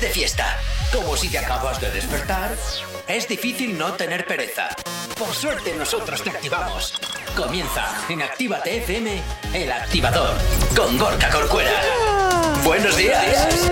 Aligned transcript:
de 0.00 0.08
fiesta, 0.08 0.58
como 0.92 1.14
si 1.14 1.28
te 1.28 1.38
acabas 1.38 1.78
de 1.80 1.90
despertar, 1.90 2.56
es 3.06 3.28
difícil 3.28 3.76
no 3.76 3.92
tener 3.92 4.24
pereza. 4.24 4.68
Por 5.18 5.34
suerte 5.34 5.74
nosotros 5.76 6.22
te 6.22 6.30
activamos. 6.30 6.94
Comienza 7.36 7.84
en 8.08 8.22
Actívate 8.22 8.78
FM, 8.78 9.22
el 9.52 9.70
activador, 9.70 10.34
con 10.74 10.96
Gorka 10.96 11.28
Corcuera. 11.28 11.72
Buenos 12.64 12.96
días. 12.96 13.70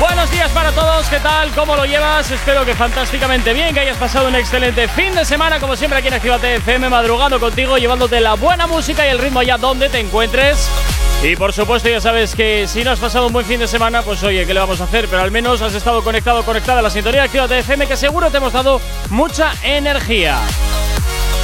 Buenos 0.00 0.30
días 0.32 0.50
para 0.50 0.72
todos, 0.72 1.06
¿qué 1.08 1.20
tal? 1.20 1.50
¿Cómo 1.50 1.76
lo 1.76 1.84
llevas? 1.84 2.28
Espero 2.30 2.64
que 2.64 2.74
fantásticamente 2.74 3.52
bien, 3.52 3.72
que 3.72 3.80
hayas 3.80 3.98
pasado 3.98 4.26
un 4.28 4.34
excelente 4.34 4.88
fin 4.88 5.14
de 5.14 5.24
semana, 5.24 5.60
como 5.60 5.76
siempre 5.76 5.98
aquí 5.98 6.08
en 6.08 6.14
Actívate 6.14 6.56
FM, 6.56 6.88
madrugando 6.88 7.38
contigo, 7.38 7.78
llevándote 7.78 8.20
la 8.20 8.34
buena 8.34 8.66
música 8.66 9.06
y 9.06 9.10
el 9.10 9.18
ritmo 9.18 9.40
allá 9.40 9.58
donde 9.58 9.88
te 9.88 10.00
encuentres. 10.00 10.68
Y 11.22 11.36
por 11.36 11.52
supuesto 11.52 11.88
ya 11.88 12.00
sabes 12.00 12.34
que 12.34 12.66
si 12.66 12.82
no 12.82 12.92
has 12.92 12.98
pasado 12.98 13.26
un 13.26 13.32
buen 13.32 13.44
fin 13.44 13.60
de 13.60 13.68
semana, 13.68 14.00
pues 14.00 14.22
oye, 14.22 14.46
¿qué 14.46 14.54
le 14.54 14.60
vamos 14.60 14.80
a 14.80 14.84
hacer? 14.84 15.06
Pero 15.06 15.20
al 15.20 15.30
menos 15.30 15.60
has 15.60 15.74
estado 15.74 16.02
conectado, 16.02 16.42
conectada 16.44 16.78
a 16.78 16.82
la 16.82 16.88
sintonía 16.88 17.20
de 17.20 17.26
Actívate 17.26 17.58
FM, 17.58 17.86
que 17.86 17.96
seguro 17.96 18.30
te 18.30 18.38
hemos 18.38 18.54
dado 18.54 18.80
mucha 19.10 19.52
energía. 19.62 20.38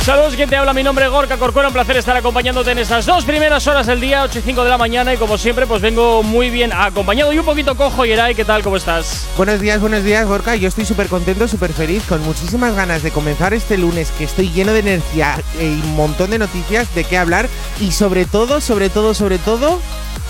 Saludos, 0.06 0.36
quien 0.36 0.48
te 0.48 0.54
habla, 0.54 0.72
mi 0.72 0.84
nombre 0.84 1.04
es 1.04 1.10
Gorka 1.10 1.36
Corcuera, 1.36 1.66
un 1.66 1.74
placer 1.74 1.96
estar 1.96 2.16
acompañándote 2.16 2.70
en 2.70 2.78
estas 2.78 3.06
dos 3.06 3.24
primeras 3.24 3.66
horas 3.66 3.88
del 3.88 4.00
día, 4.00 4.22
8 4.22 4.38
y 4.38 4.42
5 4.42 4.62
de 4.62 4.70
la 4.70 4.78
mañana 4.78 5.12
y 5.12 5.16
como 5.16 5.36
siempre 5.36 5.66
pues 5.66 5.82
vengo 5.82 6.22
muy 6.22 6.48
bien 6.48 6.72
acompañado 6.72 7.32
y 7.32 7.40
un 7.40 7.44
poquito 7.44 7.76
cojo, 7.76 8.04
Yeray, 8.04 8.36
¿qué 8.36 8.44
tal? 8.44 8.62
¿Cómo 8.62 8.76
estás? 8.76 9.26
Buenos 9.36 9.60
días, 9.60 9.80
buenos 9.80 10.04
días, 10.04 10.24
Gorka. 10.24 10.54
Yo 10.54 10.68
estoy 10.68 10.84
súper 10.84 11.08
contento, 11.08 11.48
súper 11.48 11.72
feliz, 11.72 12.04
con 12.08 12.22
muchísimas 12.22 12.76
ganas 12.76 13.02
de 13.02 13.10
comenzar 13.10 13.52
este 13.52 13.78
lunes, 13.78 14.12
que 14.12 14.22
estoy 14.22 14.52
lleno 14.52 14.72
de 14.72 14.78
energía 14.78 15.40
y 15.60 15.64
un 15.64 15.96
montón 15.96 16.30
de 16.30 16.38
noticias 16.38 16.94
de 16.94 17.02
qué 17.02 17.18
hablar 17.18 17.48
y 17.80 17.90
sobre 17.90 18.26
todo, 18.26 18.60
sobre 18.60 18.90
todo, 18.90 19.12
sobre 19.12 19.38
todo, 19.38 19.80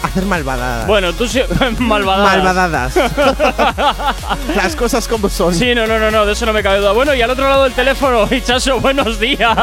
hacer 0.02 0.24
malvadadas. 0.24 0.87
Bueno, 0.87 1.13
tú 1.13 1.27
sí, 1.27 1.41
malvadadas. 1.79 2.37
Malvadadas. 2.37 2.97
Las 4.57 4.77
cosas 4.77 5.09
como 5.09 5.29
son. 5.29 5.55
Sí, 5.55 5.74
no, 5.74 5.87
no, 5.87 5.99
no, 5.99 6.11
no, 6.11 6.27
de 6.27 6.33
eso 6.33 6.46
no 6.46 6.52
me 6.52 6.63
cabe 6.63 6.79
duda. 6.79 6.93
Bueno, 6.93 7.15
y 7.15 7.23
al 7.23 7.30
otro 7.30 7.49
lado 7.49 7.65
del 7.65 7.73
teléfono, 7.73 8.27
Hichaso, 8.30 8.80
buenos 8.80 9.18
días. 9.18 9.57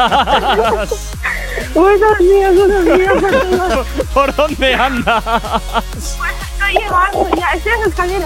Buenos 1.74 2.18
días, 2.18 2.54
buenos 2.54 2.84
días 2.84 3.12
todos. 3.20 3.86
¿Por 4.14 4.34
dónde 4.34 4.74
andas? 4.74 5.24
Estoy 6.74 6.82
llegando 6.82 7.28
ya, 7.36 7.52
estoy 7.52 8.12
en. 8.12 8.22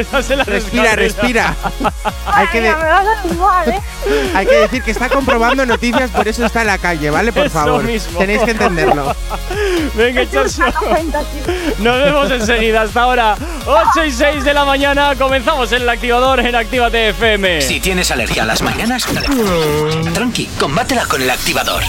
Estás 0.00 0.28
Respira, 0.28 0.92
escalera. 0.92 0.96
respira. 0.96 1.54
hay, 2.26 2.46
que 2.48 2.60
Madre 2.60 2.60
de- 2.60 2.60
mía, 2.60 2.76
me 2.76 2.88
va 2.88 2.98
a 3.00 3.04
dar 3.04 3.26
igual, 3.30 3.68
¿eh? 3.70 3.80
hay 4.34 4.46
que 4.46 4.54
decir 4.56 4.82
que 4.82 4.90
está 4.90 5.08
comprobando 5.08 5.64
noticias, 5.66 6.10
por 6.10 6.26
eso 6.28 6.44
está 6.44 6.60
en 6.62 6.66
la 6.68 6.78
calle, 6.78 7.10
¿vale? 7.10 7.32
Por 7.32 7.46
Eso 7.46 7.54
favor. 7.58 7.82
mismo. 7.84 8.18
Tenéis 8.18 8.42
que 8.42 8.50
entenderlo. 8.52 9.14
Venga, 9.94 10.22
aquí. 10.22 10.36
Nos 11.78 11.98
vemos 12.02 12.30
enseguida. 12.30 12.82
Hasta 12.82 13.02
ahora, 13.02 13.36
8 13.66 14.04
y 14.04 14.10
6 14.12 14.44
de 14.44 14.54
la 14.54 14.64
mañana. 14.64 15.14
Comenzamos 15.16 15.70
en 15.72 15.82
el 15.82 15.88
activador 15.88 16.40
en 16.40 16.54
Actívate 16.54 17.10
FM. 17.10 17.62
Si 17.62 17.80
tienes 17.80 18.10
alergia 18.10 18.42
a 18.42 18.46
las 18.46 18.62
mañanas, 18.62 19.04
tranqui, 20.14 20.46
combátela 20.58 21.06
con 21.06 21.22
el 21.22 21.30
activador. 21.30 21.82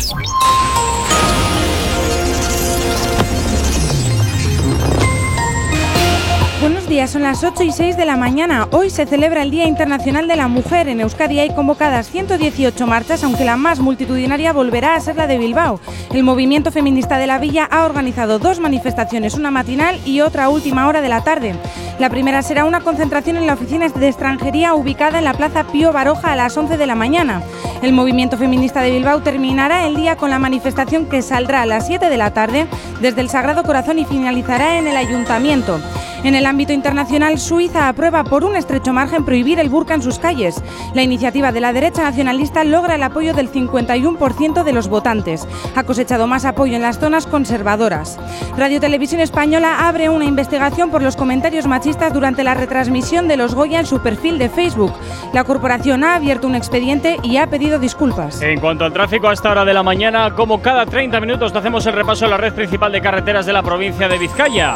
Días, 6.87 7.09
son 7.09 7.23
las 7.23 7.43
8 7.43 7.63
y 7.63 7.71
6 7.73 7.97
de 7.97 8.05
la 8.05 8.15
mañana. 8.15 8.69
Hoy 8.71 8.89
se 8.89 9.05
celebra 9.05 9.41
el 9.41 9.51
Día 9.51 9.65
Internacional 9.65 10.25
de 10.25 10.37
la 10.37 10.47
Mujer. 10.47 10.87
En 10.87 11.01
Euskadi 11.01 11.37
hay 11.39 11.53
convocadas 11.53 12.09
118 12.09 12.87
marchas, 12.87 13.25
aunque 13.25 13.43
la 13.43 13.57
más 13.57 13.81
multitudinaria 13.81 14.53
volverá 14.53 14.95
a 14.95 14.99
ser 15.01 15.17
la 15.17 15.27
de 15.27 15.37
Bilbao. 15.37 15.81
El 16.13 16.23
movimiento 16.23 16.71
feminista 16.71 17.17
de 17.17 17.27
la 17.27 17.39
villa 17.39 17.65
ha 17.69 17.83
organizado 17.83 18.39
dos 18.39 18.61
manifestaciones, 18.61 19.33
una 19.33 19.51
matinal 19.51 19.99
y 20.05 20.21
otra 20.21 20.47
última 20.47 20.87
hora 20.87 21.01
de 21.01 21.09
la 21.09 21.25
tarde. 21.25 21.55
La 21.99 22.09
primera 22.09 22.41
será 22.41 22.63
una 22.63 22.79
concentración 22.79 23.35
en 23.35 23.47
la 23.47 23.55
oficina 23.55 23.89
de 23.89 24.07
extranjería 24.07 24.73
ubicada 24.73 25.17
en 25.17 25.25
la 25.25 25.33
Plaza 25.33 25.65
Pío 25.65 25.91
Baroja 25.91 26.31
a 26.31 26.35
las 26.37 26.55
11 26.55 26.77
de 26.77 26.87
la 26.87 26.95
mañana. 26.95 27.41
El 27.81 27.91
movimiento 27.91 28.37
feminista 28.37 28.81
de 28.81 28.91
Bilbao 28.91 29.21
terminará 29.21 29.85
el 29.87 29.95
día 29.95 30.15
con 30.15 30.29
la 30.29 30.39
manifestación 30.39 31.05
que 31.05 31.21
saldrá 31.21 31.63
a 31.63 31.65
las 31.65 31.85
7 31.87 32.09
de 32.09 32.17
la 32.17 32.31
tarde 32.31 32.65
desde 33.01 33.19
el 33.19 33.29
Sagrado 33.29 33.63
Corazón 33.63 33.99
y 33.99 34.05
finalizará 34.05 34.77
en 34.77 34.87
el 34.87 34.95
Ayuntamiento. 34.95 35.81
En 36.23 36.35
el 36.35 36.45
ámbito 36.45 36.73
internacional, 36.73 37.37
Suiza 37.37 37.87
aprueba 37.87 38.23
por 38.23 38.43
un 38.43 38.55
estrecho 38.55 38.91
margen 38.91 39.23
prohibir 39.23 39.59
el 39.59 39.69
burka 39.69 39.93
en 39.93 40.01
sus 40.01 40.19
calles. 40.19 40.61
La 40.93 41.03
iniciativa 41.03 41.51
de 41.51 41.61
la 41.61 41.73
derecha 41.73 42.03
nacionalista 42.03 42.63
logra 42.63 42.95
el 42.95 43.03
apoyo 43.03 43.33
del 43.33 43.51
51% 43.51 44.63
de 44.63 44.73
los 44.73 44.87
votantes. 44.87 45.47
Ha 45.75 45.83
cosechado 45.83 46.27
más 46.27 46.45
apoyo 46.45 46.75
en 46.75 46.81
las 46.81 46.99
zonas 46.99 47.27
conservadoras. 47.27 48.19
Radio 48.57 48.79
Televisión 48.79 49.21
Española 49.21 49.87
abre 49.87 50.09
una 50.09 50.25
investigación 50.25 50.89
por 50.89 51.03
los 51.03 51.15
comentarios 51.15 51.67
machistas 51.67 52.11
durante 52.13 52.43
la 52.43 52.55
retransmisión 52.55 53.27
de 53.27 53.37
los 53.37 53.53
Goya 53.53 53.79
en 53.79 53.85
su 53.85 53.99
perfil 53.99 54.37
de 54.37 54.49
Facebook. 54.49 54.93
La 55.33 55.43
corporación 55.43 56.03
ha 56.03 56.15
abierto 56.15 56.47
un 56.47 56.55
expediente 56.55 57.17
y 57.23 57.37
ha 57.37 57.47
pedido 57.47 57.79
disculpas. 57.79 58.41
En 58.41 58.59
cuanto 58.59 58.85
al 58.85 58.93
tráfico 58.93 59.29
a 59.29 59.33
esta 59.33 59.51
hora 59.51 59.65
de 59.65 59.73
la 59.73 59.83
mañana, 59.83 60.33
como 60.33 60.61
cada 60.61 60.85
30 60.85 61.19
minutos 61.19 61.55
hacemos 61.55 61.85
el 61.85 61.93
repaso 61.93 62.25
a 62.25 62.29
la 62.29 62.37
red 62.37 62.53
principal 62.53 62.91
de 62.91 63.01
carreteras 63.01 63.45
de 63.45 63.53
la 63.53 63.61
provincia 63.61 64.07
de 64.07 64.17
Vizcaya. 64.17 64.75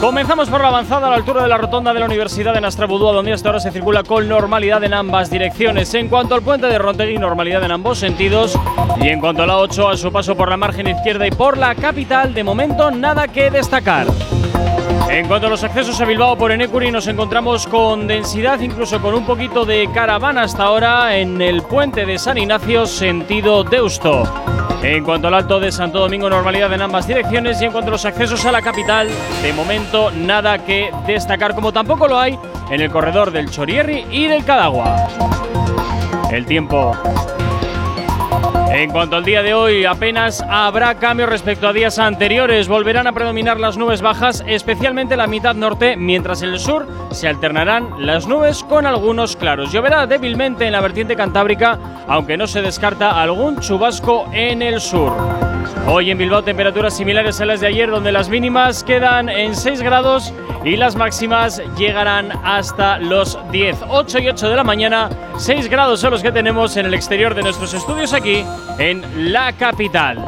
Comenzamos 0.00 0.48
por 0.48 0.60
la 0.60 0.81
avanzada 0.82 1.06
a 1.06 1.10
la 1.10 1.16
altura 1.16 1.42
de 1.44 1.48
la 1.48 1.58
rotonda 1.58 1.94
de 1.94 2.00
la 2.00 2.06
Universidad 2.06 2.54
de 2.54 2.60
Nastrabudúa, 2.60 3.12
donde 3.12 3.32
hasta 3.32 3.48
ahora 3.48 3.60
se 3.60 3.70
circula 3.70 4.02
con 4.02 4.28
normalidad 4.28 4.82
en 4.82 4.94
ambas 4.94 5.30
direcciones. 5.30 5.94
En 5.94 6.08
cuanto 6.08 6.34
al 6.34 6.42
puente 6.42 6.66
de 6.66 6.76
Rontegui, 6.76 7.18
normalidad 7.18 7.62
en 7.62 7.70
ambos 7.70 7.98
sentidos. 7.98 8.58
Y 9.00 9.06
en 9.06 9.20
cuanto 9.20 9.44
a 9.44 9.46
la 9.46 9.58
8, 9.58 9.90
a 9.90 9.96
su 9.96 10.10
paso 10.10 10.36
por 10.36 10.48
la 10.48 10.56
margen 10.56 10.88
izquierda 10.88 11.24
y 11.24 11.30
por 11.30 11.56
la 11.56 11.76
capital, 11.76 12.34
de 12.34 12.42
momento 12.42 12.90
nada 12.90 13.28
que 13.28 13.48
destacar. 13.52 14.08
En 15.12 15.28
cuanto 15.28 15.46
a 15.46 15.50
los 15.50 15.62
accesos 15.62 16.00
a 16.00 16.06
Bilbao 16.06 16.38
por 16.38 16.52
Enecuri, 16.52 16.90
nos 16.90 17.06
encontramos 17.06 17.66
con 17.66 18.06
densidad, 18.06 18.58
incluso 18.60 18.98
con 19.02 19.12
un 19.12 19.26
poquito 19.26 19.66
de 19.66 19.86
caravana 19.92 20.44
hasta 20.44 20.64
ahora 20.64 21.18
en 21.18 21.42
el 21.42 21.60
puente 21.60 22.06
de 22.06 22.18
San 22.18 22.38
Ignacio, 22.38 22.86
sentido 22.86 23.62
Deusto. 23.62 24.22
En 24.82 25.04
cuanto 25.04 25.28
al 25.28 25.34
alto 25.34 25.60
de 25.60 25.70
Santo 25.70 25.98
Domingo, 25.98 26.30
normalidad 26.30 26.72
en 26.72 26.80
ambas 26.80 27.06
direcciones. 27.06 27.60
Y 27.60 27.66
en 27.66 27.72
cuanto 27.72 27.90
a 27.90 27.92
los 27.92 28.06
accesos 28.06 28.42
a 28.46 28.52
la 28.52 28.62
capital, 28.62 29.10
de 29.42 29.52
momento 29.52 30.10
nada 30.10 30.64
que 30.64 30.90
destacar, 31.06 31.54
como 31.54 31.74
tampoco 31.74 32.08
lo 32.08 32.18
hay 32.18 32.38
en 32.70 32.80
el 32.80 32.90
corredor 32.90 33.32
del 33.32 33.50
Chorierri 33.50 34.06
y 34.10 34.28
del 34.28 34.46
Cadagua. 34.46 35.08
El 36.32 36.46
tiempo. 36.46 36.96
En 38.74 38.90
cuanto 38.90 39.16
al 39.16 39.24
día 39.24 39.42
de 39.42 39.52
hoy, 39.52 39.84
apenas 39.84 40.42
habrá 40.48 40.94
cambio 40.94 41.26
respecto 41.26 41.68
a 41.68 41.74
días 41.74 41.98
anteriores. 41.98 42.68
Volverán 42.68 43.06
a 43.06 43.12
predominar 43.12 43.60
las 43.60 43.76
nubes 43.76 44.00
bajas, 44.00 44.42
especialmente 44.46 45.14
la 45.14 45.26
mitad 45.26 45.54
norte, 45.54 45.94
mientras 45.94 46.40
en 46.40 46.48
el 46.48 46.58
sur 46.58 46.88
se 47.10 47.28
alternarán 47.28 48.06
las 48.06 48.26
nubes 48.26 48.64
con 48.64 48.86
algunos 48.86 49.36
claros. 49.36 49.72
Lloverá 49.72 50.06
débilmente 50.06 50.64
en 50.64 50.72
la 50.72 50.80
vertiente 50.80 51.16
cantábrica, 51.16 51.78
aunque 52.08 52.38
no 52.38 52.46
se 52.46 52.62
descarta 52.62 53.22
algún 53.22 53.60
chubasco 53.60 54.26
en 54.32 54.62
el 54.62 54.80
sur. 54.80 55.51
Hoy 55.86 56.10
en 56.10 56.18
Bilbao 56.18 56.42
temperaturas 56.42 56.96
similares 56.96 57.40
a 57.40 57.44
las 57.44 57.60
de 57.60 57.66
ayer, 57.66 57.90
donde 57.90 58.12
las 58.12 58.28
mínimas 58.28 58.84
quedan 58.84 59.28
en 59.28 59.54
6 59.56 59.82
grados 59.82 60.32
y 60.64 60.76
las 60.76 60.94
máximas 60.94 61.60
llegarán 61.76 62.30
hasta 62.44 62.98
los 62.98 63.36
10. 63.50 63.78
8 63.88 64.18
y 64.20 64.28
8 64.28 64.48
de 64.48 64.56
la 64.56 64.64
mañana, 64.64 65.10
6 65.38 65.68
grados 65.68 66.00
son 66.00 66.12
los 66.12 66.22
que 66.22 66.30
tenemos 66.30 66.76
en 66.76 66.86
el 66.86 66.94
exterior 66.94 67.34
de 67.34 67.42
nuestros 67.42 67.74
estudios 67.74 68.12
aquí 68.12 68.44
en 68.78 69.32
la 69.32 69.52
capital. 69.54 70.24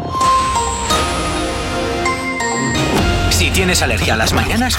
Si 3.30 3.50
tienes 3.50 3.80
alergia 3.80 4.14
a 4.14 4.16
las 4.16 4.32
mañanas, 4.32 4.76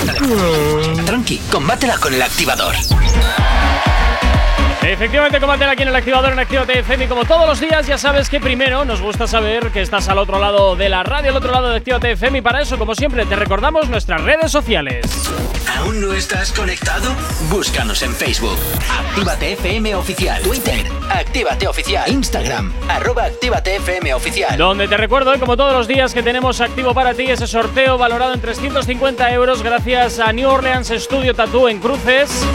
tranqui, 1.06 1.38
combátela 1.52 1.98
con 1.98 2.14
el 2.14 2.22
activador. 2.22 2.76
Efectivamente, 4.88 5.40
combátela 5.40 5.72
aquí 5.72 5.82
en 5.82 5.90
el 5.90 5.96
activador 5.96 6.32
en 6.32 6.38
Actívate 6.38 6.80
FM 6.80 7.06
y 7.06 7.08
como 7.08 7.26
todos 7.26 7.48
los 7.48 7.60
días 7.60 7.88
ya 7.88 7.98
sabes 7.98 8.30
que 8.30 8.40
primero 8.40 8.86
nos 8.86 9.02
gusta 9.02 9.26
saber 9.26 9.72
que 9.72 9.82
estás 9.82 10.08
al 10.10 10.20
otro 10.20 10.40
lado 10.40 10.76
de 10.76 10.90
la 10.90 11.02
radio, 11.02 11.32
al 11.32 11.38
otro 11.38 11.52
lado 11.52 11.70
de 11.70 11.78
Actívate 11.78 12.12
FM 12.12 12.38
y 12.38 12.42
para 12.42 12.62
eso, 12.62 12.78
como 12.78 12.94
siempre, 12.94 13.26
te 13.26 13.36
recordamos 13.36 13.90
nuestras 13.90 14.22
redes 14.22 14.52
sociales. 14.52 15.06
¿Aún 15.76 16.00
no 16.02 16.14
estás 16.14 16.52
conectado? 16.52 17.12
Búscanos 17.50 18.04
en 18.04 18.14
Facebook. 18.14 18.58
Actívate 18.90 19.54
FM 19.54 19.96
Oficial. 19.96 20.44
Twitter. 20.44 20.86
Actívate 21.10 21.68
Oficial. 21.68 22.10
Instagram. 22.10 22.72
Arroba 22.88 23.26
Actívate 23.26 23.78
FM 23.78 24.14
Oficial. 24.14 24.56
Donde 24.56 24.88
te 24.88 24.98
recuerdo, 24.98 25.32
hoy, 25.32 25.40
como 25.40 25.58
todos 25.58 25.74
los 25.74 25.88
días, 25.88 26.14
que 26.14 26.22
tenemos 26.22 26.62
activo 26.62 26.94
para 26.94 27.16
ti 27.16 27.24
ese 27.24 27.48
sorteo 27.48 27.98
valorado 27.98 28.34
en 28.36 28.42
350 28.42 29.32
euros 29.34 29.64
gracias 29.64 30.20
a 30.20 30.32
New 30.32 30.48
Orleans 30.48 30.90
Studio 30.90 31.34
Tattoo 31.34 31.70
en 31.70 31.80
Cruces. 31.80 32.46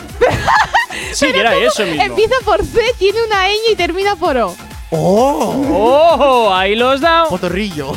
Sí, 1.13 1.25
era 1.33 1.55
eso 1.55 1.83
mismo. 1.85 2.03
Empieza 2.03 2.35
por 2.43 2.63
C, 2.65 2.79
tiene 2.97 3.19
una 3.23 3.47
ñ 3.47 3.71
y 3.71 3.75
termina 3.75 4.15
por 4.15 4.37
O. 4.37 4.55
¡Oh! 4.91 5.65
¡Oh! 5.71 6.53
Ahí 6.53 6.75
los 6.75 7.01
da. 7.01 7.25
Potorrillo. 7.27 7.91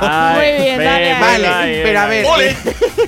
Ay, 0.00 0.34
Muy 0.56 0.62
bien, 0.64 0.78
dale, 0.78 1.14
ve, 1.14 1.20
vale, 1.20 1.46
ahí, 1.46 1.80
pero 1.84 2.00
a 2.00 2.02
ahí. 2.04 2.10
ver. 2.10 2.26
eh, 2.50 2.56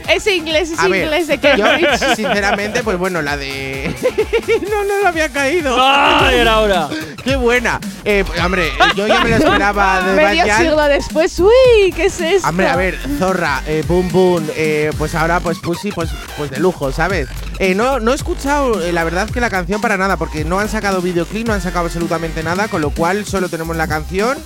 Ese 0.14 0.34
inglés 0.36 0.70
es 0.70 0.78
A 0.78 0.86
ver, 0.88 1.02
inglés 1.02 1.26
de 1.26 1.34
yo, 1.36 1.40
Cambridge. 1.64 1.98
sinceramente, 2.16 2.82
pues 2.84 2.96
bueno, 2.96 3.20
la 3.22 3.36
de. 3.36 3.92
no, 4.70 4.84
no 4.84 4.98
lo 5.02 5.08
había 5.08 5.28
caído. 5.28 5.76
¡Ay, 5.78 6.36
era 6.36 6.52
ahora! 6.54 6.88
¡Qué 7.24 7.34
buena! 7.36 7.80
Eh, 8.04 8.24
hombre, 8.42 8.70
yo 8.94 9.06
ya 9.08 9.20
me 9.20 9.30
lo 9.30 9.36
esperaba 9.36 10.00
de 10.02 10.12
Medio 10.14 10.44
siglo 10.56 10.82
después, 10.84 11.38
uy, 11.40 11.92
¿qué 11.94 12.04
es 12.06 12.20
esto? 12.20 12.48
Hombre, 12.48 12.68
a 12.68 12.76
ver, 12.76 12.96
Zorra, 13.18 13.62
eh, 13.66 13.82
Boom 13.86 14.08
Boom, 14.12 14.48
eh, 14.56 14.92
pues 14.96 15.14
ahora 15.16 15.40
pues 15.40 15.58
Pussy, 15.58 15.90
pues, 15.90 16.08
pues 16.38 16.50
de 16.52 16.60
lujo, 16.60 16.92
¿sabes? 16.92 17.28
Eh, 17.58 17.74
no, 17.74 18.00
no 18.00 18.12
he 18.12 18.14
escuchado, 18.14 18.82
eh, 18.82 18.92
la 18.92 19.02
verdad, 19.04 19.30
que 19.30 19.40
la 19.40 19.48
canción 19.48 19.80
para 19.80 19.96
nada, 19.96 20.16
porque 20.16 20.44
no 20.44 20.58
han 20.58 20.68
sacado 20.68 21.00
videoclip, 21.00 21.46
no 21.46 21.54
han 21.54 21.62
sacado 21.62 21.86
absolutamente 21.86 22.42
nada, 22.42 22.68
con 22.68 22.82
lo 22.82 22.90
cual 22.90 23.24
solo 23.24 23.48
tenemos 23.48 23.76
la 23.76 23.88
canción 23.88 24.36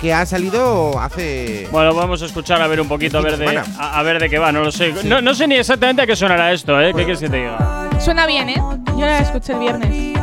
que 0.00 0.12
ha 0.12 0.26
salido 0.26 0.98
hace. 1.00 1.68
Bueno, 1.70 1.94
vamos 1.94 2.22
a 2.22 2.26
escuchar 2.26 2.60
a 2.60 2.66
ver 2.66 2.80
un 2.80 2.88
poquito, 2.88 3.18
a 3.18 3.22
ver 3.22 3.36
de, 3.38 3.58
a, 3.78 3.98
a 3.98 4.02
ver 4.02 4.20
de 4.20 4.28
qué 4.28 4.38
va, 4.38 4.50
no 4.52 4.62
lo 4.64 4.72
sé. 4.72 4.92
No, 5.04 5.20
no 5.20 5.34
sé 5.34 5.46
ni 5.46 5.54
exactamente 5.54 6.02
a 6.02 6.06
qué 6.06 6.16
sonará 6.16 6.52
esto, 6.52 6.80
¿eh? 6.80 6.88
¿Qué 6.88 7.04
quieres 7.04 7.20
que 7.20 7.28
te 7.28 7.36
diga? 7.36 7.88
Suena 8.00 8.26
bien, 8.26 8.48
¿eh? 8.48 8.60
Yo 8.96 9.06
la 9.06 9.20
escuché 9.20 9.52
el 9.52 9.58
viernes. 9.60 10.16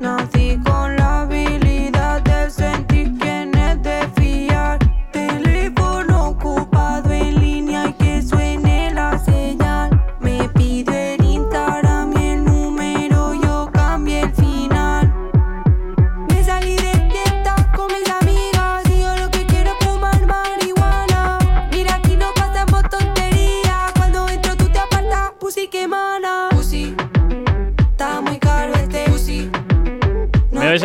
Nací 0.00 0.58
con 0.64 0.96
la 0.96 1.20
habilidad 1.22 2.22
de 2.22 2.50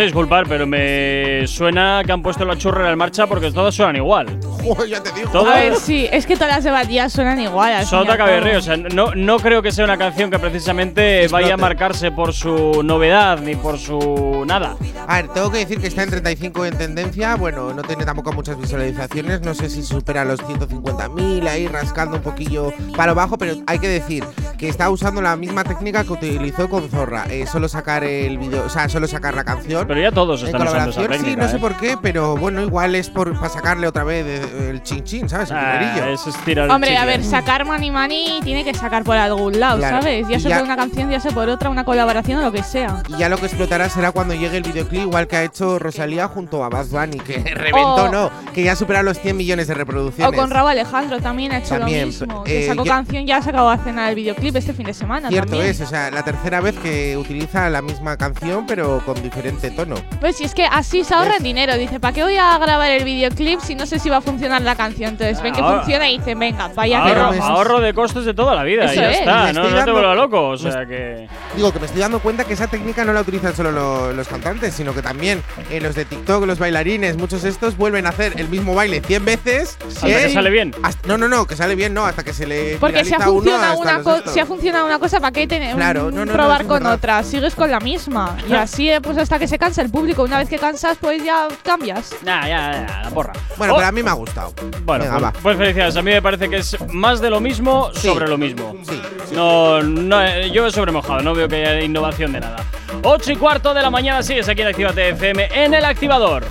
disculpar, 0.08 0.46
pero 0.48 0.66
me 0.66 1.46
suena 1.48 2.02
que 2.06 2.12
han 2.12 2.22
puesto 2.22 2.44
la 2.46 2.58
churra 2.58 2.92
en 2.92 2.98
marcha 2.98 3.28
porque 3.28 3.52
todas 3.52 3.76
suenan 3.76 3.96
igual. 3.96 4.40
Joder, 4.64 4.90
ya 4.90 5.04
te 5.04 5.12
digo. 5.12 5.30
Todas 5.32 5.56
A 5.56 5.60
ver, 5.60 5.76
sí, 5.76 6.08
es 6.12 6.26
que 6.26 6.36
todas 6.36 6.56
las 6.56 6.64
de 6.64 6.72
Badía 6.72 7.10
suenan 7.10 7.40
igual. 7.40 7.86
Sota. 7.86 8.18
Caberré, 8.18 8.58
o 8.58 8.62
sea, 8.62 8.78
no, 8.78 9.14
no 9.16 9.38
creo 9.38 9.62
que 9.62 9.72
sea 9.72 9.86
una 9.86 9.98
canción 9.98 10.32
que 10.32 10.40
precisamente 10.40 11.22
Explote. 11.22 11.44
vaya 11.44 11.54
a 11.54 11.58
marcarse 11.58 12.12
por 12.12 12.34
su 12.34 12.82
novedad 12.84 13.40
ni 13.40 13.56
por 13.56 13.78
su 13.78 14.44
nada. 14.48 14.76
A 15.08 15.18
ver, 15.18 15.28
tengo 15.30 15.52
que 15.52 15.60
decir 15.60 15.80
que 15.80 15.88
está 15.88 16.04
en 16.04 16.10
35 16.10 16.66
en 16.66 16.78
tendencia. 16.78 17.36
Bueno, 17.36 17.74
no 17.74 17.84
tiene 17.84 18.06
tampoco 18.06 18.32
muchas 18.34 18.60
visualizaciones. 18.60 19.42
No 19.42 19.54
sé 19.54 19.70
si 19.70 19.84
supera 19.84 20.26
los 20.26 20.40
150.000 20.42 21.48
ahí 21.48 21.68
rascando 21.68 22.18
un 22.18 22.24
poquillo 22.24 22.74
para 22.96 23.12
abajo, 23.12 23.38
pero 23.38 23.54
hay 23.68 23.80
que 23.80 23.88
decir 23.88 24.24
que 24.58 24.68
está 24.70 24.90
usando 24.90 25.22
la 25.22 25.36
misma 25.36 25.64
técnica 25.64 26.04
que 26.04 26.14
utilizó 26.14 26.70
con 26.70 26.90
Zorra. 26.90 27.26
Eh, 27.30 27.46
solo 27.46 27.68
sacar 27.68 28.04
el 28.04 28.38
video, 28.38 28.66
o 28.66 28.70
sea, 28.70 28.90
solo 28.90 29.08
sacar 29.08 29.36
la 29.36 29.44
canción. 29.44 29.86
Pero 29.88 29.97
ya 30.02 30.12
todos 30.12 30.42
en 30.42 30.48
están 30.48 30.62
usando 30.64 30.90
esa 30.90 31.02
colaboración, 31.02 31.06
sí, 31.20 31.24
técnica. 31.26 31.44
no 31.44 31.50
sé 31.50 31.58
¿eh? 31.58 31.60
por 31.60 31.78
qué, 31.78 31.98
pero 32.02 32.38
bueno, 32.38 32.62
igual 32.62 32.96
es 32.96 33.10
por 33.10 33.34
para 33.36 33.50
sacarle 33.50 33.88
otra 33.88 34.04
vez 34.04 34.26
eh, 34.26 34.70
el 34.72 34.84
chin 34.84 35.04
chin, 35.04 35.30
¿sabes? 35.30 35.50
El 35.52 35.58
Ah, 35.58 36.10
eso 36.12 36.30
es 36.30 36.36
tirar 36.46 36.66
el 36.66 36.72
Hombre, 36.72 36.98
a 36.98 37.06
ver, 37.06 37.24
sacar 37.24 37.66
Money 37.66 37.92
Money 37.92 38.40
tiene 38.44 38.64
que 38.64 38.74
sacar 38.74 39.04
por 39.04 39.16
algún 39.18 39.60
lado, 39.60 39.78
Claro. 39.80 40.02
¿sabes? 40.02 40.28
Ya 40.28 40.40
sea 40.40 40.50
ya- 40.50 40.58
por 40.58 40.66
una 40.66 40.76
canción, 40.76 41.10
ya 41.10 41.20
sea 41.20 41.32
por 41.32 41.50
otra, 41.50 41.70
una 41.70 41.84
colaboración 41.84 42.40
o 42.40 42.44
lo 42.44 42.52
que 42.52 42.64
sea. 42.64 43.04
Y 43.10 43.18
ya 43.18 43.30
lo 43.30 43.38
que 43.38 43.46
explotará 43.48 43.90
será 43.90 44.12
cuando 44.12 44.34
llegue 44.34 44.58
el 44.58 44.64
videoclip, 44.64 45.02
igual 45.02 45.28
que 45.28 45.38
ha 45.38 45.44
hecho 45.44 45.80
Rosalía 45.80 46.28
junto 46.28 46.64
a 46.64 46.70
Bad 46.70 46.88
Bunny, 46.88 47.20
que 47.20 47.38
reventó, 47.56 47.96
O- 48.06 48.10
¿no? 48.12 48.30
Que 48.54 48.64
ya 48.64 48.74
ha 48.74 48.76
superado 48.76 49.04
los 49.06 49.20
100 49.20 49.36
millones 49.38 49.68
de 49.68 49.74
reproducciones. 49.74 50.34
O 50.34 50.36
con 50.40 50.50
Raúl 50.52 50.70
Alejandro 50.72 51.20
también 51.20 51.52
ha 51.52 51.60
hecho 51.60 51.78
También, 51.78 52.02
lo 52.02 52.06
mismo. 52.08 52.44
eh, 52.46 52.62
que 52.62 52.68
sacó 52.68 52.84
yo- 52.86 52.92
canción, 52.92 53.26
ya 53.26 53.38
ha 53.38 53.42
sacado 53.42 53.70
a 53.70 53.78
cenar 53.78 54.10
el 54.10 54.16
videoclip 54.16 54.56
este 54.56 54.74
fin 54.74 54.86
de 54.86 54.94
semana 54.94 55.30
Cierto 55.30 55.52
también. 55.52 55.72
es, 55.72 55.82
o 55.82 55.86
sea, 55.88 56.12
la 56.12 56.24
tercera 56.24 56.62
vez 56.62 56.76
que 56.78 57.16
utiliza 57.18 57.70
la 57.70 57.82
misma 57.82 58.18
canción, 58.18 58.66
pero 58.68 59.02
con 59.06 59.22
diferente 59.22 59.72
tono. 59.72 59.87
Pues 60.20 60.36
si 60.38 60.44
es 60.44 60.54
que 60.54 60.66
así 60.66 61.04
se 61.04 61.14
ahorran 61.14 61.42
dinero. 61.44 61.76
Dice, 61.78 62.00
¿para 62.00 62.14
qué 62.14 62.24
voy 62.24 62.38
a 62.38 62.58
grabar 62.58 62.92
el 62.92 63.04
videoclip 63.04 63.60
si 63.62 63.76
no 63.76 63.86
sé 63.86 64.00
si 64.00 64.10
va 64.10 64.18
a 64.18 64.22
funcionar 64.22 64.62
la 64.62 64.76
canción? 64.76 65.12
Entonces 65.12 65.42
ven 65.42 65.54
que 65.54 65.62
Ahora- 65.62 65.78
funciona 65.80 66.10
y 66.10 66.18
dicen, 66.18 66.38
venga, 66.40 66.70
vaya 66.76 67.04
que 67.04 67.10
Pero 67.10 67.22
Ahorro, 67.26 67.44
ahorro 67.44 67.80
de 67.82 67.94
costos 67.94 68.26
de 68.26 68.34
toda 68.34 68.56
la 68.56 68.64
vida, 68.64 68.86
Eso 68.86 68.94
y 68.94 68.98
ya 68.98 69.12
es. 69.12 69.20
Está, 69.20 69.54
no, 69.54 69.64
no 69.64 69.70
te 69.70 69.76
dando- 69.76 69.92
vuelva 69.94 70.16
loco. 70.16 70.48
O 70.50 70.58
sea 70.58 70.86
que. 70.86 71.28
Digo 71.56 71.72
que 71.72 71.80
me 71.80 71.86
estoy 71.86 72.02
dando 72.02 72.20
cuenta 72.20 72.44
que 72.44 72.54
esa 72.54 72.68
técnica 72.68 73.04
no 73.06 73.14
la 73.14 73.22
utilizan 73.22 73.56
solo 73.56 73.72
lo- 73.72 74.14
los 74.14 74.28
cantantes, 74.28 74.74
sino 74.74 74.94
que 74.94 75.02
también 75.02 75.42
eh, 75.72 75.80
los 75.82 75.96
de 75.96 76.06
TikTok, 76.06 76.46
los 76.46 76.60
bailarines, 76.60 77.18
muchos 77.18 77.42
de 77.44 77.50
estos 77.50 77.78
vuelven 77.78 78.06
a 78.06 78.10
hacer 78.10 78.34
el 78.40 78.50
mismo 78.50 78.76
baile 78.76 79.02
100 79.02 79.26
veces. 79.26 79.78
Hasta 79.88 80.08
¿eh? 80.10 80.24
que 80.28 80.34
sale 80.34 80.50
bien. 80.50 80.74
Hasta- 80.84 81.08
no, 81.08 81.18
no, 81.18 81.28
no, 81.28 81.46
que 81.46 81.56
sale 81.56 81.76
bien, 81.76 81.94
no, 81.94 82.06
hasta 82.06 82.24
que 82.24 82.34
se 82.34 82.46
le 82.48 82.78
Porque 82.78 83.06
si 83.06 83.14
ha 83.14 83.18
uno 83.18 83.26
funcionado 83.28 83.84
hasta 83.84 83.98
una 84.12 84.22
los 84.26 84.34
si 84.34 84.40
ha 84.40 84.46
funcionado 84.46 84.86
una 84.86 85.00
cosa, 85.00 85.20
¿para 85.20 85.32
qué 85.32 85.48
tener, 85.48 85.76
Claro, 85.76 86.06
no, 86.12 86.20
no, 86.20 86.26
no, 86.26 86.34
probar 86.34 86.62
es 86.62 86.68
con 86.68 86.80
verdad. 86.80 86.94
otra? 86.94 87.24
Sigues 87.24 87.56
con 87.56 87.70
la 87.72 87.80
misma. 87.80 88.36
Y 88.50 88.54
así, 88.54 88.90
eh, 88.90 89.02
pues 89.02 89.18
hasta 89.18 89.40
que 89.40 89.48
se 89.48 89.58
cansa 89.58 89.77
el 89.78 89.90
público. 89.90 90.24
Una 90.24 90.38
vez 90.40 90.50
que 90.50 90.58
cansas, 90.58 90.98
pues 91.00 91.24
ya 91.24 91.48
cambias. 91.64 92.16
Nah, 92.24 92.42
ya, 92.48 92.72
ya, 92.88 93.02
la 93.04 93.10
porra. 93.10 93.34
Bueno, 93.58 93.74
Oh, 93.74 93.78
pero 93.78 93.88
a 93.88 93.92
mí 93.92 94.04
me 94.04 94.10
ha 94.10 94.14
gustado. 94.14 94.54
Bueno, 94.84 95.04
Venga, 95.06 95.18
pues, 95.20 95.24
va. 95.24 95.34
pues 95.42 95.58
felicidades. 95.58 95.96
A 95.98 96.02
mí 96.02 96.12
me 96.12 96.22
parece 96.22 96.50
que 96.50 96.58
es 96.58 96.78
más 96.94 97.20
de 97.22 97.30
lo 97.30 97.40
mismo 97.40 97.90
Sí. 97.94 98.08
sobre 98.08 98.28
lo 98.28 98.38
mismo. 98.38 98.76
Sí. 98.88 99.02
No, 99.34 99.82
no, 99.82 100.24
eh, 100.24 100.50
yo 100.52 100.66
he 100.68 100.72
sobremojado, 100.72 101.22
no 101.22 101.34
veo 101.34 101.48
que 101.48 101.56
haya 101.66 101.82
innovación 101.82 102.32
de 102.34 102.40
nada. 102.42 102.58
8 103.04 103.32
y 103.32 103.36
cuarto 103.36 103.74
de 103.74 103.82
la 103.82 103.90
mañana 103.90 104.24
sigues 104.24 104.48
aquí 104.50 104.62
en 104.62 104.68
Actívate 104.70 105.10
FM 105.10 105.50
en 105.54 105.74
el 105.74 105.86
activador. 105.86 106.46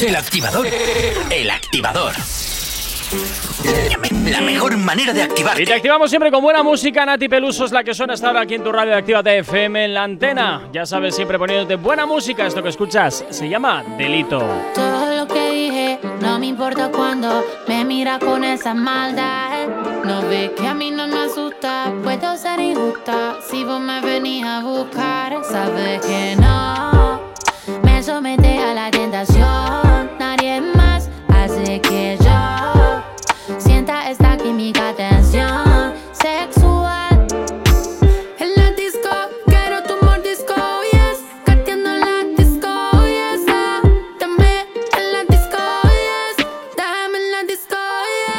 El 0.00 0.16
activador. 0.16 0.66
El 1.30 1.50
activador. 1.50 2.12
La 4.30 4.40
mejor 4.40 4.76
manera 4.76 5.12
de 5.12 5.28
Y 5.58 5.64
te 5.64 5.74
activamos 5.74 6.10
siempre 6.10 6.30
con 6.30 6.42
buena 6.42 6.62
música. 6.62 7.04
Nati 7.04 7.28
Peluso 7.28 7.64
es 7.66 7.72
la 7.72 7.84
que 7.84 7.94
suena 7.94 8.14
hasta 8.14 8.28
ahora 8.28 8.40
aquí 8.40 8.54
en 8.54 8.64
tu 8.64 8.72
radio 8.72 8.92
de 8.92 8.98
Actívate 8.98 9.38
FM 9.38 9.84
en 9.84 9.94
la 9.94 10.02
antena. 10.02 10.68
Ya 10.72 10.86
sabes, 10.86 11.14
siempre 11.14 11.38
poniéndote 11.38 11.76
buena 11.76 12.06
música. 12.06 12.46
Esto 12.46 12.62
que 12.62 12.70
escuchas 12.70 13.24
se 13.30 13.48
llama 13.48 13.84
Delito. 13.96 14.42
Todo 14.74 15.16
lo 15.16 15.26
que 15.26 15.50
dije 15.50 15.98
no 16.20 16.38
me 16.38 16.46
importa 16.46 16.90
cuando 16.90 17.44
me 17.68 17.84
mira 17.84 18.18
con 18.18 18.42
esa 18.44 18.74
maldad. 18.74 19.68
No 20.04 20.22
ve 20.22 20.52
que 20.56 20.66
a 20.66 20.74
mí 20.74 20.90
no 20.90 21.06
me 21.06 21.20
asusta, 21.20 21.92
puedo 22.02 22.36
ser 22.36 22.60
injusta. 22.60 23.36
Si 23.48 23.62
vos 23.64 23.80
me 23.80 24.00
venís 24.00 24.44
a 24.44 24.62
buscar, 24.62 25.44
sabes 25.44 26.04
que 26.04 26.36
no 26.36 27.20
me 27.82 28.02
somete 28.02 28.58
a 28.58 28.74
la 28.74 28.90
tentación. 28.90 29.53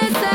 is 0.03 0.34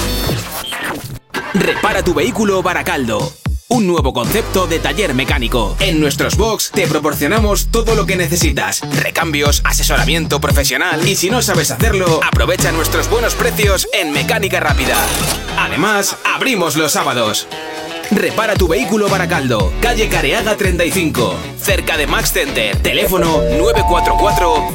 Repara 1.53 2.03
tu 2.03 2.13
vehículo 2.13 2.61
Baracaldo. 2.61 3.33
Un 3.69 3.87
nuevo 3.87 4.11
concepto 4.11 4.67
de 4.67 4.79
taller 4.79 5.13
mecánico. 5.13 5.77
En 5.79 6.01
nuestros 6.01 6.35
box 6.35 6.71
te 6.73 6.87
proporcionamos 6.87 7.67
todo 7.71 7.95
lo 7.95 8.05
que 8.05 8.17
necesitas. 8.17 8.81
Recambios, 9.01 9.61
asesoramiento 9.63 10.41
profesional. 10.41 11.07
Y 11.07 11.15
si 11.15 11.29
no 11.29 11.41
sabes 11.41 11.71
hacerlo, 11.71 12.19
aprovecha 12.21 12.73
nuestros 12.73 13.09
buenos 13.09 13.33
precios 13.35 13.87
en 13.93 14.11
Mecánica 14.11 14.59
Rápida. 14.59 14.97
Además, 15.57 16.17
abrimos 16.25 16.75
los 16.75 16.91
sábados. 16.91 17.47
Repara 18.11 18.55
tu 18.55 18.67
vehículo 18.67 19.07
Baracaldo, 19.07 19.71
calle 19.79 20.09
Careaga 20.09 20.57
35, 20.57 21.33
cerca 21.57 21.95
de 21.95 22.07
Max 22.07 22.33
Center. 22.33 22.75
Teléfono 22.81 23.41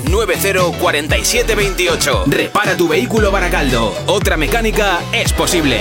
944-904728. 0.07 2.25
Repara 2.29 2.79
tu 2.79 2.89
vehículo 2.89 3.31
Baracaldo. 3.31 3.93
Otra 4.07 4.39
mecánica 4.39 5.01
es 5.13 5.35
posible. 5.35 5.81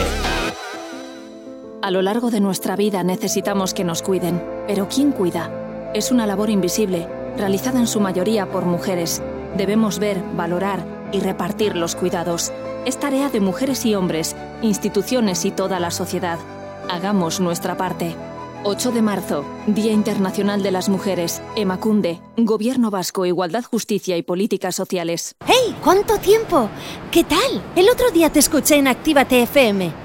A 1.82 1.92
lo 1.92 2.02
largo 2.02 2.30
de 2.30 2.42
nuestra 2.42 2.76
vida 2.76 3.04
necesitamos 3.04 3.74
que 3.74 3.86
nos 3.86 4.02
cuiden, 4.02 4.44
pero 4.68 4.90
¿quién 4.90 5.14
cuida? 5.14 5.50
Es 5.94 6.12
una 6.12 6.28
labor 6.28 6.50
invisible, 6.50 7.08
realizada 7.38 7.80
en 7.80 7.88
su 7.88 8.02
mayoría 8.02 8.48
por 8.48 8.66
mujeres. 8.66 9.22
Debemos 9.56 10.00
ver, 10.00 10.22
valorar 10.36 10.84
y 11.14 11.22
repartir 11.22 11.78
los 11.78 11.96
cuidados. 11.96 12.52
Es 12.86 13.00
tarea 13.00 13.30
de 13.30 13.40
mujeres 13.40 13.86
y 13.86 13.96
hombres, 13.96 14.36
instituciones 14.62 15.46
y 15.46 15.52
toda 15.52 15.80
la 15.80 15.92
sociedad. 15.92 16.38
Hagamos 16.90 17.40
nuestra 17.40 17.78
parte. 17.78 18.16
8 18.64 18.92
de 18.92 19.02
marzo, 19.02 19.46
Día 19.68 19.92
Internacional 19.92 20.64
de 20.64 20.72
las 20.72 20.90
Mujeres. 20.90 21.42
Emacunde, 21.56 22.20
Gobierno 22.38 22.90
Vasco, 22.90 23.26
Igualdad, 23.26 23.64
Justicia 23.64 24.18
y 24.18 24.24
Políticas 24.24 24.76
Sociales. 24.76 25.36
¡Hey! 25.46 25.76
¿Cuánto 25.84 26.18
tiempo? 26.18 26.70
¿Qué 27.12 27.24
tal? 27.24 27.64
El 27.76 27.90
otro 27.90 28.10
día 28.12 28.32
te 28.32 28.40
escuché 28.40 28.76
en 28.78 28.88
Actívate 28.88 29.44
FM. 29.44 30.05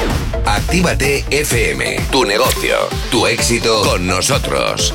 Actívate 0.45 1.25
FM, 1.29 2.07
tu 2.11 2.25
negocio, 2.25 2.75
tu 3.09 3.27
éxito 3.27 3.81
con 3.83 4.07
nosotros. 4.07 4.93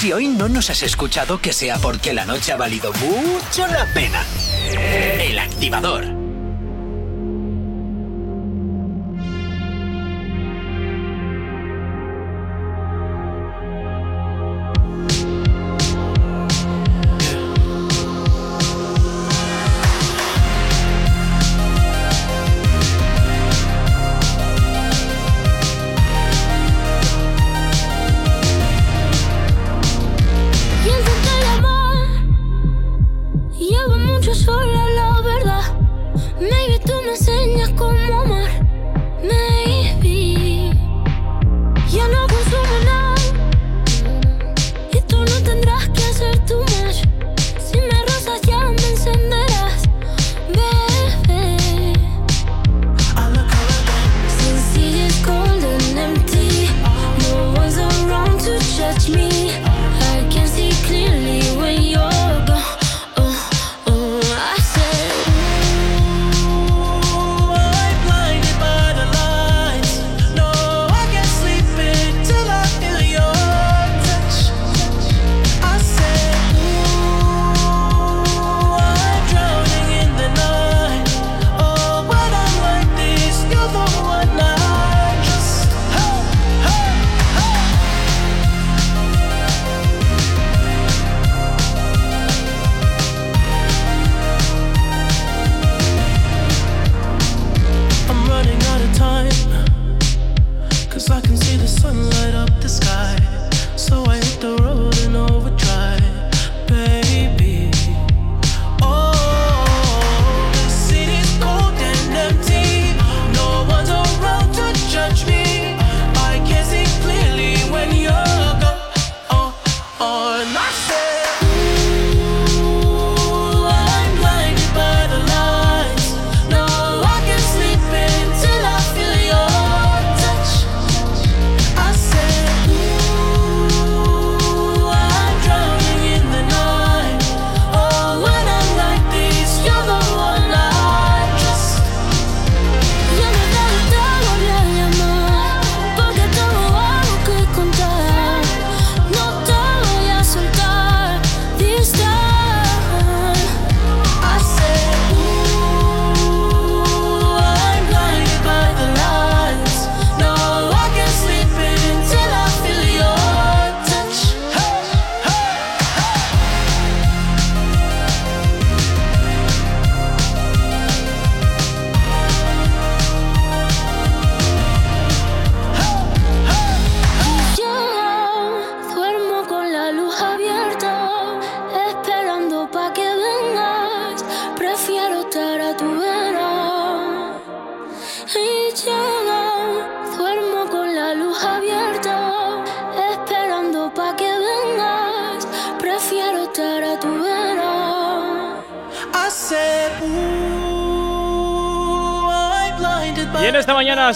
Si 0.00 0.12
hoy 0.12 0.28
no 0.28 0.48
nos 0.48 0.70
has 0.70 0.82
escuchado, 0.82 1.40
que 1.42 1.52
sea 1.52 1.76
porque 1.76 2.14
la 2.14 2.24
noche 2.24 2.52
ha 2.52 2.56
valido 2.56 2.90
mucho 2.94 3.66
la 3.66 3.86
pena. 3.92 4.24
El 5.18 5.38
activador. 5.38 6.19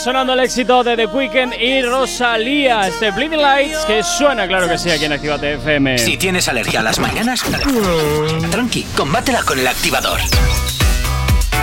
Sonando 0.04 0.34
el 0.34 0.40
éxito 0.40 0.84
de 0.84 0.96
The 0.96 1.06
Weeknd 1.06 1.54
y 1.58 1.80
Rosalía, 1.80 2.86
este 2.86 3.10
Blinding 3.10 3.40
Lights 3.40 3.86
que 3.86 4.02
suena, 4.02 4.46
claro 4.46 4.68
que 4.68 4.76
sí, 4.76 4.90
aquí 4.90 5.06
en 5.06 5.14
Actívate 5.14 5.54
FM. 5.54 5.96
Si 5.96 6.18
tienes 6.18 6.46
alergia 6.46 6.80
a 6.80 6.82
las 6.82 6.98
mañanas, 6.98 7.42
tranqui, 8.50 8.82
combátela 8.94 9.42
con 9.44 9.58
el 9.58 9.66
activador. 9.66 10.20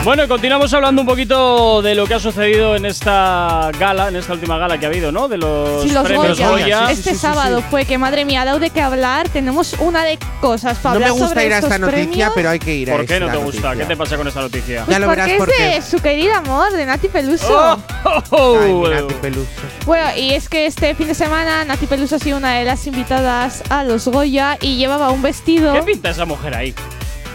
Bueno, 0.03 0.23
y 0.23 0.27
continuamos 0.27 0.73
hablando 0.73 1.03
un 1.03 1.07
poquito 1.07 1.83
de 1.83 1.93
lo 1.93 2.07
que 2.07 2.15
ha 2.15 2.19
sucedido 2.19 2.75
en 2.75 2.87
esta 2.87 3.69
gala, 3.77 4.07
en 4.07 4.15
esta 4.15 4.33
última 4.33 4.57
gala 4.57 4.79
que 4.79 4.87
ha 4.87 4.89
habido, 4.89 5.11
¿no? 5.11 5.27
De 5.27 5.37
los, 5.37 5.83
Sí, 5.83 5.91
los 5.91 6.03
premios 6.03 6.39
Goya. 6.39 6.49
Goya. 6.49 6.91
Este 6.91 7.13
sábado 7.13 7.63
fue 7.69 7.85
que, 7.85 7.99
madre 7.99 8.25
mía, 8.25 8.41
ha 8.41 8.45
dado 8.45 8.57
de 8.57 8.71
qué 8.71 8.81
hablar. 8.81 9.29
Tenemos 9.29 9.73
una 9.77 10.03
de 10.03 10.17
cosas 10.39 10.79
para 10.79 10.95
No 10.95 11.01
me 11.01 11.05
hablar 11.05 11.19
gusta 11.19 11.27
sobre 11.29 11.45
ir 11.45 11.53
a 11.53 11.57
esta 11.59 11.77
noticia, 11.77 12.31
pero 12.33 12.49
hay 12.49 12.57
que 12.57 12.73
ir 12.73 12.89
a 12.89 12.95
¿Por 12.95 13.05
qué 13.05 13.19
no 13.19 13.29
te 13.29 13.37
gusta? 13.37 13.61
noticia. 13.61 13.75
¿Qué 13.75 13.85
te 13.85 13.97
pasa 13.97 14.17
con 14.17 14.27
esta 14.27 14.41
noticia? 14.41 14.85
Ya 14.87 14.97
lo 14.97 15.05
Porque 15.05 15.21
verás 15.21 15.31
es 15.33 15.37
por 15.37 15.47
de 15.49 15.81
su 15.83 15.99
querida 15.99 16.37
amor, 16.37 16.71
de 16.71 16.83
Nati 16.87 17.07
Peluso. 17.07 17.45
Oh, 17.47 17.77
Ay, 18.03 18.73
mi 18.73 18.89
Nati 18.89 19.13
Peluso. 19.15 19.49
Bueno, 19.85 20.05
y 20.17 20.31
es 20.31 20.49
que 20.49 20.65
este 20.65 20.95
fin 20.95 21.07
de 21.07 21.15
semana 21.15 21.63
Nati 21.65 21.85
Peluso 21.87 22.15
ha 22.15 22.19
sido 22.19 22.37
una 22.37 22.53
de 22.53 22.65
las 22.65 22.85
invitadas 22.87 23.63
a 23.69 23.83
los 23.83 24.07
Goya 24.07 24.57
y 24.61 24.77
llevaba 24.77 25.09
un 25.11 25.21
vestido 25.21 25.73
¿Qué 25.73 25.83
pinta 25.83 26.09
esa 26.09 26.25
mujer 26.25 26.55
ahí? 26.55 26.73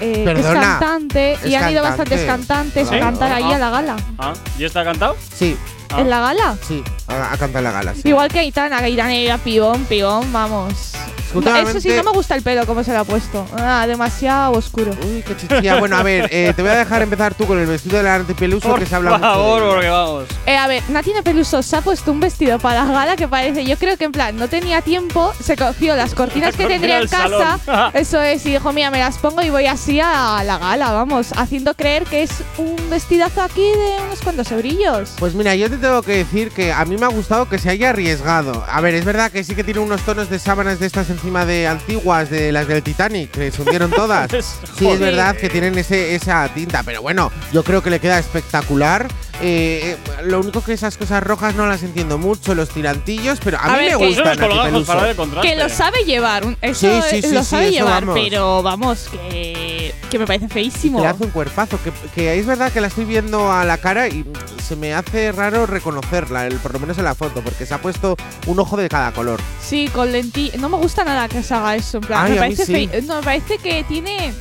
eh, 0.01 0.25
es 0.37 0.47
cantante 0.47 1.39
y 1.45 1.55
han 1.55 1.71
ido 1.71 1.83
cantante. 1.83 2.17
bastantes 2.17 2.25
cantantes 2.27 2.89
¿Sí? 2.89 2.95
a 2.97 3.01
cantar 3.01 3.33
ahí 3.33 3.45
Ah. 3.45 3.55
a 3.55 3.59
la 3.59 3.71
gala. 3.71 3.97
¿Ah? 4.19 4.33
¿Y 4.59 4.65
está 4.65 4.85
cantado? 4.85 5.17
Sí, 5.35 5.57
Ah. 5.89 6.01
¿En 6.01 6.11
la 6.11 6.21
gala? 6.21 6.57
sí, 6.67 6.83
a, 7.07 7.33
a 7.33 7.37
cantar 7.39 7.63
la 7.63 7.71
gala. 7.71 7.95
sí. 7.95 8.09
Igual 8.09 8.29
que 8.29 8.41
Aitana, 8.41 8.79
que 8.81 8.87
Aitana 8.87 9.15
era 9.15 9.39
pibón, 9.39 9.85
pibón, 9.85 10.33
vamos. 10.33 10.96
Eso 11.41 11.81
sí, 11.81 11.91
no 11.91 12.05
me 12.05 12.11
gusta 12.13 12.35
el 12.35 12.43
pelo, 12.43 12.67
como 12.67 12.83
se 12.85 12.93
lo 12.93 13.01
ha 13.01 13.05
puesto. 13.05 13.47
Ah, 13.59 13.87
demasiado 13.87 14.53
oscuro. 14.53 14.93
Uy, 15.07 15.23
qué 15.23 15.37
chichilla. 15.37 15.79
Bueno, 15.79 15.97
a 15.97 16.03
ver, 16.03 16.29
eh, 16.31 16.53
te 16.55 16.63
voy 16.63 16.71
a 16.71 16.77
dejar 16.77 17.03
empezar 17.03 17.35
tú 17.35 17.47
con 17.47 17.59
el 17.59 17.67
vestido 17.67 17.99
de 17.99 18.03
la 18.05 18.19
Nati 18.19 18.35
Peluso 18.35 18.69
Por 18.69 18.79
que 18.79 18.87
se 18.87 18.95
habla 18.95 19.13
mucho. 19.13 19.23
de 19.23 19.29
favor, 19.33 19.63
porque 19.75 19.89
vamos. 19.89 20.25
Eh, 20.47 20.57
a 20.57 20.67
ver, 20.67 20.83
Nati 20.89 21.13
Peluso 21.25 21.63
se 21.63 21.77
ha 21.77 21.81
puesto 21.81 22.13
un 22.13 22.21
vestido 22.21 22.59
para 22.59 22.85
la 22.85 22.93
gala 22.93 23.17
que 23.17 23.29
parece, 23.29 23.65
yo 23.65 23.77
creo 23.77 23.97
que 23.97 24.05
en 24.05 24.13
plan, 24.13 24.37
no 24.37 24.49
tenía 24.49 24.83
tiempo, 24.83 25.33
se 25.41 25.57
cogió 25.57 25.97
las 25.97 26.15
cortinas 26.15 26.53
La 26.53 26.59
que 26.59 26.67
tendría 26.73 27.01
en 27.01 27.09
casa, 27.09 27.91
eso 27.95 28.21
es, 28.21 28.45
y 28.47 28.53
dijo, 28.53 28.73
mira, 28.73 28.91
me 28.91 28.99
las 28.99 29.19
pongo 29.19 29.43
y 29.43 29.51
voy 29.51 29.67
así 29.67 30.01
a 30.01 30.43
la 30.45 30.59
gala, 30.59 30.93
vamos, 30.93 31.33
haciendo 31.37 31.75
creer 31.75 32.05
que 32.05 32.23
es 32.23 32.31
un 32.59 32.77
vestidazo 32.91 33.43
aquí 33.43 33.63
de 33.63 34.05
unos 34.07 34.21
cuantos 34.21 34.51
eurillos. 34.53 35.11
Pues 35.19 35.35
mira, 35.35 35.55
yo 35.55 35.71
te 35.71 35.77
tengo 35.77 36.03
que 36.03 36.19
decir 36.19 36.51
que 36.51 36.73
a 36.73 36.85
mí 36.85 36.97
me 36.97 37.07
ha 37.07 37.11
gustado 37.11 37.49
que 37.49 37.59
se 37.59 37.71
haya 37.71 37.91
arriesgado. 37.91 38.65
A 38.71 38.81
ver, 38.81 38.95
es 38.95 39.05
verdad 39.05 39.31
que 39.31 39.43
sí 39.45 39.55
que 39.55 39.65
tiene 39.65 39.81
unos 39.81 40.03
tonos 40.03 40.31
de 40.31 40.39
sábanas 40.39 40.79
de 40.79 40.87
estas 40.87 41.11
encima 41.27 41.45
de 41.45 41.67
antiguas, 41.67 42.31
de 42.31 42.53
las 42.53 42.69
del 42.69 42.85
Titanic, 42.85 43.33
que 43.33 43.51
se 43.51 43.61
hundieron 43.61 43.91
todas. 43.91 44.31
Sí, 44.77 44.87
es 44.87 45.01
verdad 45.01 45.35
que 45.37 45.49
tienen 45.49 45.77
ese, 45.79 46.15
esa 46.15 46.49
tinta, 46.55 46.83
pero 46.83 47.01
bueno, 47.01 47.33
yo 47.51 47.65
creo 47.65 47.83
que 47.83 47.91
le 47.91 47.99
queda 47.99 48.19
espectacular. 48.19 49.09
Eh, 49.43 49.97
eh, 50.19 50.23
lo 50.25 50.41
único 50.41 50.63
que 50.63 50.73
esas 50.73 50.97
cosas 50.97 51.23
rojas 51.23 51.55
no 51.55 51.67
las 51.67 51.83
entiendo 51.83 52.17
mucho, 52.17 52.55
los 52.55 52.71
tirantillos, 52.71 53.39
pero 53.45 53.59
a, 53.59 53.65
A 53.65 53.69
mí 53.77 53.85
ver, 53.85 53.93
me 53.93 53.99
que- 53.99 54.07
gusta. 54.07 54.23
Unos 54.23 54.27
Nati 54.37 54.39
colgajos 54.49 54.65
Peluso. 54.73 54.87
para 54.93 55.03
de 55.09 55.15
contraste. 55.15 55.49
Que 55.49 55.57
lo 55.57 55.69
sabe 55.69 55.99
llevar, 56.05 56.47
un- 56.47 56.57
eso 56.63 57.03
Sí, 57.03 57.09
sí, 57.21 57.23
sí, 57.29 57.35
lo 57.35 57.43
sí, 57.45 57.51
sabe 57.51 57.65
eso 57.69 57.73
llevar, 57.79 58.05
vamos. 58.07 58.21
pero 58.23 58.63
vamos, 58.63 59.09
que, 59.13 59.95
que 60.11 60.19
me 60.19 60.27
parece 60.27 60.49
feísimo. 60.49 61.01
Le 61.01 61.07
hace 61.09 61.25
un 61.25 61.31
cuerpazo. 61.31 61.79
Que, 61.83 61.93
que 62.15 62.39
es 62.39 62.47
verdad 62.47 62.73
que 62.73 62.81
la 62.81 62.87
estoy 62.87 63.05
viendo 63.05 63.53
a 63.53 63.65
la 63.65 63.77
cara 63.79 64.09
y 64.09 64.25
se 64.67 64.75
me 64.77 64.95
hace 64.95 65.33
raro 65.33 65.67
reconocerla, 65.67 66.47
el- 66.47 66.57
por 66.57 66.73
lo 66.73 66.79
menos 66.81 66.97
en 66.99 67.05
la 67.05 67.15
foto, 67.15 67.43
porque 67.43 67.67
se 67.67 67.75
ha 67.75 67.79
puesto 67.79 68.17
un 68.47 68.59
ojo 68.59 68.77
de 68.77 68.89
cada 68.89 69.13
color. 69.13 69.39
Sí, 69.63 69.89
con 69.93 70.13
lenti. 70.13 70.51
No 70.59 70.69
me 70.71 70.79
gusta 70.79 71.05
nada 71.05 71.29
que 71.29 71.43
se 71.43 71.53
haga 71.55 71.77
eso. 71.77 71.99
En 71.99 72.05
plan, 72.05 72.25
Ay, 72.25 72.33
me 72.33 72.39
parece 72.39 73.03
No, 73.03 73.17
me 73.17 73.23
parece 73.23 73.59
que 73.59 73.85
tiene. 73.85 74.33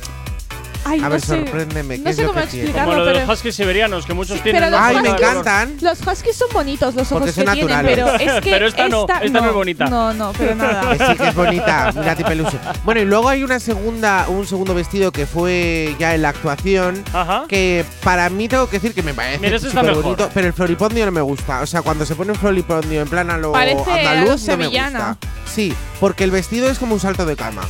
Ay, 0.88 1.00
A 1.00 1.02
no 1.04 1.10
ver, 1.10 1.20
sé. 1.20 1.26
sorpréndeme, 1.26 1.96
¿qué 1.96 2.02
No 2.04 2.10
es 2.10 2.16
sé 2.16 2.22
lo 2.22 2.28
cómo 2.28 2.40
que 2.40 2.44
explicarlo, 2.44 2.84
Como 2.92 2.96
lo 2.98 3.04
de 3.06 3.12
pero. 3.14 3.26
los 3.26 3.34
huskies 3.36 3.54
siberianos, 3.56 4.06
que 4.06 4.14
muchos 4.14 4.36
Sí, 4.36 4.42
tienen. 4.42 4.62
pero 4.62 4.70
los 4.70 4.80
Ay, 4.80 5.00
me 5.02 5.08
encantan. 5.08 5.76
Los 5.80 6.00
huskies 6.06 6.36
son 6.36 6.48
bonitos, 6.52 6.94
los 6.94 7.10
ojos 7.12 7.18
Porque 7.18 7.32
son 7.32 7.44
que 7.46 7.52
tienen, 7.52 7.68
naturales. 7.76 7.98
pero 8.18 8.36
es 8.36 8.40
que. 8.42 8.50
Pero 8.50 8.66
esta 8.66 8.88
no, 8.88 9.06
esta 9.22 9.40
no 9.40 9.48
es 9.48 9.54
bonita. 9.54 9.86
No, 9.86 10.14
no, 10.14 10.32
pero 10.38 10.54
nada. 10.56 10.96
Que 10.96 11.06
sí 11.06 11.14
que 11.16 11.28
es 11.28 11.34
bonita, 11.34 11.92
Nati 11.92 12.22
Peluso. 12.24 12.58
Bueno, 12.84 13.00
y 13.00 13.04
luego 13.04 13.28
hay 13.28 13.42
una 13.42 13.58
segunda, 13.58 14.26
un 14.28 14.46
segundo 14.46 14.74
vestido 14.74 15.10
que 15.12 15.26
fue 15.26 15.94
ya 15.98 16.14
en 16.14 16.22
la 16.22 16.28
actuación, 16.28 17.02
Ajá. 17.12 17.44
que 17.48 17.84
para 18.04 18.30
mí 18.30 18.48
tengo 18.48 18.68
que 18.68 18.76
decir 18.78 18.94
que 18.94 19.02
me 19.02 19.12
parece 19.14 19.38
Mira, 19.40 19.58
mejor. 19.82 20.02
bonito, 20.02 20.30
pero 20.32 20.46
el 20.46 20.52
floripondio 20.52 21.04
no 21.06 21.12
me 21.12 21.20
gusta. 21.20 21.60
O 21.62 21.66
sea, 21.66 21.82
cuando 21.82 22.06
se 22.06 22.14
pone 22.14 22.32
un 22.32 22.38
floripondio 22.38 23.02
en 23.02 23.08
plan 23.08 23.30
a 23.30 23.36
lo 23.38 23.52
Parece 23.52 23.82
a 23.90 24.02
lo 24.02 24.08
andaluz, 24.10 24.46
no 24.46 24.56
me 24.56 24.66
gusta. 24.68 25.16
Sí, 25.52 25.74
porque 26.00 26.24
el 26.24 26.30
vestido 26.30 26.68
es 26.70 26.78
como 26.78 26.94
un 26.94 27.00
salto 27.00 27.24
de 27.26 27.34
cama. 27.36 27.62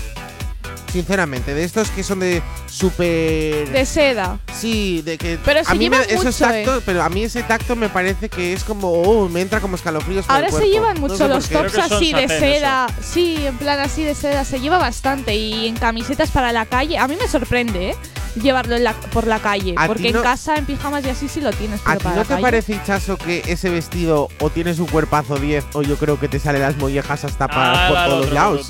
Sinceramente, 0.97 1.53
de 1.53 1.63
estos 1.63 1.91
que 1.91 2.03
son 2.03 2.21
de 2.21 2.43
súper 2.67 3.69
De 3.71 3.85
seda. 3.85 4.39
Sí, 4.59 5.03
de 5.03 5.19
que 5.19 5.39
Pero 5.45 5.61
a 5.67 5.75
mí 5.75 5.91
me, 5.91 5.99
esos 6.09 6.25
mucho, 6.25 6.39
tactos, 6.47 6.83
pero 6.87 7.03
a 7.03 7.09
mí 7.11 7.25
ese 7.25 7.43
tacto 7.43 7.77
me 7.77 7.91
parece 7.91 8.31
que 8.31 8.55
es 8.55 8.65
como 8.65 8.91
oh, 8.93 9.29
me 9.29 9.43
entra 9.43 9.61
como 9.61 9.77
escalofríos 9.77 10.25
por 10.25 10.37
el 10.37 10.45
Ahora 10.47 10.57
se 10.59 10.69
llevan 10.71 10.95
No 10.95 11.01
mucho 11.03 11.17
sé 11.19 11.29
los 11.29 11.49
tops 11.51 11.77
así 11.79 12.15
de 12.15 12.29
seda. 12.29 12.87
Sí, 13.03 13.37
en 13.47 13.59
plan 13.59 13.79
así 13.81 14.05
de 14.05 14.15
seda. 14.15 14.45
Se 14.47 14.59
lleva 14.59 14.79
bastante. 14.79 15.35
Y 15.37 15.67
en 15.67 15.77
camisetas 15.77 16.31
para 16.31 16.51
la 16.53 16.65
calle. 16.65 16.97
A 16.97 17.07
mí 17.09 17.17
me 17.21 17.29
sorprende, 17.29 17.91
¿eh? 17.91 17.97
Llevarlo 18.43 18.77
en 18.77 18.85
la- 18.85 18.93
por 18.93 19.27
la 19.27 19.39
calle. 19.39 19.75
¿A 19.79 19.83
ti 19.83 19.89
Porque 19.89 20.13
no- 20.13 20.19
en 20.19 20.23
casa, 20.25 20.57
en 20.57 20.67
pijamas 20.67 21.05
y 21.07 21.09
así 21.11 21.27
sí 21.29 21.41
lo 21.41 21.53
tienes. 21.53 21.81
¿A 21.81 21.85
Pero 21.85 21.99
ti 21.99 22.03
para 22.05 22.15
no 22.17 22.21
la 22.23 22.25
te 22.25 22.29
calle. 22.35 22.43
parece, 22.43 22.73
Hichazo, 22.75 23.17
que 23.17 23.43
ese 23.47 23.71
vestido 23.71 24.29
o 24.41 24.51
tienes 24.51 24.79
un 24.79 24.87
cuerpazo 24.87 25.37
10 25.37 25.65
o 25.73 25.81
yo 25.83 25.97
creo 25.97 26.19
que 26.21 26.29
te 26.29 26.39
salen 26.39 26.61
las 26.63 26.77
mollejas 26.77 27.25
hasta 27.25 27.49
para, 27.49 27.87
Ah, 27.87 27.89
por 27.89 27.97
todos 28.11 28.33
lados? 28.33 28.69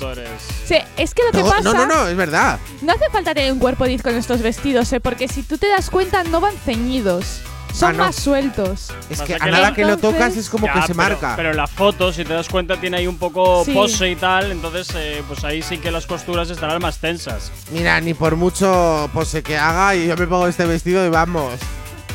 Sí, 0.65 0.75
es 0.97 1.13
que 1.13 1.23
lo 1.25 1.31
que 1.31 1.39
No, 1.43 1.49
pasa. 1.49 1.61
no, 1.61 1.73
no, 1.73 1.85
no, 1.85 2.09
verdad. 2.17 2.59
No 2.81 2.91
hace 2.93 3.09
falta 3.11 3.33
tener 3.33 3.51
un 3.53 3.59
cuerpo 3.59 3.85
10 3.85 4.01
con 4.03 4.15
estos 4.15 4.41
vestidos, 4.41 4.91
¿eh? 4.93 4.99
Porque 4.99 5.27
si 5.27 5.43
tú 5.43 5.57
te 5.57 5.69
das 5.69 5.89
cuenta, 5.89 6.23
no 6.25 6.41
van 6.41 6.55
ceñidos. 6.65 7.41
Son 7.73 7.89
Ah, 7.89 7.93
no. 7.93 8.03
más 8.05 8.15
sueltos. 8.15 8.89
Es 9.09 9.19
Pasa 9.19 9.25
que 9.25 9.35
a 9.35 9.39
que 9.39 9.51
nada 9.51 9.69
la- 9.69 9.75
que 9.75 9.85
lo 9.85 9.97
tocas 9.97 10.35
es 10.35 10.49
como 10.49 10.65
Ya, 10.65 10.73
que 10.73 10.81
se 10.81 10.87
pero- 10.87 10.97
marca. 10.97 11.33
Pero 11.35 11.51
en 11.51 11.57
la 11.57 11.67
foto, 11.67 12.11
si 12.11 12.25
te 12.25 12.33
das 12.33 12.47
cuenta, 12.49 12.77
tiene 12.77 12.97
ahí 12.97 13.05
un 13.07 13.17
poco 13.19 13.63
Sí. 13.65 13.71
pose 13.73 14.09
y 14.09 14.15
tal. 14.15 14.51
Entonces, 14.51 14.87
eh, 14.95 15.21
pues 15.27 15.43
ahí 15.43 15.61
sí 15.61 15.77
que 15.77 15.91
las 15.91 16.07
costuras 16.07 16.49
estarán 16.49 16.81
más 16.81 16.97
tensas. 16.97 17.51
Mira, 17.71 18.01
ni 18.01 18.15
por 18.15 18.35
mucho 18.35 19.09
pose 19.13 19.43
que 19.43 19.57
haga 19.57 19.93
y 19.95 20.07
yo 20.07 20.15
me 20.17 20.25
pongo 20.25 20.47
este 20.47 20.65
vestido 20.65 21.05
y 21.05 21.09
vamos. 21.09 21.53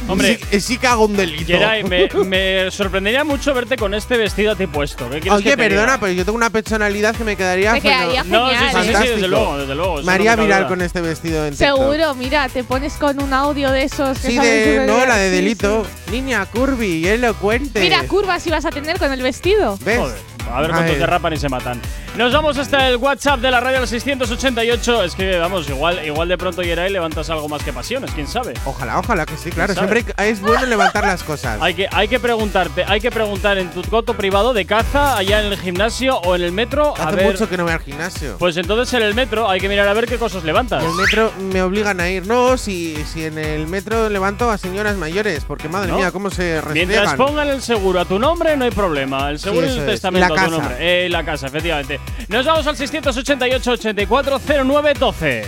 Hombre. 0.08 0.38
sí, 0.50 0.60
sí 0.60 0.78
que 0.78 0.86
hago 0.86 1.06
un 1.06 1.16
delito. 1.16 1.46
Geray, 1.46 1.84
me, 1.84 2.08
me 2.26 2.70
sorprendería 2.70 3.24
mucho 3.24 3.54
verte 3.54 3.76
con 3.76 3.94
este 3.94 4.16
vestido 4.16 4.52
a 4.52 4.56
ti 4.56 4.66
puesto. 4.66 5.08
¿Qué 5.10 5.30
Oye, 5.30 5.44
que 5.50 5.56
perdona, 5.56 5.98
pero 5.98 6.12
yo 6.12 6.24
tengo 6.24 6.36
una 6.36 6.50
personalidad 6.50 7.14
que 7.14 7.24
me 7.24 7.36
quedaría 7.36 7.72
Te 7.74 7.80
quedaría 7.80 8.24
No, 8.24 8.50
sí, 8.50 8.56
sí, 8.56 8.62
sí, 8.62 8.66
sí, 8.66 8.72
Fantástico. 8.74 9.14
desde 9.14 9.28
luego, 9.28 9.58
desde 9.58 9.74
luego. 9.74 10.02
Me 10.02 10.12
haría 10.12 10.36
viral 10.36 10.66
con 10.68 10.80
este 10.80 11.00
vestido 11.00 11.46
en. 11.46 11.56
Seguro, 11.56 12.14
mira, 12.14 12.48
te 12.48 12.64
pones 12.64 12.94
con 12.94 13.22
un 13.22 13.32
audio 13.32 13.70
de 13.70 13.84
esos. 13.84 14.18
Que 14.18 14.28
Sí, 14.28 14.38
de, 14.38 14.84
no, 14.86 15.04
la 15.06 15.16
de 15.16 15.30
Sí, 15.30 15.36
delito. 15.36 15.86
Niña, 16.10 16.44
curvy, 16.46 17.06
elocuente. 17.06 17.80
Mira, 17.80 18.02
curvas 18.06 18.46
ibas 18.46 18.64
a 18.64 18.70
tener 18.70 18.98
con 18.98 19.12
el 19.12 19.22
vestido. 19.22 19.78
¿Ves? 19.84 19.98
Joder, 19.98 20.18
a 20.50 20.60
ver 20.60 20.70
cuántos 20.70 20.90
ver. 20.92 20.98
derrapan 21.00 21.32
y 21.32 21.36
se 21.36 21.48
matan. 21.48 21.80
Nos 22.16 22.32
vamos 22.32 22.58
hasta 22.58 22.88
el 22.88 22.96
WhatsApp 22.96 23.40
de 23.40 23.50
la 23.50 23.60
radio 23.60 23.78
al 23.78 23.88
688. 23.88 25.04
Es 25.04 25.14
que, 25.14 25.38
vamos, 25.38 25.68
igual, 25.68 26.04
igual 26.04 26.28
de 26.28 26.36
pronto, 26.38 26.62
Geray, 26.62 26.90
levantas 26.92 27.30
algo 27.30 27.48
más 27.48 27.62
que 27.62 27.72
pasiones, 27.72 28.10
quién 28.12 28.26
sabe. 28.28 28.54
Ojalá, 28.64 28.98
ojalá 28.98 29.24
que 29.26 29.36
sí, 29.36 29.50
claro. 29.50 29.72
Siempre 29.74 30.04
es 30.18 30.40
bueno 30.40 30.66
levantar 30.66 31.04
las 31.06 31.22
cosas. 31.22 31.58
Hay 31.62 31.74
que, 31.74 31.88
hay 31.90 32.08
que 32.08 32.20
preguntarte, 32.20 32.84
hay 32.86 33.00
que 33.00 33.10
preguntar 33.10 33.58
en 33.58 33.70
tu 33.70 33.82
coto 33.82 34.14
privado 34.14 34.52
de 34.52 34.64
caza, 34.66 35.16
allá 35.16 35.40
en 35.40 35.46
el 35.52 35.58
gimnasio 35.58 36.18
o 36.18 36.34
en 36.36 36.42
el 36.42 36.52
metro. 36.52 36.94
a 36.98 37.08
Hace 37.08 37.16
ver. 37.16 37.26
mucho 37.32 37.48
que 37.48 37.56
no 37.56 37.64
voy 37.64 37.72
al 37.72 37.80
gimnasio. 37.80 38.36
Pues 38.38 38.56
entonces 38.56 38.92
en 38.94 39.02
el 39.02 39.14
metro 39.14 39.48
hay 39.48 39.60
que 39.60 39.68
mirar 39.68 39.88
a 39.88 39.94
ver 39.94 40.06
qué 40.06 40.18
cosas 40.18 40.44
levantas. 40.44 40.82
En 40.84 40.90
el 40.90 40.96
metro 40.96 41.32
me 41.40 41.62
obligan 41.62 42.00
a 42.00 42.08
ir. 42.10 42.26
No, 42.26 42.56
si, 42.58 42.96
si 43.10 43.24
en 43.24 43.38
el 43.38 43.66
metro 43.66 44.08
levanto 44.08 44.50
a 44.50 44.58
señoras 44.58 44.96
mayores, 44.96 45.44
porque 45.46 45.68
madre 45.68 45.90
¿No? 45.90 45.96
mía, 45.98 46.10
cómo 46.12 46.30
se 46.30 46.60
Mientras 46.72 47.00
restregan. 47.04 47.16
pongan 47.16 47.48
el 47.48 47.62
seguro 47.62 48.00
a 48.00 48.04
tu 48.04 48.18
nombre, 48.18 48.56
no 48.56 48.64
hay 48.64 48.70
problema. 48.70 49.30
El 49.30 49.38
seguro 49.38 49.66
Sí, 49.66 49.72
y 49.74 49.76
el 49.76 49.80
es. 49.80 49.86
testamento 49.86 50.28
la 50.28 50.31
tu 50.34 50.40
casa. 50.40 50.50
nombre. 50.50 50.76
Eh, 50.80 51.08
la 51.08 51.24
casa, 51.24 51.46
efectivamente. 51.46 52.00
Nos 52.28 52.46
vamos 52.46 52.66
al 52.66 52.76
688 52.76 53.70
84 53.72 54.40
09 54.64 54.94
12. 54.98 55.44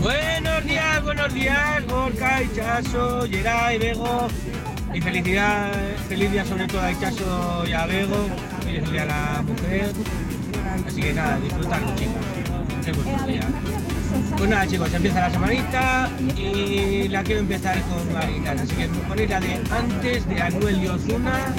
Buenos 0.00 0.64
días, 0.64 1.02
buenos 1.02 1.34
días, 1.34 1.86
Gorka, 1.86 2.42
Ichazo, 2.42 3.26
Geray, 3.28 3.78
Bego. 3.78 4.28
Y 4.94 5.00
felicidad, 5.00 5.72
feliz 6.08 6.30
día 6.32 6.44
sobre 6.44 6.66
todo 6.66 6.80
a 6.80 6.92
Ichazo 6.92 7.64
y 7.66 7.72
a 7.72 7.86
Bego. 7.86 8.26
El 8.66 8.90
día 8.90 9.00
de 9.02 9.06
la 9.06 9.42
mujer. 9.42 9.92
Así 10.86 11.00
que 11.00 11.12
nada, 11.12 11.38
disfrutarlo, 11.40 11.94
chicos. 11.96 12.14
Qué. 12.84 13.87
Pues 14.38 14.50
nada, 14.50 14.66
chicos, 14.68 14.94
empieza 14.94 15.20
la 15.20 15.30
semanita 15.30 16.10
y 16.36 17.08
la 17.08 17.24
quiero 17.24 17.40
empezar 17.40 17.82
con 17.82 18.14
varitas. 18.14 18.60
Así 18.60 18.76
que 18.76 18.86
ponéis 19.08 19.30
la 19.30 19.40
de 19.40 19.60
antes 19.68 20.28
de 20.28 20.40
Anuel 20.40 20.80
y 20.80 20.86
Ozuna. 20.86 21.54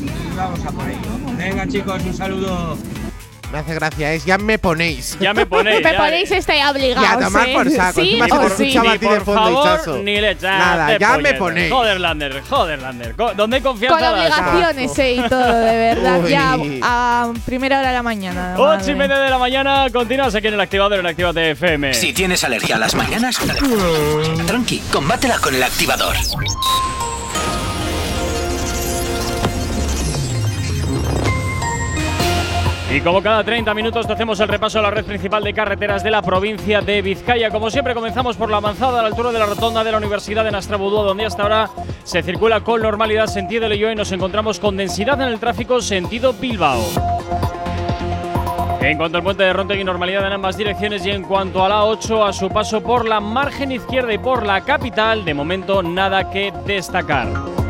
Y 0.00 0.34
vamos 0.34 0.64
a 0.64 0.72
por 0.72 0.88
ello. 0.88 1.36
Venga, 1.36 1.68
chicos, 1.68 2.02
un 2.02 2.14
saludo. 2.14 2.78
Me 3.52 3.58
hace 3.58 3.74
gracia, 3.74 4.12
es 4.14 4.24
ya 4.24 4.38
me 4.38 4.58
ponéis. 4.58 5.18
Ya 5.20 5.34
me 5.34 5.44
ponéis. 5.44 5.80
Me 5.84 5.92
ya. 5.92 5.98
ponéis 5.98 6.30
este 6.30 6.64
obligado. 6.66 7.02
Ya, 7.06 7.18
tomar 7.26 7.52
por 7.52 7.70
saco. 7.70 8.00
Sí 8.00 8.10
Encima 8.12 8.26
se 8.26 8.32
o 8.32 8.40
me 8.42 8.48
sí. 8.48 8.62
escuchaba 8.62 8.90
a 8.90 8.92
Ni 8.94 8.98
ti 8.98 9.06
de 9.06 9.14
por 9.16 9.24
fondo, 9.24 9.62
favor, 9.62 9.98
ni 10.00 10.20
le 10.20 10.30
echas 10.30 10.58
Nada, 10.58 10.98
ya 10.98 11.18
me 11.18 11.34
ponéis. 11.34 11.70
Joder, 11.72 12.00
Lander, 12.00 12.42
joder, 12.48 12.78
Lander. 12.80 13.14
¿Dónde 13.36 13.56
hay 13.56 13.62
confianza? 13.62 13.98
Con 13.98 14.08
obligaciones 14.18 14.98
eh, 14.98 15.12
y 15.14 15.28
todo, 15.28 15.54
de 15.54 15.76
verdad. 15.76 16.20
Uy. 16.22 16.30
Ya 16.30 16.56
a 16.82 17.32
primera 17.44 17.78
hora 17.80 17.88
de 17.88 17.94
la 17.94 18.02
mañana. 18.02 18.54
Ocho 18.56 18.90
y 18.90 18.94
madre. 18.94 18.94
media 18.96 19.18
de 19.18 19.30
la 19.30 19.38
mañana, 19.38 19.86
continúas 19.92 20.34
aquí 20.34 20.46
en 20.48 20.54
el 20.54 20.60
activador 20.60 20.98
en 21.00 21.06
Actívate 21.06 21.50
FM. 21.50 21.92
Si 21.94 22.12
tienes 22.14 22.44
alergia 22.44 22.76
a 22.76 22.78
las 22.78 22.94
mañanas, 22.94 23.38
tranqui, 24.46 24.78
combátela 24.90 25.38
con 25.38 25.54
el 25.54 25.62
activador. 25.62 26.16
Y 32.92 33.00
como 33.00 33.22
cada 33.22 33.42
30 33.42 33.72
minutos 33.72 34.04
hacemos 34.10 34.38
el 34.40 34.48
repaso 34.48 34.78
a 34.78 34.82
la 34.82 34.90
red 34.90 35.06
principal 35.06 35.42
de 35.42 35.54
carreteras 35.54 36.04
de 36.04 36.10
la 36.10 36.20
provincia 36.20 36.82
de 36.82 37.00
Vizcaya. 37.00 37.48
Como 37.48 37.70
siempre 37.70 37.94
comenzamos 37.94 38.36
por 38.36 38.50
la 38.50 38.58
avanzada 38.58 38.98
a 38.98 39.02
la 39.02 39.08
altura 39.08 39.32
de 39.32 39.38
la 39.38 39.46
rotonda 39.46 39.82
de 39.82 39.92
la 39.92 39.96
Universidad 39.96 40.44
de 40.44 40.50
Nastrabudúa, 40.50 41.04
donde 41.04 41.24
hasta 41.24 41.42
ahora 41.42 41.70
se 42.04 42.22
circula 42.22 42.60
con 42.60 42.82
normalidad 42.82 43.28
sentido 43.28 43.66
Leyoa 43.66 43.92
y 43.92 43.96
nos 43.96 44.12
encontramos 44.12 44.60
con 44.60 44.76
densidad 44.76 45.18
en 45.22 45.28
el 45.28 45.40
tráfico 45.40 45.80
sentido 45.80 46.34
Bilbao. 46.34 46.82
En 48.82 48.98
cuanto 48.98 49.16
al 49.16 49.24
puente 49.24 49.42
de 49.44 49.54
Rontegui, 49.54 49.84
normalidad 49.84 50.26
en 50.26 50.34
ambas 50.34 50.58
direcciones 50.58 51.06
y 51.06 51.12
en 51.12 51.22
cuanto 51.22 51.64
a 51.64 51.70
la 51.70 51.84
8, 51.84 52.26
a 52.26 52.32
su 52.34 52.50
paso 52.50 52.82
por 52.82 53.08
la 53.08 53.20
margen 53.20 53.72
izquierda 53.72 54.12
y 54.12 54.18
por 54.18 54.44
la 54.44 54.60
capital, 54.60 55.24
de 55.24 55.32
momento 55.32 55.82
nada 55.82 56.30
que 56.30 56.52
destacar. 56.66 57.61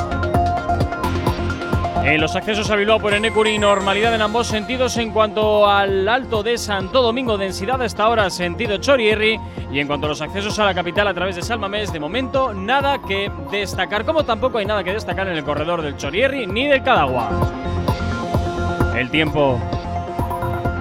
En 2.05 2.21
los 2.21 2.35
accesos 2.35 2.69
a 2.71 2.77
Bilbao 2.77 2.99
por 2.99 3.15
Enecuri, 3.15 3.59
normalidad 3.59 4.13
en 4.13 4.23
ambos 4.23 4.49
sentidos 4.49 4.97
en 4.97 5.13
cuanto 5.13 5.69
al 5.69 6.09
Alto 6.09 6.43
de 6.43 6.59
Santo 6.59 7.01
Domingo, 7.01 7.39
densidad 7.39 7.81
hasta 7.81 8.03
ahora 8.03 8.29
sentido 8.29 8.77
Chorierri. 8.79 9.39
Y 9.71 9.79
en 9.79 9.87
cuanto 9.87 10.07
a 10.07 10.09
los 10.09 10.21
accesos 10.21 10.59
a 10.59 10.65
la 10.65 10.75
capital 10.75 11.07
a 11.07 11.15
través 11.15 11.37
de 11.37 11.43
Salmamés, 11.43 11.93
de 11.93 12.01
momento 12.01 12.53
nada 12.53 13.01
que 13.07 13.31
destacar, 13.53 14.05
como 14.05 14.25
tampoco 14.25 14.59
hay 14.59 14.67
nada 14.67 14.83
que 14.83 14.93
destacar 14.93 15.29
en 15.29 15.37
el 15.37 15.45
corredor 15.45 15.81
del 15.81 15.97
Chorierri 15.97 16.47
ni 16.49 16.67
del 16.67 16.83
Cadagua. 16.83 17.31
El 18.97 19.09
tiempo 19.09 19.61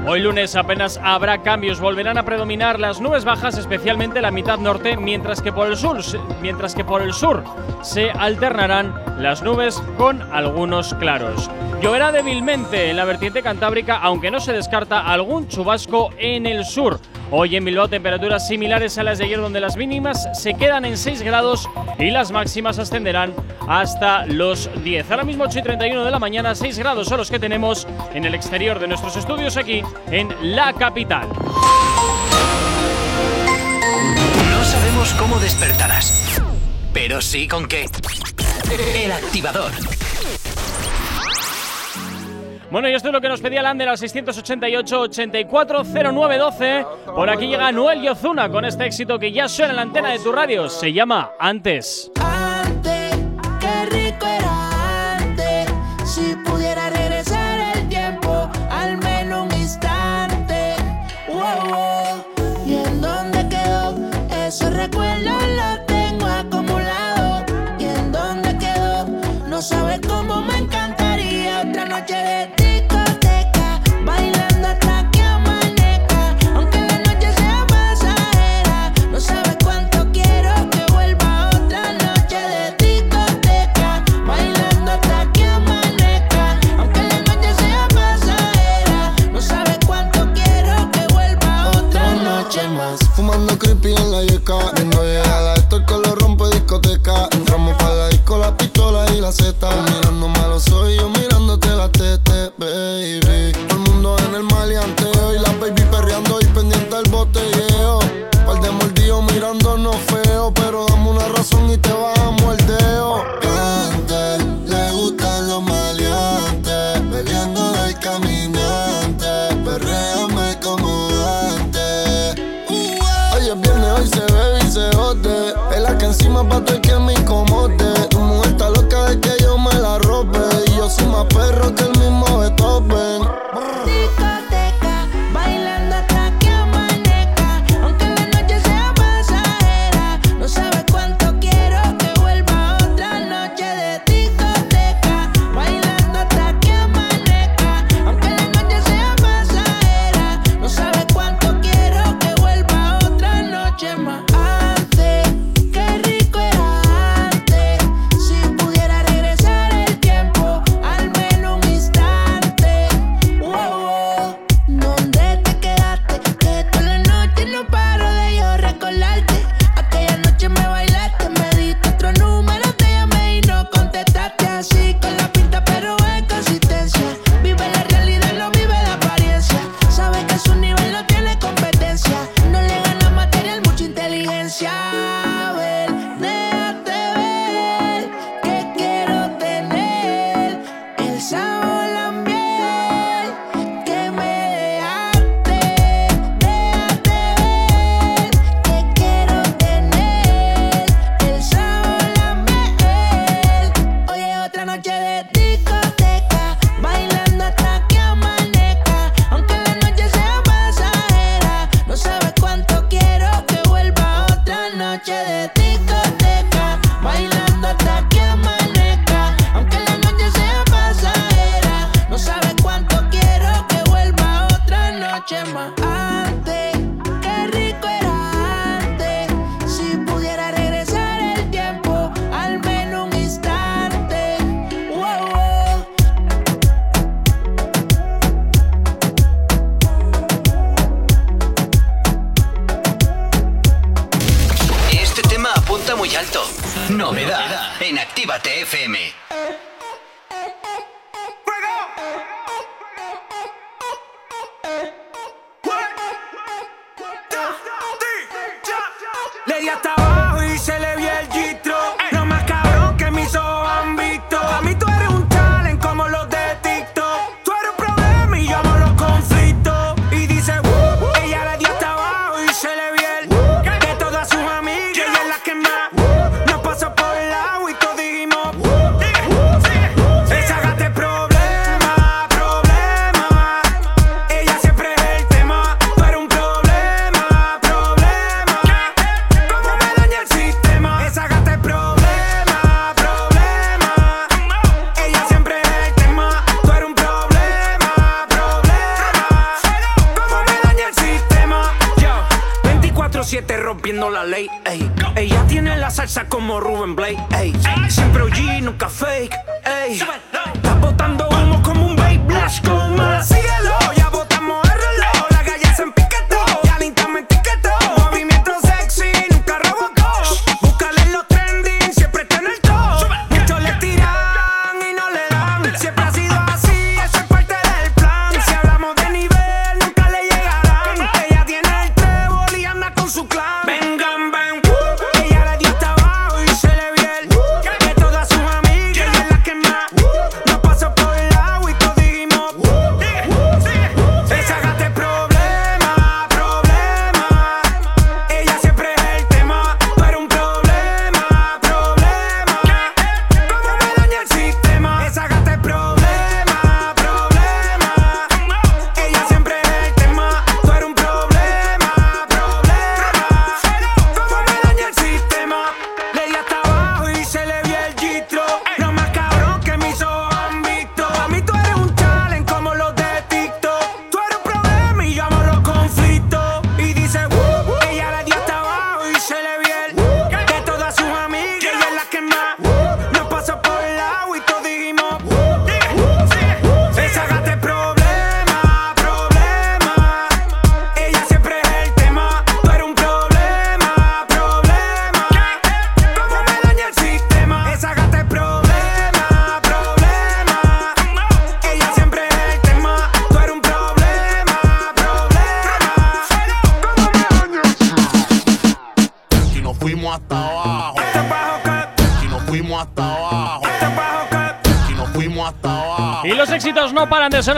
Hoy 0.07 0.19
lunes 0.19 0.55
apenas 0.55 0.99
habrá 1.03 1.43
cambios, 1.43 1.79
volverán 1.79 2.17
a 2.17 2.23
predominar 2.23 2.79
las 2.79 2.99
nubes 2.99 3.23
bajas, 3.23 3.59
especialmente 3.59 4.19
la 4.19 4.31
mitad 4.31 4.57
norte, 4.57 4.97
mientras 4.97 5.43
que 5.43 5.53
por 5.53 5.67
el 5.67 5.77
sur, 5.77 6.01
mientras 6.41 6.73
que 6.73 6.83
por 6.83 7.03
el 7.03 7.13
sur 7.13 7.43
se 7.83 8.09
alternarán 8.09 8.95
las 9.19 9.43
nubes 9.43 9.75
con 9.97 10.19
algunos 10.33 10.95
claros. 10.95 11.51
Lloverá 11.81 12.11
débilmente 12.11 12.89
en 12.89 12.97
la 12.97 13.05
vertiente 13.05 13.43
cantábrica, 13.43 13.97
aunque 13.97 14.31
no 14.31 14.39
se 14.39 14.53
descarta 14.53 15.01
algún 15.01 15.47
chubasco 15.47 16.09
en 16.17 16.47
el 16.47 16.65
sur. 16.65 16.99
Hoy 17.33 17.55
en 17.55 17.63
Bilbao 17.63 17.87
temperaturas 17.87 18.45
similares 18.45 18.97
a 18.97 19.03
las 19.03 19.17
de 19.17 19.23
ayer 19.23 19.39
donde 19.39 19.61
las 19.61 19.77
mínimas 19.77 20.27
se 20.37 20.53
quedan 20.53 20.83
en 20.83 20.97
6 20.97 21.21
grados 21.21 21.69
y 21.97 22.11
las 22.11 22.29
máximas 22.29 22.77
ascenderán 22.77 23.33
hasta 23.69 24.25
los 24.25 24.69
10. 24.83 25.09
Ahora 25.09 25.23
mismo 25.23 25.45
8 25.45 25.59
y 25.59 25.61
31 25.61 26.03
de 26.03 26.11
la 26.11 26.19
mañana, 26.19 26.53
6 26.53 26.77
grados 26.77 27.07
son 27.07 27.19
los 27.19 27.31
que 27.31 27.39
tenemos 27.39 27.87
en 28.13 28.25
el 28.25 28.35
exterior 28.35 28.79
de 28.79 28.89
nuestros 28.89 29.15
estudios 29.15 29.55
aquí 29.55 29.81
en 30.11 30.35
la 30.41 30.73
capital. 30.73 31.29
No 34.49 34.63
sabemos 34.65 35.13
cómo 35.13 35.39
despertarás, 35.39 36.41
pero 36.91 37.21
sí 37.21 37.47
con 37.47 37.65
qué. 37.65 37.85
El 38.93 39.11
activador. 39.13 39.71
Bueno, 42.71 42.87
y 42.87 42.93
esto 42.93 43.09
es 43.09 43.13
lo 43.13 43.19
que 43.19 43.27
nos 43.27 43.41
pedía 43.41 43.61
Lander 43.61 43.89
al 43.89 43.97
688-840912. 43.97 46.87
Por 47.13 47.29
aquí 47.29 47.47
llega 47.47 47.69
Noel 47.73 48.01
Yozuna 48.01 48.49
con 48.49 48.63
este 48.63 48.85
éxito 48.85 49.19
que 49.19 49.33
ya 49.33 49.49
suena 49.49 49.71
en 49.71 49.75
la 49.75 49.81
antena 49.81 50.07
de 50.09 50.19
tu 50.19 50.31
radio. 50.31 50.69
Se 50.69 50.93
llama 50.93 51.31
Antes. 51.37 52.09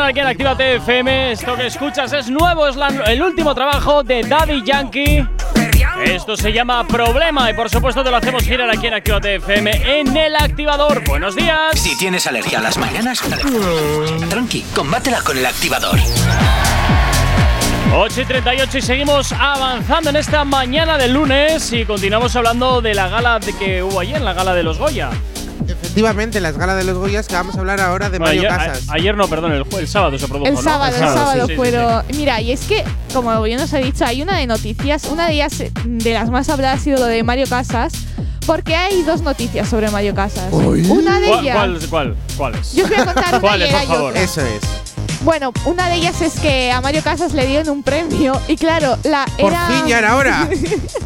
Sonar 0.03 0.09
aquí 0.09 0.19
en 0.19 0.27
Activa 0.27 0.51
FM. 0.59 1.31
Esto 1.31 1.55
que 1.55 1.67
escuchas 1.67 2.11
es 2.13 2.29
nuevo, 2.29 2.67
es 2.67 2.75
la- 2.75 2.87
el 2.87 3.21
último 3.21 3.55
trabajo 3.55 4.03
de 4.03 4.21
Daddy 4.23 4.61
Yankee. 4.65 5.25
Esto 6.05 6.35
se 6.35 6.51
llama 6.51 6.85
Problema 6.85 7.49
y 7.49 7.53
por 7.53 7.69
supuesto 7.69 8.03
te 8.03 8.11
lo 8.11 8.17
hacemos 8.17 8.43
girar 8.43 8.69
aquí 8.69 8.87
en 8.87 8.95
Activa 8.95 9.19
FM 9.23 9.99
en 9.99 10.17
el 10.17 10.35
activador. 10.35 11.03
Buenos 11.05 11.35
días. 11.35 11.79
Si 11.79 11.97
tienes 11.97 12.27
alergia 12.27 12.59
a 12.59 12.61
las 12.61 12.77
mañanas, 12.77 13.21
tranqui, 14.29 14.65
combátela 14.75 15.21
con 15.21 15.37
el 15.37 15.45
activador. 15.45 15.97
8 17.95 18.21
y 18.21 18.25
38 18.25 18.77
y 18.79 18.81
seguimos 18.81 19.31
avanzando 19.31 20.09
en 20.09 20.15
esta 20.17 20.43
mañana 20.43 20.97
del 20.97 21.13
lunes 21.13 21.71
y 21.71 21.85
continuamos 21.85 22.35
hablando 22.35 22.81
de 22.81 22.93
la 22.95 23.07
gala 23.07 23.39
de 23.39 23.55
que 23.55 23.83
hubo 23.83 23.99
ayer, 24.01 24.19
la 24.19 24.33
gala 24.33 24.53
de 24.53 24.63
los 24.63 24.79
Goya. 24.79 25.11
Efectivamente, 25.93 26.41
las 26.41 26.57
galas 26.57 26.75
de 26.77 26.85
los 26.85 26.97
Goyas 26.97 27.27
que 27.27 27.35
vamos 27.35 27.55
a 27.55 27.59
hablar 27.59 27.79
ahora 27.79 28.09
de 28.09 28.17
Bueno, 28.17 28.33
Mario 28.41 28.49
ayer, 28.51 28.67
Casas. 28.71 28.89
a- 28.89 28.93
ayer 28.95 29.15
no, 29.15 29.27
perdón, 29.27 29.51
el, 29.51 29.63
el 29.77 29.87
sábado 29.87 30.17
se 30.17 30.27
produjo. 30.27 30.47
El 30.47 30.55
¿no? 30.55 30.61
sábado, 30.63 30.87
el 30.95 31.01
sí, 31.03 31.07
sábado, 31.07 31.45
sí, 31.47 31.53
sí, 31.53 31.59
pero 31.61 32.03
mira, 32.15 32.41
y 32.41 32.51
es 32.51 32.61
que, 32.61 32.83
como 33.13 33.39
bien 33.43 33.59
os 33.59 33.71
he 33.73 33.77
dicho, 33.83 34.03
hay 34.03 34.23
una 34.23 34.37
de 34.39 34.47
noticias, 34.47 35.05
una 35.05 35.27
de 35.27 35.33
ellas, 35.35 35.53
de 35.85 36.13
las 36.13 36.31
más 36.31 36.49
habladas 36.49 36.79
ha 36.79 36.83
sido 36.83 36.97
lo 36.97 37.05
de 37.05 37.21
Mario 37.21 37.45
Casas, 37.47 37.93
porque 38.47 38.75
hay 38.75 39.03
dos 39.03 39.21
noticias 39.21 39.69
sobre 39.69 39.91
Mario 39.91 40.15
Casas. 40.15 40.51
Una 40.51 41.19
de 41.19 41.27
¿Cuál, 41.27 41.39
ellas, 41.43 41.55
cuál, 41.55 41.79
cuál, 41.89 42.15
cuáles? 42.37 42.73
Yo 42.73 42.85
os 42.85 42.89
voy 42.89 42.99
a 42.99 43.05
contar 43.05 43.29
una 43.29 43.39
¿Cuáles, 43.39 43.69
y 43.69 43.73
por 43.73 43.81
favor? 43.85 44.09
otra. 44.09 44.21
Eso 44.23 44.41
es. 44.41 44.61
Bueno, 45.23 45.51
una 45.65 45.87
de 45.89 45.95
ellas 45.95 46.21
es 46.21 46.33
que 46.39 46.71
a 46.71 46.81
Mario 46.81 47.01
Casas 47.03 47.33
le 47.33 47.45
dieron 47.47 47.69
un 47.69 47.83
premio 47.83 48.39
y 48.47 48.57
claro, 48.57 48.97
la 49.03 49.25
Por 49.39 49.51
era 49.53 49.67
fin, 49.67 49.87
ya 49.87 49.99
era 49.99 50.15
hora. 50.15 50.47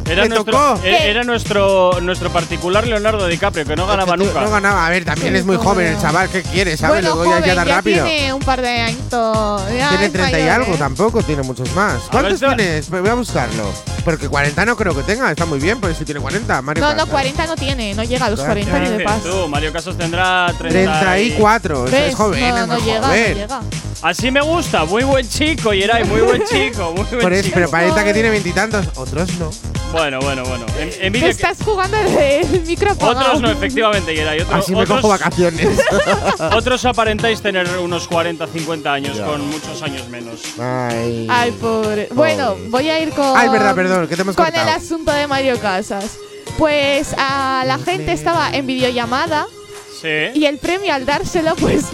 Era 0.07 0.24
Me 0.24 0.30
nuestro, 0.30 0.53
tocó. 0.53 0.80
e- 0.86 1.09
era 1.09 1.24
nuestro, 1.26 1.99
nuestro 1.99 2.30
particular 2.32 2.88
Leonardo 2.88 3.28
DiCaprio, 3.28 3.65
que 3.65 3.76
no 3.76 3.86
ganaba 3.86 4.15
nunca. 4.15 4.39
No 4.39 4.49
ganaba. 4.49 4.88
A 4.88 4.89
ver, 4.89 5.03
también 5.03 5.36
es 5.36 5.43
muy 5.45 5.57
joven 5.57 5.86
el 5.88 5.99
chaval. 5.99 6.30
¿Qué 6.30 6.43
quiere? 6.43 6.78
¿Sabes? 6.78 7.01
bueno, 7.01 7.09
Los 7.09 7.18
Goyas 7.18 7.39
joven, 7.41 7.49
ya 7.49 7.55
tan 7.55 7.68
rápido. 7.68 8.05
tiene 8.05 8.32
un 8.34 8.39
par 8.39 8.61
de 8.61 8.70
añitos. 8.84 9.61
ya 9.78 9.89
Tiene 9.89 10.05
es 10.05 10.11
30 10.13 10.30
y 10.39 10.43
mayor, 10.43 10.49
algo, 10.61 10.74
¿eh? 10.76 10.78
tampoco 10.78 11.22
tiene 11.24 11.43
muchos 11.43 11.70
más. 11.76 11.95
¿Cuántos 12.09 12.39
ver, 12.39 12.55
tienes? 12.55 12.89
Voy 12.89 13.09
a 13.09 13.13
buscarlo. 13.15 13.70
Porque 14.05 14.30
40 14.30 14.63
no 14.65 14.78
creo 14.78 14.95
que 14.95 15.03
tenga, 15.03 15.30
está 15.30 15.45
muy 15.45 15.59
bien, 15.59 15.82
pues 15.82 15.97
si 15.97 16.05
tiene 16.05 16.22
40, 16.22 16.61
Mario 16.61 16.82
No, 16.82 16.91
no, 16.91 16.95
Casas. 16.99 17.09
40 17.11 17.45
no 17.47 17.55
tiene, 17.57 17.93
no 17.93 18.03
llega 18.05 18.28
a 18.28 18.30
los 18.30 18.39
¿Qué 18.39 18.45
40 18.45 18.80
ni 18.80 18.88
de 18.89 18.97
dices 18.99 19.24
tú? 19.24 19.47
Mario 19.49 19.74
Casas 19.74 19.97
tendrá 19.97 20.53
30 20.57 20.99
34, 21.01 21.86
eso 21.88 21.91
¿Ves? 21.91 22.09
es 22.11 22.15
joven, 22.15 22.49
no, 22.49 22.57
es 22.61 22.68
no 22.68 22.74
muy 22.76 22.84
llega, 22.86 22.99
no 23.01 23.07
joven. 23.07 23.36
llega. 23.36 23.59
Así 24.02 24.30
me 24.30 24.41
gusta, 24.41 24.86
muy 24.86 25.04
buen 25.04 25.28
chico, 25.28 25.74
Yeray, 25.74 26.04
muy 26.06 26.22
buen 26.22 26.43
chico, 26.45 26.93
muy 26.95 27.04
buen 27.06 27.20
Por 27.22 27.34
eso, 27.34 27.43
chico. 27.43 27.56
pero 27.56 27.68
aparenta 27.68 28.04
que 28.04 28.14
tiene 28.14 28.30
veintitantos, 28.30 28.88
otros 28.95 29.34
no. 29.39 29.50
Bueno, 29.91 30.20
bueno, 30.20 30.43
bueno. 30.43 30.66
En, 30.78 31.14
Te 31.14 31.30
estás 31.30 31.58
jugando 31.64 31.98
el, 31.98 32.78
apagado. 32.89 33.26
Otros 33.26 33.41
no, 33.41 33.50
efectivamente, 33.52 34.14
Yeray. 34.14 34.41
Otro- 34.41 34.56
Así 34.56 34.74
me 34.74 34.82
otros, 34.82 34.98
cojo 35.02 35.10
vacaciones. 35.10 35.80
otros 36.56 36.86
aparentáis 36.86 37.41
tener 37.41 37.68
unos 37.80 38.08
40, 38.08 38.45
50 38.48 38.93
años, 38.93 39.20
con 39.20 39.48
muchos 39.50 39.82
años 39.82 40.08
menos. 40.10 40.41
Ay. 40.60 41.28
Ay, 41.30 41.52
pobre. 41.54 42.10
Bueno, 42.14 42.56
voy 42.70 42.89
a 42.89 43.00
ir 43.00 43.12
con. 43.12 43.36
Ay, 43.36 43.50
verdad, 43.50 43.74
perdón, 43.76 44.08
que 44.08 44.16
te 44.16 44.22
hemos 44.22 44.36
Con 44.36 44.45
cortado. 44.45 44.68
el 44.68 44.74
asunto 44.76 45.12
de 45.12 45.26
Mario 45.28 45.60
Casas. 45.60 46.18
Pues 46.58 47.16
a 47.18 47.64
la 47.66 47.78
gente 47.80 48.12
estaba 48.12 48.50
en 48.52 48.68
videollamada 48.68 49.48
Sí. 50.02 50.08
y 50.39 50.45
el 50.45 50.58
premio 50.58 50.93
al 50.93 51.06
dárselo, 51.06 51.56
pues 51.56 51.86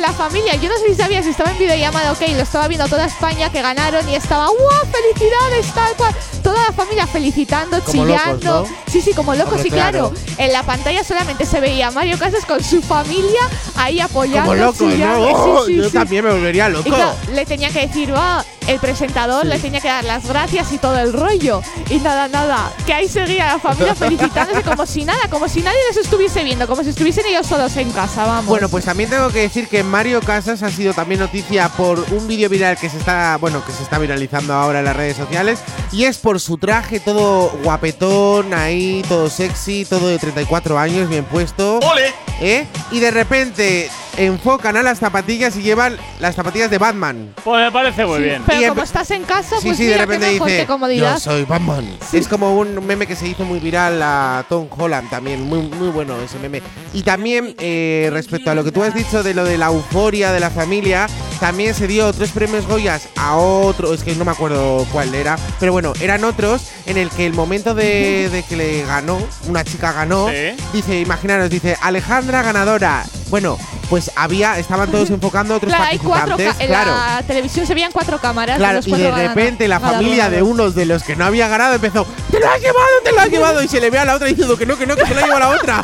la 0.00 0.12
familia, 0.12 0.54
yo 0.56 0.68
no 0.68 0.76
sé 0.78 0.88
si 0.88 0.94
sabía 0.94 1.22
si 1.22 1.30
estaba 1.30 1.50
en 1.52 1.58
videollamada, 1.58 2.12
ok, 2.12 2.20
lo 2.36 2.42
estaba 2.42 2.66
viendo 2.68 2.88
toda 2.88 3.06
España 3.06 3.50
que 3.50 3.62
ganaron 3.62 4.08
y 4.08 4.14
estaba, 4.16 4.46
¡wow! 4.48 4.56
¡Felicidades! 4.90 5.72
Tal 5.74 5.94
cual. 5.96 6.14
Toda 6.42 6.62
la 6.66 6.72
familia 6.72 7.06
felicitando, 7.06 7.80
Como 7.82 8.04
locos, 8.04 8.20
chillando. 8.22 8.60
¿no? 8.68 8.76
Sí, 8.92 9.00
sí, 9.00 9.12
como 9.14 9.34
locos. 9.34 9.54
Hombre, 9.54 9.68
y 9.68 9.70
claro, 9.70 10.10
claro. 10.10 10.34
en 10.38 10.52
la 10.52 10.62
pantalla 10.62 11.02
solamente 11.02 11.46
se 11.46 11.58
veía 11.60 11.88
a 11.88 11.90
Mario 11.90 12.18
Casas 12.18 12.44
con 12.44 12.62
su 12.62 12.82
familia 12.82 13.40
ahí 13.76 13.98
apoyando, 14.00 14.50
Como 14.74 14.94
Oh, 15.34 15.64
sí, 15.66 15.76
yo 15.76 15.84
sí. 15.84 15.90
también 15.90 16.24
me 16.24 16.32
volvería 16.32 16.68
Y 16.68 16.72
loco. 16.72 16.84
claro, 16.90 17.14
le 17.32 17.46
tenía 17.46 17.70
que 17.70 17.86
decir, 17.86 18.14
va, 18.14 18.44
el 18.66 18.78
presentador 18.78 19.46
le 19.46 19.58
tenía 19.58 19.80
que 19.80 19.88
dar 19.88 20.04
las 20.04 20.26
gracias 20.26 20.70
y 20.72 20.78
todo 20.78 20.98
el 20.98 21.12
rollo. 21.14 21.62
Y 21.88 21.96
nada, 21.96 22.28
nada, 22.28 22.72
que 22.84 22.92
ahí 22.92 23.08
seguía 23.08 23.46
la 23.46 23.58
familia 23.58 23.94
felicitándose 23.94 24.62
como 24.62 24.84
si 24.84 25.04
nada, 25.06 25.28
como 25.30 25.48
si 25.48 25.62
nadie 25.62 25.78
les 25.88 25.96
estuviese 26.04 26.44
viendo, 26.44 26.66
como 26.66 26.82
si 26.84 26.90
estuviesen 26.90 27.24
ellos 27.26 27.43
solos 27.44 27.76
en 27.76 27.90
casa, 27.90 28.24
vamos. 28.24 28.46
Bueno, 28.46 28.68
pues 28.68 28.84
también 28.84 29.10
tengo 29.10 29.28
que 29.30 29.40
decir 29.40 29.68
que 29.68 29.82
Mario 29.82 30.20
Casas 30.20 30.62
ha 30.62 30.70
sido 30.70 30.94
también 30.94 31.20
noticia 31.20 31.68
por 31.68 32.00
un 32.12 32.26
vídeo 32.26 32.48
viral 32.48 32.76
que 32.78 32.88
se 32.88 32.98
está, 32.98 33.36
bueno, 33.38 33.64
que 33.64 33.72
se 33.72 33.82
está 33.82 33.98
viralizando 33.98 34.54
ahora 34.54 34.80
en 34.80 34.84
las 34.84 34.96
redes 34.96 35.16
sociales 35.16 35.60
y 35.92 36.04
es 36.04 36.18
por 36.18 36.40
su 36.40 36.58
traje 36.58 37.00
todo 37.00 37.50
guapetón 37.62 38.54
ahí, 38.54 39.02
todo 39.08 39.28
sexy, 39.28 39.84
todo 39.84 40.08
de 40.08 40.18
34 40.18 40.78
años, 40.78 41.08
bien 41.08 41.24
puesto. 41.24 41.78
¡Ole! 41.78 42.12
¿Eh? 42.40 42.66
Y 42.90 43.00
de 43.00 43.10
repente 43.10 43.90
enfocan 44.16 44.76
a 44.76 44.82
las 44.82 44.98
zapatillas 44.98 45.56
y 45.56 45.62
llevan 45.62 45.96
las 46.20 46.34
zapatillas 46.34 46.70
de 46.70 46.78
Batman. 46.78 47.34
Pues 47.42 47.64
me 47.64 47.72
parece 47.72 48.04
muy 48.06 48.18
Sí, 48.18 48.22
bien. 48.24 48.42
Pero 48.46 48.60
Y 48.60 48.68
como 48.68 48.82
estás 48.82 49.10
en 49.10 49.22
casa, 49.24 49.56
Sí, 49.60 49.66
pues 49.68 49.76
sí, 49.76 49.84
de 49.84 49.92
mira, 49.92 50.04
repente 50.06 50.26
qué 50.26 50.32
mejor, 50.34 50.48
dice, 50.48 50.66
comodidad. 50.66 51.14
yo 51.14 51.20
soy 51.20 51.44
Batman. 51.44 51.84
Es 52.12 52.28
como 52.28 52.56
un 52.58 52.84
meme 52.86 53.06
que 53.06 53.16
se 53.16 53.26
hizo 53.28 53.44
muy 53.44 53.58
viral 53.60 54.00
a 54.02 54.44
Tom 54.48 54.68
Holland 54.70 55.10
también, 55.10 55.42
muy, 55.42 55.60
muy 55.60 55.88
bueno 55.88 56.14
ese 56.20 56.38
meme. 56.38 56.62
Y 56.92 57.02
también 57.02 57.54
eh, 57.58 58.08
respecto 58.12 58.50
a 58.50 58.54
lo 58.54 58.64
que 58.64 58.72
tú 58.72 58.82
has 58.82 58.94
dicho 58.94 59.22
de 59.22 59.34
lo 59.34 59.44
de 59.44 59.58
la 59.58 59.66
euforia 59.66 60.32
de 60.32 60.40
la 60.40 60.50
familia, 60.50 61.06
también 61.40 61.74
se 61.74 61.86
dio 61.86 62.12
tres 62.12 62.30
premios 62.30 62.66
Goyas 62.66 63.08
a 63.16 63.36
otro, 63.36 63.92
es 63.94 64.02
que 64.02 64.14
no 64.14 64.24
me 64.24 64.30
acuerdo 64.32 64.86
cuál 64.92 65.14
era, 65.14 65.36
pero 65.60 65.72
bueno, 65.72 65.92
eran 66.00 66.24
otros 66.24 66.62
en 66.86 66.96
el 66.96 67.10
que 67.10 67.26
el 67.26 67.32
momento 67.34 67.74
de, 67.74 68.28
de 68.30 68.42
que 68.42 68.56
le 68.56 68.84
ganó, 68.84 69.18
una 69.46 69.64
chica 69.64 69.92
ganó, 69.92 70.28
Sí. 70.28 70.56
dice, 70.72 71.00
imaginaros, 71.00 71.50
dice, 71.50 71.76
Alejandra 71.82 72.42
ganadora. 72.42 73.04
Bueno, 73.30 73.58
pues 73.90 74.10
había, 74.16 74.58
estaban 74.58 74.90
todos 74.90 75.10
enfocando 75.10 75.54
a 75.54 75.56
otros 75.56 75.72
Claro, 75.72 75.90
hay 75.90 75.98
cuatro 75.98 76.36
participantes. 76.36 76.60
en 76.60 76.68
claro. 76.68 76.90
la 76.92 77.22
televisión 77.26 77.66
se 77.66 77.74
veían 77.74 77.90
cuatro 77.90 78.18
cámaras. 78.20 78.58
Claro, 78.58 78.80
y 78.84 78.90
de 78.92 79.10
repente 79.10 79.66
la 79.66 79.80
familia 79.80 80.30
de 80.30 80.42
unos 80.42 80.74
de 80.74 80.84
los 80.86 81.02
que 81.02 81.16
no 81.16 81.24
había 81.24 81.48
ganado 81.48 81.74
empezó 81.74 82.06
¡Te 82.30 82.38
lo 82.38 82.48
has 82.48 82.60
llevado, 82.60 82.86
te 83.02 83.12
lo 83.12 83.20
has 83.20 83.28
llevado! 83.30 83.62
Y 83.62 83.68
se 83.68 83.80
le 83.80 83.90
ve 83.90 83.98
a 83.98 84.04
la 84.04 84.14
otra 84.14 84.28
diciendo 84.28 84.56
que 84.56 84.66
no, 84.66 84.76
que 84.78 84.86
no, 84.86 84.94
que 84.96 85.06
se 85.06 85.14
lo 85.14 85.20
ha 85.20 85.24
llevado 85.24 85.40
la 85.40 85.48
otra. 85.50 85.82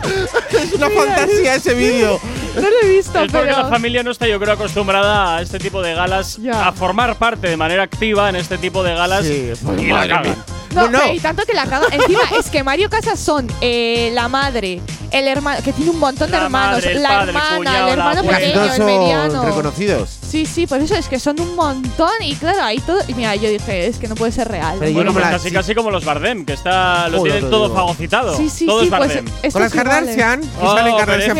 es 0.62 0.72
una 0.74 0.90
fantasía 0.90 1.54
ese 1.54 1.74
vídeo. 1.74 2.20
No 2.54 2.60
lo 2.62 2.76
he 2.82 2.88
visto, 2.88 3.18
Es 3.20 3.32
porque 3.32 3.48
pero. 3.48 3.62
la 3.62 3.68
familia 3.68 4.02
no 4.02 4.10
está, 4.10 4.26
yo 4.28 4.38
creo, 4.38 4.52
acostumbrada 4.54 4.91
a 4.96 5.40
este 5.42 5.58
tipo 5.58 5.82
de 5.82 5.94
galas, 5.94 6.38
a 6.52 6.72
formar 6.72 7.16
parte 7.16 7.48
de 7.48 7.56
manera 7.56 7.82
activa 7.84 8.28
en 8.28 8.36
este 8.36 8.58
tipo 8.58 8.82
de 8.82 8.94
galas. 8.94 9.24
Sí, 9.24 9.50
y 9.78 9.86
la 9.86 9.94
madre 9.94 10.08
cagan. 10.08 10.36
No, 10.74 10.82
No, 10.86 10.88
no. 10.90 10.98
pero 11.00 11.12
y 11.14 11.20
tanto 11.20 11.42
que 11.44 11.52
la 11.52 11.66
cagan. 11.66 11.92
Encima, 11.92 12.22
es 12.38 12.48
que 12.48 12.62
Mario 12.64 12.88
Casas 12.88 13.20
son 13.20 13.46
eh, 13.60 14.10
la 14.14 14.28
madre, 14.28 14.80
el 15.10 15.28
hermano, 15.28 15.62
que 15.62 15.72
tiene 15.74 15.90
un 15.90 15.98
montón 15.98 16.30
de 16.30 16.36
La 16.38 16.44
hermanos, 16.44 16.76
madre, 16.76 16.92
el 16.92 17.02
la 17.02 17.08
padre, 17.10 17.22
el 17.22 17.28
hermana, 17.36 17.56
cuñado, 17.58 17.78
el 17.78 17.84
la 17.86 17.92
hermano 17.92 18.22
pequeño, 18.30 18.52
todos 18.54 18.78
el 18.78 18.84
mediano. 18.84 19.32
son 19.34 19.46
reconocidos. 19.46 20.18
Sí, 20.26 20.46
sí, 20.46 20.66
por 20.66 20.80
eso 20.80 20.94
es 20.94 21.08
que 21.08 21.18
son 21.20 21.38
un 21.40 21.54
montón 21.56 22.08
y 22.22 22.34
claro, 22.36 22.62
ahí 22.62 22.78
todo. 22.80 22.96
Y 23.06 23.12
mira, 23.12 23.36
yo 23.36 23.50
dije, 23.50 23.86
es 23.86 23.98
que 23.98 24.08
no 24.08 24.14
puede 24.14 24.32
ser 24.32 24.48
real. 24.48 24.78
Pero 24.80 24.92
Bueno, 24.94 25.12
pues 25.12 25.22
la- 25.26 25.32
casi 25.32 25.48
sí. 25.50 25.54
casi 25.54 25.74
como 25.74 25.90
los 25.90 26.06
Bardem, 26.06 26.46
que 26.46 26.54
está, 26.54 27.06
lo 27.10 27.18
Joder, 27.18 27.32
tienen 27.34 27.50
todo 27.50 27.64
digo. 27.64 27.74
fagocitado. 27.76 28.34
Sí, 28.38 28.48
sí, 28.48 28.64
todo 28.64 28.80
sí, 28.80 28.86
es 28.86 28.90
pues 28.90 29.00
Bardem. 29.08 29.26
estos 29.42 29.52
Con 29.52 29.62
las. 29.62 29.72
Kardashian, 29.74 30.40
que 30.40 30.48
Oh, 30.62 30.74
salen 30.74 30.96
Kardashian 30.96 31.38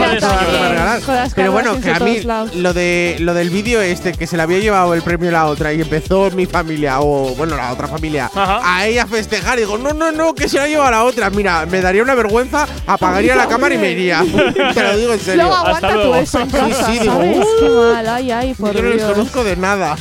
las 1.17 1.33
Pero 1.35 1.53
bueno, 1.53 1.81
que 1.81 1.91
a 1.91 1.99
de 1.99 2.05
mí 2.05 2.21
todos 2.21 2.55
lo 2.55 2.75
de 2.75 3.17
lo 3.21 3.33
del 3.43 3.51
vídeo 3.51 3.81
este 3.83 4.13
que 4.13 4.29
se 4.29 4.37
le 4.37 4.45
había 4.45 4.61
llevado 4.61 4.95
el 4.95 5.03
premio 5.03 5.29
a 5.31 5.33
la 5.33 5.47
otra 5.47 5.73
y 5.73 5.81
empezó 5.81 6.31
mi 6.31 6.47
familia 6.47 7.01
o 7.01 7.35
bueno, 7.35 7.57
la 7.57 7.73
otra 7.73 7.89
familia 7.89 8.31
a 8.37 8.87
ella 8.87 9.03
a 9.03 9.07
festejar 9.09 9.59
y 9.59 9.63
digo, 9.63 9.77
"No, 9.79 9.93
no, 9.93 10.13
no, 10.13 10.33
que 10.33 10.49
se 10.49 10.59
la 10.59 10.69
lleva 10.69 10.89
la 10.93 11.03
otra." 11.03 11.29
Mira, 11.31 11.67
me 11.67 11.81
daría 11.81 12.05
una 12.05 12.15
vergüenza, 12.15 12.69
apagaría 12.87 13.35
la 13.35 13.49
cámara 13.49 13.75
y 13.75 13.79
me 13.79 13.91
iría. 13.91 14.21
Te 14.75 14.81
lo 14.83 14.97
digo 14.97 15.13
en 15.13 15.19
serio. 15.19 15.43
Luego 15.43 15.57
aguanta 15.57 15.93
tú 16.03 16.15
eso 16.15 16.39
en 16.41 16.51
casa, 16.51 16.87
Sí, 16.87 16.93
sí, 16.93 16.99
digo, 17.01 17.13
¿sabes? 17.15 17.37
"Uh, 17.39 17.43
Qué 17.59 17.69
mal, 17.95 18.09
ay, 18.09 18.31
ay, 18.31 18.55
por 18.55 18.75
yo 18.77 18.83
no 18.83 18.89
les 18.91 18.99
Dios. 18.99 19.11
conozco 19.13 19.43
de 19.43 19.57
nada. 19.57 19.97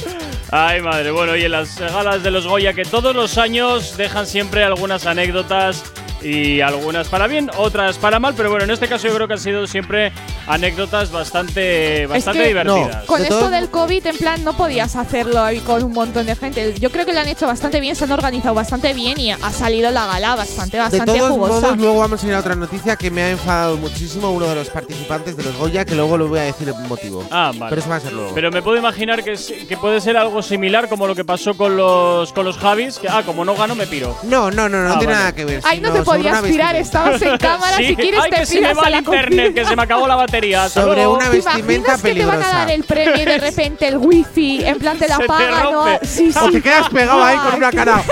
Ay, 0.52 0.82
madre. 0.82 1.10
Bueno, 1.12 1.36
y 1.36 1.44
en 1.46 1.52
las 1.52 1.80
galas 1.80 2.22
de 2.22 2.30
los 2.30 2.46
Goya, 2.46 2.74
que 2.74 2.84
todos 2.86 3.16
los 3.16 3.38
años 3.40 3.98
dejan 3.98 4.28
siempre 4.28 4.64
algunas 4.64 5.06
anécdotas 5.08 5.82
y 6.24 6.62
algunas 6.62 7.08
para 7.08 7.28
bien, 7.28 7.50
otras 7.58 7.98
para 7.98 8.20
mal, 8.20 8.34
pero 8.36 8.50
bueno, 8.50 8.66
en 8.66 8.72
este 8.72 8.88
caso 8.88 9.08
yo 9.08 9.16
creo 9.16 9.28
que 9.28 9.34
han 9.34 9.40
sido 9.40 9.66
siempre 9.68 10.12
anécdotas 10.48 11.12
bastante, 11.12 12.06
bastante 12.08 12.42
que 12.42 12.48
divertidas. 12.50 13.06
Con 13.06 13.18
De 13.20 13.24
esto 13.24 13.40
todo- 13.40 13.50
del 13.50 13.70
COVID, 13.70 14.06
en 14.08 14.18
plan, 14.18 14.44
no 14.44 14.54
podías 14.54 14.96
hacerlo 14.96 15.42
ahí 15.42 15.60
con 15.60 15.84
un 15.84 15.94
montón 15.94 16.26
de 16.26 16.36
gente. 16.36 16.74
Yo 16.80 16.90
creo 16.92 17.06
que 17.06 17.14
lo 17.14 17.20
han 17.20 17.28
hecho 17.28 17.48
bastante 17.48 17.80
bien, 17.80 17.96
se 17.96 18.04
han 18.04 18.12
organizado 18.12 18.54
bastante 18.54 18.94
bien 18.94 19.20
y 19.20 19.32
ha 19.32 19.52
salido 19.52 19.92
la 19.92 20.06
gala 20.08 20.36
bastante, 20.36 20.78
De 20.78 20.84
bastante 20.84 21.14
todos 21.18 21.32
jugosa. 21.32 21.54
modos, 21.62 21.78
luego 21.78 22.00
vamos 22.00 22.24
a 22.24 22.28
ir 22.28 22.34
a 22.34 22.40
otra 22.40 22.56
noticia 22.56 22.96
que 22.96 23.10
me 23.12 23.24
ha 23.24 23.30
enfadado 23.32 23.78
muchísimo 23.78 24.32
uno 24.32 24.48
de 24.48 24.56
los 24.56 24.70
participantes 24.70 25.36
de 25.38 25.44
los 25.44 25.56
Goya, 25.58 25.86
que 25.86 25.96
luego 25.96 26.18
lo 26.18 26.28
voy 26.28 26.40
a 26.40 26.44
decir 26.44 26.68
el 26.70 26.76
motivo. 26.88 27.24
Ah, 27.32 27.52
vale. 27.56 27.70
Pero 27.70 27.82
eso 27.82 27.90
va 27.90 27.96
a 27.98 28.00
ser 28.00 28.14
luego. 28.14 28.32
Pero 28.34 28.52
me 28.52 28.62
puedo 28.62 28.78
imaginar 28.78 29.24
que, 29.24 29.34
es- 29.34 29.54
que 29.68 29.78
puede 29.78 30.02
ser 30.02 30.18
algo 30.18 30.42
similar 30.42 30.90
como 30.90 31.08
lo 31.08 31.16
que 31.16 31.24
pasó 31.26 31.56
con 31.56 31.76
los 31.78 32.34
con 32.34 32.46
los 32.46 32.58
Javis, 32.58 32.98
que 33.00 33.08
ah, 33.10 33.24
como 33.26 33.46
no 33.46 33.56
gano 33.56 33.76
me 33.76 33.88
piro. 33.88 34.18
No, 34.24 34.52
no, 34.52 34.68
no, 34.70 34.84
no 34.84 34.94
Ah, 34.94 34.98
tiene 35.00 35.14
vale. 35.14 35.18
nada 35.20 35.36
que 35.36 35.46
ver. 35.46 35.62
Ahí 35.64 35.80
no 35.82 35.92
te 35.92 36.04
podías 36.18 36.44
tirar, 36.44 36.76
vestimenta. 36.76 36.80
estabas 36.80 37.22
en 37.22 37.38
cámara, 37.50 37.78
Sí, 37.78 37.86
si 37.88 37.96
quieres 37.96 38.22
ay, 38.24 38.30
te 38.32 38.38
que 38.38 38.46
se 38.46 38.62
me 38.62 38.74
va 38.74 38.88
el 38.88 38.96
internet, 38.96 39.54
que 39.54 39.66
se 39.66 39.76
me 39.76 39.82
acabó 39.84 40.08
la 40.08 40.16
batería. 40.16 40.70
Sobre 40.70 41.08
una 41.08 41.30
¿Te 41.30 41.38
vestimenta 41.38 41.74
imaginas 41.74 42.02
que 42.02 42.14
te 42.14 42.26
van 42.26 42.36
a 42.36 42.40
peligrosa. 42.40 42.58
dar 42.58 42.72
el 42.72 42.84
premio 42.84 43.26
de 43.26 43.38
repente 43.38 43.88
el 43.88 43.98
wifi, 43.98 44.64
en 44.66 44.80
plan 44.80 44.98
te 44.98 45.08
la 45.08 45.18
te 45.18 45.26
pagan, 45.26 45.72
¿no? 45.72 45.86
Sí, 46.04 46.32
sí. 46.32 46.40
O 46.42 46.50
te 46.52 46.62
quedas 46.62 46.90
pegado 46.90 47.24
ahí 47.24 47.38
con 47.38 47.56
una 47.56 47.72
cara. 47.72 48.04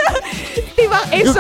Te 0.80 1.22
Eso. 1.22 1.34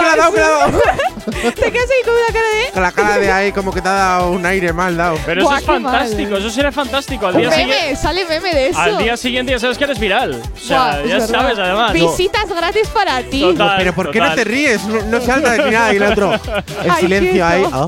Te 1.30 1.72
quedas 1.72 1.90
ahí 1.90 2.04
con 2.04 2.14
una 2.14 2.28
cara 2.28 2.48
de. 2.66 2.72
Con 2.74 2.84
la 2.84 2.92
cara 2.92 3.18
de 3.18 3.32
ahí 3.32 3.52
como 3.52 3.72
que 3.72 3.82
te 3.82 3.88
ha 3.88 3.94
dado 3.94 4.32
un 4.32 4.46
aire 4.46 4.74
mal 4.74 4.98
dado. 4.98 5.18
Pero 5.26 5.44
Buah, 5.44 5.60
eso 5.60 5.60
es 5.60 5.66
fantástico, 5.66 6.36
eso 6.38 6.50
será 6.50 6.72
fantástico. 6.72 7.28
Al 7.28 7.38
día, 7.38 7.52
siguiente, 7.52 7.82
meme, 7.84 7.96
sale 7.96 8.26
meme 8.26 8.54
de 8.54 8.68
eso. 8.70 8.80
al 8.80 8.98
día 8.98 9.16
siguiente 9.18 9.52
ya 9.54 9.60
sabes 9.60 9.78
que 9.78 9.84
eres 9.86 10.00
viral. 10.00 10.42
O 10.56 10.60
sea, 10.60 11.02
ya 11.06 11.14
verdad. 11.20 11.28
sabes 11.28 11.60
además. 11.60 11.94
Visitas 11.94 12.50
gratis 12.50 12.88
para 12.90 13.22
ti. 13.24 13.42
Total. 13.42 13.76
Pero 13.78 13.94
¿por 13.94 14.12
qué 14.12 14.20
no 14.20 14.34
te 14.34 14.44
ríes? 14.44 14.84
No, 14.86 15.02
no 15.04 15.22
salta 15.22 15.52
de 15.52 15.64
ni 15.66 15.72
nada. 15.72 15.94
Y 15.94 15.98
el 15.98 16.04
otro, 16.04 16.40
el 16.84 16.92
silencio 17.00 17.46
ahí. 17.46 17.64
ah. 17.72 17.86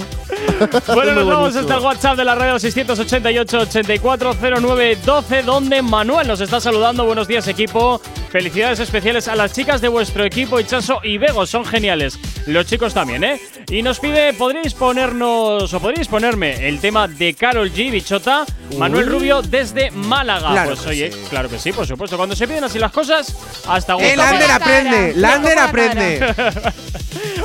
Bueno, 0.93 1.13
nos 1.13 1.25
vamos 1.27 1.55
hasta 1.55 1.75
el 1.75 1.81
WhatsApp 1.83 2.17
de 2.17 2.25
la 2.25 2.35
radio 2.35 2.55
688-8409-12, 2.55 5.43
donde 5.43 5.81
Manuel 5.81 6.27
nos 6.27 6.39
está 6.41 6.59
saludando. 6.61 7.05
Buenos 7.05 7.27
días, 7.27 7.47
equipo. 7.47 7.99
Felicidades 8.31 8.79
especiales 8.79 9.27
a 9.27 9.35
las 9.35 9.51
chicas 9.51 9.81
de 9.81 9.89
vuestro 9.89 10.23
equipo, 10.23 10.57
Ichaso 10.57 11.01
y 11.03 11.17
Bego, 11.17 11.45
son 11.45 11.65
geniales. 11.65 12.17
Los 12.45 12.65
chicos 12.65 12.93
también, 12.93 13.25
¿eh? 13.25 13.41
Y 13.69 13.83
nos 13.83 13.99
pide, 13.99 14.31
¿podríais 14.31 14.73
ponernos 14.73 15.73
o 15.73 15.79
podríais 15.81 16.07
ponerme 16.07 16.65
el 16.65 16.79
tema 16.79 17.09
de 17.09 17.33
Carol 17.33 17.69
G, 17.73 17.91
Bichota, 17.91 18.45
Manuel 18.77 19.09
Uy. 19.09 19.11
Rubio 19.11 19.41
desde 19.41 19.91
Málaga? 19.91 20.51
Claro 20.51 20.69
pues 20.69 20.79
que 20.79 20.89
oye, 20.89 21.11
sí. 21.11 21.19
claro 21.29 21.49
que 21.49 21.59
sí, 21.59 21.73
por 21.73 21.85
supuesto. 21.85 22.15
Cuando 22.15 22.33
se 22.33 22.47
piden 22.47 22.63
así 22.63 22.79
las 22.79 22.93
cosas, 22.93 23.35
hasta 23.67 23.95
gusto. 23.95 24.09
El 24.09 24.17
Lander 24.17 24.47
la 24.47 24.55
aprende. 24.55 25.13
Lander 25.17 25.49
Le 25.49 25.55
cojo 25.55 25.55
la 25.55 25.65
aprende. 25.65 26.73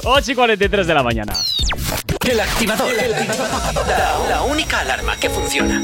8 0.05 0.31
y 0.33 0.35
43 0.37 0.87
de 0.87 0.95
la 0.95 1.03
mañana. 1.03 1.33
El 2.29 2.39
activador. 2.39 2.93
La, 2.95 4.29
la 4.29 4.43
única 4.43 4.79
alarma 4.79 5.17
que 5.17 5.31
funciona. 5.31 5.83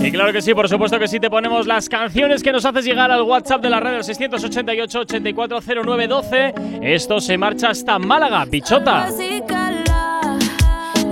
Y 0.00 0.12
claro 0.12 0.32
que 0.32 0.40
sí, 0.40 0.54
por 0.54 0.68
supuesto 0.68 0.96
que 0.98 1.08
sí, 1.08 1.18
te 1.20 1.28
ponemos 1.28 1.66
las 1.66 1.88
canciones 1.88 2.40
que 2.42 2.52
nos 2.52 2.64
haces 2.64 2.84
llegar 2.84 3.10
al 3.10 3.22
WhatsApp 3.22 3.60
de 3.62 3.70
la 3.70 3.80
red 3.80 3.90
del 3.92 4.02
688-8409-12. 4.02 6.82
Esto 6.82 7.20
se 7.20 7.36
marcha 7.36 7.70
hasta 7.70 7.98
Málaga, 7.98 8.44
bichota. 8.44 9.08
Te 9.08 9.42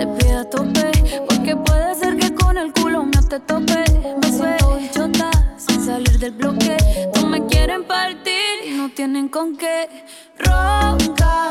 pido 0.07 0.41
a 0.41 0.45
tope, 0.45 0.93
porque 1.27 1.57
puede 1.57 1.95
ser 1.95 2.17
que 2.17 2.33
con 2.35 2.59
el 2.59 2.73
culo 2.73 3.05
no 3.05 3.29
te 3.29 3.41
tope. 3.41 3.85
Me 4.23 4.29
siento 4.31 4.77
bichota, 4.77 5.31
sin 5.57 5.85
salir 5.85 6.19
del 6.19 6.33
bloque. 6.33 6.77
No 7.17 7.27
me 7.27 7.45
quieren 7.47 7.85
partir 7.85 8.35
y 8.67 8.71
no 8.73 8.91
tienen 8.91 9.29
con 9.29 9.57
qué. 9.57 9.89
Ronca, 10.39 11.51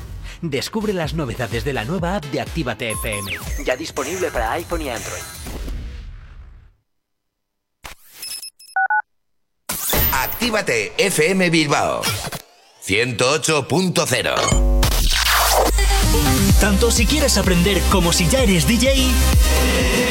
Descubre 0.41 0.91
las 0.93 1.13
novedades 1.13 1.63
de 1.63 1.73
la 1.73 1.85
nueva 1.85 2.15
app 2.15 2.25
de 2.25 2.41
Actívate 2.41 2.91
FM. 2.91 3.31
Ya 3.63 3.75
disponible 3.75 4.31
para 4.31 4.51
iPhone 4.53 4.81
y 4.81 4.89
Android. 4.89 5.21
Actívate 10.13 10.93
FM 10.97 11.49
Bilbao 11.51 12.01
108.0 12.83 14.70
Tanto 16.61 16.91
si 16.91 17.07
quieres 17.07 17.39
aprender 17.39 17.81
como 17.89 18.13
si 18.13 18.27
ya 18.27 18.43
eres 18.43 18.67
DJ, 18.67 19.09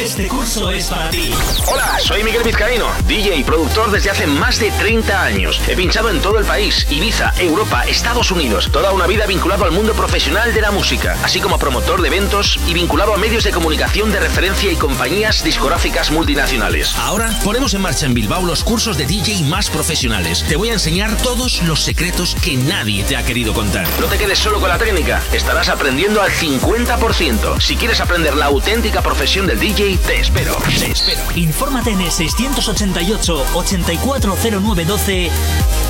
este 0.02 0.26
curso 0.26 0.70
es 0.70 0.86
para 0.86 1.10
ti. 1.10 1.30
Hola, 1.66 1.98
soy 2.00 2.24
Miguel 2.24 2.42
Vizcaíno, 2.42 2.86
DJ 3.06 3.36
y 3.36 3.44
productor 3.44 3.92
desde 3.92 4.10
hace 4.10 4.26
más 4.26 4.58
de 4.58 4.72
30 4.72 5.22
años. 5.22 5.60
He 5.68 5.76
pinchado 5.76 6.10
en 6.10 6.20
todo 6.20 6.38
el 6.38 6.44
país, 6.44 6.86
Ibiza, 6.90 7.32
Europa, 7.38 7.84
Estados 7.86 8.32
Unidos, 8.32 8.70
toda 8.72 8.92
una 8.92 9.06
vida 9.06 9.26
vinculado 9.26 9.64
al 9.64 9.70
mundo 9.70 9.92
profesional 9.92 10.52
de 10.52 10.60
la 10.60 10.72
música, 10.72 11.16
así 11.22 11.40
como 11.40 11.58
promotor 11.58 12.02
de 12.02 12.08
eventos 12.08 12.58
y 12.66 12.74
vinculado 12.74 13.14
a 13.14 13.18
medios 13.18 13.44
de 13.44 13.52
comunicación 13.52 14.10
de 14.10 14.18
referencia 14.18 14.72
y 14.72 14.76
compañías 14.76 15.44
discográficas 15.44 16.10
multinacionales. 16.10 16.96
Ahora 16.96 17.30
ponemos 17.44 17.74
en 17.74 17.82
marcha 17.82 18.06
en 18.06 18.14
Bilbao 18.14 18.44
los 18.44 18.64
cursos 18.64 18.96
de 18.96 19.06
DJ 19.06 19.44
más 19.44 19.70
profesionales. 19.70 20.44
Te 20.48 20.56
voy 20.56 20.70
a 20.70 20.74
enseñar 20.74 21.16
todos 21.18 21.62
los 21.62 21.82
secretos 21.82 22.34
que 22.42 22.56
nadie 22.56 23.04
te 23.04 23.16
ha 23.16 23.22
querido 23.22 23.52
contar. 23.52 23.86
No 24.00 24.06
te 24.06 24.18
quedes 24.18 24.38
solo 24.38 24.58
con 24.58 24.70
la 24.70 24.78
técnica, 24.78 25.22
estarás 25.32 25.68
aprendiendo 25.68 26.20
al 26.20 26.32
50%. 26.40 27.60
Si 27.60 27.76
quieres 27.76 28.00
aprender 28.00 28.34
la 28.34 28.46
auténtica 28.46 29.02
profesión 29.02 29.46
del 29.46 29.60
DJ, 29.60 29.98
te 29.98 30.20
espero. 30.20 30.56
Te 30.78 30.90
espero. 30.90 31.20
Infórmate 31.34 31.90
en 31.90 32.00
el 32.00 32.10
688 32.10 33.44
840912 33.54 35.30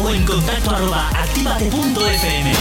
o 0.03 0.11
en 0.11 0.25
contacto 0.25 0.71
arroba 0.71 1.09
activate.fm. 1.11 2.53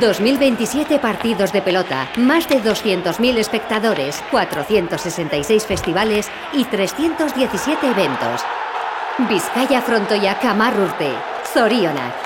...2027 0.00 1.00
partidos 1.00 1.52
de 1.52 1.62
pelota, 1.62 2.10
más 2.16 2.48
de 2.48 2.60
200.000 2.60 3.38
espectadores, 3.38 4.22
466 4.32 5.64
festivales 5.64 6.28
y 6.52 6.64
317 6.64 7.86
eventos. 7.86 8.40
Vizcaya 9.30 9.80
Frontoia 9.80 10.38
Camarurte, 10.40 11.12
Zorionak, 11.54 12.25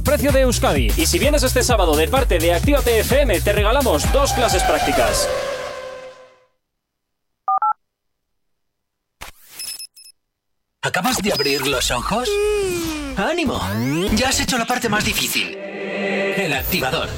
precio 0.00 0.32
de 0.32 0.40
Euskadi. 0.40 0.90
Y 0.96 1.04
si 1.04 1.18
vienes 1.18 1.42
este 1.42 1.62
sábado 1.62 1.94
de 1.94 2.08
parte 2.08 2.38
de 2.38 2.54
Actívate 2.54 3.00
FM, 3.00 3.42
te 3.42 3.52
regalamos 3.52 4.10
dos 4.12 4.32
clases 4.32 4.62
prácticas. 4.62 5.28
¿Acabas 10.80 11.18
de 11.18 11.32
abrir 11.32 11.66
los 11.66 11.90
ojos? 11.90 12.28
¡Ánimo! 13.16 13.60
Ya 14.14 14.30
has 14.30 14.40
hecho 14.40 14.56
la 14.56 14.64
parte 14.64 14.88
más 14.88 15.04
difícil. 15.04 15.54
El 15.56 16.52
activador. 16.54 17.08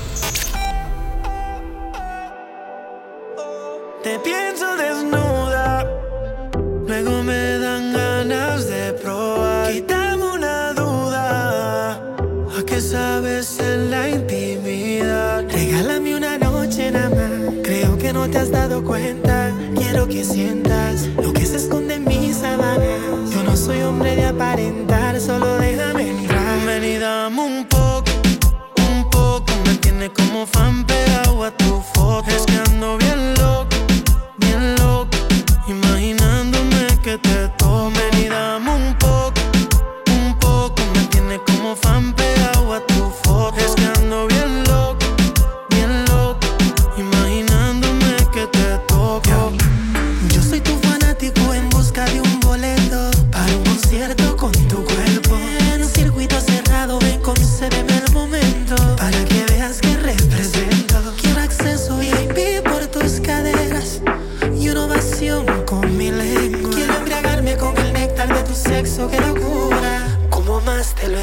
Te 4.02 4.18
pienso 4.18 4.76
desnuda, 4.76 5.84
luego 6.86 7.22
me 7.22 7.58
dan 7.58 7.92
ganas 7.94 8.66
de 8.68 8.92
probar. 8.92 9.53
¿A 12.74 12.76
qué 12.76 12.80
sabes 12.80 13.60
en 13.60 13.90
la 13.90 14.08
intimidad? 14.08 15.44
Regálame 15.48 16.16
una 16.16 16.38
noche 16.38 16.90
nada 16.90 17.08
más, 17.08 17.54
creo 17.62 17.96
que 17.96 18.12
no 18.12 18.28
te 18.28 18.38
has 18.38 18.50
dado 18.50 18.82
cuenta. 18.82 19.52
Quiero 19.76 20.08
que 20.08 20.24
sientas 20.24 21.06
lo 21.22 21.32
que 21.32 21.46
se 21.46 21.56
esconde 21.56 21.94
en 21.94 22.04
mis 22.04 22.38
sábanas. 22.38 23.30
Yo 23.32 23.44
no 23.44 23.56
soy 23.56 23.80
hombre 23.82 24.16
de 24.16 24.24
aparentar, 24.26 25.20
solo 25.20 25.56
déjame 25.58 26.10
entrar. 26.10 26.66
Ven 26.66 26.84
y 26.84 26.98
dame 26.98 27.40
un 27.42 27.64
poco, 27.66 28.10
un 28.90 29.08
poco. 29.10 29.52
Me 29.66 29.76
tiene 29.76 30.10
como 30.10 30.44
fan 30.44 30.84
pegado 30.84 31.44
a 31.44 31.50
tu 31.56 31.80
foto. 31.94 32.28
Es 32.28 32.44
que 32.44 32.58
bien 32.98 33.34
loco 33.34 33.73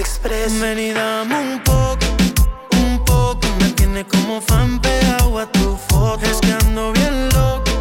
Express. 0.01 0.59
Ven 0.59 0.79
y 0.79 0.89
un 0.89 1.61
poco, 1.63 2.07
un 2.71 3.05
poco. 3.05 3.47
Me 3.59 3.69
tiene 3.69 4.03
como 4.03 4.41
fan 4.41 4.79
pegado 4.81 5.37
a 5.37 5.45
tu 5.45 5.77
foto. 5.89 6.25
Es 6.25 6.41
que 6.41 6.51
ando 6.53 6.91
bien 6.91 7.29
loco, 7.29 7.71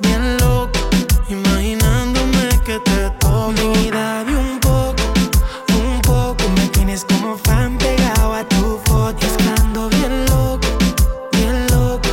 bien 0.00 0.38
loco. 0.38 0.78
Imaginándome 1.28 2.48
que 2.64 2.78
te 2.80 3.10
toco. 3.20 3.52
Ven 3.52 3.84
y 3.84 3.90
dame 3.90 4.34
un 4.34 4.58
poco, 4.60 5.02
un 5.74 6.00
poco. 6.00 6.48
Me 6.56 6.68
tienes 6.68 7.04
como 7.04 7.36
fan 7.36 7.76
pegado 7.76 8.32
a 8.32 8.48
tu 8.48 8.80
foto. 8.86 9.26
Es 9.26 9.36
que 9.36 9.60
ando 9.60 9.90
bien 9.90 10.24
loco, 10.24 10.68
bien 11.32 11.66
loco. 11.66 12.08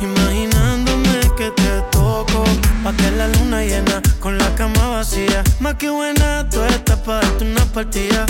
Imaginándome 0.00 1.18
que 1.36 1.50
te 1.50 1.80
toco. 1.90 2.44
Pa' 2.84 2.92
que 2.92 3.10
la 3.10 3.26
luna 3.26 3.64
llena 3.64 4.00
con 4.20 4.38
la 4.38 4.54
cama 4.54 4.86
vacía. 4.88 5.42
Más 5.58 5.74
que 5.74 5.90
buena, 5.90 6.48
tú 6.48 6.62
estás 6.62 6.98
para 7.00 7.22
darte 7.22 7.44
una 7.44 7.64
partida 7.64 8.24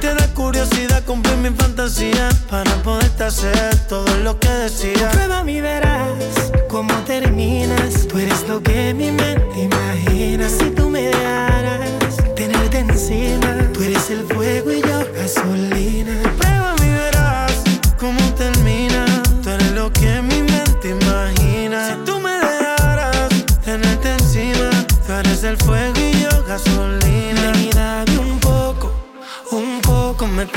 te 0.00 0.14
da 0.14 0.26
curiosidad, 0.34 1.04
cumplir 1.04 1.36
mi 1.36 1.50
fantasía. 1.50 2.30
Para 2.48 2.74
poderte 2.82 3.24
hacer 3.24 3.76
todo 3.86 4.06
lo 4.24 4.38
que 4.38 4.48
decía. 4.48 5.10
Prueba 5.10 5.44
mi 5.44 5.60
verás 5.60 6.50
cómo 6.68 6.94
terminas. 7.06 8.08
Tú 8.08 8.18
eres 8.18 8.48
lo 8.48 8.62
que 8.62 8.94
mi 8.94 9.10
mente 9.10 9.60
imagina. 9.60 10.48
Si 10.48 10.70
tú 10.70 10.88
me 10.88 11.02
dejaras 11.02 12.16
tenerte 12.34 12.78
encima. 12.78 13.70
Tú 13.74 13.82
eres 13.82 14.08
el 14.10 14.24
fuego 14.24 14.72
y 14.72 14.80
yo 14.80 15.00
gasolina. 15.14 16.14
Prueba 16.38 16.74
mi 16.80 16.90
verás 16.90 17.52
cómo 17.98 18.20
termina. 18.34 19.04
Tú 19.42 19.50
eres 19.50 19.72
lo 19.72 19.92
que 19.92 20.22
mi 20.22 20.42
mente 20.42 20.96
imagina. 20.98 21.88
Si 21.88 22.04
tú 22.06 22.18
me 22.20 22.32
dejaras 22.32 23.28
tenerte 23.62 24.12
encima. 24.12 24.70
Tú 25.06 25.12
eres 25.12 25.44
el 25.44 25.58
fuego 25.58 25.98
y 25.98 26.22
yo 26.22 26.42
gasolina. 26.46 26.99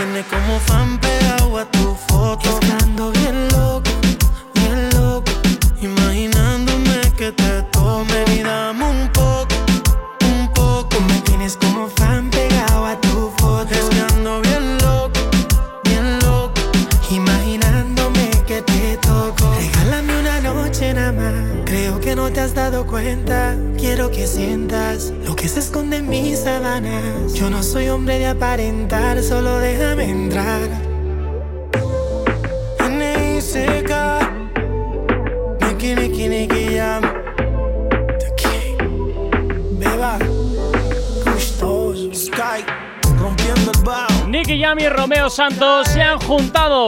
Tienes 0.03 0.25
como 0.25 0.59
fan 0.59 1.02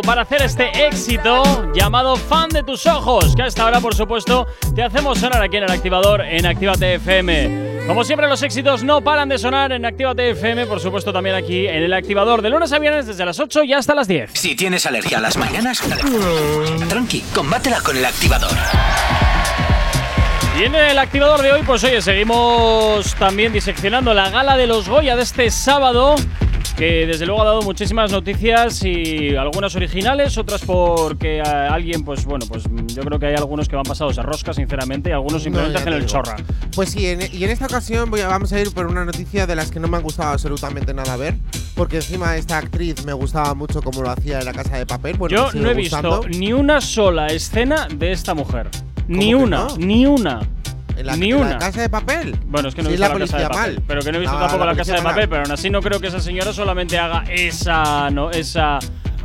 para 0.02 0.24
hacer 0.24 0.41
este 0.41 0.88
éxito 0.88 1.72
llamado 1.74 2.16
Fan 2.16 2.50
de 2.50 2.64
tus 2.64 2.86
ojos, 2.86 3.36
que 3.36 3.43
a 3.43 3.48
esta 3.48 3.66
hora, 3.66 3.80
por 3.80 3.96
supuesto, 3.96 4.48
te 4.76 4.84
hacemos 4.84 5.20
sonar 5.20 5.41
aquí 5.41 5.58
en 5.58 5.64
el 5.64 5.72
activador 5.72 6.22
en 6.22 6.46
Actívate 6.46 6.96
FM. 6.96 7.86
Como 7.88 8.04
siempre, 8.04 8.28
los 8.28 8.41
éxitos 8.41 8.84
no 8.84 9.02
paran 9.02 9.30
de 9.30 9.38
sonar 9.38 9.72
en 9.72 9.86
Actívate 9.86 10.32
FM, 10.32 10.66
por 10.66 10.80
supuesto, 10.80 11.14
también 11.14 11.36
aquí 11.36 11.68
en 11.68 11.84
el 11.84 11.93
activador 11.93 12.41
de 12.41 12.50
lunes 12.50 12.72
a 12.72 12.80
viernes 12.80 13.06
desde 13.06 13.26
las 13.26 13.39
8 13.39 13.64
y 13.64 13.74
hasta 13.74 13.93
las 13.93 14.08
10. 14.08 14.32
Si 14.34 14.56
tienes 14.56 14.86
alergia 14.86 15.20
a 15.20 15.22
las 15.22 15.38
mañanas, 15.38 15.82
tranqui, 16.89 17.22
combátela 17.34 17.82
con 17.82 17.96
el 17.98 18.06
activador. 18.06 18.56
Y 20.60 20.64
en 20.64 20.74
el 20.74 20.98
activador 20.98 21.41
de 21.41 21.52
hoy, 21.52 21.64
pues 21.64 21.84
oye, 21.84 22.02
seguimos 22.02 23.14
también 23.16 23.52
diseccionando 23.52 24.14
la 24.14 24.30
gala 24.30 24.56
de 24.56 24.68
los 24.68 24.88
Goya 24.88 25.18
de 25.18 25.24
este 25.24 25.52
sábado, 25.52 26.16
que 26.78 27.05
desde 27.07 27.26
luego 27.26 27.41
ha 27.41 27.45
dado 27.45 27.61
muchísimas 27.61 28.11
noticias 28.11 28.84
y 28.84 29.36
algunas 29.36 29.76
originales, 29.76 30.38
otras 30.38 30.61
porque 30.65 31.41
a 31.41 31.73
alguien, 31.73 32.03
pues 32.03 32.26
bueno, 32.26 32.45
pues 32.49 32.63
yo 32.93 33.01
creo 33.03 33.17
que 33.17 33.28
hay 33.28 33.36
algunos 33.36 33.69
que 33.69 33.76
van 33.78 33.86
pasados 33.86 34.17
a 34.19 34.23
rosca, 34.23 34.53
sinceramente, 34.53 35.09
y 35.09 35.13
algunos 35.13 35.41
simplemente 35.43 35.78
hacen 35.78 35.93
el 35.93 36.05
chorra. 36.05 36.36
Pues 36.76 36.89
sí, 36.89 37.07
en- 37.07 37.21
y 37.34 37.43
en 37.45 37.49
esta 37.49 37.65
ocasión 37.65 38.09
voy 38.11 38.19
a- 38.21 38.28
vamos 38.28 38.51
a 38.51 38.59
ir 38.59 38.73
por 38.73 38.88
una 38.88 39.05
noticia 39.05 39.47
de 39.47 39.55
las 39.55 39.71
que 39.71 39.80
no 39.80 39.88
me 39.88 39.95
han 39.97 40.03
gustado 40.03 40.32
absolutamente 40.34 40.93
nada 40.93 41.15
ver, 41.15 41.36
porque 41.76 41.97
encima 41.97 42.36
esta 42.36 42.57
actriz 42.57 43.05
me 43.05 43.13
gustaba 43.13 43.53
mucho 43.53 43.82
como 43.82 44.01
lo 44.01 44.09
hacía 44.09 44.39
en 44.39 44.45
la 44.45 44.53
Casa 44.53 44.78
de 44.78 44.86
Papel. 44.86 45.15
Bueno, 45.17 45.34
yo 45.36 45.59
no 45.59 45.69
he 45.71 45.73
gustando. 45.76 46.21
visto 46.21 46.38
ni 46.39 46.51
una 46.51 46.82
sola 46.82 47.28
escena 47.28 47.88
de 47.93 48.11
esta 48.11 48.34
mujer. 48.34 48.69
Ni 49.07 49.34
una, 49.34 49.67
no? 49.67 49.78
ni 49.78 50.05
una. 50.05 50.41
¿En 50.98 51.06
la, 51.06 51.16
ni 51.16 51.32
en 51.32 51.38
una. 51.38 51.50
la 51.52 51.58
Casa 51.60 51.82
de 51.82 51.89
Papel? 51.89 52.38
Bueno, 52.46 52.70
es 52.70 52.76
que 52.76 52.82
no 52.82 52.89
he 52.89 52.91
Sí, 52.93 52.98
visto 52.98 53.08
la 53.14 53.20
la, 53.20 53.26
casa 53.26 53.38
de 53.38 53.43
papel, 53.48 53.74
mal. 53.76 53.84
pero 53.88 54.02
que 54.02 54.12
no 54.12 54.18
he 54.18 54.22
visto 54.22 54.36
Ah, 54.36 54.39
tampoco 54.41 54.66
la 54.66 54.72
la, 54.72 54.78
casa 54.78 54.93
de 54.96 55.02
papel, 55.02 55.30
pero 55.30 55.41
aún 55.43 55.52
así 55.52 55.70
no 55.70 55.82
creo 55.82 56.00
que 56.00 56.08
esa 56.08 56.20
señora 56.20 56.54
solamente 56.54 56.98
haga 56.98 57.24
esa, 57.30 58.10
no, 58.10 58.32
esa, 58.32 58.80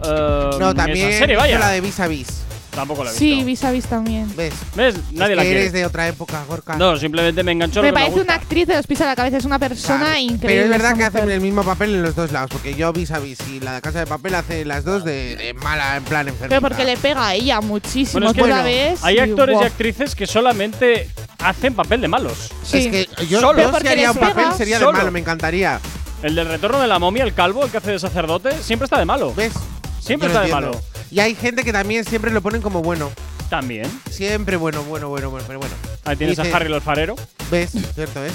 eh, 0.05 0.51
No, 0.59 0.75
también 0.75 1.09
esa 1.09 1.19
serie, 1.21 1.37
vaya. 1.37 1.59
la 1.59 1.69
de 1.71 1.81
Vis 1.81 2.01
a 2.01 2.09
Vis. 2.09 2.43
Tampoco 2.71 3.03
la 3.03 3.11
he 3.11 3.13
visto. 3.13 3.25
Sí, 3.25 3.43
vis 3.43 3.65
a 3.65 3.73
vis 3.73 3.85
también. 3.87 4.33
¿Ves? 4.37 4.55
¿Ves? 4.77 4.95
Nadie 5.11 5.33
es 5.33 5.37
la 5.37 5.43
que 5.43 5.49
quiere. 5.49 5.61
eres 5.63 5.73
de 5.73 5.85
otra 5.85 6.07
época, 6.07 6.45
Gorka. 6.47 6.77
No, 6.77 6.97
simplemente 6.97 7.43
me 7.43 7.51
enganchó 7.51 7.81
lo 7.81 7.83
Me 7.83 7.89
que 7.89 7.93
me 7.95 7.99
parece 7.99 8.13
gusta. 8.19 8.33
una 8.33 8.41
actriz 8.41 8.69
de 8.69 8.77
los 8.77 8.87
pies 8.87 9.01
a 9.01 9.07
la 9.07 9.17
cabeza, 9.17 9.39
es 9.39 9.45
una 9.45 9.59
persona 9.59 9.99
Claro. 10.05 10.21
increíble. 10.21 10.47
Pero 10.47 10.63
es 10.63 10.71
verdad 10.71 10.91
que 10.91 11.05
mujer. 11.05 11.17
hacen 11.23 11.31
el 11.33 11.41
mismo 11.41 11.65
papel 11.65 11.97
en 11.97 12.03
los 12.05 12.15
dos 12.15 12.31
lados, 12.31 12.49
porque 12.53 12.75
yo 12.77 12.93
Vis 12.93 13.11
a 13.11 13.19
Vis 13.19 13.39
y 13.53 13.59
la 13.59 13.75
de 13.75 13.81
Casa 13.81 13.99
de 13.99 14.07
Papel 14.07 14.37
hace 14.37 14.65
las 14.65 14.85
dos 14.85 15.05
de, 15.05 15.35
de 15.35 15.53
mala, 15.55 15.97
en 15.97 16.05
plan 16.05 16.29
enfermita. 16.29 16.49
Pero 16.49 16.61
porque 16.61 16.85
le 16.85 16.97
pega 16.97 17.27
a 17.27 17.35
ella 17.35 17.61
muchísimo. 17.61 18.13
Bueno, 18.21 18.29
es 18.31 18.35
que 18.37 18.43
tú 18.43 18.47
la 18.47 18.63
ves. 18.63 19.01
hay 19.03 19.17
y, 19.17 19.19
actores 19.19 19.55
y 19.55 19.59
buah. 19.59 19.67
actrices 19.67 20.15
que 20.15 20.29
solamente 20.29 21.09
hacen 21.43 21.75
papel 21.75 22.01
de 22.01 22.09
malos. 22.09 22.51
Es 22.73 22.87
que 22.89 23.09
yo, 23.29 23.41
Solo. 23.41 23.61
yo 23.63 23.79
si 23.81 23.89
haría 23.89 24.11
un 24.13 24.17
papel 24.19 24.47
sería 24.57 24.79
de 24.79 24.85
Solo. 24.85 24.99
malo, 24.99 25.11
me 25.11 25.21
encantaría. 25.21 25.81
El 26.23 26.35
del 26.35 26.49
retorno 26.49 26.81
de 26.81 26.87
la 26.87 26.99
momia, 26.99 27.25
el 27.25 27.33
calvo, 27.35 27.65
el 27.65 27.71
que 27.71 27.79
hace 27.79 27.93
de 27.93 27.99
sacerdote, 27.99 28.51
siempre 28.63 28.85
está 28.85 28.99
de 28.99 29.05
malo. 29.07 29.33
¿Ves? 29.35 29.53
Siempre 30.01 30.29
Yo 30.29 30.35
está 30.35 30.47
de 30.47 30.53
malo. 30.53 30.81
Y 31.11 31.21
hay 31.21 31.35
gente 31.35 31.65
que 31.65 31.73
también 31.73 32.05
siempre 32.05 32.31
lo 32.31 32.41
ponen 32.43 32.61
como 32.63 32.83
bueno. 32.83 33.11
También. 33.49 33.91
Siempre 34.11 34.57
bueno, 34.57 34.83
bueno, 34.85 35.09
bueno, 35.09 35.31
bueno, 35.31 35.45
pero 35.47 35.59
bueno. 35.59 35.75
Ahí 36.05 36.17
tienes 36.17 36.37
Dice- 36.37 36.53
a 36.53 36.57
Harry 36.57 36.67
el 36.67 36.75
alfarero. 36.75 37.17
¿Ves? 37.51 37.71
Cierto 37.95 38.25
es. 38.25 38.33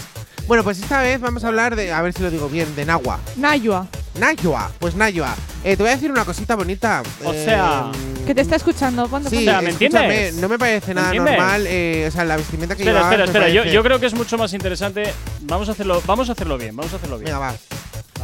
Bueno, 0.48 0.64
pues 0.64 0.80
esta 0.80 1.02
vez 1.02 1.20
vamos 1.20 1.44
a 1.44 1.48
hablar 1.48 1.76
de, 1.76 1.92
a 1.92 2.02
ver 2.04 2.14
si 2.14 2.22
lo 2.22 2.30
digo 2.30 2.48
bien, 2.50 2.76
de 2.76 2.86
Nahua. 2.86 3.20
Nayua. 3.36 3.88
Nayua, 4.20 4.72
pues 4.80 4.96
Nayua. 4.96 5.34
Eh, 5.64 5.76
te 5.76 5.82
voy 5.84 5.92
a 5.92 5.96
decir 5.96 6.12
una 6.12 6.24
cosita 6.24 6.56
bonita. 6.56 7.02
O 7.24 7.34
Eh, 7.34 7.46
sea, 7.46 7.92
Que 8.28 8.36
te 8.36 8.42
está 8.42 8.56
escuchando. 8.56 9.08
Ponte, 9.08 9.30
Sí, 9.30 9.44
sea, 9.44 9.62
¿me 9.62 9.72
escúchame, 9.72 10.06
entiendes? 10.06 10.36
no 10.36 10.48
me 10.48 10.58
parece 10.60 10.90
¿Me 10.94 11.02
nada 11.02 11.08
entiendes? 11.08 11.38
normal. 11.38 11.66
eh, 11.68 12.06
o 12.08 12.12
sea, 12.12 12.24
la 12.26 12.38
vestimenta 12.38 12.76
que 12.76 12.84
Espera, 12.84 13.00
llevabas 13.00 13.20
espera, 13.20 13.40
me 13.42 13.48
espera. 13.48 13.66
Yo, 13.66 13.72
yo 13.72 13.84
creo 13.84 14.00
que 14.00 14.06
es 14.06 14.14
mucho 14.14 14.38
más 14.38 14.54
interesante. 14.54 15.12
Vamos 15.42 15.68
a 15.68 15.72
hacerlo, 15.72 16.02
vamos 16.06 16.30
a 16.30 16.34
hacerlo 16.34 16.58
bien, 16.58 16.76
vamos 16.76 16.94
a 16.94 16.98
hacerlo 16.98 17.18
bien. 17.18 17.26
Venga, 17.26 17.40
va. 17.40 17.56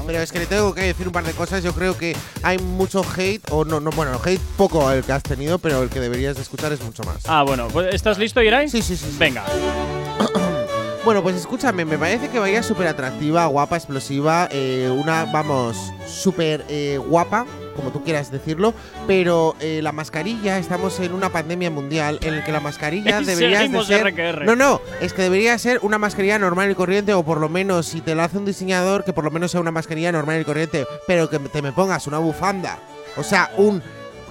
Pero 0.07 0.19
es 0.19 0.31
que 0.31 0.39
le 0.39 0.45
tengo 0.47 0.73
que 0.73 0.81
decir 0.81 1.05
un 1.07 1.13
par 1.13 1.23
de 1.23 1.31
cosas. 1.33 1.63
Yo 1.63 1.73
creo 1.73 1.97
que 1.97 2.15
hay 2.43 2.57
mucho 2.59 3.03
hate, 3.17 3.41
o 3.51 3.65
no, 3.65 3.79
no 3.79 3.89
bueno, 3.91 4.19
hate 4.23 4.41
poco 4.57 4.89
el 4.91 5.03
que 5.03 5.11
has 5.11 5.23
tenido, 5.23 5.57
pero 5.59 5.83
el 5.83 5.89
que 5.89 5.99
deberías 5.99 6.35
de 6.35 6.41
escuchar 6.43 6.71
es 6.71 6.81
mucho 6.81 7.03
más. 7.03 7.17
Ah, 7.27 7.43
bueno, 7.43 7.67
pues, 7.67 7.93
¿estás 7.93 8.17
listo, 8.17 8.41
Irai? 8.41 8.69
Sí, 8.69 8.81
sí, 8.81 8.95
sí. 8.95 9.05
sí. 9.11 9.17
Bueno, 11.03 11.23
pues 11.23 11.35
escúchame, 11.35 11.83
me 11.83 11.97
parece 11.97 12.29
que 12.29 12.37
vaya 12.37 12.61
súper 12.61 12.87
atractiva, 12.87 13.47
guapa, 13.47 13.75
explosiva, 13.75 14.47
eh, 14.51 14.87
una, 14.95 15.25
vamos, 15.25 15.75
súper 16.05 16.63
eh, 16.69 16.99
guapa, 17.03 17.47
como 17.75 17.89
tú 17.91 18.03
quieras 18.03 18.29
decirlo, 18.29 18.75
pero 19.07 19.55
eh, 19.61 19.79
la 19.81 19.93
mascarilla, 19.93 20.59
estamos 20.59 20.99
en 20.99 21.13
una 21.13 21.29
pandemia 21.29 21.71
mundial 21.71 22.19
en 22.21 22.37
la 22.37 22.43
que 22.45 22.51
la 22.51 22.59
mascarilla 22.59 23.19
debería 23.25 23.57
de 23.61 23.65
seguimos 23.65 23.87
ser… 23.87 24.05
RQR. 24.13 24.45
No, 24.45 24.55
no, 24.55 24.79
es 25.01 25.13
que 25.13 25.23
debería 25.23 25.57
ser 25.57 25.79
una 25.81 25.97
mascarilla 25.97 26.37
normal 26.37 26.69
y 26.69 26.75
corriente, 26.75 27.15
o 27.15 27.23
por 27.23 27.39
lo 27.39 27.49
menos, 27.49 27.87
si 27.87 28.01
te 28.01 28.13
la 28.13 28.25
hace 28.25 28.37
un 28.37 28.45
diseñador, 28.45 29.03
que 29.03 29.11
por 29.11 29.23
lo 29.23 29.31
menos 29.31 29.49
sea 29.49 29.59
una 29.59 29.71
mascarilla 29.71 30.11
normal 30.11 30.39
y 30.39 30.45
corriente, 30.45 30.85
pero 31.07 31.31
que 31.31 31.39
te 31.39 31.63
me 31.63 31.71
pongas 31.71 32.05
una 32.05 32.19
bufanda, 32.19 32.77
o 33.17 33.23
sea, 33.23 33.49
un… 33.57 33.81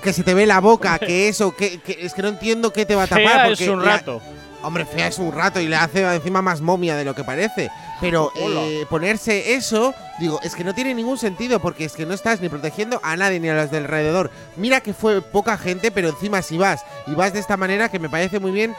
Que 0.04 0.12
se 0.14 0.22
te 0.22 0.32
ve 0.32 0.46
la 0.46 0.60
boca, 0.60 0.98
que 0.98 1.28
eso, 1.28 1.54
que, 1.54 1.78
que- 1.80 1.98
es 2.06 2.14
que 2.14 2.22
no 2.22 2.28
entiendo 2.28 2.72
qué 2.72 2.86
te 2.86 2.94
va 2.94 3.02
a 3.02 3.06
tapar. 3.06 3.22
Fea 3.26 3.44
porque 3.48 3.64
es 3.64 3.68
un 3.68 3.84
la- 3.84 3.96
rato. 3.98 4.22
Hombre, 4.62 4.84
fea 4.84 5.06
es 5.06 5.18
un 5.18 5.32
rato 5.32 5.60
y 5.60 5.68
le 5.68 5.76
hace 5.76 6.02
encima 6.14 6.42
más 6.42 6.60
momia 6.60 6.96
de 6.96 7.04
lo 7.04 7.14
que 7.14 7.24
parece. 7.24 7.70
Pero 8.00 8.32
eh, 8.34 8.86
ponerse 8.88 9.54
eso, 9.54 9.94
digo, 10.18 10.40
es 10.42 10.54
que 10.54 10.64
no 10.64 10.74
tiene 10.74 10.94
ningún 10.94 11.18
sentido 11.18 11.60
porque 11.60 11.84
es 11.84 11.92
que 11.92 12.06
no 12.06 12.14
estás 12.14 12.40
ni 12.40 12.48
protegiendo 12.48 13.00
a 13.02 13.16
nadie 13.16 13.40
ni 13.40 13.48
a 13.48 13.54
los 13.54 13.70
del 13.70 13.84
alrededor. 13.84 14.30
Mira 14.56 14.80
que 14.80 14.94
fue 14.94 15.20
poca 15.20 15.58
gente, 15.58 15.90
pero 15.90 16.08
encima 16.08 16.42
si 16.42 16.56
vas 16.58 16.84
y 17.06 17.14
vas 17.14 17.32
de 17.32 17.40
esta 17.40 17.56
manera, 17.56 17.88
que 17.88 17.98
me 17.98 18.08
parece 18.08 18.38
muy 18.38 18.52
bien 18.52 18.74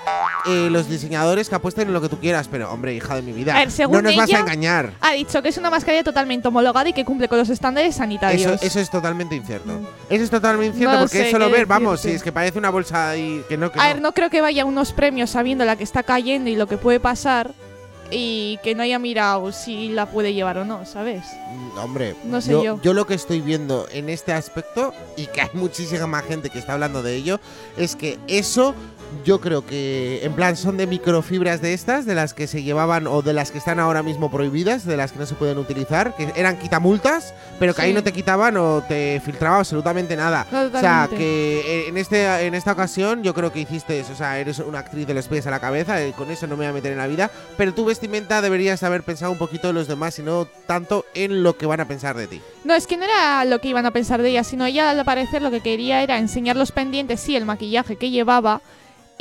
eh, 0.47 0.69
los 0.71 0.87
diseñadores 0.87 1.49
que 1.49 1.55
apuesten 1.55 1.87
en 1.87 1.93
lo 1.93 2.01
que 2.01 2.09
tú 2.09 2.19
quieras. 2.19 2.47
Pero, 2.49 2.71
hombre, 2.71 2.93
hija 2.93 3.15
de 3.15 3.21
mi 3.21 3.31
vida, 3.31 3.55
A 3.55 3.59
ver, 3.59 3.71
según 3.71 3.97
no 3.97 4.01
nos 4.03 4.15
vas 4.15 4.33
a 4.33 4.39
engañar. 4.39 4.93
Ha 5.01 5.13
dicho 5.13 5.41
que 5.41 5.49
es 5.49 5.57
una 5.57 5.69
mascarilla 5.69 6.03
totalmente 6.03 6.47
homologada 6.47 6.89
y 6.89 6.93
que 6.93 7.05
cumple 7.05 7.27
con 7.27 7.37
los 7.37 7.49
estándares 7.49 7.95
sanitarios. 7.95 8.53
Eso, 8.53 8.65
eso 8.65 8.79
es 8.79 8.89
totalmente 8.89 9.35
incierto. 9.35 9.79
Eso 10.09 10.23
es 10.23 10.29
totalmente 10.29 10.75
incierto 10.77 10.95
No 10.95 11.01
porque 11.03 11.17
sé 11.17 11.25
es 11.25 11.31
solo 11.31 11.49
ver, 11.49 11.65
vamos, 11.65 12.01
si 12.01 12.11
es 12.11 12.23
que 12.23 12.31
parece 12.31 12.57
una 12.57 12.69
bolsa 12.69 13.15
y 13.17 13.43
que 13.47 13.57
no, 13.57 13.71
que 13.71 13.79
A 13.79 13.83
no. 13.83 13.89
ver, 13.93 14.01
no 14.01 14.13
creo 14.13 14.29
que 14.29 14.41
vaya 14.41 14.63
a 14.63 14.65
unos 14.65 14.93
premios 14.93 15.29
sabiendo 15.29 15.65
la 15.65 15.75
que 15.75 15.83
está 15.83 16.03
cayendo 16.03 16.49
y 16.49 16.55
lo 16.55 16.67
que 16.67 16.77
puede 16.77 16.99
pasar 16.99 17.51
y 18.11 18.59
que 18.63 18.75
no 18.75 18.83
haya 18.83 18.99
mirado 18.99 19.51
si 19.51 19.89
la 19.89 20.05
puede 20.05 20.33
llevar 20.33 20.57
o 20.57 20.65
no, 20.65 20.85
¿sabes? 20.85 21.23
Mm, 21.51 21.77
Hombre, 21.79 22.15
No 22.25 22.41
sé 22.41 22.51
yo. 22.51 22.77
lo 22.93 23.07
que 23.07 23.13
estoy 23.13 23.41
viendo 23.41 23.87
en 23.91 24.09
este 24.09 24.33
aspecto, 24.33 24.93
y 25.17 25.27
que 25.27 25.41
hay 25.41 25.49
muchísima 25.53 26.05
más 26.07 26.25
gente 26.25 26.49
que 26.49 26.59
está 26.59 26.73
hablando 26.73 27.01
de 27.01 27.15
ello, 27.15 27.39
es 27.77 27.95
que 27.95 28.19
eso 28.27 28.75
yo 29.25 29.41
creo 29.41 29.65
que 29.65 30.21
en 30.23 30.33
plan 30.33 30.55
son 30.55 30.77
de 30.77 30.87
microfibras 30.87 31.61
de 31.61 31.73
estas, 31.73 32.05
de 32.05 32.15
las 32.15 32.33
que 32.33 32.47
se 32.47 32.63
llevaban 32.63 33.07
o 33.07 33.21
de 33.21 33.33
las 33.33 33.51
que 33.51 33.57
están 33.57 33.79
ahora 33.79 34.03
mismo 34.03 34.29
prohibidas, 34.29 34.85
de 34.85 34.97
las 34.97 35.11
que 35.11 35.19
no 35.19 35.25
se 35.25 35.35
pueden 35.35 35.57
utilizar, 35.57 36.15
que 36.15 36.31
eran 36.35 36.57
quitamultas, 36.57 37.33
pero 37.59 37.73
que 37.73 37.81
ahí 37.81 37.93
no 37.93 38.03
te 38.03 38.11
quitaban 38.11 38.57
o 38.57 38.83
te 38.87 39.21
filtraba 39.23 39.59
absolutamente 39.59 40.15
nada. 40.15 40.45
O 40.51 40.79
sea, 40.79 41.07
que 41.09 41.87
en, 41.87 41.97
este, 41.97 42.45
en 42.45 42.55
esta 42.55 42.71
ocasión 42.71 43.23
yo 43.23 43.33
creo 43.33 43.51
que 43.51 43.59
hiciste 43.59 43.99
eso, 43.99 44.13
o 44.13 44.15
sea, 44.15 44.39
eres 44.39 44.59
una 44.59 44.79
actriz 44.79 45.07
de 45.07 45.13
los 45.13 45.27
pies 45.27 45.47
a 45.47 45.51
la 45.51 45.59
cabeza, 45.59 46.01
eh, 46.01 46.13
con 46.17 46.31
eso 46.31 46.47
no 46.47 46.55
me 46.55 46.65
voy 46.65 46.71
a 46.71 46.73
meter 46.73 46.91
en 46.91 46.97
la 46.97 47.07
vida, 47.07 47.31
pero 47.57 47.71
ves 47.71 48.01
vestimenta 48.01 48.41
deberías 48.41 48.81
haber 48.83 49.03
pensado 49.03 49.31
un 49.31 49.37
poquito 49.37 49.69
en 49.69 49.75
los 49.75 49.87
demás 49.87 50.17
y 50.17 50.23
no 50.23 50.47
tanto 50.65 51.05
en 51.13 51.43
lo 51.43 51.57
que 51.57 51.65
van 51.65 51.81
a 51.81 51.85
pensar 51.85 52.15
de 52.15 52.27
ti. 52.27 52.41
No, 52.63 52.73
es 52.73 52.87
que 52.87 52.97
no 52.97 53.03
era 53.03 53.45
lo 53.45 53.59
que 53.59 53.67
iban 53.67 53.85
a 53.85 53.91
pensar 53.91 54.21
de 54.21 54.29
ella, 54.29 54.43
sino 54.43 54.65
ella 54.65 54.89
al 54.89 55.05
parecer 55.05 55.41
lo 55.41 55.51
que 55.51 55.61
quería 55.61 56.01
era 56.01 56.17
enseñar 56.17 56.55
los 56.55 56.71
pendientes, 56.71 57.19
sí, 57.19 57.35
el 57.35 57.45
maquillaje 57.45 57.95
que 57.95 58.09
llevaba. 58.09 58.61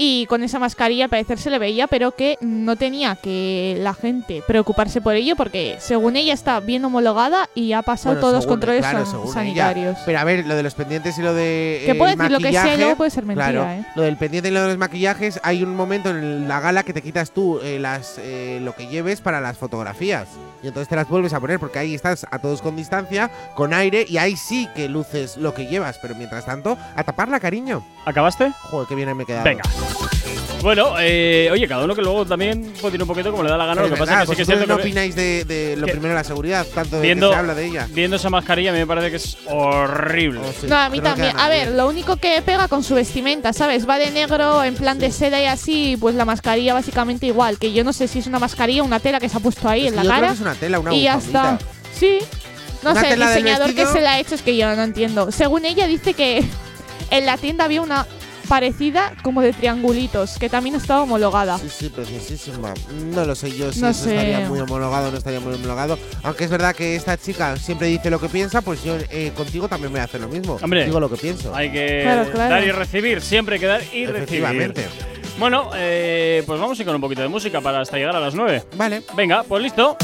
Y 0.03 0.25
con 0.27 0.43
esa 0.43 0.59
mascarilla 0.59 1.05
al 1.05 1.11
parecer 1.11 1.39
se 1.39 1.51
le 1.51 1.59
veía, 1.59 1.87
pero 1.87 2.13
que 2.13 2.39
no 2.41 2.77
tenía 2.77 3.17
que 3.17 3.77
la 3.81 3.93
gente 3.93 4.43
preocuparse 4.47 5.03
por 5.03 5.15
ello 5.15 5.37
porque 5.37 5.77
según 5.79 6.17
ella 6.17 6.33
está 6.33 6.59
bien 6.61 6.83
homologada 6.87 7.51
y 7.55 7.75
ha 7.75 7.83
pasado 7.83 8.15
Bueno, 8.15 8.21
todos 8.23 8.35
los 8.37 8.47
controles 8.47 8.81
claro, 8.81 9.05
san- 9.05 9.21
ella. 9.25 9.33
sanitarios. 9.35 9.99
Pero 10.07 10.19
a 10.19 10.25
ver, 10.25 10.47
lo 10.47 10.57
de 10.57 10.63
los 10.63 10.73
pendientes 10.75 11.19
y 11.19 11.23
lo 11.23 11.35
de. 11.35 11.83
Que 11.85 11.91
eh, 11.91 11.95
puede 11.97 12.13
el 12.13 12.19
decir 12.19 12.33
lo 12.33 12.39
que 12.39 12.51
sea 12.51 12.77
luego 12.79 12.97
puede 12.97 13.11
ser 13.11 13.27
mentira, 13.27 13.51
claro, 13.51 13.71
¿eh? 13.71 13.85
Lo 13.95 14.01
del 14.03 14.17
pendiente 14.17 14.49
y 14.49 14.53
lo 14.53 14.63
de 14.63 14.69
los 14.69 14.79
maquillajes, 14.79 15.39
hay 15.43 15.63
un 15.63 15.77
momento 15.77 16.09
en 16.09 16.49
la 16.49 16.61
gala 16.61 16.83
que 16.83 16.95
te 16.95 17.03
quitas 17.03 17.33
tú 17.33 17.61
eh, 17.63 17.79
las, 17.79 18.17
eh, 18.23 18.59
lo 18.63 18.75
que 18.75 18.87
lleves 18.87 19.21
para 19.21 19.43
las 19.43 19.59
fotografías. 19.59 20.29
Y 20.63 20.69
entonces 20.69 20.89
te 20.89 20.97
las 20.97 21.09
vuelves 21.11 21.35
a 21.35 21.41
poner 21.41 21.61
porque 21.61 21.79
ahí 21.79 21.95
estás 21.95 22.27
a 22.31 22.39
todos 22.39 22.63
con 22.63 22.75
distancia, 22.75 23.31
con 23.55 23.75
aire, 23.75 24.07
y 24.09 24.17
ahí 24.17 24.35
sí 24.37 24.67
que 24.75 24.89
luces 24.89 25.37
lo 25.37 25.53
que 25.53 25.67
llevas. 25.67 25.99
Pero 25.99 26.15
mientras 26.15 26.47
tanto, 26.47 26.79
a 26.97 27.05
taparla, 27.05 27.39
cariño. 27.39 27.85
¿Acabaste? 28.07 28.51
Joder, 28.63 28.89
qué 28.89 28.95
bien 28.95 29.15
me 29.15 29.25
he 29.25 29.27
quedado. 29.27 29.45
Venga. 29.45 29.63
Bueno, 30.63 30.93
eh, 31.01 31.49
oye, 31.51 31.67
cada 31.67 31.83
uno 31.87 31.95
que 31.95 32.03
luego 32.03 32.27
también 32.27 32.75
puede 32.83 32.97
ir 32.97 33.01
un 33.03 33.09
poquito 33.09 33.31
como 33.31 33.43
le 33.43 33.49
da 33.49 33.57
la 33.57 33.65
gana. 33.65 33.81
Pero 33.81 33.89
Lo 33.89 33.95
que 33.95 33.99
pasa 34.01 34.23
es 34.25 34.29
que 34.29 34.35
sí 34.35 34.37
que 34.37 34.43
es 34.43 34.49
vosotros 34.49 34.59
cierto 34.59 34.73
no 34.75 34.77
que 34.77 34.83
opináis 34.83 35.17
de, 35.17 35.45
de 35.47 35.77
lo 35.79 35.87
que- 35.87 35.93
primero 35.93 36.15
la 36.15 36.23
seguridad, 36.23 36.67
tanto 36.75 36.97
de 36.97 37.03
viendo, 37.03 37.29
que 37.31 37.35
se 37.35 37.39
habla 37.39 37.55
de 37.55 37.65
ella. 37.67 37.89
viendo 37.91 38.17
esa 38.17 38.29
mascarilla 38.29 38.69
a 38.69 38.73
mí 38.75 38.79
me 38.81 38.87
parece 38.87 39.09
que 39.11 39.17
es 39.17 39.39
horrible. 39.47 40.41
No, 40.69 40.77
a 40.77 40.91
mí 40.91 41.01
también. 41.01 41.33
A 41.39 41.49
ver, 41.49 41.69
lo 41.71 41.89
único 41.89 42.17
que 42.17 42.43
pega 42.43 42.69
con 42.69 42.85
su 42.85 42.95
vestimenta, 42.95 43.55
¿sabes? 43.55 43.89
Va 43.89 43.97
de 43.97 44.11
negro, 44.11 44.63
en 44.63 44.75
plan 44.75 44.99
de 44.99 45.11
seda 45.13 45.41
y 45.41 45.47
así, 45.47 45.97
pues 45.99 46.15
la 46.15 46.27
mascarilla 46.27 46.75
básicamente 46.75 47.25
igual. 47.27 47.57
Que 47.59 47.73
yo 47.73 47.83
no 47.83 47.95
sé 47.95 48.07
si 48.07 48.19
es 48.19 48.27
una 48.27 48.39
mascarilla 48.39 48.83
o 48.83 48.85
una 48.85 49.01
tela 49.01 49.19
que 49.19 49.31
se 49.31 49.39
ha 49.39 49.41
puesto 49.41 49.67
ahí 49.67 49.87
Es 49.87 49.93
en 49.95 49.97
la 49.97 50.03
yo 50.03 50.09
creo 50.11 50.21
cara. 50.21 50.29
que 50.29 50.35
es 50.35 50.41
una 50.43 50.55
tela, 50.57 50.79
una 50.81 50.93
Y 50.95 51.03
ya 51.05 51.15
está. 51.15 51.59
Sí. 51.99 52.19
No 52.83 52.91
Una 52.93 53.01
sé, 53.01 53.13
el 53.15 53.21
diseñador 53.21 53.75
que 53.75 53.87
se 53.87 54.03
la 54.03 54.13
ha 54.13 54.21
hecho 54.21 54.35
es 54.35 54.43
que 54.43 54.55
yo 54.59 54.77
no 54.77 54.83
entiendo. 54.83 55.33
Según 55.33 55.65
ella 55.65 55.87
dice 55.87 56.13
que 56.13 56.45
en 57.11 57.25
la 57.25 57.39
tienda 57.39 57.65
había 57.65 57.81
una 57.81 58.07
parecida 58.51 59.13
como 59.23 59.43
de 59.43 59.53
triangulitos, 59.53 60.37
que 60.37 60.49
también 60.49 60.75
estaba 60.75 61.05
homologada. 61.05 61.57
Sí, 61.59 61.69
sí, 61.71 61.89
preciosísima. 61.89 62.75
No 63.15 63.25
lo 63.25 63.37
sé 63.37 63.57
yo 63.57 63.73
si 63.73 63.81
No 63.81 63.91
eso 63.91 64.05
sé. 64.05 64.11
estaría 64.17 64.41
muy 64.49 64.59
homologado 64.59 65.07
o 65.09 65.11
no 65.13 65.19
estaría 65.19 65.39
muy 65.39 65.55
homologado. 65.55 65.97
Aunque 66.25 66.43
es 66.45 66.51
verdad 66.51 66.75
que 66.75 66.97
esta 66.97 67.17
chica 67.17 67.57
siempre 67.57 67.87
dice 67.87 68.11
lo 68.11 68.19
que 68.21 68.29
piensa, 68.29 68.61
pues 68.61 68.83
yo 68.83 68.97
eh, 69.11 69.31
contigo 69.37 69.69
también 69.69 69.93
voy 69.93 70.01
a 70.01 70.05
hacer 70.05 70.21
lo 70.21 70.27
mismo. 70.29 70.59
Hombre, 70.61 70.85
Digo 70.85 70.99
lo 70.99 71.09
que 71.09 71.17
pienso. 71.17 71.55
Hay 71.55 71.71
que 71.71 72.01
Claro, 72.03 72.29
claro. 72.33 72.51
dar 72.51 72.65
y 72.65 72.73
recibir, 72.73 73.21
siempre 73.23 73.55
hay 73.55 73.61
que 73.61 73.67
dar 73.67 73.83
y 73.83 74.05
recibir. 74.07 74.17
Efectivamente. 74.17 74.87
Bueno, 75.39 75.71
eh, 75.77 76.43
pues 76.45 76.59
vamos 76.61 76.77
a 76.77 76.83
ir 76.83 76.87
con 76.87 76.97
un 76.97 77.01
poquito 77.01 77.23
de 77.23 77.29
música 77.29 77.61
para 77.61 77.81
hasta 77.81 77.97
llegar 77.99 78.17
a 78.17 78.21
las 78.21 78.35
9. 78.35 78.65
Vale. 78.77 79.03
Venga, 79.15 79.45
pues 79.45 79.63
listo. 79.63 79.97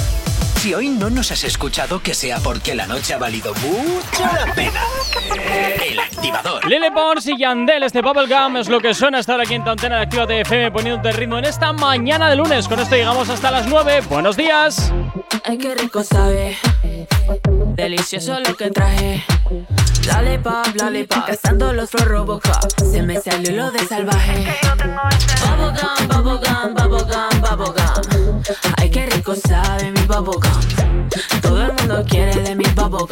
Si 0.67 0.75
hoy 0.75 0.89
no 0.89 1.09
nos 1.09 1.31
has 1.31 1.45
escuchado, 1.45 2.03
que 2.03 2.13
sea 2.13 2.41
porque 2.41 2.75
la 2.75 2.89
noche 2.89 3.15
ha 3.15 3.19
valido 3.19 3.55
mucho 3.55 4.25
la 4.25 4.53
pena. 4.53 4.81
El 5.81 6.01
activador. 6.01 6.67
Lele 6.67 6.91
Pons 6.91 7.25
y 7.29 7.39
Yandel, 7.39 7.85
este 7.85 8.03
Bubblegum 8.03 8.57
es 8.57 8.69
lo 8.69 8.81
que 8.81 8.93
suena 8.93 9.21
estar 9.21 9.41
aquí 9.41 9.55
en 9.55 9.63
tu 9.63 9.71
antena 9.71 9.99
de 9.99 10.03
Activa 10.03 10.25
FM 10.25 10.73
poniéndote 10.73 11.13
ritmo 11.13 11.39
en 11.39 11.45
esta 11.45 11.73
mañana 11.73 12.29
de 12.29 12.35
lunes. 12.35 12.67
Con 12.67 12.81
esto 12.81 12.97
llegamos 12.97 13.29
hasta 13.29 13.53
las 13.53 13.69
9. 13.69 14.01
Buenos 14.09 14.37
días. 14.37 14.93
Ay, 15.45 15.57
qué 15.57 15.77
rico 15.77 16.03
sabe. 16.03 16.59
Delicioso 17.77 18.41
lo 18.41 18.57
que 18.57 18.69
traje. 18.73 19.25
Lollipop, 20.09 20.67
lollipop. 20.83 21.27
Cazando 21.27 21.73
los 21.75 21.93
Robocop. 21.93 22.81
Se 22.91 23.03
me 23.03 23.21
salió 23.21 23.55
lo 23.55 23.71
de 23.71 23.87
salvaje. 23.87 24.59
Bubblegum, 25.47 26.09
bubblegum, 26.09 26.75
bubblegum, 26.75 27.41
bubblegum. 27.41 28.76
Rico 29.27 29.41
sabe 29.49 29.91
mi 29.91 30.03
bubblegum. 30.03 31.09
Todo 31.43 31.61
el 31.61 31.73
mundo 31.73 32.05
quiere 32.09 32.43
de 32.43 32.55
mi 32.55 32.63
bubblegum. 32.77 33.09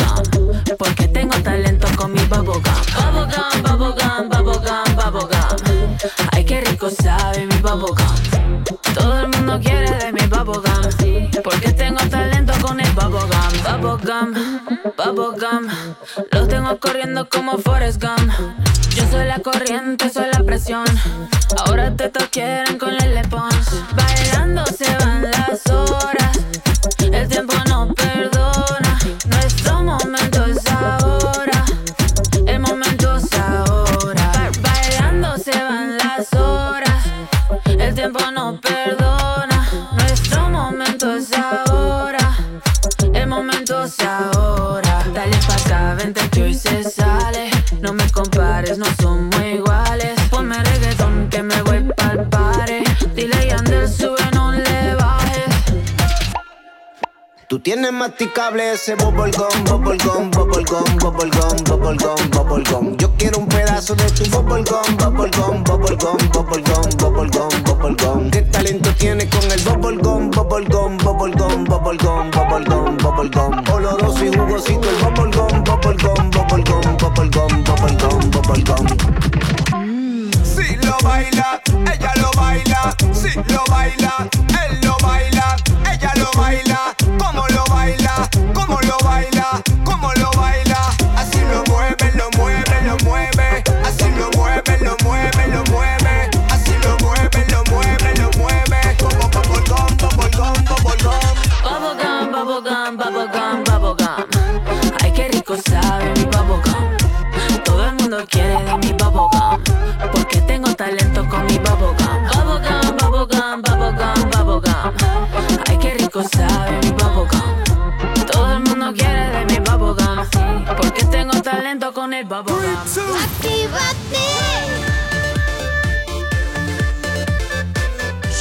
Porque 0.79 1.09
tengo 1.09 1.35
talento 1.43 1.89
con 1.97 2.12
mi 2.12 2.21
bubblegum. 2.27 2.62
Bubblegum, 2.62 3.62
bubblegum, 3.65 4.29
bubblegum, 4.29 4.95
bubblegum. 4.95 5.99
Ay, 6.31 6.45
qué 6.45 6.61
rico 6.61 6.89
sabe 6.89 7.47
mi 7.47 7.57
bubblegum. 7.57 8.62
Todo 8.95 9.23
el 9.23 9.29
mundo 9.29 9.59
quiere 9.61 9.91
de 9.91 10.12
mi 10.12 10.25
bubblegum. 10.29 11.43
Porque 11.43 11.73
tengo 11.73 11.99
talento 12.09 12.53
con 12.62 12.79
el 12.79 12.93
bubblegum. 12.93 13.81
Bubblegum, 13.81 14.35
bubblegum. 14.97 15.69
Los 16.31 16.47
tengo 16.47 16.79
corriendo 16.79 17.29
como 17.29 17.59
Forrest 17.59 18.01
Gump. 18.01 18.31
Yo 18.95 19.05
soy 19.11 19.27
la 19.27 19.41
corriente, 19.41 20.09
soy 20.11 20.27
la 20.33 20.45
presión. 20.45 20.85
Ahora 21.67 21.93
te 21.97 22.09
quieren 22.31 22.79
con 22.79 22.95
el 23.03 23.29
Pons. 23.29 23.83
Bailando 23.97 24.65
se 24.67 24.85
van 24.97 25.04
tienes 57.65 57.93
masticable 57.93 58.75
ese 58.75 58.95
bubblegum, 58.95 59.65
bubblegum, 59.65 60.31
bubblegum, 60.31 60.85
bubblegum, 60.99 61.57
bubblegum, 61.65 62.31
bubblegum. 62.31 62.97
Yo 62.99 63.11
quiero 63.17 63.39
un 63.39 63.49
pedazo 63.49 63.95
de 63.95 64.05
tu 64.11 64.25
bubblegum, 64.31 64.97
bubblegum, 64.99 65.65
bubblegum, 65.65 66.19
bubblegum, 66.31 66.91
bubblegum, 66.99 67.62
bubblegum. 67.65 68.31
¿Qué 68.31 68.43
talento 68.43 68.91
tienes 68.99 69.29
con 69.31 69.51
el 69.51 69.61
bubblegum, 69.62 70.31
bubblegum, 70.31 70.99
bubblegum, 70.99 71.65
bubblegum, 71.65 72.31
bubblegum, 72.31 72.97
bubblegum? 72.99 73.73
Oloroso 73.73 74.25
y 74.25 74.29
jugosito 74.37 74.87
el 74.91 74.97
bubblegum, 74.97 75.65
bubblegum, 75.65 76.31
bubblegum, 76.31 76.97
bubblegum, 76.99 77.65
bubblegum, 77.65 78.31
bubblegum. 78.31 78.87
Si 80.45 80.77
lo 80.85 80.97
baila, 81.03 81.62
ella 81.91 82.12
lo 82.21 82.31
baila. 82.37 82.95
Si 83.15 83.35
lo 83.53 83.65
baila, 83.71 84.29
él 84.69 84.81
lo 84.83 84.97
baila. 85.01 85.34
Baila? 90.03 90.14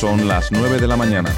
Son 0.03 0.27
las 0.27 0.51
9 0.51 0.81
de 0.81 0.87
la 0.89 0.97
mañana. 0.97 1.33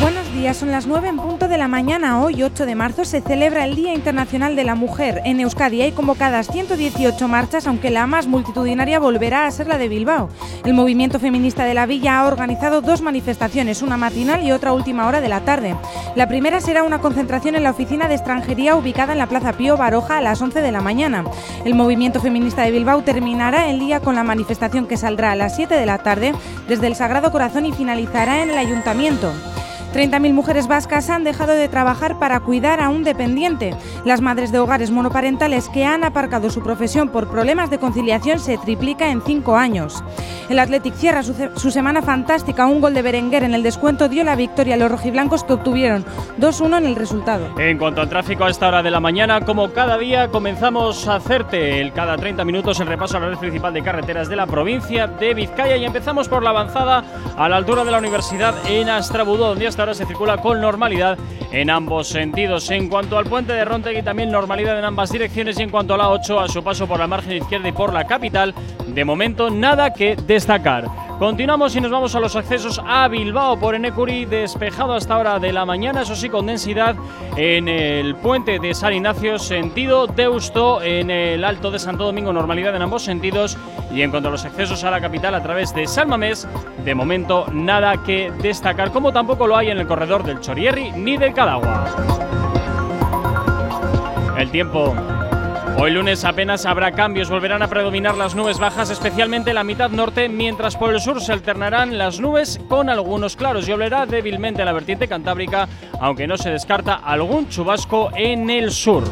Buenos 0.00 0.32
días, 0.32 0.56
son 0.56 0.70
las 0.70 0.86
9 0.86 1.08
en 1.08 1.16
punto 1.16 1.48
de 1.48 1.58
la 1.58 1.66
mañana. 1.66 2.22
Hoy, 2.22 2.44
8 2.44 2.64
de 2.64 2.76
marzo, 2.76 3.04
se 3.04 3.22
celebra 3.22 3.64
el 3.64 3.74
Día 3.74 3.92
Internacional 3.92 4.54
de 4.54 4.62
la 4.62 4.76
Mujer. 4.76 5.20
En 5.24 5.40
Euskadi 5.40 5.82
hay 5.82 5.90
convocadas 5.90 6.46
118 6.46 7.26
marchas, 7.26 7.66
aunque 7.66 7.90
la 7.90 8.06
más 8.06 8.28
multitudinaria 8.28 9.00
volverá 9.00 9.48
a 9.48 9.50
ser 9.50 9.66
la 9.66 9.78
de 9.78 9.88
Bilbao. 9.88 10.28
El 10.66 10.74
movimiento 10.74 11.20
feminista 11.20 11.64
de 11.64 11.74
la 11.74 11.86
villa 11.86 12.18
ha 12.18 12.26
organizado 12.26 12.80
dos 12.80 13.00
manifestaciones, 13.00 13.82
una 13.82 13.96
matinal 13.96 14.42
y 14.42 14.50
otra 14.50 14.72
última 14.72 15.06
hora 15.06 15.20
de 15.20 15.28
la 15.28 15.42
tarde. 15.42 15.76
La 16.16 16.26
primera 16.26 16.60
será 16.60 16.82
una 16.82 16.98
concentración 16.98 17.54
en 17.54 17.62
la 17.62 17.70
oficina 17.70 18.08
de 18.08 18.16
extranjería 18.16 18.74
ubicada 18.74 19.12
en 19.12 19.20
la 19.20 19.28
Plaza 19.28 19.52
Pío 19.52 19.76
Baroja 19.76 20.18
a 20.18 20.20
las 20.20 20.42
11 20.42 20.62
de 20.62 20.72
la 20.72 20.80
mañana. 20.80 21.22
El 21.64 21.76
movimiento 21.76 22.20
feminista 22.20 22.62
de 22.62 22.72
Bilbao 22.72 23.02
terminará 23.02 23.70
el 23.70 23.78
día 23.78 24.00
con 24.00 24.16
la 24.16 24.24
manifestación 24.24 24.88
que 24.88 24.96
saldrá 24.96 25.30
a 25.30 25.36
las 25.36 25.54
7 25.54 25.72
de 25.72 25.86
la 25.86 25.98
tarde 25.98 26.32
desde 26.66 26.88
el 26.88 26.96
Sagrado 26.96 27.30
Corazón 27.30 27.64
y 27.64 27.72
finalizará 27.72 28.42
en 28.42 28.50
el 28.50 28.58
ayuntamiento. 28.58 29.32
30.000 29.96 30.34
mujeres 30.34 30.68
vascas 30.68 31.08
han 31.08 31.24
dejado 31.24 31.54
de 31.54 31.70
trabajar 31.70 32.18
para 32.18 32.40
cuidar 32.40 32.80
a 32.80 32.90
un 32.90 33.02
dependiente. 33.02 33.74
Las 34.04 34.20
madres 34.20 34.52
de 34.52 34.58
hogares 34.58 34.90
monoparentales 34.90 35.70
que 35.70 35.86
han 35.86 36.04
aparcado 36.04 36.50
su 36.50 36.62
profesión 36.62 37.08
por 37.08 37.30
problemas 37.30 37.70
de 37.70 37.78
conciliación 37.78 38.38
se 38.38 38.58
triplica 38.58 39.10
en 39.10 39.22
cinco 39.22 39.56
años. 39.56 40.04
El 40.50 40.58
Athletic 40.58 40.94
cierra 40.94 41.22
su, 41.22 41.34
su 41.56 41.70
semana 41.70 42.02
fantástica. 42.02 42.66
Un 42.66 42.82
gol 42.82 42.92
de 42.92 43.00
Berenguer 43.00 43.42
en 43.42 43.54
el 43.54 43.62
descuento 43.62 44.10
dio 44.10 44.22
la 44.22 44.36
victoria 44.36 44.74
a 44.74 44.76
los 44.76 44.90
rojiblancos 44.90 45.44
que 45.44 45.54
obtuvieron 45.54 46.04
2-1 46.38 46.76
en 46.76 46.86
el 46.86 46.96
resultado. 46.96 47.58
En 47.58 47.78
cuanto 47.78 48.02
al 48.02 48.10
tráfico 48.10 48.44
a 48.44 48.50
esta 48.50 48.68
hora 48.68 48.82
de 48.82 48.90
la 48.90 49.00
mañana, 49.00 49.40
como 49.40 49.72
cada 49.72 49.96
día, 49.96 50.28
comenzamos 50.28 51.08
a 51.08 51.16
hacerte 51.16 51.80
el 51.80 51.94
cada 51.94 52.18
30 52.18 52.44
minutos 52.44 52.78
el 52.80 52.86
repaso 52.86 53.16
a 53.16 53.20
la 53.20 53.30
red 53.30 53.38
principal 53.38 53.72
de 53.72 53.82
carreteras 53.82 54.28
de 54.28 54.36
la 54.36 54.46
provincia 54.46 55.06
de 55.06 55.32
Vizcaya 55.32 55.76
y 55.78 55.86
empezamos 55.86 56.28
por 56.28 56.42
la 56.42 56.50
avanzada 56.50 57.02
a 57.38 57.48
la 57.48 57.56
altura 57.56 57.82
de 57.82 57.90
la 57.90 57.98
universidad 57.98 58.54
en 58.68 58.90
Astrabudo, 58.90 59.48
donde 59.48 59.66
hasta 59.66 59.85
se 59.94 60.06
circula 60.06 60.38
con 60.38 60.60
normalidad 60.60 61.18
en 61.52 61.70
ambos 61.70 62.08
sentidos. 62.08 62.70
En 62.70 62.88
cuanto 62.88 63.18
al 63.18 63.26
puente 63.26 63.52
de 63.52 63.64
Rontegui, 63.64 64.02
también 64.02 64.30
normalidad 64.30 64.78
en 64.78 64.84
ambas 64.84 65.10
direcciones 65.10 65.58
y 65.58 65.62
en 65.62 65.70
cuanto 65.70 65.94
a 65.94 65.98
la 65.98 66.08
8, 66.10 66.40
a 66.40 66.48
su 66.48 66.62
paso 66.62 66.86
por 66.86 66.98
la 66.98 67.06
margen 67.06 67.32
izquierda 67.32 67.68
y 67.68 67.72
por 67.72 67.92
la 67.92 68.06
capital, 68.06 68.54
de 68.86 69.04
momento 69.04 69.50
nada 69.50 69.92
que 69.92 70.16
destacar. 70.16 71.05
Continuamos 71.18 71.74
y 71.74 71.80
nos 71.80 71.90
vamos 71.90 72.14
a 72.14 72.20
los 72.20 72.36
accesos 72.36 72.78
a 72.86 73.08
Bilbao 73.08 73.58
por 73.58 73.74
Enecuri, 73.74 74.26
despejado 74.26 74.92
hasta 74.92 75.14
ahora 75.14 75.38
de 75.38 75.50
la 75.50 75.64
mañana, 75.64 76.02
eso 76.02 76.14
sí, 76.14 76.28
con 76.28 76.44
densidad 76.44 76.94
en 77.36 77.68
el 77.68 78.16
puente 78.16 78.58
de 78.58 78.74
San 78.74 78.92
Ignacio, 78.92 79.38
sentido 79.38 80.06
Deusto, 80.06 80.82
en 80.82 81.10
el 81.10 81.42
Alto 81.42 81.70
de 81.70 81.78
Santo 81.78 82.04
Domingo, 82.04 82.34
normalidad 82.34 82.76
en 82.76 82.82
ambos 82.82 83.02
sentidos. 83.02 83.56
Y 83.90 84.02
en 84.02 84.10
cuanto 84.10 84.28
a 84.28 84.32
los 84.32 84.44
accesos 84.44 84.84
a 84.84 84.90
la 84.90 85.00
capital 85.00 85.34
a 85.34 85.42
través 85.42 85.74
de 85.74 85.86
San 85.86 86.10
Mamés, 86.10 86.46
de 86.84 86.94
momento 86.94 87.46
nada 87.50 88.02
que 88.04 88.30
destacar, 88.42 88.92
como 88.92 89.10
tampoco 89.10 89.46
lo 89.46 89.56
hay 89.56 89.70
en 89.70 89.78
el 89.78 89.86
corredor 89.86 90.22
del 90.22 90.40
Chorierri 90.40 90.92
ni 90.92 91.16
del 91.16 91.32
Cadagua. 91.32 91.86
El 94.36 94.50
tiempo. 94.50 94.94
Hoy 95.78 95.90
lunes 95.90 96.24
apenas 96.24 96.64
habrá 96.64 96.92
cambios, 96.92 97.28
volverán 97.28 97.62
a 97.62 97.68
predominar 97.68 98.16
las 98.16 98.34
nubes 98.34 98.58
bajas, 98.58 98.88
especialmente 98.88 99.50
en 99.50 99.56
la 99.56 99.62
mitad 99.62 99.90
norte, 99.90 100.26
mientras 100.26 100.74
por 100.74 100.94
el 100.94 101.00
sur 101.00 101.20
se 101.20 101.34
alternarán 101.34 101.98
las 101.98 102.18
nubes 102.18 102.58
con 102.66 102.88
algunos 102.88 103.36
claros 103.36 103.68
y 103.68 103.72
olerá 103.72 104.06
débilmente 104.06 104.64
la 104.64 104.72
vertiente 104.72 105.06
cantábrica, 105.06 105.68
aunque 106.00 106.26
no 106.26 106.38
se 106.38 106.48
descarta 106.48 106.94
algún 106.94 107.50
chubasco 107.50 108.08
en 108.16 108.48
el 108.48 108.70
sur. 108.70 109.04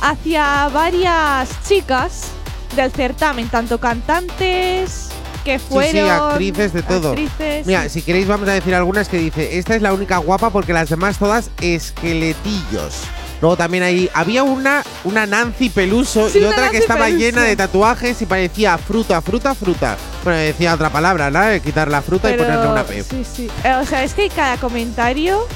hacia 0.01 0.69
varias 0.69 1.51
chicas 1.69 2.29
del 2.77 2.93
certamen, 2.93 3.49
tanto 3.49 3.79
cantantes 3.81 5.09
que 5.45 5.59
Sí, 5.59 5.65
fueron. 5.69 5.93
sí, 5.93 5.99
actrices 6.11 6.73
de 6.73 6.83
todo. 6.83 7.09
actrices, 7.11 7.67
Mira, 7.67 7.83
sí. 7.85 7.89
si 7.89 8.03
queréis 8.03 8.29
vamos 8.29 8.49
a 8.49 8.53
decir 8.53 8.75
algunas 8.75 9.09
que 9.09 9.17
dice, 9.19 9.59
esta 9.59 9.75
es 9.75 9.83
la 9.83 9.93
única 9.93 10.19
guapa 10.19 10.51
porque 10.51 10.73
las 10.73 10.89
demás 10.91 11.19
todas 11.19 11.51
esqueletillos. 11.61 12.95
Luego 13.41 13.57
también 13.57 13.83
hay, 13.83 14.11
había 14.13 14.43
una, 14.43 14.83
una 15.05 15.27
Nancy 15.27 15.71
Peluso 15.71 16.29
Sí, 16.29 16.41
y 16.41 16.45
otra 16.45 16.71
que 16.71 16.79
estaba 16.79 17.07
Peluso. 17.07 17.19
llena 17.25 17.43
de 17.45 17.57
tatuajes 17.57 18.21
y 18.21 18.27
parecía 18.27 18.77
fruta, 18.79 19.21
fruta, 19.23 19.55
fruta. 19.55 19.97
Bueno, 20.25 20.39
decía 20.39 20.75
otra 20.75 20.91
palabra, 20.91 21.31
¿no? 21.31 21.41
Quitar 21.63 21.89
la 21.91 22.03
fruta 22.03 22.31
y 22.31 22.37
ponerle 22.37 22.67
una 22.69 22.85
P. 22.85 23.03
Sí, 23.03 23.25
sí. 23.25 23.51
Eh, 23.65 23.75
O 23.81 23.87
sea, 23.87 24.05
es 24.05 24.13
que 24.15 24.29
cada 24.29 24.57
comentario. 24.59 25.47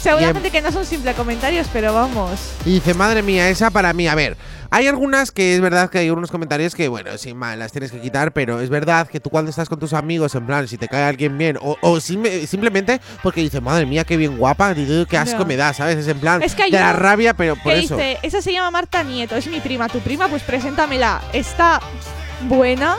Seguramente 0.00 0.50
que 0.50 0.60
no 0.60 0.70
son 0.70 0.84
simples 0.84 1.14
comentarios, 1.16 1.66
pero 1.72 1.94
vamos. 1.94 2.38
Y 2.66 2.74
dice, 2.74 2.92
madre 2.92 3.22
mía, 3.22 3.48
esa 3.48 3.70
para 3.70 3.92
mí. 3.94 4.06
A 4.06 4.14
ver, 4.14 4.36
hay 4.76 4.88
algunas 4.88 5.30
que 5.30 5.54
es 5.54 5.60
verdad 5.60 5.88
que 5.88 5.98
hay 5.98 6.10
unos 6.10 6.30
comentarios 6.30 6.74
que, 6.74 6.88
bueno, 6.88 7.16
sin 7.16 7.36
mal, 7.36 7.58
las 7.58 7.70
tienes 7.70 7.92
que 7.92 8.00
quitar, 8.00 8.32
pero 8.32 8.60
es 8.60 8.70
verdad 8.70 9.06
que 9.06 9.20
tú 9.20 9.30
cuando 9.30 9.50
estás 9.50 9.68
con 9.68 9.78
tus 9.78 9.92
amigos, 9.92 10.34
en 10.34 10.46
plan, 10.46 10.66
si 10.66 10.76
te 10.78 10.88
cae 10.88 11.04
alguien 11.04 11.38
bien, 11.38 11.56
o, 11.60 11.76
o 11.80 12.00
sim- 12.00 12.24
simplemente 12.46 13.00
porque 13.22 13.40
dice, 13.40 13.60
madre 13.60 13.86
mía, 13.86 14.04
qué 14.04 14.16
bien 14.16 14.36
guapa, 14.36 14.74
qué 14.74 15.16
asco 15.16 15.38
Ya. 15.40 15.44
me 15.44 15.56
da, 15.56 15.72
¿sabes? 15.72 15.98
Es 15.98 16.08
en 16.08 16.18
plan, 16.18 16.42
Es 16.42 16.54
que 16.54 16.64
de 16.64 16.70
la 16.72 16.92
rabia, 16.92 17.34
pero 17.34 17.54
por 17.56 17.72
que 17.72 17.78
eso. 17.80 17.96
dice, 17.96 18.18
esa 18.22 18.42
se 18.42 18.52
llama 18.52 18.70
Marta 18.72 19.02
Nieto, 19.04 19.36
es 19.36 19.46
mi 19.46 19.60
prima, 19.60 19.88
tu 19.88 20.00
prima, 20.00 20.26
pues 20.28 20.42
preséntamela. 20.42 21.22
Está 21.32 21.80
buena. 22.48 22.96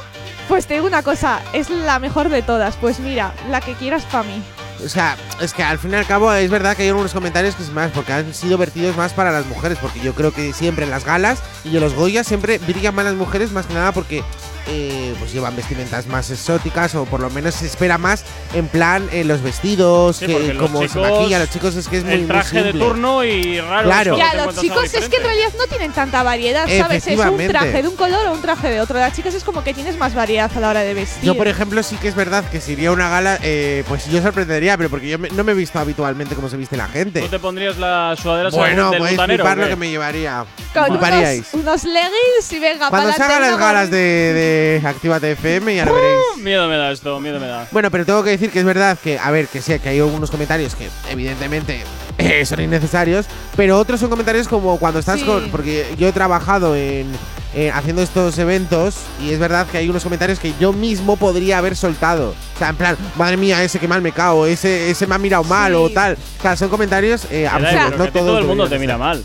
Pues 0.47 0.67
te 0.67 0.75
digo 0.75 0.85
una 0.85 1.01
cosa, 1.01 1.41
es 1.53 1.69
la 1.71 1.97
mejor 1.99 2.29
de 2.29 2.41
todas. 2.43 2.75
Pues 2.77 2.99
mira, 2.99 3.33
la 3.49 3.61
que 3.61 3.73
quieras 3.73 4.03
para 4.11 4.23
mí. 4.23 4.41
O 4.83 4.89
sea, 4.89 5.17
es 5.41 5.53
que 5.53 5.63
al 5.63 5.79
fin 5.79 5.91
y 5.91 5.95
al 5.95 6.05
cabo 6.05 6.31
es 6.33 6.49
verdad 6.49 6.75
que 6.75 6.83
hay 6.83 6.89
algunos 6.89 7.13
comentarios 7.13 7.55
que 7.55 7.63
más, 7.71 7.91
porque 7.91 8.13
han 8.13 8.33
sido 8.33 8.57
vertidos 8.57 8.95
más 8.97 9.13
para 9.13 9.31
las 9.31 9.45
mujeres, 9.45 9.77
porque 9.81 9.99
yo 9.99 10.13
creo 10.13 10.31
que 10.31 10.53
siempre 10.53 10.85
en 10.85 10.91
las 10.91 11.05
galas 11.05 11.39
y 11.63 11.75
en 11.75 11.81
los 11.81 11.93
Goya 11.93 12.23
siempre 12.23 12.57
brillan 12.59 12.93
más 12.93 13.05
las 13.05 13.15
mujeres, 13.15 13.51
más 13.51 13.65
que 13.65 13.73
nada 13.73 13.91
porque 13.91 14.23
eh, 14.67 15.13
pues 15.19 15.31
llevan 15.33 15.55
vestimentas 15.55 16.07
más 16.07 16.29
exóticas 16.31 16.95
o 16.95 17.05
por 17.05 17.19
lo 17.19 17.29
menos 17.29 17.55
se 17.55 17.65
espera 17.65 17.97
más 17.97 18.23
en 18.53 18.67
plan 18.67 19.07
en 19.11 19.27
los 19.27 19.41
vestidos, 19.41 20.17
Sí, 20.17 20.25
que 20.27 20.53
los 20.53 20.61
como 20.61 20.81
se 20.81 20.87
chicos, 20.89 21.09
maquillan 21.11 21.39
los 21.41 21.49
chicos 21.49 21.75
es 21.75 21.87
que 21.87 21.97
es 21.97 22.03
muy, 22.03 22.13
el 22.13 22.19
muy 22.21 22.27
traje 22.27 22.57
de 22.57 22.71
simple. 22.71 22.85
turno 22.87 23.23
y 23.23 23.59
raro. 23.61 23.83
Claro. 23.87 24.13
es 24.13 24.19
Ya, 24.19 24.45
los 24.45 24.55
chicos 24.59 24.93
es 24.93 25.09
que 25.09 25.17
en 25.17 25.23
realidad 25.23 25.49
no 25.57 25.67
tienen 25.67 25.91
tanta 25.91 26.23
variedad, 26.23 26.67
¿sabes? 26.67 27.05
Es 27.07 27.19
un 27.19 27.37
traje 27.47 27.81
de 27.81 27.87
un 27.87 27.95
color 27.95 28.27
o 28.27 28.33
un 28.33 28.41
traje 28.41 28.69
de 28.69 28.81
otro. 28.81 28.97
Las 28.97 29.13
chicas 29.13 29.33
es 29.33 29.43
como 29.43 29.63
que 29.63 29.73
tienes 29.73 29.97
más 29.97 30.13
variedad 30.15 30.51
a 30.55 30.59
la 30.59 30.69
hora 30.69 30.81
de 30.81 30.93
vestir. 30.93 31.23
Yo, 31.23 31.35
por 31.35 31.47
ejemplo, 31.47 31.81
sí 31.83 31.95
que 31.97 32.07
es 32.07 32.15
verdad 32.15 32.43
que 32.49 32.61
si 32.61 32.73
iría 32.73 32.89
a 32.89 32.91
una 32.93 33.09
gala, 33.09 33.39
eh, 33.43 33.83
pues 33.87 34.05
yo 34.07 34.21
sorprendería, 34.21 34.77
pero 34.77 34.89
porque 34.89 35.07
yo 35.09 35.19
me- 35.19 35.29
no 35.29 35.43
me 35.43 35.51
he 35.51 35.55
visto 35.55 35.79
habitualmente 35.79 36.35
como 36.35 36.49
se 36.49 36.57
viste 36.57 36.75
la 36.77 36.87
gente. 36.87 37.21
¿Tú 37.21 37.27
te 37.27 37.39
pondrías 37.39 37.77
la 37.77 38.15
sudadera 38.21 38.49
Bueno, 38.49 38.89
del 38.91 38.99
podéis 38.99 39.17
butanero? 39.17 39.43
flipar 39.43 39.59
o 39.59 39.61
lo 39.63 39.67
que 39.69 39.75
me 39.75 39.89
llevaría. 39.89 40.45
Con 40.73 40.91
unos, 40.91 41.53
unos 41.53 41.83
leggings 41.85 42.51
y 42.51 42.59
venga, 42.59 42.89
Cuando 42.89 43.11
se 43.13 43.23
hagan 43.23 43.41
las 43.41 43.57
galas 43.57 43.89
de, 43.89 43.97
de 43.97 44.54
Actívate 44.83 45.31
FM 45.33 45.75
ya 45.75 45.85
lo 45.85 45.93
veréis. 45.93 46.19
Uh, 46.35 46.39
Miedo 46.39 46.67
me 46.67 46.77
da 46.77 46.91
esto, 46.91 47.19
miedo 47.19 47.39
me 47.39 47.47
da. 47.47 47.67
Bueno, 47.71 47.89
pero 47.91 48.05
tengo 48.05 48.23
que 48.23 48.31
decir 48.31 48.49
que 48.51 48.59
es 48.59 48.65
verdad 48.65 48.97
que, 49.01 49.17
a 49.19 49.31
ver, 49.31 49.47
que 49.47 49.61
sí, 49.61 49.77
que 49.79 49.89
hay 49.89 49.99
algunos 49.99 50.29
comentarios 50.31 50.75
que 50.75 50.89
evidentemente 51.09 51.83
eh, 52.17 52.45
son 52.45 52.61
innecesarios, 52.61 53.25
pero 53.55 53.77
otros 53.79 53.99
son 53.99 54.09
comentarios 54.09 54.47
como 54.47 54.77
cuando 54.77 54.99
estás 54.99 55.19
Sí. 55.19 55.25
con... 55.25 55.49
Porque 55.49 55.85
yo 55.97 56.07
he 56.07 56.11
trabajado 56.11 56.75
en, 56.75 57.07
en 57.53 57.71
haciendo 57.73 58.01
estos 58.01 58.37
eventos 58.37 58.95
y 59.21 59.31
es 59.31 59.39
verdad 59.39 59.65
que 59.67 59.77
hay 59.79 59.89
unos 59.89 60.03
comentarios 60.03 60.39
que 60.39 60.53
yo 60.59 60.71
mismo 60.73 61.17
podría 61.17 61.57
haber 61.57 61.75
soltado. 61.75 62.35
O 62.55 62.57
sea, 62.59 62.69
en 62.69 62.75
plan, 62.75 62.97
madre 63.17 63.37
mía, 63.37 63.63
ese 63.63 63.79
que 63.79 63.87
mal 63.87 64.01
me 64.01 64.11
cago, 64.11 64.45
ese, 64.45 64.89
ese 64.89 65.07
me 65.07 65.15
ha 65.15 65.17
mirado 65.17 65.43
mal 65.43 65.71
Sí. 65.73 65.77
o 65.77 65.89
tal. 65.89 66.17
O 66.39 66.41
sea, 66.41 66.55
son 66.55 66.69
comentarios 66.69 67.25
eh, 67.31 67.47
absurdos, 67.47 67.97
no 67.97 68.11
todo 68.11 68.37
el 68.39 68.45
mundo 68.45 68.67
te 68.69 68.79
mira 68.79 68.93
estar. 68.93 69.07
mal. 69.07 69.23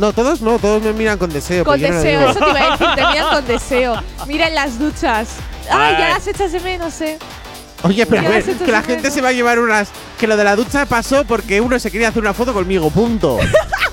No, 0.00 0.14
todos 0.14 0.40
no, 0.40 0.58
todos 0.58 0.82
me 0.82 0.94
miran 0.94 1.18
con 1.18 1.30
deseo. 1.30 1.62
Con 1.62 1.78
no 1.78 1.86
deseo, 1.86 2.30
eso 2.30 2.38
te 2.40 2.50
iba 2.50 2.60
a 2.60 2.70
decir, 2.70 2.86
te 2.96 3.06
miran 3.06 3.34
con 3.34 3.46
deseo. 3.46 4.02
Mira 4.26 4.48
en 4.48 4.54
las 4.54 4.78
duchas. 4.78 5.28
Ay, 5.70 5.94
ya 5.98 6.08
las 6.08 6.26
echas 6.26 6.52
de 6.52 6.60
menos, 6.60 6.98
eh. 7.02 7.18
Oye, 7.82 8.06
pero 8.06 8.22
¿Qué 8.22 8.26
a 8.26 8.30
ver, 8.30 8.44
que 8.44 8.72
la 8.72 8.82
gente 8.82 9.10
se 9.10 9.20
va 9.20 9.28
a 9.28 9.32
llevar 9.32 9.58
unas. 9.58 9.90
Que 10.18 10.26
lo 10.26 10.38
de 10.38 10.44
la 10.44 10.56
ducha 10.56 10.86
pasó 10.86 11.24
porque 11.24 11.60
uno 11.60 11.78
se 11.78 11.90
quería 11.90 12.08
hacer 12.08 12.22
una 12.22 12.32
foto 12.32 12.54
conmigo, 12.54 12.88
punto. 12.88 13.38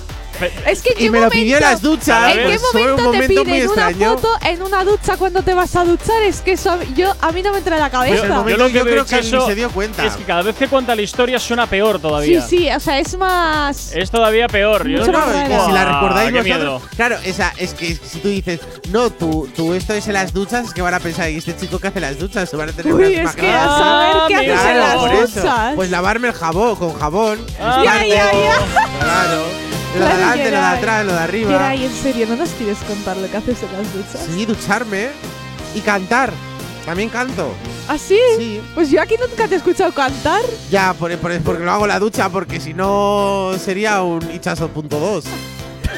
Es 0.65 0.81
que 0.81 0.89
¿en 0.97 1.05
Y 1.05 1.09
me 1.09 1.17
lo 1.19 1.25
momento- 1.25 1.29
pidió 1.31 1.57
en 1.57 1.63
las 1.63 1.81
duchas, 1.81 2.35
¿En 2.35 2.47
qué 2.51 2.59
fue 2.59 2.93
un 2.93 3.03
momento 3.03 3.27
te 3.27 3.35
momento 3.39 3.43
piden 3.43 3.69
una 3.69 3.89
foto 3.91 4.29
en 4.45 4.61
una 4.61 4.83
ducha 4.83 5.17
cuando 5.17 5.41
te 5.41 5.53
vas 5.53 5.75
a 5.75 5.83
duchar? 5.85 6.21
Es 6.23 6.41
que 6.41 6.53
eso 6.53 6.77
yo 6.95 7.13
a 7.21 7.31
mí 7.31 7.41
no 7.41 7.51
me 7.51 7.57
entra 7.59 7.75
en 7.77 7.81
la 7.81 7.89
cabeza. 7.89 8.27
yo 8.27 8.57
lo 8.57 8.67
que 8.67 8.73
yo 8.73 8.83
veo 8.83 8.93
creo 8.93 9.03
es 9.03 9.09
que 9.09 9.19
eso 9.19 9.45
se 9.47 9.55
dio 9.55 9.69
cuenta. 9.69 10.05
Es 10.05 10.15
que 10.15 10.23
cada 10.23 10.43
vez 10.43 10.55
que 10.55 10.67
cuenta 10.67 10.95
la 10.95 11.01
historia 11.01 11.39
suena 11.39 11.67
peor 11.67 11.95
Sí, 11.97 12.01
todavía. 12.01 12.41
sí, 12.41 12.69
o 12.69 12.79
sea, 12.79 12.99
es 12.99 13.17
más. 13.17 13.91
Es 13.93 14.11
todavía 14.11 14.47
peor. 14.47 14.87
Yo 14.87 14.99
No, 15.07 15.19
es 15.31 15.49
que 15.49 15.59
si 15.65 15.71
la 15.71 15.83
Buah, 15.85 15.93
recordáis 16.01 16.31
qué 16.31 16.37
vosotros. 16.41 16.57
miedo. 16.59 16.81
Claro, 16.95 17.17
esa, 17.23 17.53
es 17.57 17.73
que 17.73 17.95
si 17.95 18.19
tú 18.19 18.27
dices, 18.29 18.59
no, 18.89 19.09
tú, 19.09 19.49
tú 19.55 19.73
esto 19.73 19.93
es 19.93 20.07
en 20.07 20.13
las 20.13 20.33
duchas, 20.33 20.67
es 20.67 20.73
que 20.73 20.81
van 20.81 20.93
a 20.93 20.99
pensar, 20.99 21.29
¿y 21.31 21.37
este 21.37 21.55
chico 21.55 21.79
que 21.79 21.87
hace 21.87 21.99
las 21.99 22.19
duchas? 22.19 22.49
Se 22.49 22.55
van 22.55 22.69
a 22.69 22.71
tener 22.73 22.93
Uy, 22.93 23.15
unas 23.17 23.29
es 23.31 23.35
que 23.35 23.47
imágenes. 23.47 23.55
a 23.55 23.77
saber 23.77 24.15
qué 24.27 24.35
haces 24.51 24.65
en 24.69 24.79
las 24.79 25.33
duchas. 25.33 25.75
Pues 25.75 25.89
lavarme 25.89 26.27
el 26.27 26.33
jabón 26.33 26.75
con 26.75 26.93
jabón. 26.99 27.39
Ah, 27.59 27.81
Ya, 27.83 28.05
ya, 28.05 28.31
ya. 28.31 28.55
Claro. 28.99 29.76
Lo 29.99 30.05
de 30.05 30.11
adelante, 30.11 30.43
lo 30.51 30.57
de 30.57 30.65
atrás, 30.65 31.05
lo 31.05 31.13
de 31.13 31.19
arriba. 31.19 31.51
Geray, 31.51 31.85
en 31.85 31.93
serio, 31.93 32.25
¿no 32.27 32.35
nos 32.35 32.49
quieres 32.51 32.77
contar 32.79 33.17
lo 33.17 33.29
que 33.29 33.37
haces 33.37 33.57
en 33.63 33.73
las 33.73 33.93
duchas? 33.93 34.27
Sí, 34.33 34.45
ducharme 34.45 35.09
y 35.75 35.79
cantar. 35.81 36.31
También 36.85 37.09
canto. 37.09 37.51
¿Ah, 37.89 37.97
sí? 37.97 38.17
Sí. 38.37 38.61
Pues 38.73 38.89
yo 38.89 39.01
aquí 39.01 39.15
nunca 39.19 39.47
te 39.47 39.55
he 39.55 39.57
escuchado 39.57 39.91
cantar. 39.91 40.41
Ya, 40.71 40.93
por, 40.93 41.15
por- 41.17 41.37
porque 41.41 41.63
lo 41.65 41.71
hago 41.71 41.83
en 41.83 41.89
la 41.89 41.99
ducha, 41.99 42.29
porque 42.29 42.59
si 42.61 42.73
no 42.73 43.51
sería 43.63 44.01
un 44.01 44.21
hichazo.2. 44.31 45.23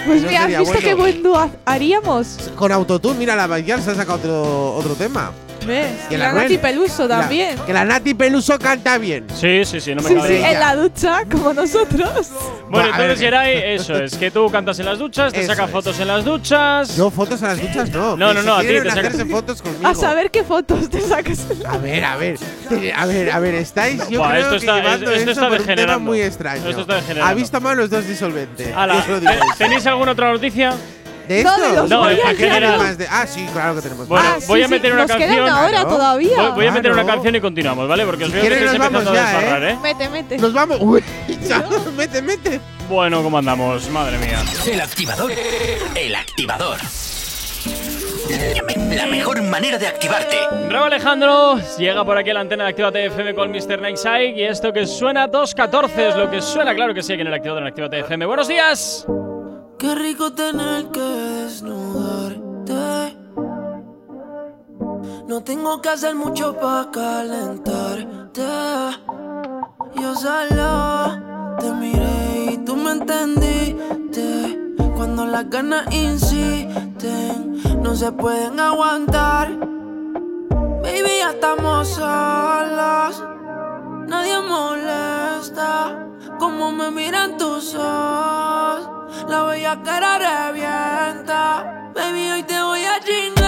Pues 0.06 0.22
No 0.22 0.30
mira, 0.30 0.41
¿has 0.43 0.47
visto 0.47 0.64
bueno. 0.66 0.80
qué 0.80 0.93
buen 0.93 1.22
dúo 1.24 1.38
ha- 1.38 1.50
haríamos? 1.66 2.38
Con 2.56 2.72
autotune, 2.72 3.20
mira, 3.20 3.36
la 3.36 3.47
Bayar 3.47 3.82
se 3.82 3.91
ha 3.91 3.95
sacado 3.95 4.18
otro, 4.18 4.76
otro 4.76 4.93
tema. 4.95 5.32
¿Ves? 5.66 5.88
Y 6.10 6.18
la 6.18 6.32
la. 6.34 6.41
Nati 6.43 6.57
Peluso 6.57 7.07
La- 7.07 7.20
también. 7.20 7.57
que 7.66 7.74
la 7.74 7.86
Nati 7.86 8.14
Peluso 8.14 8.57
canta 8.57 8.97
bien. 8.97 9.26
Sí, 9.36 9.64
sí, 9.66 9.80
sí, 9.80 9.93
no 9.93 10.01
me 10.01 10.10
Sí, 10.10 10.16
cabe 10.16 10.28
sí, 10.28 10.43
en 10.43 10.60
la 10.60 10.76
ducha, 10.76 11.22
como 11.30 11.53
nosotros. 11.53 12.30
Bueno, 12.70 12.89
entonces, 12.89 13.20
Geray, 13.20 13.74
eso 13.76 13.95
es 13.97 14.16
que 14.16 14.32
tú 14.32 14.49
cantas 14.51 14.80
en 14.80 14.86
las 14.86 14.99
duchas, 14.99 15.34
te 15.34 15.39
Eso 15.41 15.47
sacas 15.51 15.68
es. 15.68 15.72
fotos 15.72 15.99
en 15.99 16.07
las 16.07 16.24
duchas. 16.24 16.97
No, 16.97 17.10
fotos 17.12 17.41
a 17.43 17.47
las 17.47 17.62
duchas 17.62 17.89
no. 17.91 18.16
No, 18.16 18.28
que 18.30 18.34
no, 18.36 18.41
si 18.41 18.47
no, 18.47 18.55
a 18.55 18.62
ti 18.62 18.68
te 18.68 18.80
sacas- 18.80 18.97
hacerse 18.99 19.26
fotos 19.26 19.62
conmigo. 19.62 19.88
A 19.88 19.95
saber 19.95 20.32
qué 20.32 20.43
fotos 20.43 20.89
te 20.89 21.01
sacas. 21.01 21.39
en 21.49 21.64
la- 21.64 21.70
A 21.72 21.78
ver, 21.78 22.05
a 22.05 22.16
ver, 22.18 22.38
a 22.95 23.05
ver, 23.05 23.32
a 23.32 23.39
ver, 23.39 23.55
estáis 23.55 24.07
yo 24.10 24.20
Buah, 24.20 24.30
creo 24.32 24.41
esto 24.41 24.51
que 24.51 24.57
está- 24.57 24.76
llevando 24.78 25.05
esto 25.12 25.20
esto 25.20 25.32
está 25.32 25.49
por 25.49 25.60
un 25.62 25.76
tema 25.76 25.97
muy 25.97 26.22
extraño. 26.22 26.68
Esto 26.70 26.82
está 26.82 26.95
degenerando. 26.95 27.32
Ha 27.32 27.34
visto 27.34 27.62
mal 27.62 27.78
los 27.78 27.89
dos 27.89 28.07
disolventes. 28.07 28.74
Ala, 28.76 28.93
yo 28.93 28.99
os 28.99 29.07
lo 29.07 29.20
¿te- 29.20 29.34
digo. 29.36 29.45
¿Tenéis 29.57 29.86
alguna 29.88 30.12
otra 30.12 30.32
noticia? 30.32 30.74
¿De 31.30 31.44
No, 31.44 31.50
esto? 31.56 31.62
de 31.70 31.76
los 31.76 31.90
No, 31.92 32.00
Goya, 32.00 32.12
en 32.12 32.20
claro. 32.22 32.38
general. 32.38 32.78
Más 32.80 32.98
de- 32.98 33.08
ah, 33.08 33.28
sí, 33.28 33.48
claro 33.54 33.76
que 33.76 33.82
tenemos. 33.84 34.08
Bueno, 34.08 34.26
Ah, 34.28 34.38
voy 34.48 34.60
sí, 34.60 34.66
a 34.66 34.68
meter 34.68 34.90
sí, 34.90 34.94
una 34.94 35.02
nos 35.04 35.12
canción. 35.12 35.30
queda 35.32 35.44
una 35.44 35.60
hora 35.62 35.70
Claro. 35.70 35.90
todavía. 35.90 36.38
Voy, 36.42 36.52
voy 36.56 36.66
a 36.68 36.72
meter 36.72 36.92
una 36.92 37.06
canción 37.06 37.36
y 37.36 37.40
continuamos, 37.42 37.88
¿vale? 37.88 38.06
Porque 38.06 38.24
os 38.26 38.32
veo 38.32 38.42
que 38.42 38.48
estáis 38.48 38.66
nos 38.66 38.74
empezando 38.74 39.00
vamos 39.12 39.12
a 39.12 39.32
ya, 39.32 39.38
desbarrar, 39.40 39.64
¿eh? 39.70 39.78
Mete, 39.82 40.10
mete. 40.10 40.38
Nos 40.40 40.54
vamos. 40.54 40.78
Uy, 40.82 41.04
ya, 41.48 41.64
mete, 41.96 42.22
mete. 42.24 42.60
Bueno, 42.90 43.22
¿cómo 43.22 43.38
andamos? 43.38 43.88
Madre 43.92 44.18
mía. 44.18 44.40
El 44.66 44.82
activador. 44.82 45.32
El 45.96 46.16
activador. 46.16 46.78
La 48.92 49.06
mejor 49.06 49.42
manera 49.44 49.78
de 49.78 49.86
activarte. 49.88 50.36
Raúl 50.70 50.92
Alejandro 50.94 51.60
llega 51.78 52.04
por 52.04 52.18
aquí 52.18 52.32
a 52.32 52.34
la 52.34 52.40
antena 52.40 52.64
de 52.64 52.70
Actívate 52.72 53.06
FM 53.06 53.36
con 53.36 53.52
Mr. 53.52 53.80
Nightside 53.82 54.34
y 54.36 54.44
esto 54.46 54.74
que 54.74 54.88
suena 54.88 55.28
2.14 55.28 56.10
es 56.10 56.16
lo 56.16 56.32
que 56.32 56.42
suena, 56.42 56.74
claro 56.74 56.94
que 56.94 57.04
sí, 57.04 57.14
aquí 57.14 57.22
en 57.22 57.28
el 57.28 57.34
activador 57.36 57.62
en 57.62 57.68
Actívate 57.68 58.00
FM. 58.00 58.26
¡Buenos 58.26 58.48
días! 58.48 59.06
Qué 59.80 59.96
rico 59.96 60.34
tener 60.34 60.92
que 60.92 61.00
desnudarte. 61.00 63.18
No 65.26 65.42
tengo 65.42 65.82
que 65.82 65.88
hacer 65.88 66.16
mucho 66.16 66.54
para 66.60 66.92
calentarte. 66.92 68.42
Yo 69.96 70.16
solo 70.16 71.56
te 71.60 71.72
miré 71.72 72.52
y 72.52 72.58
tú 72.66 72.76
me 72.76 72.92
entendiste. 72.92 74.60
Cuando 74.98 75.26
las 75.26 75.50
ganas 75.50 75.86
insisten, 75.96 77.82
no 77.82 77.96
se 77.96 78.12
pueden 78.12 78.60
aguantar. 78.60 79.58
Baby, 80.84 81.20
ya 81.20 81.32
estamos 81.32 81.88
solos. 81.88 83.24
Nadie 84.08 84.42
molesta 84.42 86.06
como 86.40 86.72
me 86.72 86.90
miran 86.90 87.38
tus 87.38 87.76
ojos. 87.76 88.90
La 89.28 89.44
bella 89.44 89.84
cara 89.84 90.18
revienta. 90.18 91.92
Baby, 91.94 92.32
hoy 92.32 92.44
te 92.44 92.62
voy 92.62 92.84
a 92.86 93.00
chingar. 93.02 93.39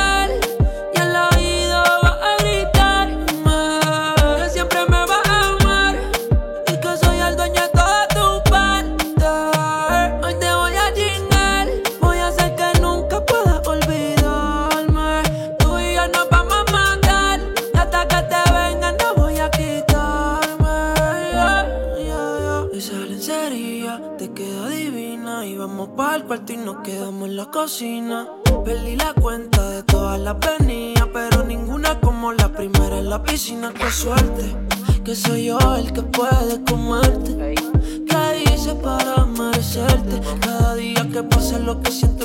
Y 26.48 26.58
nos 26.58 26.78
quedamos 26.78 27.30
en 27.30 27.38
la 27.38 27.46
cocina. 27.46 28.28
Perdí 28.66 28.96
la 28.96 29.14
cuenta 29.14 29.70
de 29.70 29.84
todas 29.84 30.20
las 30.20 30.36
venidas, 30.40 31.08
pero 31.14 31.44
ninguna 31.44 32.00
como 32.00 32.34
la 32.34 32.52
primera 32.52 32.98
en 32.98 33.10
la 33.10 33.22
piscina. 33.22 33.72
Qué 33.74 33.90
suerte, 33.92 34.56
que 35.04 35.16
soy 35.16 35.46
yo 35.46 35.60
el 35.76 35.94
que 35.94 36.02
puede 36.02 36.64
comerte. 36.64 37.56
¿Qué 38.08 38.44
hice 38.54 38.76
para 38.76 39.26
merecerte? 39.26 40.22
Cada 40.42 40.76
día 40.76 41.08
que 41.12 41.24
pasa 41.24 41.60
lo 41.60 41.82
que 41.82 41.92
sientes 41.92 42.21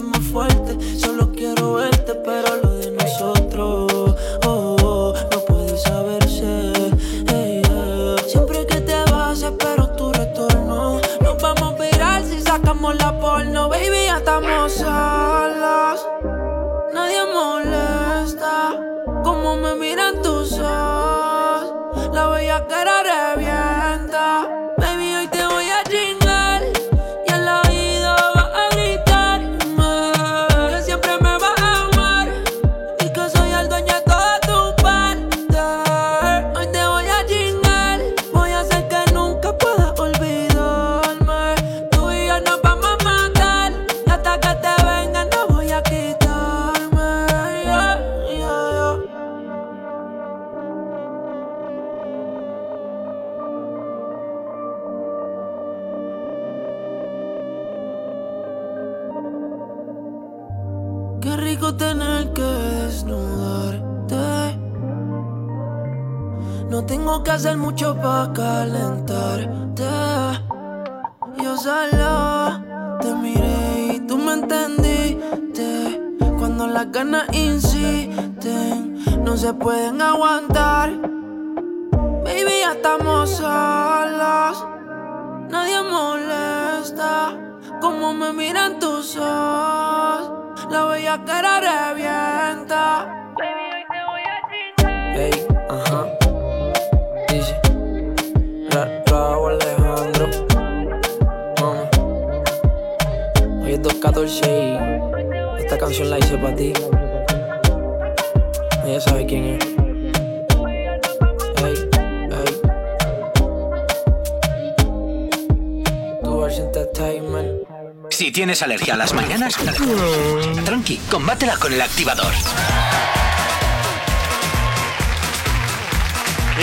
el 121.76 121.82
activador. 121.82 122.32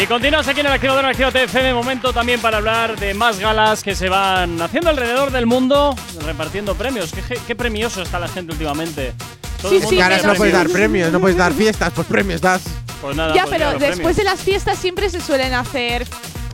Y 0.02 0.08
continuas 0.08 0.48
aquí 0.48 0.62
en 0.62 0.66
el 0.66 0.72
activador 0.72 1.04
en 1.04 1.12
Actívate 1.12 1.44
FM, 1.44 1.72
momento 1.76 2.12
también 2.14 2.42
para 2.42 2.58
hablar 2.58 3.00
de 3.00 3.14
más 3.14 3.38
galas 3.38 3.84
que 3.84 3.94
se 3.94 4.10
van 4.10 4.60
haciendo 4.60 4.90
alrededor 4.90 5.32
del 5.32 5.46
mundo 5.46 5.96
repartiendo 6.26 6.74
premios. 6.74 7.12
Qué, 7.14 7.38
qué- 7.48 7.56
premioso 7.56 8.02
está 8.02 8.18
la 8.20 8.28
gente 8.28 8.54
últimamente. 8.54 9.14
Todo 9.62 9.70
Sí, 9.72 9.82
sí, 9.82 9.96
quiere 9.96 10.18
no 10.24 10.34
puedes 10.34 10.52
dar 10.54 10.68
premios. 10.70 11.12
no 11.12 11.20
puedes 11.20 11.38
dar 11.38 11.54
fiestas, 11.54 11.92
pues 11.94 12.08
premios 12.08 12.42
das. 12.42 12.64
Pues 13.02 13.16
nada, 13.16 13.36
Ya, 13.36 13.44
pues 13.44 13.54
pero 13.56 13.70
después 13.74 13.92
premios. 13.98 14.16
de 14.18 14.24
las 14.24 14.40
fiestas 14.40 14.80
siempre 14.80 15.10
se 15.12 15.22
suelen 15.22 15.54
hacer. 15.54 16.08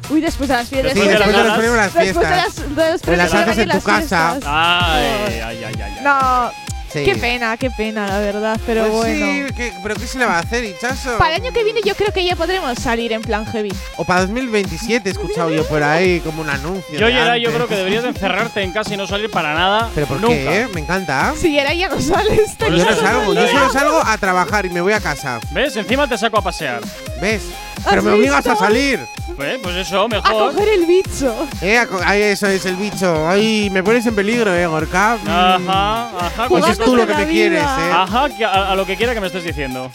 Uy, 0.10 0.20
después 0.20 0.50
de 0.50 0.56
las 0.58 0.68
fiestas. 0.68 0.94
Sí, 0.94 1.00
después 1.00 1.18
de 1.18 1.54
premios 1.54 1.76
las 1.78 1.94
Después 1.94 1.96
de 1.96 2.14
fiestas. 2.14 2.46
las, 2.46 2.56
de 2.56 2.76
Pues 2.76 2.78
las 3.18 3.30
premios 3.30 3.34
haces 3.34 3.46
suelen 3.56 3.60
en 3.62 3.70
tu 3.70 3.76
las 3.76 3.84
casa. 4.02 4.32
fiestas. 4.32 4.52
Ay, 4.54 5.06
ay, 5.06 5.42
ay, 5.46 5.64
ay, 5.66 5.82
ay. 5.82 6.04
No, 6.04 6.52
Sí. 6.92 7.04
qué 7.06 7.16
pena, 7.16 7.56
qué 7.58 7.70
pena, 7.72 8.08
la 8.08 8.20
verdad. 8.20 8.60
Pero 8.66 8.82
Pues 8.82 8.94
bueno. 8.94 9.26
sí, 9.48 9.54
¿qué- 9.56 9.74
pero 9.84 9.96
¿qué 9.96 10.08
se 10.08 10.18
le 10.18 10.26
va 10.26 10.38
a 10.38 10.40
hacer, 10.40 10.64
Hichazo? 10.66 11.18
Para 11.18 11.36
el 11.36 11.44
año 11.44 11.54
que 11.54 11.64
viene 11.64 11.82
yo 11.86 11.94
creo 11.96 12.12
que 12.12 12.24
ya 12.26 12.36
podremos 12.36 12.78
salir 12.80 13.14
en 13.14 13.22
plan 13.22 13.46
heavy. 13.46 13.70
O 13.98 14.06
para 14.06 14.22
2027 14.22 15.10
he 15.10 15.12
escuchado 15.12 15.52
yo 15.52 15.66
por 15.68 15.84
ahí 15.84 16.20
como 16.22 16.42
un 16.42 16.50
anuncio. 16.50 17.00
Yo, 17.00 17.06
de 17.08 17.14
Yeray, 17.14 17.42
yo 17.42 17.52
creo 17.52 17.68
que 17.68 17.76
deberías 17.76 18.04
de 18.04 18.10
encerrarte 18.10 18.62
en 18.64 18.72
casa 18.72 18.94
y 18.94 18.98
no 18.98 19.06
salir 19.08 19.30
para 19.30 19.54
nada. 19.54 19.90
¿Pero 19.94 20.08
por 20.08 20.20
nunca. 20.20 20.34
qué? 20.36 20.68
Me 20.74 20.82
encanta. 20.82 21.34
Si 21.40 21.58
era 21.58 21.74
ya 21.74 21.90
no 21.90 22.02
sales. 22.02 22.58
Yo 22.60 22.70
no 22.70 22.96
salgo, 22.96 23.34
yo 23.34 23.48
solo 23.48 23.72
salgo 23.72 24.02
a 24.06 24.18
trabajar 24.18 24.66
y 24.66 24.70
me 24.70 24.82
voy 24.82 24.94
a 24.94 25.00
casa. 25.00 25.40
¿Ves? 25.52 25.76
Encima 25.76 26.08
te 26.08 26.18
saco 26.18 26.40
a 26.40 26.42
pasear. 26.42 26.82
¿Ves? 27.22 27.42
Pero 27.88 28.02
me 28.02 28.10
¿Has 28.12 28.16
obligas 28.18 28.48
a 28.48 28.56
salir. 28.56 29.00
Pues, 29.40 29.58
pues 29.64 29.76
eso, 29.78 30.02
A 30.02 30.08
mejor. 30.10 30.54
coger 30.54 30.68
el 30.68 30.86
bicho. 30.86 31.34
Eh, 31.62 31.78
a 31.78 32.18
eso 32.18 32.46
es 32.48 32.66
el 32.66 32.76
bicho. 32.76 33.26
Ay, 33.26 33.70
me 33.72 33.82
pones 33.82 34.06
en 34.06 34.14
peligro, 34.14 34.54
eh, 34.54 34.68
Gorka. 34.68 35.14
Ajá, 35.14 36.10
ajá. 36.20 36.48
Pues 36.50 36.68
es 36.68 36.78
tú 36.78 36.94
lo 36.94 37.08
que 37.08 37.14
me 37.16 37.26
quieres, 37.26 37.62
vida. 37.62 37.88
eh. 37.88 37.92
Ajá, 37.94 38.28
a, 38.52 38.72
a 38.74 38.76
lo 38.76 38.86
que 38.86 38.98
quiera 38.98 39.14
que 39.14 39.22
me 39.22 39.28
estés 39.28 39.46
diciendo. 39.46 39.90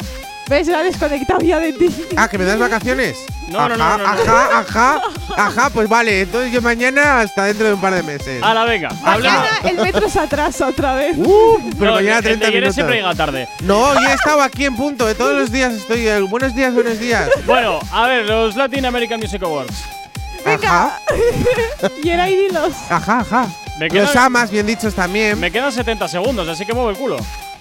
¿Ves? 0.49 0.67
Se 0.67 0.75
ha 0.75 0.83
desconectado 0.83 1.41
ya 1.41 1.59
de 1.59 1.73
ti. 1.73 1.89
Ah, 2.17 2.29
¿que 2.29 2.37
me 2.39 2.45
das 2.45 2.59
vacaciones? 2.59 3.17
No, 3.49 3.69
no, 3.69 3.77
no, 3.77 3.85
Ajá, 3.85 3.97
no, 3.99 4.05
no. 4.05 4.11
Ajá, 4.11 4.59
ajá, 4.59 5.03
ajá, 5.37 5.71
pues 5.71 5.89
vale. 5.89 6.23
Entonces 6.23 6.53
yo 6.53 6.61
mañana 6.63 7.21
hasta 7.21 7.45
dentro 7.45 7.67
de 7.69 7.75
un 7.75 7.81
par 7.81 7.95
de 7.95 8.03
meses. 8.03 8.43
A 8.43 8.53
la 8.55 8.65
venga, 8.65 8.89
hablemos. 9.05 9.39
Mañana 9.41 9.59
el 9.65 9.77
metro 9.79 10.09
se 10.09 10.21
atrasa 10.21 10.67
otra 10.69 10.95
vez. 10.95 11.17
Uh, 11.17 11.59
pero 11.79 11.91
No, 11.91 11.95
mañana 11.97 12.19
el 12.19 12.23
de 12.25 12.29
30 12.31 12.47
Guille 12.47 12.57
minutos. 12.61 12.75
siempre 12.75 12.97
llega 12.97 13.15
tarde. 13.15 13.49
No, 13.63 13.95
yo 13.95 14.09
he 14.09 14.13
estado 14.15 14.43
aquí 14.43 14.65
en 14.65 14.77
punto. 14.77 15.09
eh, 15.09 15.15
todos 15.15 15.35
los 15.37 15.51
días 15.51 15.73
estoy. 15.75 16.07
eh, 16.09 16.21
buenos 16.21 16.55
días, 16.55 16.75
buenos 16.75 16.99
días. 16.99 17.29
Bueno, 17.47 17.81
a 17.93 18.07
ver, 18.07 18.27
los 18.27 18.55
Latin 18.57 18.85
American 18.87 19.21
Music 19.21 19.43
Awards. 19.43 19.85
Ajá, 20.47 21.01
Y 22.03 22.09
era 22.11 22.29
y 22.29 22.37
dilos. 22.37 22.73
ajá, 22.91 23.21
ajá. 23.21 23.47
Me 23.79 23.89
quedan- 23.89 24.07
Los 24.07 24.17
amas, 24.17 24.51
bien 24.51 24.67
dichos 24.67 24.95
también. 24.95 25.41
Me 25.41 25.51
quedan 25.51 25.73
70 25.73 26.07
segundos, 26.07 26.47
así 26.49 26.65
que 26.67 26.75
mueve 26.75 26.91
el 26.93 26.97
culo. 26.99 27.17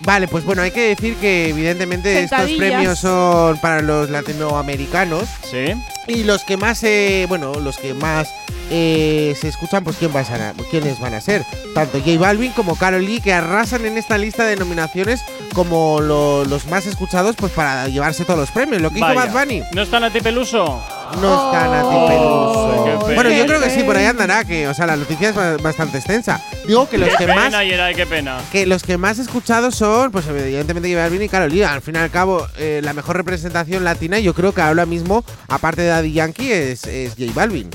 Vale, 0.06 0.28
pues 0.28 0.44
bueno, 0.44 0.62
hay 0.62 0.72
que 0.72 0.90
decir 0.90 1.16
que 1.16 1.50
evidentemente 1.50 2.24
estos 2.24 2.52
premios 2.58 3.00
son 3.00 3.58
para 3.60 3.82
los 3.82 4.10
latinoamericanos 4.10 5.24
Sí. 5.50 5.74
y 6.08 6.24
los 6.24 6.44
que 6.44 6.58
más, 6.58 6.84
eh, 6.84 7.26
bueno, 7.30 7.54
los 7.56 7.78
que 7.78 7.94
más 7.94 8.30
eh, 8.70 9.36
se 9.40 9.50
escuchan, 9.50 9.84
pues 9.84 9.98
¿quién 9.98 10.16
va 10.16 10.22
a 10.22 10.26
ser- 10.26 10.54
quiénes 10.72 11.00
van 11.00 11.14
a 11.14 11.22
ser. 11.22 11.46
Tanto 11.76 12.00
J 12.00 12.18
Balvin 12.18 12.52
como 12.54 12.76
Karol 12.76 13.06
G 13.06 13.22
que 13.22 13.32
arrasan 13.34 13.86
en 13.86 13.98
esta 13.98 14.18
lista 14.18 14.46
de 14.46 14.56
nominaciones 14.56 15.22
como 15.54 16.00
lo- 16.02 16.44
los 16.46 16.66
más 16.68 16.86
escuchados, 16.88 17.36
pues 17.36 17.52
para 17.52 17.88
llevarse 17.88 18.26
todos 18.26 18.40
los 18.40 18.52
premios. 18.52 18.82
Lo 18.82 18.90
que 18.90 18.98
hizo 18.98 19.06
Vaya. 19.06 19.26
Bad 19.26 19.46
Bunny 19.46 19.64
¿No 19.74 19.82
está 19.84 20.00
Nati 20.00 20.22
Peluso? 20.22 20.82
No 21.22 21.46
está 21.46 21.68
Nati 21.68 21.88
Oh, 21.92 22.08
Peluso. 22.08 23.06
qué. 23.08 23.16
Bueno, 23.16 23.30
yo 23.32 23.46
creo 23.46 23.62
que 23.62 23.70
sí, 23.70 23.84
por 23.84 23.96
ahí 23.98 24.06
andará, 24.06 24.44
que, 24.46 24.68
o 24.68 24.74
sea, 24.74 24.86
la 24.88 24.96
noticia 24.96 25.30
es 25.30 25.36
ba- 25.36 25.58
bastante 25.58 25.98
extensa. 25.98 26.42
Digo 26.68 26.88
que 26.90 26.98
los 26.98 27.10
Qué 27.10 27.18
que 27.26 27.28
más 27.28 27.46
pena, 27.46 27.64
Yeray, 27.64 27.96
qué 27.96 28.06
pena. 28.06 28.38
que 28.52 28.66
los 28.66 28.84
que 28.84 28.98
más 28.98 29.20
escuchados 29.20 29.76
son, 29.76 30.12
pues 30.12 30.26
evidentemente 30.28 30.90
J 30.90 31.02
Balvin 31.04 31.22
y 31.24 31.30
Karol 31.30 31.52
G. 31.52 31.64
Al 31.66 31.82
fin 31.82 31.96
y 31.96 31.98
al 32.00 32.10
cabo, 32.10 32.48
eh, 32.58 32.80
la 32.84 32.94
mejor 32.94 33.18
representación 33.18 33.84
latina, 33.84 34.20
yo 34.20 34.34
creo 34.34 34.54
que 34.54 34.62
ahora 34.62 34.86
mismo, 34.86 35.24
aparte 35.50 35.82
de 35.82 35.90
Daddy 35.90 36.14
Yankee, 36.14 36.52
es, 36.52 36.86
es 36.86 37.12
J 37.18 37.32
Balvin. 37.34 37.70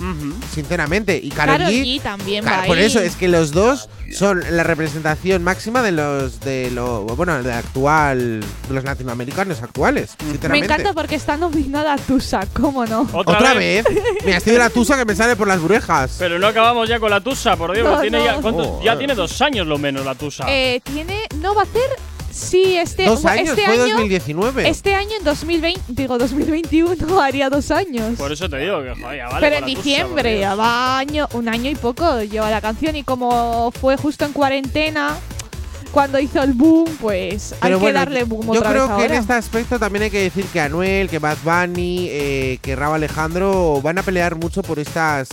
Sinceramente. 0.54 1.20
Y 1.22 1.28
Karol 1.30 1.58
Karol 1.58 1.72
G. 1.72 1.84
G 1.84 2.02
también 2.02 2.44
va 2.46 2.62
por 2.66 2.76
ahí. 2.78 2.84
eso 2.84 3.00
es 3.00 3.14
que 3.16 3.28
los 3.28 3.52
dos 3.52 3.88
son 4.12 4.42
la 4.50 4.62
representación 4.62 5.44
máxima 5.44 5.82
de 5.82 5.92
los 5.92 6.40
de 6.40 6.70
lo 6.70 7.02
bueno 7.02 7.42
de 7.42 7.52
actual 7.52 8.40
de 8.68 8.74
los 8.74 8.82
latinoamericanos 8.82 9.62
actuales 9.62 10.12
Me 10.20 10.30
sinceramente 10.30 10.64
encanta 10.72 10.92
porque 10.94 11.14
está 11.14 11.36
nominada 11.36 11.96
Tusa, 11.98 12.40
¿cómo 12.58 12.86
no? 12.86 13.06
Otra, 13.28 13.54
vez, 13.54 13.84
mira 14.24 14.38
estoy 14.38 14.52
de 14.54 14.58
la 14.58 14.70
tusa 14.70 14.96
que 14.96 15.04
me 15.04 15.14
sale 15.14 15.36
por 15.36 15.46
las 15.48 15.60
brujas 15.60 16.16
Pero 16.18 16.38
no 16.38 16.46
acabamos 16.46 16.88
ya 16.88 16.98
con 17.00 17.10
la 17.10 17.20
Tusa, 17.20 17.56
por 17.56 17.72
Dios. 17.74 17.86
No, 17.86 18.00
tiene 18.00 18.18
no. 18.18 18.24
Ya, 18.24 18.34
¿cuántos- 18.40 18.66
Joder. 18.66 18.84
ya 18.84 18.98
tiene 18.98 19.14
dos 19.14 19.40
años 19.42 19.66
lo 19.66 19.78
menos 19.78 20.04
la 20.04 20.14
Tusa. 20.14 20.44
Eh, 20.48 20.80
tiene. 20.84 21.22
No 21.36 21.54
va 21.54 21.62
a 21.62 21.64
hacer. 21.64 21.82
Sí, 22.30 22.76
este, 22.76 23.04
dos 23.06 23.24
años 23.24 23.48
este 23.50 23.62
fue 23.64 23.74
año. 23.74 23.82
2019 23.94 24.68
Este 24.68 24.94
año 24.94 25.10
en 25.18 25.24
2020, 25.24 25.80
digo 25.88 26.18
2021, 26.18 27.20
haría 27.22 27.48
dos 27.50 27.70
años. 27.72 28.16
por 28.16 28.30
eso 28.30 28.48
te 28.48 28.58
digo 28.58 28.80
que 28.82 28.90
joder, 29.00 29.24
vale 29.24 29.40
Pero 29.40 29.56
en 29.56 29.64
Tusa, 29.64 29.76
diciembre, 29.76 30.30
Dios. 30.36 30.40
ya 30.42 30.54
va 30.54 30.98
año, 30.98 31.26
un 31.32 31.48
año 31.48 31.68
y 31.70 31.74
poco 31.74 32.22
lleva 32.22 32.48
la 32.50 32.60
canción 32.60 32.94
y 32.96 33.02
como 33.02 33.72
fue 33.72 33.96
justo 33.96 34.24
en 34.24 34.32
cuarentena 34.32 35.16
cuando 35.92 36.18
hizo 36.18 36.42
el 36.42 36.52
boom, 36.52 36.88
pues 37.00 37.52
hay 37.60 37.72
Pero 37.72 37.80
que 37.80 37.92
darle 37.92 38.24
boom 38.24 38.46
yo 38.46 38.60
otra 38.60 38.70
creo 38.70 38.88
vez 38.88 38.96
que 38.98 39.04
en 39.14 39.20
este 39.20 39.32
aspecto 39.32 39.78
también 39.78 40.04
hay 40.04 40.10
que 40.10 40.22
decir 40.22 40.44
que 40.46 40.60
Anuel, 40.60 41.08
que 41.08 41.18
Bad 41.18 41.38
Bunny, 41.44 42.08
eh, 42.10 42.58
que 42.62 42.76
Rabo 42.76 42.94
Alejandro 42.94 43.80
van 43.82 43.98
a 43.98 44.02
pelear 44.02 44.36
mucho 44.36 44.62
por 44.62 44.78
estas 44.78 45.28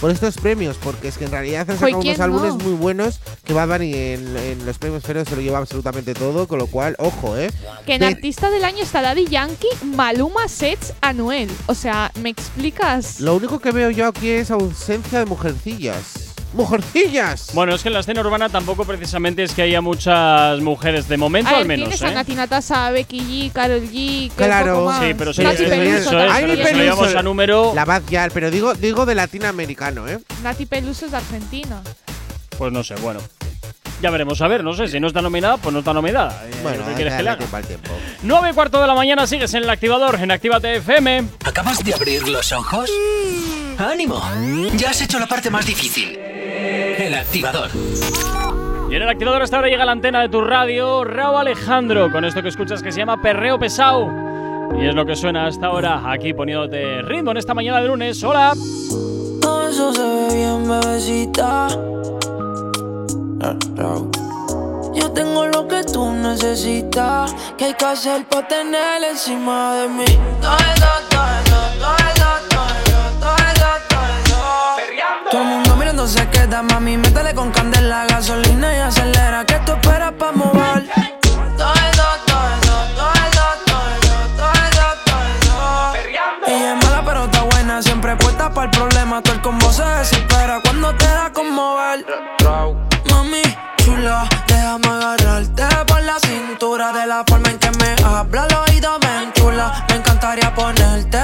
por 0.00 0.10
estos 0.10 0.36
premios, 0.36 0.76
porque 0.76 1.08
es 1.08 1.16
que 1.16 1.24
en 1.24 1.30
realidad 1.30 1.62
han 1.70 1.78
sacado 1.78 1.92
unos 1.92 2.04
¿quién 2.04 2.20
álbumes 2.20 2.54
no? 2.56 2.64
muy 2.64 2.74
buenos 2.74 3.18
que 3.44 3.54
Bad 3.54 3.68
Bunny 3.68 3.94
en, 3.94 4.36
en 4.36 4.66
los 4.66 4.76
premios 4.76 5.02
feroz 5.02 5.26
se 5.26 5.34
lo 5.34 5.40
lleva 5.40 5.56
absolutamente 5.56 6.12
todo, 6.12 6.46
con 6.46 6.58
lo 6.58 6.66
cual, 6.66 6.96
ojo, 6.98 7.34
eh. 7.38 7.50
Que 7.86 7.94
en 7.94 8.00
De- 8.00 8.06
artista 8.08 8.50
del 8.50 8.64
año 8.64 8.82
está 8.82 9.00
Daddy 9.00 9.26
Yankee, 9.26 9.68
Maluma, 9.94 10.48
Sets, 10.48 10.92
Anuel. 11.00 11.50
O 11.64 11.74
sea, 11.74 12.12
¿me 12.20 12.28
explicas? 12.28 13.20
Lo 13.20 13.36
único 13.36 13.58
que 13.58 13.72
veo 13.72 13.88
yo 13.90 14.06
aquí 14.06 14.28
es 14.28 14.50
ausencia 14.50 15.18
de 15.20 15.24
mujercillas. 15.24 16.25
¡Mujercillas! 16.52 17.50
Bueno, 17.52 17.74
es 17.74 17.82
que 17.82 17.88
en 17.88 17.94
la 17.94 18.00
escena 18.00 18.20
urbana 18.22 18.48
tampoco 18.48 18.84
precisamente 18.84 19.42
es 19.42 19.52
que 19.52 19.62
haya 19.62 19.80
muchas 19.80 20.60
mujeres, 20.60 21.08
de 21.08 21.16
momento 21.16 21.48
a 21.50 21.52
ver, 21.52 21.62
al 21.62 21.68
menos. 21.68 21.88
tienes 21.90 22.02
a 22.16 22.20
¿eh? 22.20 22.34
Natasha, 22.34 22.90
Becky 22.90 23.50
G, 23.52 24.30
Claro. 24.34 24.74
poco 24.76 24.86
más. 24.86 25.02
Sí, 25.04 25.14
pero 25.16 25.32
sí, 25.34 25.42
Nati 25.42 25.64
eh, 25.64 25.68
Peluso 25.68 25.96
eso 25.98 26.20
es, 26.20 26.58
pero 26.62 27.08
si 27.10 27.16
a 27.16 27.22
número, 27.22 27.72
La 27.74 27.84
Bad 27.84 28.02
Gyal, 28.08 28.30
pero 28.32 28.50
digo, 28.50 28.74
digo 28.74 29.04
de 29.06 29.14
latinoamericano, 29.14 30.08
¿eh? 30.08 30.18
Nati 30.42 30.66
Peluso 30.66 31.04
es 31.06 31.10
de 31.10 31.16
Argentina. 31.18 31.82
pues 32.56 32.72
no 32.72 32.82
sé, 32.82 32.94
bueno. 32.96 33.20
Ya 34.02 34.10
veremos, 34.10 34.40
a 34.42 34.48
ver, 34.48 34.62
no 34.62 34.74
sé, 34.74 34.88
si 34.88 35.00
no 35.00 35.06
está 35.06 35.22
nominada, 35.22 35.56
pues 35.56 35.72
no 35.72 35.78
está 35.78 35.94
nominada. 35.94 36.42
Eh, 36.46 36.50
Bueno, 36.62 36.84
¿qué 36.86 36.92
quieres 36.94 37.14
que 37.14 37.22
le 37.22 37.30
haga? 37.30 37.38
tiempo 37.38 37.56
al 37.56 37.66
tiempo. 37.66 37.90
9 38.22 38.50
y 38.50 38.52
cuarto 38.54 38.80
de 38.80 38.86
la 38.86 38.94
mañana 38.94 39.26
sigues 39.26 39.52
en 39.54 39.62
el 39.62 39.70
activador, 39.70 40.16
en 40.20 40.30
Actívate 40.30 40.76
FM. 40.76 41.24
¿Acabas 41.44 41.82
de 41.82 41.94
abrir 41.94 42.28
los 42.28 42.52
ojos? 42.52 42.90
¡Ánimo! 43.78 44.22
Ya 44.76 44.90
has 44.90 45.00
hecho 45.00 45.18
la 45.18 45.26
parte 45.26 45.48
más 45.50 45.64
difícil. 45.64 46.18
El 46.76 47.14
activador. 47.14 47.70
Y 48.90 48.94
en 48.94 49.02
el 49.02 49.08
activador 49.08 49.42
hasta 49.42 49.56
ahora 49.56 49.68
llega 49.68 49.84
la 49.84 49.92
antena 49.92 50.20
de 50.20 50.28
tu 50.28 50.40
radio, 50.40 51.04
Raúl 51.04 51.40
Alejandro, 51.40 52.10
con 52.12 52.24
esto 52.24 52.42
que 52.42 52.48
escuchas 52.48 52.82
que 52.82 52.92
se 52.92 52.98
llama 53.00 53.20
Perreo 53.20 53.58
Pesado. 53.58 54.08
Y 54.78 54.86
es 54.86 54.94
lo 54.94 55.06
que 55.06 55.16
suena 55.16 55.46
hasta 55.46 55.66
ahora, 55.66 56.02
aquí 56.10 56.34
poniéndote 56.34 57.02
ritmo 57.02 57.30
en 57.30 57.36
esta 57.38 57.54
mañana 57.54 57.80
de 57.80 57.88
lunes. 57.88 58.22
¡Hola! 58.22 58.52
Todo 59.40 59.68
eso 59.68 59.92
se 59.94 60.02
ve 60.02 60.34
bien, 60.34 60.68
bebecita. 60.68 61.68
Yo 64.94 65.10
tengo 65.12 65.46
lo 65.46 65.66
que 65.66 65.82
tú 65.84 66.10
necesitas. 66.12 67.34
Que 67.56 67.66
hay 67.66 67.74
que 67.74 67.84
hacer 67.84 68.24
para 68.26 68.48
tener 68.48 69.02
encima 69.10 69.74
de 69.76 69.88
mí. 69.88 70.04
Todo 70.40 70.56
eso, 70.56 70.86
todo 71.10 71.24
eso, 71.44 71.56
todo 71.80 71.96
eso, 71.96 72.55
Todo 75.36 75.44
el 75.44 75.50
mundo 75.50 75.76
mirando 75.76 76.06
se 76.08 76.26
queda, 76.30 76.62
mami. 76.62 76.96
Métele 76.96 77.34
con 77.34 77.50
candela, 77.50 78.06
gasolina 78.06 78.74
y 78.74 78.78
acelera. 78.78 79.44
Que 79.44 79.56
tú 79.66 79.72
esperas 79.72 80.12
para 80.12 80.32
mover. 80.32 80.88
Todo 81.20 81.74
eso, 81.74 82.08
todo 82.26 82.40
eso, 82.56 82.76
todo 82.96 83.12
eso, 83.26 83.46
todo 83.66 83.82
eso, 83.92 84.16
todo 84.38 84.52
eso, 84.64 84.86
todo 85.04 85.92
eso. 85.92 86.46
Ella 86.46 86.72
es 86.72 86.84
mala, 86.86 87.02
pero 87.04 87.24
está 87.24 87.42
buena. 87.42 87.82
Siempre 87.82 88.16
puesta 88.16 88.48
para 88.48 88.64
el 88.64 88.70
problema. 88.70 89.20
Todo 89.20 89.34
el 89.34 89.42
combo 89.42 89.70
se 89.70 89.84
desespera 89.84 90.58
cuando 90.62 90.94
te 90.94 91.04
da 91.04 91.30
conmover. 91.30 92.06
Mami, 93.10 93.42
chula, 93.76 94.26
déjame 94.46 94.88
agarrarte 94.88 95.84
por 95.86 96.02
la 96.02 96.18
cintura. 96.18 96.92
De 96.94 97.06
la 97.06 97.22
forma 97.26 97.50
en 97.50 97.58
que 97.58 97.70
me 97.72 97.94
habla, 98.06 98.44
al 98.44 98.70
oído 98.70 98.98
me 99.00 99.24
enchula. 99.24 99.84
Me 99.90 99.96
encantaría 99.96 100.54
ponerte 100.54 101.15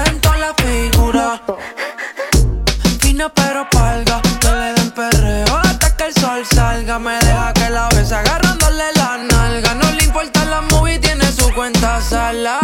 salga 6.45 6.99
Me 6.99 7.17
deja 7.19 7.53
que 7.53 7.69
la 7.69 7.89
bese 7.89 8.15
agarrándole 8.15 8.85
la 8.95 9.17
nalga. 9.17 9.73
No 9.75 9.91
le 9.91 10.03
importa 10.03 10.45
la 10.45 10.61
movie, 10.61 10.99
tiene 10.99 11.31
su 11.31 11.51
cuenta 11.53 12.01
sala. 12.01 12.59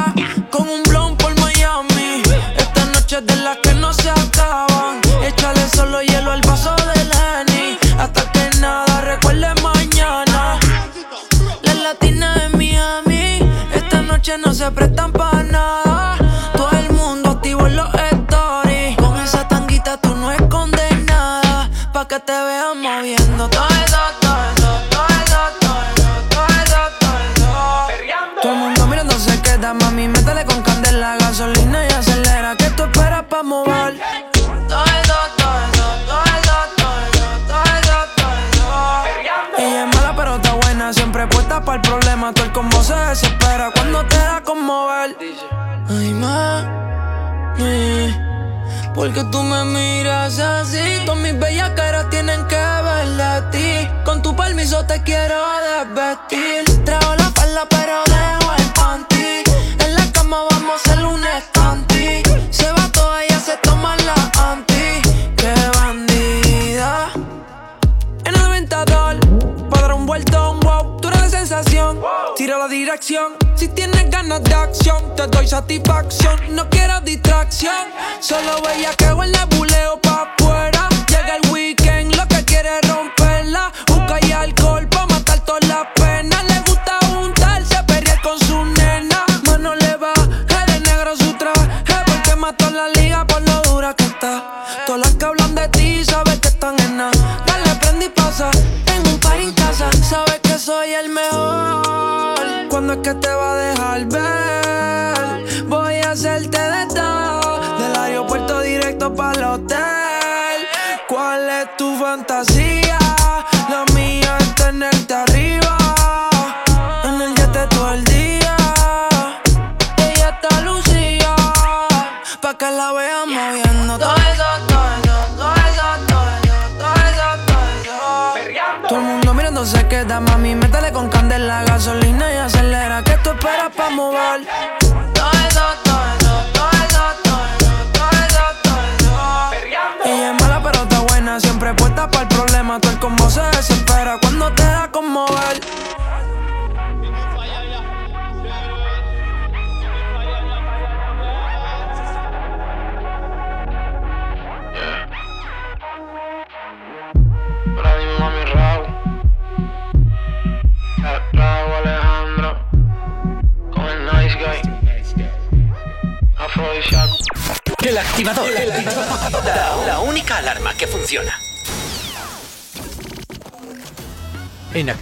Con 0.51 0.67
un 0.67 0.83
blon 0.83 1.15
por 1.17 1.37
Miami. 1.39 2.21
Esta 2.57 2.85
noche 2.85 3.17
es 3.17 3.25
de 3.25 3.35
las 3.37 3.57
que 3.57 3.73
no 3.75 3.93
se 3.93 4.09
acaban. 4.09 5.01
Échale 5.23 5.67
solo 5.75 6.01
hielo 6.01 6.31
al 6.31 6.41
vaso 6.41 6.75
del 6.75 7.11
Henny 7.11 7.77
Hasta 7.99 8.31
que 8.31 8.49
nada 8.59 9.01
recuerde 9.01 9.53
mañana. 9.61 10.59
La 11.63 11.73
latina 11.73 12.35
de 12.35 12.49
Miami. 12.57 13.39
Esta 13.73 14.01
noche 14.01 14.37
no 14.37 14.53
se 14.53 14.69
prestan 14.71 15.11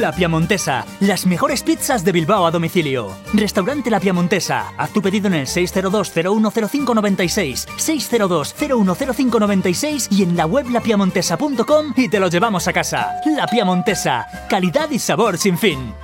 La 0.00 0.12
Piamontesa, 0.12 0.86
las 1.00 1.26
mejores 1.26 1.62
pizzas 1.62 2.04
de 2.04 2.12
Bilbao 2.12 2.46
a 2.46 2.50
domicilio. 2.50 3.10
Restaurante 3.32 3.90
La 3.90 4.00
Piamontesa. 4.00 4.72
Haz 4.76 4.90
tu 4.90 5.00
pedido 5.00 5.28
en 5.28 5.34
el 5.34 5.46
602-010596, 5.46 7.68
602-010596 7.76 10.08
y 10.10 10.24
en 10.24 10.36
la 10.36 10.46
web 10.46 10.68
lapiamontesa.com 10.70 11.92
y 11.96 12.08
te 12.08 12.18
lo 12.18 12.26
llevamos 12.28 12.66
a 12.66 12.72
casa. 12.72 13.20
La 13.24 13.46
Piamontesa, 13.46 14.26
calidad 14.48 14.90
y 14.90 14.98
sabor 14.98 15.38
sin 15.38 15.56
fin. 15.56 15.94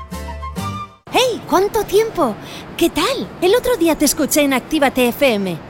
¡Hey! 1.13 1.43
¿Cuánto 1.49 1.83
tiempo? 1.85 2.37
¿Qué 2.77 2.91
tal? 2.91 3.29
El 3.41 3.57
otro 3.57 3.77
día 3.77 3.97
te 3.97 4.05
escuché 4.05 4.43
en 4.43 4.53
Actívate 4.53 5.09
FM. 5.09 5.70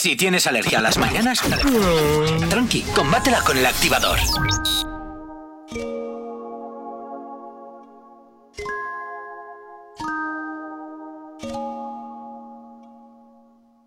Si 0.00 0.16
tienes 0.16 0.46
alergia 0.46 0.78
a 0.78 0.80
las 0.80 0.96
mañanas, 0.96 1.42
tranqui, 2.48 2.80
combátela 2.94 3.42
con 3.42 3.58
el 3.58 3.66
activador. 3.66 4.18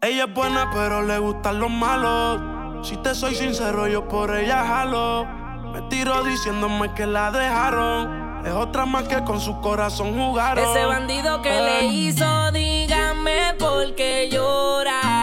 Ella 0.02 0.26
es 0.26 0.34
buena, 0.35 0.69
pero 0.72 1.02
le 1.02 1.18
gustan 1.18 1.60
los 1.60 1.72
malos. 1.72 2.88
Si 2.88 2.95
te 2.98 3.15
soy 3.15 3.34
sincero, 3.34 3.88
yo 3.88 4.07
por 4.07 4.38
ella 4.38 4.64
jalo. 4.68 5.26
Me 5.73 5.81
tiro 5.90 6.23
diciéndome 6.23 6.94
que 6.94 7.07
la 7.07 7.31
dejaron. 7.31 8.45
Es 8.45 8.53
otra 8.53 8.85
más 8.85 9.07
que 9.07 9.23
con 9.23 9.41
su 9.41 9.60
corazón 9.61 10.14
jugaron. 10.14 10.64
Ese 10.64 10.85
bandido 10.85 11.41
que 11.41 11.49
le 11.49 11.85
hizo, 11.88 12.52
dígame 12.52 13.56
por 13.57 13.95
qué 13.95 14.30
llora. 14.31 15.23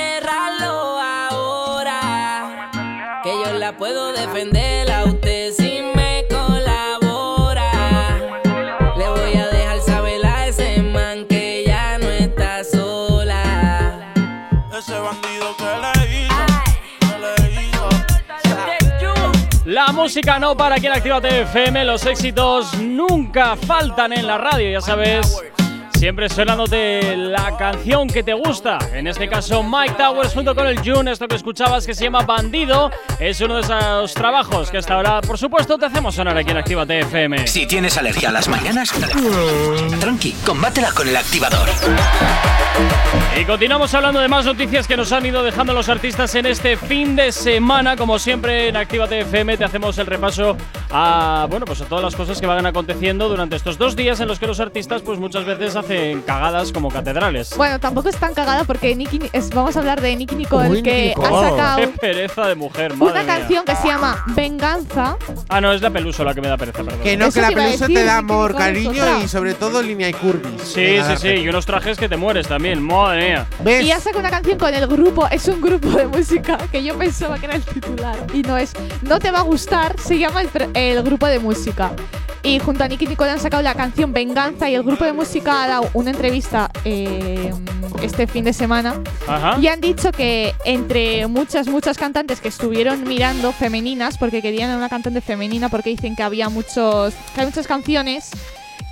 La 19.87 19.93
música 19.93 20.37
no 20.37 20.55
para 20.55 20.75
aquí 20.75 20.85
en 20.85 20.93
Actívate 20.93 21.41
FM. 21.41 21.85
Los 21.85 22.05
éxitos 22.05 22.77
nunca 22.77 23.55
faltan 23.55 24.13
en 24.13 24.27
la 24.27 24.37
radio, 24.37 24.69
ya 24.69 24.79
sabes. 24.79 25.41
Siempre 26.01 26.29
sonándote 26.29 27.15
la 27.15 27.55
canción 27.57 28.07
que 28.07 28.23
te 28.23 28.33
gusta. 28.33 28.79
En 28.91 29.05
este 29.05 29.29
caso, 29.29 29.61
Mike 29.61 29.93
Towers 29.99 30.33
junto 30.33 30.55
con 30.55 30.65
el 30.65 30.79
June. 30.79 31.11
Esto 31.11 31.27
que 31.27 31.35
escuchabas 31.35 31.85
que 31.85 31.93
se 31.93 32.05
llama 32.05 32.23
Bandido. 32.23 32.89
Es 33.19 33.39
uno 33.39 33.57
de 33.57 33.61
esos 33.61 34.15
trabajos 34.15 34.71
que 34.71 34.79
hasta 34.79 34.95
ahora, 34.95 35.21
por 35.21 35.37
supuesto, 35.37 35.77
te 35.77 35.85
hacemos 35.85 36.15
sonar 36.15 36.35
aquí 36.35 36.49
en 36.49 36.57
Actívate 36.57 37.01
FM. 37.01 37.45
Si 37.45 37.67
tienes 37.67 37.99
alergia 37.99 38.29
a 38.29 38.31
las 38.31 38.47
mañanas, 38.47 38.91
tranqui, 39.99 40.31
combátela 40.43 40.91
con 40.91 41.07
el 41.07 41.15
activador. 41.15 41.69
Y 43.39 43.45
continuamos 43.45 43.93
hablando 43.93 44.19
de 44.21 44.27
más 44.27 44.45
noticias 44.45 44.87
que 44.87 44.97
nos 44.97 45.11
han 45.11 45.23
ido 45.23 45.43
dejando 45.43 45.73
los 45.73 45.87
artistas 45.87 46.33
en 46.33 46.47
este 46.47 46.77
fin 46.77 47.15
de 47.15 47.31
semana. 47.31 47.95
Como 47.95 48.17
siempre 48.17 48.69
en 48.69 48.75
Actívate 48.75 49.19
FM 49.19 49.55
te 49.55 49.65
hacemos 49.65 49.99
el 49.99 50.07
repaso 50.07 50.57
a 50.89 51.45
bueno, 51.47 51.67
pues 51.67 51.79
a 51.81 51.85
todas 51.85 52.03
las 52.03 52.15
cosas 52.15 52.41
que 52.41 52.47
van 52.47 52.65
aconteciendo 52.65 53.29
durante 53.29 53.55
estos 53.55 53.77
dos 53.77 53.95
días 53.95 54.19
en 54.19 54.27
los 54.27 54.39
que 54.39 54.47
los 54.47 54.59
artistas 54.59 55.03
pues 55.03 55.19
muchas 55.19 55.45
veces 55.45 55.75
hacen 55.75 55.90
cagadas 56.25 56.71
como 56.71 56.89
catedrales. 56.89 57.55
Bueno, 57.57 57.79
tampoco 57.79 58.09
es 58.09 58.15
tan 58.17 58.33
cagada 58.33 58.63
porque 58.63 58.95
Nicky, 58.95 59.19
es- 59.33 59.49
vamos 59.49 59.75
a 59.75 59.79
hablar 59.79 60.01
de 60.01 60.15
Nicky 60.15 60.35
Nicole, 60.35 60.69
Uy, 60.69 60.83
que 60.83 61.07
Nicky 61.09 61.21
ha 61.21 61.29
Nicole. 61.29 61.49
sacado 61.49 61.77
Qué 61.77 61.87
pereza 61.87 62.47
de 62.47 62.55
mujer, 62.55 62.95
madre 62.95 63.11
una 63.13 63.23
mía. 63.23 63.37
canción 63.37 63.65
que 63.65 63.75
se 63.75 63.87
llama 63.87 64.23
Venganza. 64.27 65.17
Ah, 65.49 65.61
no, 65.61 65.71
es 65.73 65.81
la 65.81 65.89
peluso 65.89 66.23
la 66.23 66.33
que 66.33 66.41
me 66.41 66.47
da 66.47 66.57
pereza, 66.57 66.83
perdón. 66.83 66.99
Que 67.01 67.17
no, 67.17 67.25
Eso 67.27 67.35
que 67.35 67.41
la 67.41 67.51
iba 67.51 67.61
a 67.61 67.65
pelusa 67.65 67.87
decir, 67.87 67.97
te 67.97 68.05
da 68.05 68.17
amor, 68.17 68.51
Nicole 68.51 68.65
cariño 68.65 69.23
y 69.23 69.27
sobre 69.27 69.53
todo 69.53 69.81
línea 69.81 70.09
y 70.09 70.13
curvis. 70.13 70.61
Sí, 70.63 70.97
sí, 71.07 71.17
sí, 71.17 71.27
y 71.29 71.49
unos 71.49 71.65
trajes 71.65 71.97
que 71.97 72.07
te 72.09 72.17
mueres 72.17 72.47
también, 72.47 72.81
madre 72.81 73.29
mía. 73.29 73.47
¿Ves? 73.63 73.83
Y 73.85 73.91
ha 73.91 73.99
sacado 73.99 74.19
una 74.19 74.29
canción 74.29 74.57
con 74.57 74.73
el 74.73 74.87
grupo, 74.87 75.27
es 75.29 75.47
un 75.47 75.61
grupo 75.61 75.89
de 75.89 76.07
música 76.07 76.57
que 76.71 76.83
yo 76.83 76.97
pensaba 76.97 77.37
que 77.39 77.45
era 77.45 77.55
el 77.55 77.63
titular 77.63 78.15
y 78.33 78.41
no 78.43 78.57
es. 78.57 78.73
No 79.01 79.19
te 79.19 79.31
va 79.31 79.39
a 79.39 79.43
gustar, 79.43 79.95
se 79.99 80.17
llama 80.17 80.41
el, 80.41 80.49
el 80.73 81.03
grupo 81.03 81.27
de 81.27 81.39
música. 81.39 81.91
Y 82.43 82.57
junto 82.57 82.83
a 82.83 82.87
Nicky 82.87 83.05
Nicole 83.05 83.29
han 83.29 83.39
sacado 83.39 83.61
la 83.61 83.75
canción 83.75 84.13
Venganza 84.13 84.67
y 84.67 84.73
el 84.73 84.81
grupo 84.81 85.05
de 85.05 85.13
música 85.13 85.63
ha 85.63 85.67
dado 85.67 85.80
una 85.93 86.11
entrevista 86.11 86.69
eh, 86.85 87.53
este 88.01 88.27
fin 88.27 88.43
de 88.43 88.53
semana 88.53 89.01
Ajá. 89.27 89.57
y 89.59 89.67
han 89.67 89.81
dicho 89.81 90.11
que 90.11 90.55
entre 90.65 91.27
muchas, 91.27 91.67
muchas 91.67 91.97
cantantes 91.97 92.41
que 92.41 92.47
estuvieron 92.47 93.03
mirando 93.03 93.51
femeninas, 93.51 94.17
porque 94.17 94.41
querían 94.41 94.75
una 94.75 94.89
cantante 94.89 95.21
femenina, 95.21 95.69
porque 95.69 95.91
dicen 95.91 96.15
que 96.15 96.23
había 96.23 96.49
muchos, 96.49 97.13
que 97.35 97.41
hay 97.41 97.47
muchas 97.47 97.67
canciones 97.67 98.31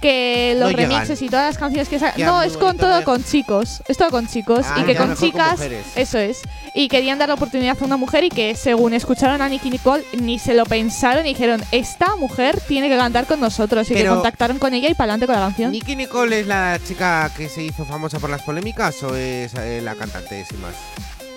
que 0.01 0.55
los 0.57 0.71
No 0.71 0.77
remixes 0.77 1.21
y 1.21 1.27
todas 1.29 1.47
las 1.47 1.57
canciones 1.57 1.89
que 1.89 1.99
sa- 1.99 2.13
Quedan 2.13 2.29
no 2.29 2.41
es 2.41 2.55
con 2.57 2.77
todo 2.77 2.97
de- 2.97 3.03
con 3.03 3.23
chicos 3.23 3.81
es 3.87 3.97
todo 3.97 4.09
con 4.11 4.27
chicos 4.27 4.65
Ah, 4.69 4.79
y 4.79 4.83
que 4.85 4.95
con 4.95 5.15
chicas 5.15 5.59
eso 5.95 6.17
es 6.17 6.41
y 6.73 6.87
querían 6.87 7.19
dar 7.19 7.27
la 7.29 7.35
oportunidad 7.35 7.77
a 7.79 7.85
una 7.85 7.97
mujer 7.97 8.23
y 8.23 8.29
que 8.29 8.55
según 8.55 8.93
escucharon 8.93 9.41
a 9.41 9.49
Nicky 9.49 9.69
Nicole 9.69 10.03
ni 10.21 10.39
se 10.39 10.53
lo 10.53 10.65
pensaron 10.65 11.25
y 11.25 11.29
dijeron 11.29 11.61
esta 11.71 12.15
mujer 12.15 12.59
tiene 12.67 12.87
que 12.89 12.97
cantar 12.97 13.25
con 13.25 13.39
nosotros 13.41 13.89
y 13.91 13.93
que 13.93 14.05
contactaron 14.07 14.57
con 14.59 14.73
ella 14.73 14.89
y 14.89 14.93
para 14.93 15.13
adelante 15.13 15.25
con 15.27 15.35
la 15.35 15.41
canción 15.47 15.71
¿Nicky 15.71 15.95
Nicole 15.95 16.39
es 16.41 16.47
la 16.47 16.79
chica 16.87 17.29
que 17.35 17.49
se 17.49 17.63
hizo 17.63 17.83
famosa 17.85 18.19
por 18.19 18.29
las 18.29 18.41
polémicas 18.43 19.01
o 19.03 19.15
es 19.15 19.53
eh, 19.55 19.81
la 19.83 19.95
cantante 19.95 20.45
sin 20.45 20.61
más? 20.61 20.75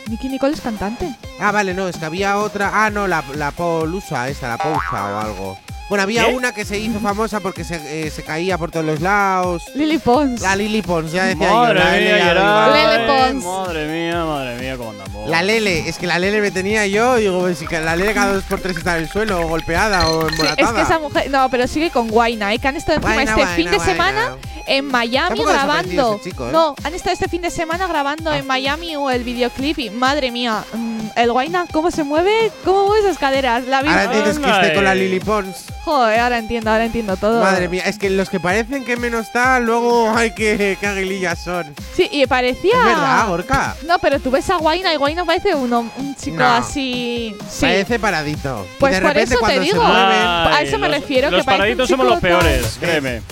Nicky 0.09 0.29
Nicole 0.29 0.55
es 0.55 0.61
cantante 0.61 1.09
Ah, 1.41 1.51
vale, 1.53 1.75
no, 1.75 1.89
es 1.89 1.97
que 1.97 2.05
había 2.05 2.39
otra. 2.39 2.71
Ah, 2.73 2.91
no, 2.91 3.09
la, 3.09 3.25
la 3.35 3.51
Polusa, 3.53 4.29
esa, 4.29 4.47
la 4.49 4.59
Pousa 4.59 5.05
o 5.15 5.19
algo. 5.19 5.59
Bueno, 5.89 6.05
había 6.05 6.27
¿Qué? 6.27 6.35
una 6.35 6.53
que 6.53 6.65
se 6.65 6.79
hizo 6.79 7.01
famosa 7.01 7.41
porque 7.41 7.65
se, 7.65 8.07
eh, 8.07 8.11
se 8.11 8.23
caía 8.23 8.57
por 8.57 8.71
todos 8.71 8.87
los 8.87 9.01
lados. 9.01 9.63
Lily 9.75 9.99
Pons 9.99 10.41
La 10.41 10.57
Lily 10.57 10.81
Pons, 10.81 11.13
ya 11.13 11.25
decía 11.25 11.53
Madre 11.53 11.79
yo. 11.79 12.25
La 12.25 12.71
mía. 12.73 12.97
Lele 12.97 13.07
Pons. 13.33 13.45
Madre 13.45 13.87
mía, 13.89 14.25
madre 14.25 14.57
mía, 14.59 14.77
cómo 14.79 14.91
andamos. 14.91 15.29
La 15.29 15.43
Lele, 15.43 15.89
es 15.89 15.99
que 15.99 16.07
la 16.07 16.19
Lele 16.19 16.41
me 16.41 16.51
tenía 16.51 16.87
yo. 16.87 17.17
Digo, 17.17 17.41
pues, 17.41 17.59
si 17.59 17.67
que 17.67 17.79
la 17.81 17.95
Lele 17.97 18.15
cada 18.15 18.33
dos 18.35 18.45
por 18.45 18.61
tres 18.61 18.79
está 18.79 18.97
en 18.97 19.03
el 19.05 19.11
suelo, 19.11 19.41
o 19.43 19.49
golpeada 19.49 20.09
o 20.09 20.23
Sí, 20.23 20.29
embolatada. 20.33 20.69
es 20.69 20.75
que 20.75 20.81
esa 20.83 20.99
mujer 20.99 21.31
no 21.31 21.49
pero 21.51 21.67
sigue 21.67 21.91
con 21.91 22.09
Guaina 22.09 22.55
¿eh? 22.55 22.59
que 22.59 22.69
han 22.69 22.77
estado 22.77 22.97
encima 22.99 23.23
este 23.25 23.47
fin 23.49 23.71
de 23.71 23.79
semana 23.81 24.37
en 24.67 24.87
Miami 24.87 25.43
grabando 25.45 26.21
chico, 26.23 26.49
¿eh? 26.49 26.53
no 26.53 26.75
han 26.85 26.95
estado 26.95 27.13
este 27.13 27.29
fin 27.29 27.43
de 27.43 27.51
semana 27.51 27.87
grabando 27.87 28.31
Ah. 28.31 28.39
en 28.39 28.47
Miami 28.47 28.95
o 28.97 29.11
el 29.11 29.25
videoclip 29.25 29.79
y 29.81 29.91
madre 29.91 30.31
mía 30.31 30.65
mm, 30.73 31.01
el 31.17 31.33
Guaina 31.33 31.67
cómo 31.73 31.91
se 31.91 32.05
mueve 32.05 32.51
cómo 32.65 32.87
mueve 32.87 33.01
esas 33.09 33.19
caderas 33.19 33.65
la 33.67 33.83
vi 33.83 33.89
Ahora 33.89 34.05
entiendes 34.05 34.39
que 34.39 34.51
esté 34.51 34.75
con 34.75 34.85
la 34.85 34.95
Lily 34.95 35.21
Pons. 35.21 35.65
Joder, 35.85 36.21
ahora 36.21 36.39
entiendo, 36.39 36.71
ahora 36.71 36.85
entiendo 36.85 37.17
todo. 37.17 37.41
Madre 37.43 37.69
mía, 37.69 37.83
es 37.87 37.99
que 37.99 38.09
los 38.09 38.29
que 38.31 38.39
parecen 38.39 38.85
que 38.85 38.97
menos 38.97 39.33
tal, 39.33 39.65
luego 39.65 40.11
hay 40.17 40.33
que, 40.33 40.77
que 40.79 40.87
aguilillas 40.87 41.43
son. 41.43 41.75
Sí, 41.95 42.09
y 42.13 42.25
parecía. 42.27 42.79
Es 42.79 42.85
verdad, 42.85 43.27
Gorka. 43.29 43.77
No, 43.87 43.99
pero 43.99 44.21
tú 44.21 44.31
ves 44.31 44.49
a 44.51 44.57
Guaina 44.59 44.93
y 44.95 44.97
Guaina 44.97 45.25
parece 45.25 45.55
uno, 45.57 45.91
un 45.99 46.15
chico 46.17 46.37
No. 46.37 46.45
así. 46.55 47.35
Sí. 47.51 47.61
Parece 47.63 47.99
paradito. 47.99 48.65
Y 48.65 48.79
Pues 48.79 48.95
de 48.95 49.01
por 49.01 49.09
repente 49.09 49.35
eso 49.35 49.45
te 49.47 49.61
digo. 49.61 49.81
se 49.81 49.87
mueven. 49.93 50.27
a 50.27 50.61
eso 50.63 50.79
me 50.79 50.89
los- 50.89 51.01
refiero, 51.01 51.31
que 51.31 51.37
Los 51.37 51.47
un 51.47 51.53
paraditos 51.53 51.89
somos 51.89 52.07
los 52.07 52.21
peores, 52.21 52.63
tal- 52.63 52.81
créeme. 52.81 53.23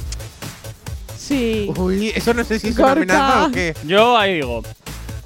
Sí. 1.16 1.70
Uy, 1.77 2.09
eso 2.14 2.35
no 2.35 2.43
sé 2.44 2.59
si 2.59 2.68
es 2.68 2.78
una 2.78 2.93
amenaza 2.93 3.44
o 3.44 3.51
qué. 3.52 3.74
Yo 3.85 4.18
ahí 4.18 4.35
digo. 4.35 4.62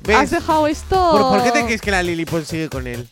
¿Ves? 0.03 0.17
¿Has 0.19 0.31
dejado 0.31 0.67
esto? 0.67 1.11
¿Por, 1.13 1.21
por 1.39 1.43
qué 1.43 1.51
te 1.53 1.65
crees 1.65 1.81
que 1.81 1.91
la 1.91 2.03
Lily 2.03 2.27
Pons 2.27 2.47
sigue 2.47 2.69
con 2.69 2.87
él? 2.87 3.09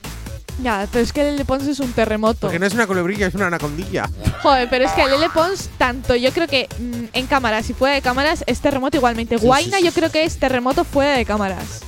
Ya, 0.60 0.86
pero 0.90 1.02
es 1.02 1.12
que 1.12 1.24
Lele 1.24 1.44
Pons 1.44 1.66
es 1.66 1.80
un 1.80 1.92
terremoto. 1.92 2.40
Porque 2.40 2.58
no 2.58 2.66
es 2.66 2.74
una 2.74 2.86
culebrilla, 2.86 3.26
es 3.26 3.34
una 3.34 3.46
anacondilla. 3.46 4.08
Joder, 4.42 4.68
pero 4.68 4.84
es 4.84 4.92
que 4.92 5.06
Lele 5.06 5.30
Pons, 5.30 5.70
tanto 5.78 6.14
yo 6.14 6.30
creo 6.32 6.46
que 6.46 6.68
mm, 6.78 7.04
en 7.12 7.26
cámaras 7.26 7.68
y 7.70 7.74
fuera 7.74 7.94
de 7.94 8.02
cámaras 8.02 8.44
es 8.46 8.60
terremoto 8.60 8.96
igualmente. 8.96 9.38
Sí, 9.38 9.46
Guaina 9.46 9.78
sí, 9.78 9.82
sí, 9.82 9.86
yo 9.86 9.92
creo 9.92 10.10
que 10.10 10.24
es 10.24 10.38
terremoto 10.38 10.84
fuera 10.84 11.16
de 11.16 11.24
cámaras. 11.24 11.80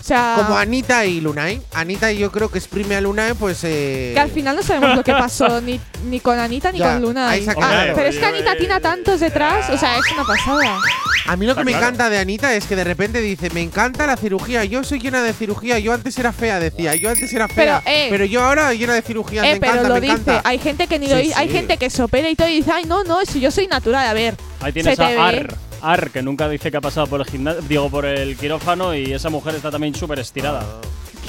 O 0.00 0.02
sea, 0.02 0.34
Como 0.38 0.56
Anita 0.56 1.04
y 1.04 1.20
Lunay. 1.20 1.60
Anita 1.74 2.10
yo 2.10 2.32
creo 2.32 2.50
que 2.50 2.58
exprime 2.58 2.96
a 2.96 3.00
Lunay, 3.02 3.34
pues 3.34 3.60
eh. 3.64 4.12
que 4.14 4.20
al 4.20 4.30
final 4.30 4.56
no 4.56 4.62
sabemos 4.62 4.96
lo 4.96 5.04
que 5.04 5.12
pasó 5.12 5.60
ni, 5.62 5.78
ni 6.06 6.20
con 6.20 6.38
Anita 6.38 6.72
ni 6.72 6.78
Ya, 6.78 6.94
con 6.94 7.02
Luna. 7.02 7.30
ahí 7.30 7.44
se 7.44 7.50
ha 7.50 7.54
Ah, 7.60 7.84
pero 7.94 8.08
es 8.08 8.16
que 8.16 8.24
Anita 8.24 8.56
tiene 8.56 8.74
a 8.74 8.80
tantos 8.80 9.20
detrás, 9.20 9.68
o 9.70 9.76
sea, 9.78 9.98
es 9.98 10.04
una 10.12 10.24
pasada. 10.24 10.78
A 11.26 11.36
mí 11.36 11.46
lo 11.46 11.54
que 11.54 11.60
Está 11.60 11.64
me 11.64 11.72
claro. 11.72 11.86
encanta 11.86 12.10
de 12.10 12.18
Anita 12.18 12.54
es 12.54 12.64
que 12.64 12.74
de 12.76 12.82
repente 12.84 13.20
dice, 13.20 13.50
me 13.50 13.60
encanta 13.60 14.06
la 14.06 14.16
cirugía, 14.16 14.64
yo 14.64 14.82
soy 14.82 14.98
llena 15.00 15.22
de 15.22 15.32
cirugía, 15.34 15.78
yo 15.78 15.92
antes 15.92 16.18
era 16.18 16.32
fea, 16.32 16.58
decía, 16.58 16.94
yo 16.96 17.10
antes 17.10 17.32
era 17.32 17.46
fea, 17.46 17.82
Pero, 17.84 18.24
eh, 18.24 18.28
yo 18.28 18.42
ahora 18.42 18.72
llena 18.72 18.94
de 18.94 19.02
cirugía, 19.02 19.42
Eh, 19.48 19.54
me 19.54 19.60
pero 19.60 19.72
encanta, 19.74 19.88
lo 19.88 19.94
me 19.96 20.00
dice, 20.00 20.12
encanta. 20.14 20.48
hay 20.48 20.58
gente 20.58 20.86
que 20.86 20.98
ni 20.98 21.06
lo 21.08 21.16
Sí, 21.18 21.30
hay 21.36 21.48
sí. 21.48 21.52
gente 21.54 21.76
que 21.76 21.90
se 21.90 22.02
opera 22.02 22.28
y 22.30 22.34
todo 22.36 22.48
y 22.48 22.56
dice, 22.56 22.72
ay, 22.72 22.84
no, 22.86 23.04
no, 23.04 23.24
si 23.26 23.38
yo 23.38 23.50
soy 23.50 23.66
natural, 23.66 24.06
a 24.08 24.12
ver. 24.14 24.34
Ahí 24.60 24.72
tienes 24.72 24.92
se 24.92 24.96
te 24.96 25.04
a 25.04 25.08
ve. 25.08 25.18
Ar, 25.20 25.54
Ar, 25.82 26.10
que 26.10 26.22
nunca 26.22 26.48
dice 26.48 26.70
que 26.70 26.76
ha 26.76 26.80
pasado 26.80 27.06
por 27.06 27.20
el 27.20 27.26
gimnasio, 27.26 27.88
por 27.88 28.04
el 28.04 28.36
quirófano 28.36 28.94
y 28.94 29.12
esa 29.12 29.30
mujer 29.30 29.54
está 29.54 29.70
también 29.70 29.94
súper 29.94 30.18
estirada. 30.18 30.64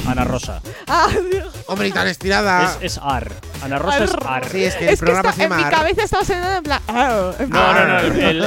Ana 0.07 0.23
Rosa. 0.23 0.61
Ah, 0.87 1.07
Dios. 1.31 1.53
Hombre, 1.67 1.87
y 1.87 1.91
tan 1.91 2.07
estirada. 2.07 2.75
Es, 2.81 2.93
es 2.97 2.99
Ar. 3.03 3.31
Ana 3.63 3.77
Rosa 3.79 4.03
es 4.03 4.11
Ar. 4.25 4.47
Sí, 4.49 4.63
es 4.63 4.75
que 4.75 4.87
el 4.87 4.93
Es 4.93 4.99
que 4.99 5.05
programa 5.05 5.29
está- 5.29 5.37
se 5.37 5.43
en 5.43 5.49
llama 5.49 5.57
mi 5.61 5.63
Ar. 5.67 5.71
cabeza 5.71 6.03
estaba 6.03 6.25
sonando 6.25 6.57
en 6.57 6.63
plan. 6.63 6.81
ah, 6.87 7.31
en 7.39 7.49
No, 7.49 7.73
no, 7.73 7.85
no, 7.87 7.99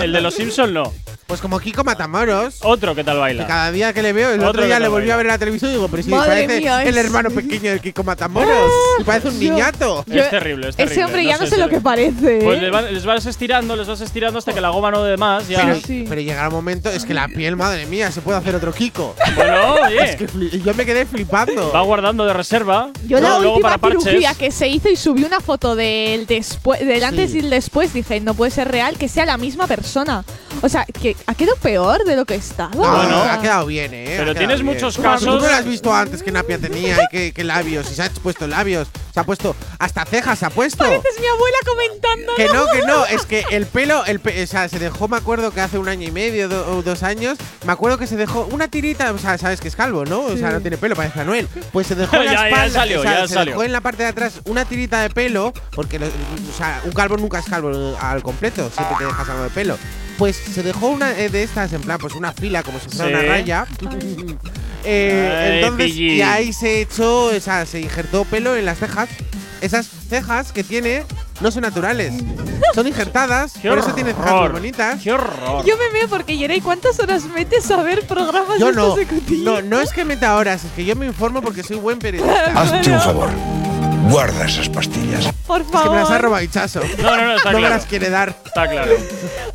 el, 0.03 0.12
de 0.12 0.21
los 0.21 0.35
Simpsons 0.35 0.73
no. 0.73 0.93
Pues 1.27 1.41
como 1.41 1.59
Kiko 1.59 1.85
Matamoros, 1.85 2.59
Otro 2.62 2.95
que 2.95 3.03
tal 3.03 3.15
que 3.15 3.21
baila. 3.21 3.47
cada 3.47 3.73
día 3.73 3.95
que 3.95 4.03
le 4.03 4.12
veo, 4.12 4.29
el 4.29 4.41
Otro 4.41 4.51
otro 4.51 4.61
que 4.61 4.66
día 4.66 4.79
le 4.79 4.89
volví 4.89 5.05
baila. 5.05 5.15
a 5.15 5.16
ver 5.16 5.27
en 5.27 5.33
la 5.33 5.39
televisión 5.39 5.71
y 5.71 5.75
digo, 5.75 5.89
pero 5.89 6.03
si 6.03 6.11
Madre 6.11 6.29
parece 6.45 6.61
mía, 6.61 6.83
el 6.83 6.99
es- 6.99 7.05
hermano 7.07 7.31
pequeño 7.31 7.71
del 7.71 7.81
Kiko 7.81 8.05
Matamoros. 8.05 8.71
y 9.01 9.05
parece 9.05 9.29
un 9.29 9.41
Dios. 9.41 9.55
niñato. 9.55 10.05
Yo- 10.07 10.23
es 10.23 10.29
terrible, 10.31 10.69
es 10.69 10.77
terrible. 10.77 10.95
Ese 10.95 11.05
hombre 11.05 11.25
ya 11.25 11.39
no 11.39 11.47
sé 11.47 11.57
lo 11.57 11.71
que 11.71 11.81
parece. 11.81 12.41
Pues 12.45 12.59
¿eh? 12.59 12.61
les, 12.61 12.75
va- 12.75 12.83
les 12.83 13.07
vas 13.07 13.25
estirando, 13.25 13.75
les 13.75 13.87
vas 13.89 14.03
estirando 14.03 14.39
hasta 14.39 14.53
que 14.53 14.61
la 14.61 14.69
goma 14.69 14.91
no 14.91 15.03
de 15.03 15.16
más. 15.16 15.49
Ya. 15.49 15.62
Pero, 15.65 15.77
Sí. 15.81 16.05
pero 16.07 16.21
llegará 16.21 16.49
un 16.49 16.55
momento, 16.57 16.91
es 16.91 17.07
que 17.07 17.15
la 17.15 17.27
piel, 17.29 17.57
madre 17.57 17.87
mía, 17.87 18.12
se 18.12 18.21
puede 18.21 18.37
hacer 18.37 18.55
otro 18.55 18.75
Kiko. 18.75 19.16
Bueno, 19.35 19.77
oye. 19.87 20.05
Es 20.05 20.16
que 20.16 20.61
yo 20.61 20.75
me 20.75 20.85
quedé 20.85 21.07
flipando. 21.44 21.73
Va 21.73 21.81
guardando 21.82 22.24
de 22.27 22.32
reserva. 22.32 22.90
Yo 23.06 23.20
la 23.20 23.39
luego, 23.39 23.55
última 23.56 23.78
para 23.78 23.98
cirugía 24.01 24.35
que 24.35 24.51
se 24.51 24.69
hizo 24.69 24.89
y 24.89 24.97
subí 24.97 25.24
una 25.24 25.40
foto 25.40 25.74
del 25.77 26.27
después, 26.27 26.81
del 26.81 27.02
antes 27.05 27.31
Sí. 27.32 27.39
y 27.39 27.40
el 27.40 27.51
después, 27.51 27.93
dije, 27.93 28.20
no 28.20 28.35
puede 28.35 28.51
ser 28.51 28.69
real 28.70 28.97
que 28.98 29.09
sea 29.09 29.24
la 29.27 29.36
misma 29.36 29.66
persona. 29.66 30.24
O 30.62 30.69
sea, 30.69 30.85
que 30.85 31.16
ha 31.27 31.35
quedado 31.35 31.56
peor 31.56 32.05
de 32.05 32.16
lo 32.16 32.24
que 32.24 32.35
estaba. 32.36 32.70
No, 32.74 32.78
Bueno. 32.78 33.16
ha 33.23 33.40
quedado 33.40 33.66
bien, 33.66 33.93
¿eh? 33.93 34.15
Pero 34.16 34.35
tienes 34.35 34.61
bien. 34.62 34.74
muchos 34.74 34.97
Tú 34.97 35.02
casos- 35.02 35.27
no 35.27 35.39
lo 35.39 35.47
has 35.47 35.65
visto 35.65 35.93
antes 35.93 36.23
que 36.23 36.31
Napia 36.31 36.59
tenía 36.59 36.97
y 36.97 37.06
qué, 37.11 37.32
qué 37.32 37.44
labios. 37.44 37.90
Y 37.90 37.94
se 37.94 38.02
ha 38.02 38.11
puesto 38.11 38.47
labios. 38.47 38.89
Se 39.12 39.20
ha 39.20 39.24
puesto. 39.24 39.55
Hasta 39.78 40.05
cejas 40.05 40.39
se 40.39 40.47
ha 40.47 40.51
puesto. 40.51 40.85
Es 40.85 41.20
mi 41.20 41.27
abuela 41.27 41.56
comentando. 41.66 42.35
Que 42.36 42.47
no, 42.48 42.66
que 42.73 42.82
no, 42.86 43.06
es 43.06 43.27
que 43.27 43.44
el 43.51 43.66
pelo, 43.66 44.05
el 44.06 44.19
pe- 44.20 44.43
o 44.43 44.47
sea, 44.47 44.69
se 44.69 44.78
dejó, 44.78 45.06
me 45.09 45.16
acuerdo 45.16 45.51
que 45.52 45.61
hace 45.61 45.78
un 45.78 45.89
año 45.89 46.09
y 46.09 46.11
medio 46.11 46.48
do- 46.48 46.77
o 46.78 46.82
dos 46.82 47.02
años, 47.05 47.39
me 47.65 47.73
acuerdo 47.73 47.98
que 47.98 48.06
se 48.09 48.16
dejó 48.16 48.48
una 48.51 48.69
tirita, 48.69 49.12
o 49.12 49.19
sea, 49.19 49.39
sabes 49.39 49.61
que 49.61 49.69
es 49.69 49.77
calvo, 49.77 50.05
¿no? 50.05 50.20
O 50.23 50.36
sea, 50.36 50.51
no 50.51 50.61
tiene 50.61 50.77
pelo, 50.78 50.97
parece 50.97 51.23
Anuel. 51.24 51.48
Pues 51.72 51.86
se 51.88 51.94
dejó 51.94 52.16
en 52.16 52.26
la 52.26 52.32
Ya, 52.32 52.38
ya 52.40 52.48
espalda, 52.48 52.80
salió, 52.80 53.01
o 53.01 53.02
sea, 53.02 53.12
ya 53.20 53.28
se 53.28 53.34
salió. 53.34 53.52
dejó 53.52 53.64
en 53.64 53.72
la 53.72 53.80
parte 53.80 54.02
de 54.05 54.09
atrás 54.10 54.40
una 54.44 54.64
tirita 54.64 55.02
de 55.02 55.10
pelo, 55.10 55.52
porque, 55.74 55.96
o 55.98 56.56
sea, 56.56 56.80
un 56.84 56.92
calvo 56.92 57.16
nunca 57.16 57.38
es 57.40 57.46
calvo 57.46 57.96
al 58.01 58.22
completo, 58.22 58.70
siempre 58.74 58.96
te 58.98 59.05
dejas 59.05 59.28
algo 59.28 59.42
de 59.44 59.51
pelo. 59.51 59.76
Pues 60.16 60.36
se 60.36 60.62
dejó 60.62 60.86
una 60.88 61.18
eh, 61.18 61.28
de 61.28 61.42
estas, 61.42 61.72
en 61.72 61.80
plan, 61.80 61.98
pues 61.98 62.14
una 62.14 62.32
fila, 62.32 62.62
como 62.62 62.78
si 62.78 62.88
fuera 62.88 63.06
Sí. 63.18 63.24
una 63.24 63.32
raya. 63.34 63.66
Eh, 64.86 65.32
Ay, 65.51 65.59
entonces, 65.62 65.86
pillín. 65.92 66.16
y 66.16 66.20
ahí 66.22 66.52
se 66.52 66.82
echó, 66.82 67.24
o 67.34 67.40
sea, 67.40 67.64
se 67.64 67.80
injertó 67.80 68.24
pelo 68.26 68.55
en 68.55 68.66
las 68.66 68.78
cejas. 68.78 69.09
Esas 69.65 69.86
cejas 70.11 70.53
que 70.53 70.62
tiene 70.62 71.05
no 71.41 71.51
son 71.51 71.62
naturales, 71.62 72.12
son 72.74 72.86
injertadas, 72.86 73.55
Qué 73.61 73.69
por 73.70 73.78
eso 73.78 73.93
tiene 73.95 74.12
cejas 74.12 74.32
muy 74.35 74.49
bonitas. 74.51 75.01
¡Qué 75.03 75.11
horror! 75.12 75.65
Yo 75.65 75.77
me 75.78 75.89
veo 75.99 76.07
porque 76.09 76.36
Yeray, 76.36 76.61
¿cuántas 76.61 77.01
horas 77.01 77.24
metes 77.24 77.70
a 77.70 77.82
ver 77.82 78.07
programas 78.07 78.59
Yo 78.59 78.66
de 78.66 78.73
no, 78.74 78.95
estos 78.99 79.39
no, 79.39 79.62
no 79.62 79.81
es 79.81 79.91
que 79.93 80.05
meta 80.05 80.36
horas, 80.36 80.65
es 80.65 80.70
que 80.73 80.85
yo 80.85 80.95
me 80.97 81.07
informo 81.07 81.41
porque 81.41 81.62
soy 81.62 81.77
buen 81.78 81.99
periodista. 81.99 82.61
Hazte 82.61 82.91
un 82.93 83.01
favor. 83.01 83.31
Guarda 84.11 84.45
esas 84.45 84.69
pastillas. 84.69 85.32
Por 85.47 85.62
Es 85.62 85.66
que 85.69 85.73
me 85.73 85.95
las 85.97 86.05
ha 86.05 86.07
favor. 86.09 86.20
robado 86.20 86.43
Hichazo. 86.45 86.81
No, 87.03 87.16
no, 87.16 87.24
no, 87.24 87.36
está 87.36 87.53
no 87.53 87.59
me 87.59 87.62
claro. 87.66 87.77
las 87.77 87.86
quiere 87.86 88.11
dar. 88.11 88.36
Está 88.45 88.69
claro. 88.69 88.93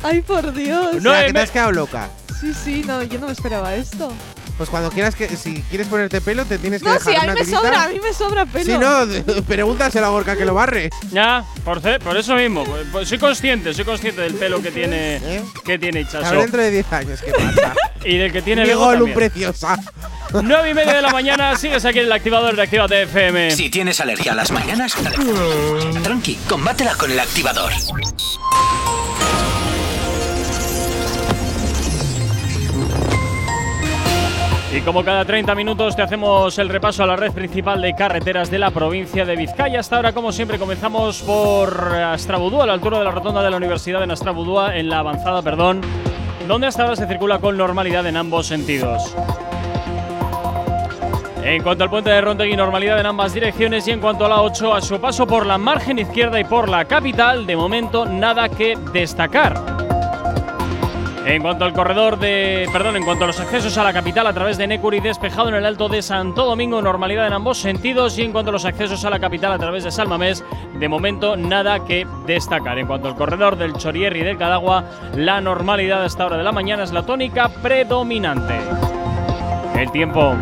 Ay, 0.02 0.22
por 0.22 0.52
Dios. 0.52 0.96
O 0.96 1.00
No, 1.00 1.10
sea, 1.12 1.20
eh, 1.20 1.26
que 1.26 1.26
te 1.28 1.32
me- 1.34 1.40
has 1.40 1.50
quedado 1.52 1.70
loca. 1.70 2.08
Sí, 2.40 2.52
sí, 2.52 2.82
no, 2.84 3.00
yo 3.04 3.20
no 3.20 3.26
me 3.26 3.32
esperaba 3.32 3.76
esto. 3.76 4.12
Pues 4.60 4.68
cuando 4.68 4.90
quieras 4.90 5.14
que, 5.14 5.26
si 5.38 5.62
quieres 5.70 5.86
ponerte 5.88 6.20
pelo, 6.20 6.44
te 6.44 6.58
tienes 6.58 6.82
que 6.82 6.88
No, 6.88 6.92
dejar 6.92 7.12
sí, 7.14 7.16
a 7.18 7.20
mí 7.20 7.24
una 7.24 7.32
me 7.34 7.40
tirita. 7.40 7.58
sobra, 7.62 7.82
a 7.84 7.88
mí 7.88 7.98
me 7.98 8.12
sobra 8.12 8.44
pelo. 8.44 8.64
Si 8.66 8.78
no, 8.78 9.42
pregúntaselo 9.48 10.04
a 10.04 10.10
Gorka 10.10 10.36
que 10.36 10.44
lo 10.44 10.52
barre. 10.52 10.90
Ya, 11.10 11.46
por, 11.64 11.80
ce- 11.80 11.98
por 11.98 12.14
eso 12.18 12.34
mismo. 12.34 12.64
pues- 12.64 12.86
pues 12.92 13.08
soy 13.08 13.16
consciente, 13.16 13.72
soy 13.72 13.86
consciente 13.86 14.20
del 14.20 14.34
pelo 14.34 14.60
que 14.60 14.70
tiene, 14.70 15.16
¿Eh? 15.16 15.42
que 15.64 15.78
tiene 15.78 16.04
ver 16.04 16.38
dentro 16.40 16.60
de 16.60 16.70
10 16.72 16.92
años 16.92 17.20
qué 17.22 17.32
pasa. 17.32 17.72
Y 18.04 18.18
del 18.18 18.32
que 18.32 18.42
tiene 18.42 18.64
Bego 18.66 18.80
Diego 18.80 18.92
Lu 18.92 19.06
también. 19.14 19.30
preciosa. 19.30 19.78
9 20.32 20.70
y 20.70 20.74
media 20.74 20.92
de 20.94 21.02
la 21.02 21.10
mañana, 21.10 21.56
sigues 21.56 21.82
aquí 21.86 22.00
en 22.00 22.04
el 22.06 22.12
activador 22.12 22.54
de 22.54 22.62
Actívate 22.62 23.02
FM. 23.04 23.50
Si 23.52 23.70
tienes 23.70 23.98
alergia 24.00 24.32
a 24.32 24.34
las 24.34 24.50
mañanas, 24.50 24.94
tranqui, 26.02 26.34
combátela 26.48 26.94
con 26.96 27.10
el 27.10 27.18
activador. 27.20 27.72
Y 34.72 34.82
como 34.82 35.04
cada 35.04 35.24
30 35.24 35.52
minutos 35.56 35.96
te 35.96 36.02
hacemos 36.02 36.56
el 36.60 36.68
repaso 36.68 37.02
a 37.02 37.06
la 37.06 37.16
red 37.16 37.32
principal 37.32 37.82
de 37.82 37.92
carreteras 37.92 38.52
de 38.52 38.58
la 38.60 38.70
provincia 38.70 39.24
de 39.24 39.34
Vizcaya. 39.34 39.80
Hasta 39.80 39.96
ahora, 39.96 40.12
como 40.12 40.30
siempre, 40.30 40.60
comenzamos 40.60 41.22
por 41.22 41.92
Astrabudúa, 41.92 42.62
a 42.62 42.66
la 42.68 42.74
altura 42.74 42.98
de 42.98 43.04
la 43.04 43.10
rotonda 43.10 43.42
de 43.42 43.50
la 43.50 43.56
Universidad 43.56 44.06
de 44.06 44.12
Astrabudúa, 44.12 44.76
en 44.76 44.88
la 44.88 45.00
avanzada, 45.00 45.42
perdón, 45.42 45.80
donde 46.46 46.68
hasta 46.68 46.84
ahora 46.84 46.94
se 46.94 47.08
circula 47.08 47.40
con 47.40 47.56
normalidad 47.56 48.06
en 48.06 48.16
ambos 48.16 48.46
sentidos. 48.46 49.16
En 51.42 51.64
cuanto 51.64 51.82
al 51.82 51.90
puente 51.90 52.10
de 52.10 52.20
Rontegui, 52.20 52.54
normalidad 52.54 53.00
en 53.00 53.06
ambas 53.06 53.34
direcciones 53.34 53.88
y 53.88 53.90
en 53.90 54.00
cuanto 54.00 54.26
a 54.26 54.28
la 54.28 54.40
8, 54.40 54.74
a 54.74 54.80
su 54.80 55.00
paso 55.00 55.26
por 55.26 55.46
la 55.46 55.58
margen 55.58 55.98
izquierda 55.98 56.38
y 56.38 56.44
por 56.44 56.68
la 56.68 56.84
capital, 56.84 57.44
de 57.44 57.56
momento 57.56 58.06
nada 58.06 58.48
que 58.48 58.78
destacar. 58.92 59.79
En 61.26 61.42
cuanto 61.42 61.64
al 61.64 61.72
corredor 61.72 62.18
de. 62.18 62.68
Perdón, 62.72 62.96
en 62.96 63.04
cuanto 63.04 63.24
a 63.24 63.26
los 63.26 63.38
accesos 63.38 63.76
a 63.76 63.84
la 63.84 63.92
capital 63.92 64.26
a 64.26 64.32
través 64.32 64.56
de 64.56 64.66
Necuri, 64.66 65.00
despejado 65.00 65.48
en 65.48 65.54
el 65.54 65.66
alto 65.66 65.88
de 65.88 66.02
Santo 66.02 66.46
Domingo, 66.46 66.80
normalidad 66.80 67.26
en 67.26 67.34
ambos 67.34 67.58
sentidos. 67.58 68.18
Y 68.18 68.22
en 68.22 68.32
cuanto 68.32 68.50
a 68.50 68.52
los 68.52 68.64
accesos 68.64 69.04
a 69.04 69.10
la 69.10 69.20
capital 69.20 69.52
a 69.52 69.58
través 69.58 69.84
de 69.84 69.90
Salmamés, 69.90 70.42
de 70.78 70.88
momento 70.88 71.36
nada 71.36 71.84
que 71.84 72.06
destacar. 72.26 72.78
En 72.78 72.86
cuanto 72.86 73.08
al 73.08 73.16
corredor 73.16 73.56
del 73.56 73.74
Chorierri 73.74 74.20
y 74.20 74.24
del 74.24 74.38
Cadagua, 74.38 74.84
la 75.14 75.40
normalidad 75.40 76.02
a 76.02 76.06
esta 76.06 76.26
hora 76.26 76.38
de 76.38 76.44
la 76.44 76.52
mañana 76.52 76.84
es 76.84 76.92
la 76.92 77.02
tónica 77.02 77.48
predominante. 77.48 78.58
El 79.76 79.90
tiempo. 79.92 80.36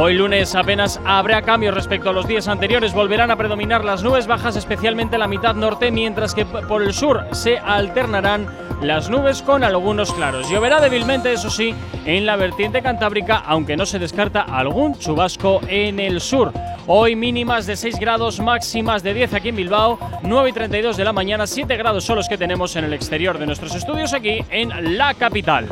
Hoy 0.00 0.14
lunes 0.14 0.54
apenas 0.54 1.00
habrá 1.04 1.42
cambios 1.42 1.74
respecto 1.74 2.10
a 2.10 2.12
los 2.12 2.28
días 2.28 2.46
anteriores. 2.46 2.94
Volverán 2.94 3.32
a 3.32 3.36
predominar 3.36 3.84
las 3.84 4.04
nubes 4.04 4.28
bajas, 4.28 4.54
especialmente 4.54 5.16
en 5.16 5.20
la 5.20 5.26
mitad 5.26 5.56
norte, 5.56 5.90
mientras 5.90 6.36
que 6.36 6.46
por 6.46 6.84
el 6.84 6.94
sur 6.94 7.26
se 7.32 7.58
alternarán 7.58 8.46
las 8.80 9.10
nubes 9.10 9.42
con 9.42 9.64
algunos 9.64 10.12
claros. 10.12 10.48
Lloverá 10.48 10.80
débilmente, 10.80 11.32
eso 11.32 11.50
sí, 11.50 11.74
en 12.04 12.26
la 12.26 12.36
vertiente 12.36 12.80
cantábrica, 12.80 13.42
aunque 13.44 13.76
no 13.76 13.86
se 13.86 13.98
descarta 13.98 14.42
algún 14.42 14.96
chubasco 14.96 15.60
en 15.66 15.98
el 15.98 16.20
sur. 16.20 16.52
Hoy 16.86 17.16
mínimas 17.16 17.66
de 17.66 17.74
6 17.74 17.98
grados, 17.98 18.38
máximas 18.38 19.02
de 19.02 19.14
10 19.14 19.34
aquí 19.34 19.48
en 19.48 19.56
Bilbao, 19.56 19.98
9 20.22 20.50
y 20.50 20.52
32 20.52 20.96
de 20.96 21.04
la 21.04 21.12
mañana, 21.12 21.44
7 21.48 21.76
grados 21.76 22.04
son 22.04 22.14
los 22.14 22.28
que 22.28 22.38
tenemos 22.38 22.76
en 22.76 22.84
el 22.84 22.92
exterior 22.92 23.36
de 23.36 23.46
nuestros 23.46 23.74
estudios 23.74 24.12
aquí 24.12 24.44
en 24.48 24.96
la 24.96 25.14
capital. 25.14 25.66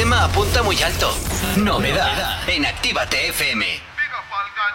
Tema 0.00 0.24
apunta 0.24 0.62
muy 0.62 0.82
alto. 0.82 1.14
Novedad 1.56 2.48
en 2.48 2.64
Actívate 2.64 3.28
FM. 3.28 3.66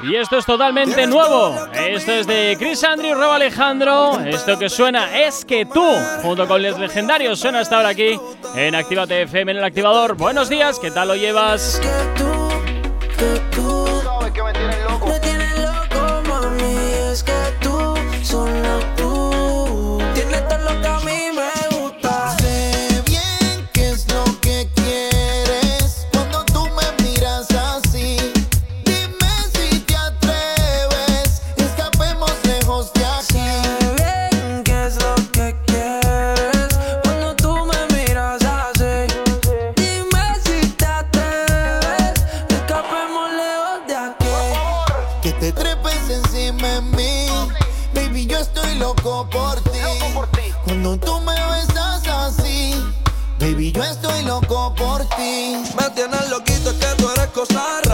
Y 0.01 0.15
esto 0.17 0.37
es 0.37 0.45
totalmente 0.45 1.07
nuevo. 1.07 1.67
Esto 1.73 2.11
es 2.11 2.27
de 2.27 2.55
Chris 2.59 2.83
Andrew 2.83 3.09
y 3.09 3.13
Rob 3.15 3.31
Alejandro. 3.31 4.19
Esto 4.19 4.59
que 4.59 4.69
suena 4.69 5.17
es 5.17 5.43
que 5.43 5.65
tú, 5.65 5.83
junto 6.21 6.47
con 6.47 6.61
los 6.61 6.77
legendarios, 6.77 7.39
suena 7.39 7.61
hasta 7.61 7.77
ahora 7.77 7.89
aquí 7.89 8.19
en 8.55 8.75
Actívate 8.75 9.23
FM 9.23 9.53
en 9.53 9.57
el 9.57 9.63
activador. 9.63 10.13
Buenos 10.13 10.47
días, 10.47 10.77
¿qué 10.77 10.91
tal 10.91 11.07
lo 11.07 11.15
llevas? 11.15 11.81
Me 14.45 14.53
tienes 14.53 14.83
loco, 14.83 15.14
Me 55.75 55.89
tienes 55.91 56.29
loquito, 56.29 56.71
es 56.71 56.77
que 56.77 56.95
tú 56.97 57.09
eres 57.09 57.27
cosa 57.27 57.84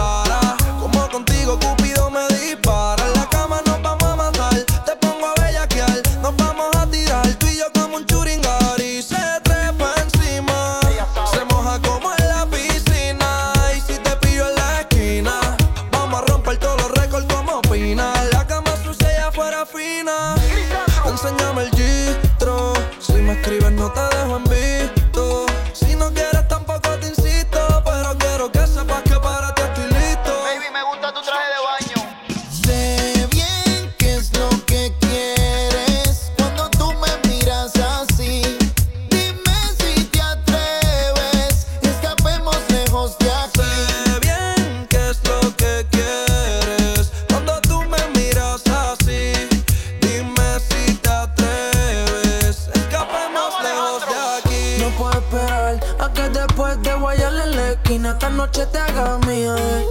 guayarle 57.12 57.42
en 57.44 57.56
la 57.56 57.70
esquina 57.72 58.10
esta 58.12 58.30
noche 58.30 58.66
te 58.66 58.78
haga 58.78 59.18
mía. 59.26 59.54
eh. 59.58 59.86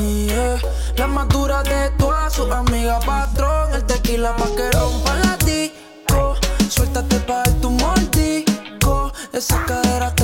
Yeah. 0.00 0.58
La 0.96 1.06
más 1.06 1.28
dura 1.28 1.62
de 1.62 1.90
todas 1.98 2.32
sus 2.32 2.50
amigas, 2.50 3.04
patrón. 3.04 3.74
El 3.74 3.84
tequila 3.84 4.34
pa' 4.36 4.48
que 4.56 4.70
rompa 4.70 5.14
la 5.16 5.36
disco. 5.44 6.36
Suéltate 6.70 7.20
pa' 7.20 7.42
tu 7.60 7.70
mordisco. 7.70 9.12
Esa 9.32 9.62
cadera 9.66 10.14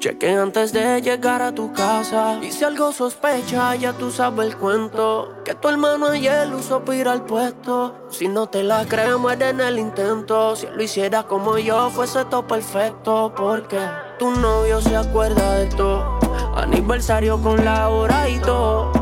Cheque 0.00 0.30
antes 0.30 0.72
de 0.72 1.02
llegar 1.02 1.42
a 1.42 1.52
tu 1.52 1.72
casa. 1.72 2.38
Y 2.40 2.52
si 2.52 2.62
algo 2.62 2.92
sospecha, 2.92 3.74
ya 3.74 3.92
tú 3.92 4.12
sabes 4.12 4.46
el 4.46 4.56
cuento. 4.56 5.34
Que 5.44 5.56
tu 5.56 5.68
hermano 5.68 6.06
ayer 6.06 6.54
usó 6.54 6.84
para 6.84 6.98
ir 6.98 7.08
al 7.08 7.24
puesto. 7.24 7.96
Si 8.08 8.28
no 8.28 8.46
te 8.46 8.62
la 8.62 8.86
crees, 8.86 9.18
muere 9.18 9.48
en 9.48 9.60
el 9.60 9.76
intento. 9.76 10.54
Si 10.54 10.68
lo 10.68 10.80
hiciera 10.80 11.24
como 11.24 11.58
yo, 11.58 11.90
fuese 11.90 12.24
todo 12.26 12.46
perfecto. 12.46 13.32
Porque 13.36 13.80
tu 14.20 14.30
novio 14.30 14.80
se 14.80 14.94
acuerda 14.94 15.54
de 15.54 15.66
todo. 15.66 16.20
Aniversario 16.54 17.42
con 17.42 17.64
la 17.64 17.88
hora 17.88 18.28
y 18.28 18.38
todo. 18.38 18.92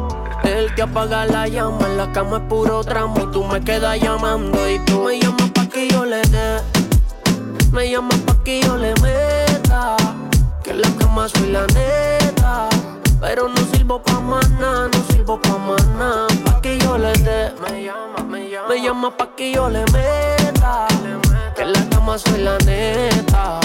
El 0.45 0.75
que 0.75 0.81
apaga 0.81 1.27
la 1.27 1.47
llama 1.47 1.89
en 1.89 1.99
la 1.99 2.11
cama 2.13 2.39
es 2.39 2.45
puro 2.45 2.83
tramo 2.83 3.17
y 3.21 3.31
tú 3.33 3.45
me 3.45 3.61
quedas 3.63 4.01
llamando 4.01 4.71
y 4.71 4.79
tú 4.87 5.03
me 5.03 5.19
llamas 5.19 5.51
pa' 5.51 5.69
que 5.69 5.89
yo 5.89 6.07
le 6.07 6.23
dé. 6.23 6.61
Me 7.71 7.91
llamas 7.91 8.19
pa' 8.21 8.43
que 8.43 8.63
yo 8.63 8.79
le 8.79 8.95
meta. 9.03 9.36
Cama 11.17 11.31
soy 11.31 11.51
la 11.51 11.67
neta. 11.69 12.69
Pero 13.23 13.49
no 13.49 13.57
sirvo 13.73 14.03
pa' 14.03 14.21
más 14.21 14.51
nada, 14.51 14.91
no 14.93 15.03
sirvo 15.11 15.41
pa' 15.41 15.57
más 15.57 15.87
nada. 15.97 16.27
Pa' 16.45 16.61
que 16.61 16.77
yo 16.77 16.99
le 16.99 17.13
dé. 17.13 17.55
Me 17.63 17.85
llama, 17.85 18.23
me 18.69 18.83
llama. 18.83 19.17
Pa' 19.17 19.35
que 19.35 19.51
yo 19.51 19.67
le 19.71 19.83
meta. 19.95 20.87
Que 21.55 21.63
en 21.63 21.73
la 21.73 21.89
cama 21.89 22.19
soy 22.19 22.43
la 22.43 22.59
neta. 22.59 23.61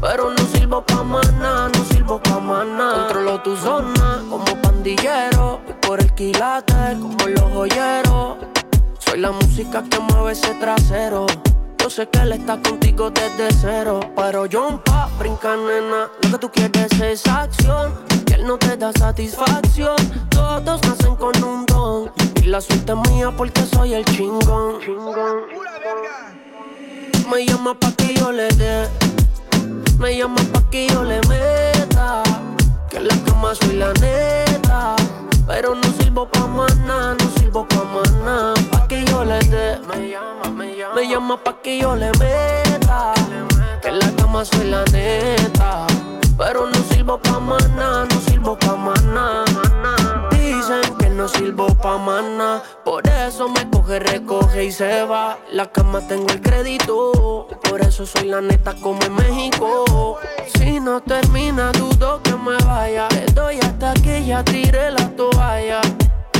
Pero 0.00 0.30
no 0.30 0.44
sirvo 0.52 0.82
pa' 0.84 1.04
más 1.04 1.32
nada, 1.34 1.68
no 1.68 1.84
sirvo 1.84 2.20
pa' 2.20 2.40
más 2.40 2.66
nada. 2.66 3.04
Controlo 3.04 3.40
tu 3.40 3.56
zona 3.56 4.24
como 4.28 4.60
pandillero. 4.60 5.60
Y 5.68 5.86
por 5.86 6.00
el 6.00 6.12
quilate 6.12 6.98
como 7.00 7.24
los 7.28 7.52
joyeros. 7.52 8.38
Soy 8.98 9.20
la 9.20 9.30
música 9.30 9.84
que 9.88 10.00
mueve 10.00 10.32
ese 10.32 10.54
trasero. 10.54 11.26
Yo 11.86 11.90
sé 11.90 12.08
que 12.08 12.18
él 12.18 12.32
está 12.32 12.60
contigo 12.60 13.12
desde 13.12 13.46
cero. 13.60 14.00
Pero 14.16 14.46
yo 14.46 14.82
pa' 14.84 15.08
brincar, 15.20 15.56
nena. 15.56 16.10
Lo 16.20 16.30
que 16.32 16.38
tú 16.38 16.50
quieres 16.50 16.90
es 17.00 17.24
acción. 17.28 17.94
Y 18.28 18.32
él 18.32 18.44
no 18.44 18.58
te 18.58 18.76
da 18.76 18.92
satisfacción. 18.92 19.94
Todos 20.28 20.82
nacen 20.82 21.14
con 21.14 21.44
un 21.44 21.64
don. 21.64 22.10
Y 22.42 22.46
la 22.46 22.60
suerte 22.60 22.92
es 22.92 23.08
mía 23.08 23.30
porque 23.30 23.62
soy 23.66 23.94
el 23.94 24.04
chingón. 24.04 24.80
Me 27.30 27.46
llama 27.46 27.78
pa' 27.78 27.92
que 27.92 28.14
yo 28.14 28.32
le 28.32 28.48
dé. 28.48 28.88
Me 30.00 30.18
llama 30.18 30.42
pa' 30.52 30.68
que 30.68 30.88
yo 30.88 31.04
le 31.04 31.20
meta. 31.28 32.24
Que 32.90 32.96
en 32.96 33.06
la 33.06 33.16
cama 33.26 33.54
soy 33.54 33.76
la 33.76 33.92
neta. 33.92 34.96
Pero 35.46 35.76
no 35.76 35.84
sirvo 36.00 36.28
pa' 36.28 36.48
nada, 36.84 37.14
no 37.14 37.30
sirvo 37.38 37.64
pa' 37.68 37.84
pa' 41.34 41.60
que 41.60 41.78
yo 41.78 41.96
le 41.96 42.12
meta. 42.18 43.12
Que 43.82 43.88
en 43.88 43.98
la 43.98 44.10
cama 44.12 44.44
soy 44.44 44.70
la 44.70 44.84
neta. 44.92 45.86
Pero 46.38 46.66
no 46.66 46.78
sirvo 46.90 47.18
pa' 47.18 47.40
nada, 47.40 48.04
no 48.04 48.20
sirvo 48.20 48.56
pa' 48.56 48.76
nada. 49.02 50.28
Dicen 50.30 50.96
que 50.98 51.08
no 51.10 51.26
sirvo 51.26 51.66
pa' 51.74 51.98
nada. 51.98 52.62
Por 52.84 53.08
eso 53.08 53.48
me 53.48 53.68
coge, 53.70 53.98
recoge 53.98 54.64
y 54.64 54.72
se 54.72 55.04
va. 55.04 55.38
La 55.50 55.66
cama 55.72 56.00
tengo 56.06 56.28
el 56.28 56.40
crédito. 56.40 57.48
Por 57.68 57.80
eso 57.80 58.06
soy 58.06 58.28
la 58.28 58.40
neta 58.40 58.74
como 58.80 59.02
en 59.02 59.14
México. 59.14 60.18
Si 60.54 60.78
no 60.78 61.00
termina, 61.00 61.72
dudo 61.72 62.22
que 62.22 62.34
me 62.34 62.56
vaya. 62.64 63.08
Le 63.10 63.26
doy 63.32 63.58
hasta 63.58 63.94
que 63.94 64.24
ya 64.24 64.44
tire 64.44 64.92
la 64.92 65.08
toalla. 65.16 65.80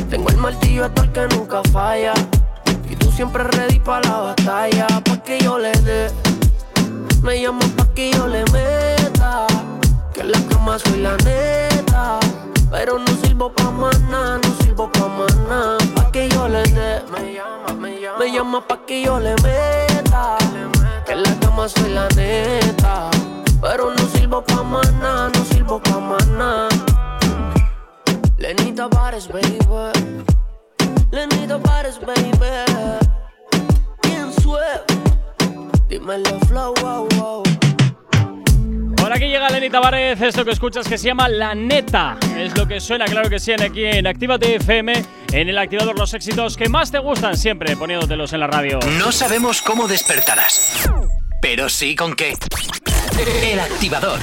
Tengo 0.08 0.28
el 0.28 0.36
martillo 0.36 0.84
hasta 0.84 1.02
el 1.02 1.12
que 1.12 1.26
nunca 1.34 1.62
falla. 1.72 2.14
Siempre 3.16 3.44
ready 3.44 3.78
pa' 3.78 4.00
la 4.00 4.18
batalla. 4.20 4.86
Pa' 5.02 5.16
que 5.22 5.38
yo 5.40 5.56
le 5.56 5.72
dé. 5.88 6.10
Me 7.22 7.40
llama 7.40 7.64
pa' 7.74 7.88
que 7.94 8.12
yo 8.12 8.26
le 8.26 8.44
meta. 8.52 9.46
Que 10.12 10.20
en 10.20 10.32
la 10.32 10.38
cama 10.50 10.78
soy 10.78 11.00
la 11.00 11.16
neta. 11.24 12.20
Pero 12.70 12.98
no 12.98 13.06
sirvo 13.22 13.50
pa' 13.50 13.72
nada, 14.10 14.36
no 14.36 14.54
sirvo 14.60 14.92
pa' 14.92 15.08
nada. 15.48 15.78
Pa' 15.94 16.12
que 16.12 16.28
yo 16.28 16.46
le 16.46 16.62
dé. 16.64 17.02
Me 17.10 17.32
llama, 17.32 17.72
me 17.80 18.00
llama. 18.02 18.18
Me 18.18 18.32
llama 18.32 18.68
pa' 18.68 18.84
que 18.84 19.02
yo 19.02 19.18
le 19.18 19.34
meta. 19.36 20.36
Que 21.06 21.12
en 21.12 21.22
la 21.22 21.34
cama 21.40 21.70
soy 21.70 21.94
la 21.94 22.08
neta. 22.10 23.10
Pero 23.62 23.94
no 23.94 24.08
sirvo 24.08 24.44
pa' 24.44 24.62
nada, 25.00 25.30
no 25.30 25.44
sirvo 25.46 25.80
pa' 25.80 26.18
nada. 26.36 26.68
Lenita 28.36 28.88
Bares, 28.88 29.26
baby. 29.28 29.56
Lenita 31.10 31.56
Bares, 31.58 31.98
baby. 32.00 32.30
¿Quién 34.02 34.32
suave? 34.42 34.80
Dímelo, 35.88 36.38
flow, 36.40 36.74
wow, 36.80 37.08
wow. 37.16 37.42
Por 38.96 39.12
aquí 39.12 39.26
llega 39.26 39.48
Lenny 39.50 39.70
Tavares, 39.70 40.20
esto 40.20 40.44
que 40.44 40.50
escuchas 40.50 40.88
que 40.88 40.98
se 40.98 41.06
llama 41.06 41.28
La 41.28 41.54
Neta. 41.54 42.16
Es 42.36 42.58
lo 42.58 42.66
que 42.66 42.80
suena, 42.80 43.04
claro 43.04 43.30
que 43.30 43.38
sí, 43.38 43.52
aquí 43.52 43.84
en 43.84 44.04
Actívate 44.04 44.56
FM, 44.56 45.04
en 45.32 45.48
el 45.48 45.56
activador 45.58 45.96
los 45.96 46.12
éxitos 46.12 46.56
que 46.56 46.68
más 46.68 46.90
te 46.90 46.98
gustan, 46.98 47.36
siempre 47.36 47.76
poniéndotelos 47.76 48.32
en 48.32 48.40
la 48.40 48.48
radio. 48.48 48.80
No 48.98 49.12
sabemos 49.12 49.62
cómo 49.62 49.86
despertarás, 49.86 50.90
pero 51.40 51.68
sí 51.68 51.94
con 51.94 52.16
qué. 52.16 52.34
El 53.44 53.60
activador. 53.60 54.18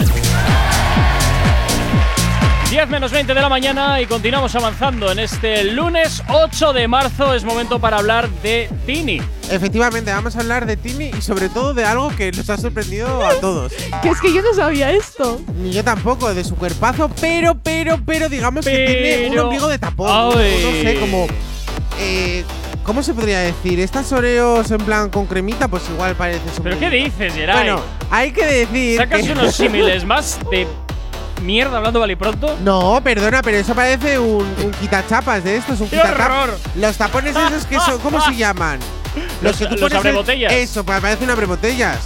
10 2.73 2.89
menos 2.89 3.11
20 3.11 3.35
de 3.35 3.39
la 3.39 3.49
mañana 3.49 4.01
y 4.01 4.07
continuamos 4.07 4.55
avanzando 4.55 5.11
en 5.11 5.19
este 5.19 5.63
lunes 5.65 6.23
8 6.27 6.73
de 6.73 6.87
marzo. 6.87 7.35
Es 7.35 7.43
momento 7.43 7.77
para 7.77 7.97
hablar 7.99 8.27
de 8.41 8.67
Tini. 8.87 9.21
Efectivamente, 9.51 10.11
vamos 10.11 10.35
a 10.35 10.39
hablar 10.39 10.65
de 10.65 10.75
Tini 10.75 11.11
y 11.15 11.21
sobre 11.21 11.49
todo 11.49 11.75
de 11.75 11.85
algo 11.85 12.09
que 12.15 12.31
nos 12.31 12.49
ha 12.49 12.57
sorprendido 12.57 13.23
a 13.23 13.35
todos. 13.41 13.73
Que 14.01 14.09
es 14.09 14.19
que 14.19 14.33
yo 14.33 14.41
no 14.41 14.55
sabía 14.55 14.91
esto. 14.91 15.39
Ni 15.61 15.71
yo 15.71 15.83
tampoco, 15.83 16.33
de 16.33 16.43
su 16.43 16.55
cuerpazo, 16.55 17.11
pero, 17.21 17.53
pero, 17.61 17.99
pero, 18.03 18.27
digamos 18.27 18.65
que 18.65 18.71
tiene 18.87 19.29
un 19.29 19.37
ombligo 19.37 19.67
de 19.67 19.77
tapón. 19.77 20.09
Ay. 20.35 20.59
No 20.63 20.71
sé, 20.89 20.97
como. 20.99 21.27
eh, 21.99 22.43
¿Cómo 22.83 23.03
se 23.03 23.13
podría 23.13 23.39
decir? 23.41 23.79
¿Estas 23.81 24.11
oreos 24.11 24.71
en 24.71 24.79
plan 24.79 25.11
con 25.11 25.27
cremita? 25.27 25.67
Pues 25.67 25.83
igual 25.93 26.15
parece 26.15 26.41
su 26.55 26.63
¿Pero 26.63 26.79
qué 26.79 26.89
dices, 26.89 27.35
Geray? 27.35 27.55
Bueno, 27.55 27.81
hay 28.09 28.31
que 28.31 28.43
decir. 28.47 28.97
¿Sacas 28.97 29.21
que- 29.21 29.31
unos 29.31 29.55
símiles 29.55 30.03
más 30.05 30.39
de 30.49 30.67
mierda 31.43 31.77
hablando 31.77 31.99
vale 31.99 32.17
pronto? 32.17 32.57
No, 32.63 32.99
perdona, 33.03 33.41
pero 33.41 33.57
eso 33.57 33.75
parece 33.75 34.17
un, 34.17 34.45
un 34.63 34.71
quitachapas 34.79 35.43
de 35.43 35.57
estos, 35.57 35.79
un 35.81 35.89
¡Qué 35.89 35.99
horror! 35.99 36.57
Los 36.75 36.97
tapones 36.97 37.35
esos 37.35 37.65
que 37.65 37.79
son, 37.79 37.99
¿cómo 37.99 38.19
se 38.21 38.35
llaman? 38.37 38.79
Los- 39.41 39.57
que 39.57 39.67
tú 39.67 39.75
los 39.77 39.93
abrebotellas. 39.93 40.51
Eso, 40.53 40.83
pa- 40.83 40.99
parece 40.99 41.23
un 41.23 41.29
abrebotellas. 41.29 41.99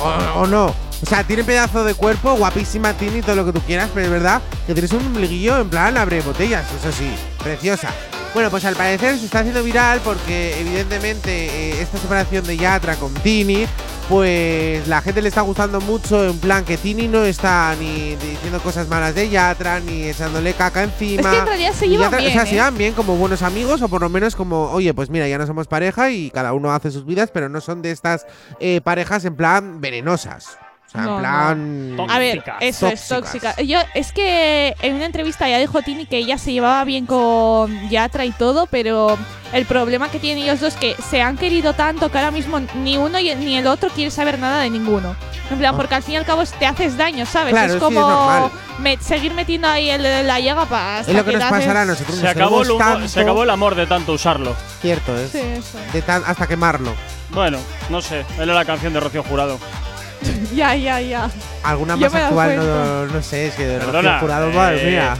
O, 0.00 0.40
o 0.40 0.46
no. 0.46 0.66
O 0.66 1.06
sea, 1.06 1.22
tiene 1.24 1.44
pedazo 1.44 1.84
de 1.84 1.94
cuerpo, 1.94 2.34
guapísima 2.34 2.92
Tini, 2.94 3.20
todo 3.22 3.36
lo 3.36 3.44
que 3.44 3.52
tú 3.52 3.60
quieras, 3.60 3.90
pero 3.92 4.06
es 4.06 4.12
verdad 4.12 4.40
que 4.66 4.72
tienes 4.72 4.90
un 4.92 5.04
ombliguillo 5.06 5.58
en 5.58 5.68
plan 5.68 5.96
abrebotellas, 5.98 6.64
eso 6.80 6.90
sí, 6.92 7.10
preciosa. 7.42 7.90
Bueno, 8.34 8.50
pues 8.50 8.64
al 8.64 8.74
parecer 8.74 9.16
se 9.16 9.26
está 9.26 9.38
haciendo 9.40 9.62
viral 9.62 10.00
porque 10.02 10.60
evidentemente 10.60 11.46
eh, 11.70 11.80
esta 11.80 11.98
separación 11.98 12.44
de 12.44 12.56
Yatra 12.56 12.96
con 12.96 13.14
Tini, 13.14 13.64
pues 14.08 14.88
la 14.88 15.00
gente 15.02 15.22
le 15.22 15.28
está 15.28 15.42
gustando 15.42 15.80
mucho 15.80 16.24
en 16.28 16.40
plan 16.40 16.64
que 16.64 16.76
Tini 16.76 17.06
no 17.06 17.24
está 17.24 17.76
ni 17.78 18.16
diciendo 18.16 18.58
cosas 18.60 18.88
malas 18.88 19.14
de 19.14 19.28
Yatra, 19.30 19.78
ni 19.78 20.02
echándole 20.08 20.52
caca 20.54 20.82
encima. 20.82 21.22
Es 21.30 21.34
que 21.36 21.38
en 21.42 21.46
realidad 21.46 21.72
se 21.78 21.88
llevan 21.88 22.10
Yatra- 22.10 22.18
bien, 22.18 22.30
O 22.30 22.32
sea, 22.32 22.42
se 22.44 22.48
¿eh? 22.50 22.54
llevan 22.54 22.76
bien 22.76 22.94
como 22.94 23.14
buenos 23.16 23.42
amigos 23.42 23.80
o 23.82 23.88
por 23.88 24.00
lo 24.00 24.08
menos 24.08 24.34
como, 24.34 24.64
oye, 24.72 24.92
pues 24.94 25.10
mira, 25.10 25.28
ya 25.28 25.38
no 25.38 25.46
somos 25.46 25.68
pareja 25.68 26.10
y 26.10 26.32
cada 26.32 26.54
uno 26.54 26.72
hace 26.72 26.90
sus 26.90 27.06
vidas, 27.06 27.30
pero 27.32 27.48
no 27.48 27.60
son 27.60 27.82
de 27.82 27.92
estas 27.92 28.26
eh, 28.58 28.80
parejas 28.82 29.24
en 29.26 29.36
plan 29.36 29.80
venenosas. 29.80 30.58
Sea, 30.94 31.02
No, 31.02 31.14
en 31.16 31.96
plan. 31.96 32.10
A 32.10 32.18
ver, 32.20 32.44
eso 32.60 32.86
es 32.86 33.08
tóxica. 33.08 33.56
Yo, 33.60 33.78
es 33.94 34.12
que 34.12 34.76
en 34.80 34.94
una 34.94 35.06
entrevista 35.06 35.48
ya 35.48 35.58
dijo 35.58 35.82
Tini 35.82 36.06
que 36.06 36.18
ella 36.18 36.38
se 36.38 36.52
llevaba 36.52 36.84
bien 36.84 37.04
con 37.06 37.88
Yatra 37.90 38.24
y 38.24 38.30
todo, 38.30 38.66
pero 38.66 39.18
el 39.52 39.66
problema 39.66 40.08
que 40.08 40.20
tienen 40.20 40.44
ellos 40.44 40.60
dos 40.60 40.74
es 40.74 40.78
que 40.78 40.96
se 41.10 41.20
han 41.20 41.36
querido 41.36 41.72
tanto 41.74 42.10
que 42.12 42.18
ahora 42.18 42.30
mismo 42.30 42.60
ni 42.76 42.96
uno 42.96 43.18
y- 43.18 43.34
ni 43.34 43.56
el 43.56 43.66
otro 43.66 43.88
quiere 43.90 44.12
saber 44.12 44.38
nada 44.38 44.60
de 44.60 44.70
ninguno. 44.70 45.16
En 45.50 45.58
plan, 45.58 45.74
Ah. 45.74 45.76
porque 45.76 45.96
al 45.96 46.02
fin 46.04 46.14
y 46.14 46.16
al 46.18 46.24
cabo 46.24 46.42
te 46.44 46.64
haces 46.64 46.96
daño, 46.96 47.26
¿sabes? 47.26 47.52
Claro, 47.52 47.66
es 47.66 47.72
sí, 47.72 47.76
es 47.76 47.82
como 47.82 48.50
me- 48.78 48.96
seguir 48.98 49.34
metiendo 49.34 49.66
ahí 49.68 49.90
el- 49.90 50.26
la 50.26 50.38
llaga 50.40 50.64
para. 50.66 51.00
Es 51.00 51.08
lo 51.08 51.24
que 51.24 51.32
nos 51.32 51.44
pasará 51.50 51.82
a 51.82 51.84
nosotros. 51.86 52.16
Se 52.16 52.22
nos 52.22 52.30
acabó, 52.30 52.62
el 52.62 52.78
tanto. 52.78 53.08
se 53.08 53.20
acabó 53.20 53.42
el 53.42 53.50
amor 53.50 53.74
de 53.74 53.86
tanto 53.86 54.12
usarlo. 54.12 54.54
Cierto, 54.80 55.16
es. 55.18 55.32
Sí, 55.32 55.38
eso. 55.40 55.76
De 55.92 56.02
tan- 56.02 56.22
hasta 56.24 56.46
quemarlo. 56.46 56.94
Bueno, 57.30 57.58
no 57.90 58.00
sé. 58.00 58.24
Era 58.38 58.54
la 58.54 58.64
canción 58.64 58.92
de 58.92 59.00
Rocío 59.00 59.24
Jurado. 59.24 59.58
ya, 60.54 60.74
ya, 60.74 61.00
ya. 61.00 61.30
Alguna 61.62 61.94
Yo 61.96 62.00
más 62.02 62.12
me 62.12 62.20
actual, 62.20 62.56
no, 62.56 63.06
no 63.06 63.22
sé, 63.22 63.48
es 63.48 63.54
que 63.54 63.66
de 63.66 63.78
Perdona, 63.78 64.00
Rocío 64.00 64.20
Jurado, 64.20 64.50
madre 64.50 64.82
eh, 64.88 64.90
mía. 64.90 65.16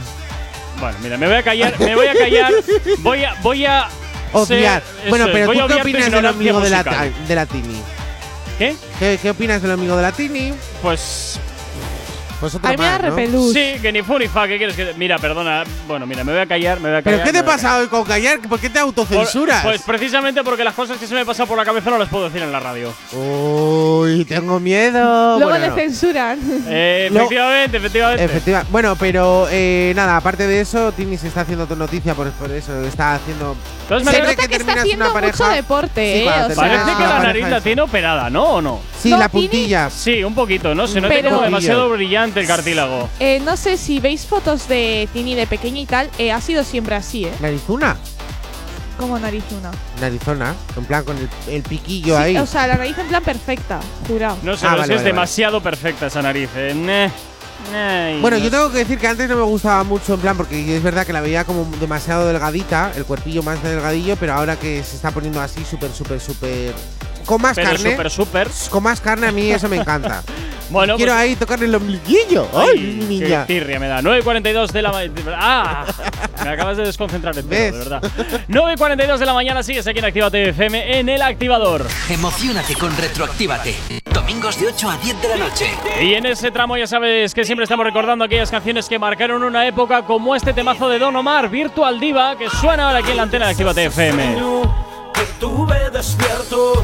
Bueno, 0.79 0.97
mira, 1.01 1.17
me 1.17 1.27
voy 1.27 1.35
a 1.37 1.43
callar, 1.43 1.79
me 1.79 1.95
voy 1.95 2.07
a 2.07 2.13
callar. 2.13 2.53
Voy 2.99 3.23
a, 3.23 3.33
voy 3.41 3.65
a 3.65 3.87
Obviar. 4.33 4.81
ser- 5.01 5.09
Bueno, 5.09 5.25
eso 5.25 5.29
es, 5.29 5.33
pero 5.33 5.45
voy 5.47 5.57
¿tú 5.57 5.67
qué 5.67 5.73
obviar 5.73 5.81
tu 5.81 5.81
opinas 5.81 6.01
del 6.05 6.13
ignorancia 6.15 6.29
amigo 6.39 6.59
de 6.61 6.69
la, 6.69 6.77
musical. 6.77 7.13
de 7.27 7.35
la 7.35 7.45
Tini? 7.45 7.81
¿Qué? 8.57 8.75
¿Qué, 8.99 9.19
qué 9.21 9.29
opinas 9.29 9.61
del 9.61 9.71
amigo 9.71 9.95
de 9.95 10.01
la 10.01 10.11
Tini? 10.11 10.53
Pues 10.81 11.39
Pues 12.39 12.53
otro 12.53 12.67
A 12.67 12.71
mí 12.71 12.77
me 12.77 12.83
da 12.85 12.91
más, 12.91 13.01
¿no? 13.01 13.09
repelús. 13.15 13.53
Sí, 13.53 13.75
que 13.81 13.91
ni 13.91 14.01
fu 14.03 14.19
ni 14.19 14.27
fa, 14.27 14.47
¿qué 14.47 14.57
quieres 14.57 14.75
que.? 14.75 14.93
Mira, 14.97 15.17
perdona. 15.17 15.63
Bueno, 15.87 16.05
mira, 16.05 16.23
me 16.23 16.31
voy 16.33 16.41
a 16.41 16.45
callar, 16.45 16.79
me 16.79 16.89
voy 16.89 16.97
a 16.99 17.01
¿Pero 17.01 17.17
callar. 17.17 17.25
qué 17.25 17.31
te 17.33 17.41
voy 17.41 17.49
a 17.49 17.55
pasa 17.55 17.77
hoy 17.77 17.87
con 17.87 18.03
callar? 18.03 18.39
¿Por 18.41 18.59
qué 18.59 18.67
te 18.69 18.79
Por- 18.79 18.89
autocensuras? 18.89 19.63
Pues 19.63 19.81
precisamente 19.81 20.43
porque 20.43 20.63
las 20.63 20.73
cosas 20.73 20.97
que 20.97 21.07
se 21.07 21.13
me 21.15 21.25
pasan 21.25 21.47
por 21.47 21.57
la 21.57 21.63
cabeza 21.65 21.89
no 21.89 21.97
las 21.97 22.09
puedo 22.09 22.25
decir 22.25 22.41
en 22.41 22.51
la 22.51 22.59
radio. 22.59 22.93
Uy, 23.13 24.25
tengo 24.25 24.59
miedo. 24.59 25.37
Luego 25.39 25.49
Bueno, 25.51 25.65
le 25.65 25.69
no. 25.69 25.75
censuran. 25.75 26.39
Eh, 26.67 27.09
efectivamente, 27.11 27.77
efectivamente. 27.77 28.23
Efectiva. 28.25 28.65
Bueno, 28.69 28.95
pero 28.97 29.47
eh, 29.49 29.93
nada, 29.95 30.17
aparte 30.17 30.45
de 30.47 30.61
eso, 30.61 30.91
Tini 30.91 31.17
se 31.17 31.27
está 31.29 31.41
haciendo 31.41 31.65
tu 31.67 31.75
noticia 31.75 32.13
por, 32.15 32.29
por 32.31 32.51
eso. 32.51 32.83
Está 32.85 33.15
haciendo. 33.15 33.55
Entonces 33.83 34.05
me 34.05 34.11
Se 34.11 34.17
Siempre 34.17 34.35
nota 34.35 34.47
que 34.47 34.55
está 34.55 34.57
terminas 34.65 34.83
haciendo 34.83 35.05
una 35.05 35.13
pareja. 35.13 35.43
mucho 35.43 35.55
deporte, 35.55 36.13
Sí, 36.13 36.19
¿eh? 36.19 36.23
cuando 36.25 36.45
O 36.45 36.47
terminas 36.49 36.69
Parece 36.69 36.85
que 36.97 37.03
la 37.03 37.09
pareja 37.09 37.23
nariz 37.27 37.47
la 37.49 37.61
tiene 37.61 37.81
operada, 37.81 38.29
¿no? 38.29 38.43
¿O 38.45 38.61
no? 38.61 38.81
Sí, 39.05 39.11
No, 39.11 39.17
la 39.19 39.29
puntilla. 39.29 39.89
Sí, 39.91 40.23
un 40.23 40.33
poquito, 40.33 40.73
¿no? 40.73 40.87
Se 40.87 40.99
nota 40.99 41.13
Pero- 41.13 41.29
como 41.29 41.41
demasiado 41.43 41.89
brillante 41.91 42.39
el 42.39 42.47
cartílago. 42.47 43.07
Eh, 43.19 43.39
no 43.45 43.55
sé 43.55 43.77
si 43.77 43.99
veis 43.99 44.25
fotos 44.25 44.67
de 44.67 45.07
Tini 45.13 45.35
de 45.35 45.45
pequeña 45.45 45.79
y 45.79 45.85
tal, 45.85 46.09
eh, 46.17 46.31
ha 46.31 46.41
sido 46.41 46.63
siempre 46.63 46.95
así, 46.95 47.25
¿eh? 47.25 47.31
Narizuna. 47.39 47.97
Como 48.97 49.19
narizuna. 49.19 49.71
Narizona. 50.01 50.55
En 50.75 50.85
plan 50.85 51.03
con 51.03 51.17
el, 51.17 51.29
el 51.49 51.61
piquillo 51.61 52.15
Sí, 52.17 52.23
ahí. 52.23 52.37
o 52.37 52.45
sea, 52.47 52.65
la 52.65 52.77
nariz 52.77 52.97
en 52.97 53.07
plan 53.07 53.21
perfecta, 53.23 53.79
jurado. 54.07 54.37
No 54.41 54.57
sé, 54.57 54.65
Ah, 54.65 54.71
vale, 54.71 54.81
es 54.83 54.87
que 54.87 54.93
es 54.95 54.99
vale, 55.01 55.09
demasiado 55.11 55.61
perfecta 55.61 56.07
esa 56.07 56.21
nariz. 56.23 56.49
Eh. 56.55 56.73
Neh. 56.73 57.11
Ay, 57.73 58.21
Bueno, 58.21 58.37
no 58.37 58.43
yo 58.43 58.49
sé. 58.49 58.55
tengo 58.55 58.71
que 58.71 58.77
decir 58.79 58.97
que 58.97 59.07
antes 59.07 59.27
no 59.29 59.35
me 59.35 59.41
gustaba 59.43 59.83
mucho, 59.83 60.13
en 60.15 60.19
plan, 60.21 60.37
porque 60.37 60.75
es 60.77 60.81
verdad 60.83 61.05
que 61.05 61.13
la 61.13 61.21
veía 61.21 61.43
como 61.45 61.65
demasiado 61.79 62.25
delgadita, 62.27 62.91
el 62.95 63.05
cuerpillo 63.05 63.43
más 63.43 63.61
delgadillo, 63.63 64.15
pero 64.17 64.33
ahora 64.33 64.55
que 64.57 64.83
se 64.83 64.95
está 64.95 65.11
poniendo 65.11 65.41
así 65.41 65.63
súper, 65.69 65.91
súper, 65.91 66.19
súper. 66.19 66.73
Con 67.25 67.41
más 67.41 67.55
Pero 67.55 67.69
carne. 67.71 67.91
súper, 67.91 68.11
súper. 68.11 68.47
Con 68.69 68.83
más 68.83 69.01
carne 69.01 69.27
a 69.27 69.31
mí 69.31 69.51
eso 69.51 69.67
me 69.69 69.77
encanta. 69.77 70.23
Bueno, 70.67 70.95
Quiero 70.95 71.11
pues- 71.11 71.21
ahí 71.21 71.35
tocarle 71.35 71.67
el 71.67 71.75
ombliguillo. 71.75 72.47
¡Ay, 72.51 72.79
mi 73.07 73.19
qué 73.19 73.25
niña! 73.25 73.45
tirria 73.45 73.79
me 73.79 73.87
da. 73.87 74.01
9.42 74.01 74.71
de 74.71 74.81
la 74.81 74.91
mañana. 74.91 75.13
¡Ah! 75.37 75.85
Me 76.43 76.49
acabas 76.49 76.75
de 76.77 76.83
desconcentrar 76.85 77.37
entero, 77.37 77.63
de 77.65 77.71
¿Ves? 77.71 77.87
verdad. 77.87 78.01
9.42 78.49 79.17
de 79.19 79.25
la 79.27 79.33
mañana 79.35 79.61
sigues 79.61 79.85
aquí 79.85 79.99
en 79.99 80.05
Actívate 80.05 80.49
FM 80.49 80.99
en 80.99 81.07
el 81.09 81.21
activador. 81.21 81.85
Emocionate 82.09 82.73
con 82.73 82.97
Retroactívate. 82.97 83.75
Domingos 84.11 84.59
de 84.59 84.65
8 84.69 84.89
a 84.89 84.97
10 84.97 85.21
de 85.21 85.27
la 85.27 85.37
noche. 85.37 85.69
Y 86.01 86.15
en 86.15 86.25
ese 86.25 86.49
tramo 86.49 86.75
ya 86.77 86.87
sabes 86.87 87.35
que 87.35 87.45
siempre 87.45 87.65
estamos 87.65 87.85
recordando 87.85 88.25
aquellas 88.25 88.49
canciones 88.49 88.89
que 88.89 88.97
marcaron 88.97 89.43
una 89.43 89.67
época 89.67 90.01
como 90.01 90.35
este 90.35 90.51
temazo 90.51 90.89
de 90.89 90.97
Don 90.97 91.15
Omar, 91.15 91.47
Virtual 91.49 91.99
Diva, 91.99 92.35
que 92.39 92.49
suena 92.49 92.87
ahora 92.87 92.99
aquí 92.99 93.11
en 93.11 93.17
la 93.17 93.23
antena 93.23 93.45
de 93.45 93.51
Actívate 93.51 93.85
FM. 93.85 94.35
que 95.13 95.21
tuve 95.39 95.91
despierto, 95.91 96.83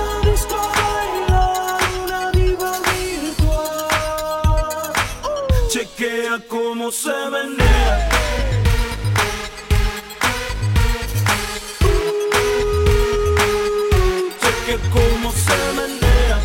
Cómo 6.81 6.91
se 6.91 7.11
menea. 7.29 8.09
Chequea 14.41 14.77
cómo 14.89 15.31
se 15.31 15.57
menea. 15.77 16.39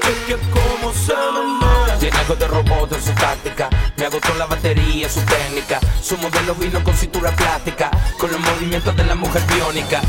Chequea 0.00 0.38
cómo 0.52 0.92
se 0.92 1.14
menea. 1.16 1.98
Tiene 1.98 2.18
algo 2.18 2.36
de 2.36 2.46
robot 2.46 2.92
en 2.92 3.02
su 3.02 3.12
táctica. 3.14 3.68
Me 3.96 4.06
agotó 4.06 4.32
la 4.34 4.46
batería, 4.46 5.08
su 5.08 5.20
técnica. 5.22 5.80
Su 6.00 6.16
modelo 6.18 6.54
vino 6.54 6.84
con 6.84 6.94
cintura 6.94 7.32
plástica. 7.32 7.90
Con 8.16 8.30
los 8.30 8.40
movimientos 8.40 8.94
de 8.94 9.04
la 9.04 9.16
mujer 9.16 9.42
biónica. 9.52 10.00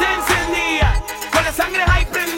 Te 0.00 0.14
encendía, 0.14 1.00
con 1.32 1.44
la 1.44 1.52
sangre 1.52 1.84
ahí 1.86 2.04
prendía. 2.06 2.35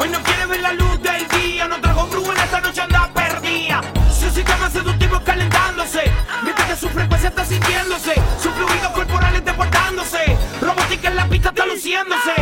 Hoy 0.00 0.08
no 0.10 0.22
quiere 0.22 0.46
ver 0.46 0.60
la 0.60 0.72
luz 0.74 1.02
del 1.02 1.26
día, 1.28 1.66
no 1.66 1.80
trajo 1.80 2.08
en 2.32 2.38
esta 2.38 2.60
noche 2.60 2.80
anda 2.80 3.10
perdida. 3.12 3.80
Su 4.10 4.30
sistema 4.30 4.70
seductivo 4.70 5.20
calentándose, 5.24 6.02
mientras 6.42 6.68
que 6.68 6.76
su 6.76 6.88
frecuencia 6.88 7.28
está 7.30 7.44
sintiéndose. 7.44 8.14
Su 8.40 8.50
fluido 8.50 8.92
corporal 8.92 9.34
está 9.34 9.56
portándose, 9.56 10.36
robótica 10.60 11.08
en 11.08 11.16
la 11.16 11.28
pista 11.28 11.48
está 11.48 11.66
luciéndose. 11.66 12.34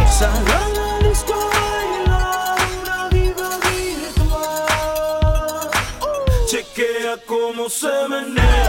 Chequea 6.46 7.16
cómo 7.26 7.68
se 7.68 8.08
menea. 8.08 8.65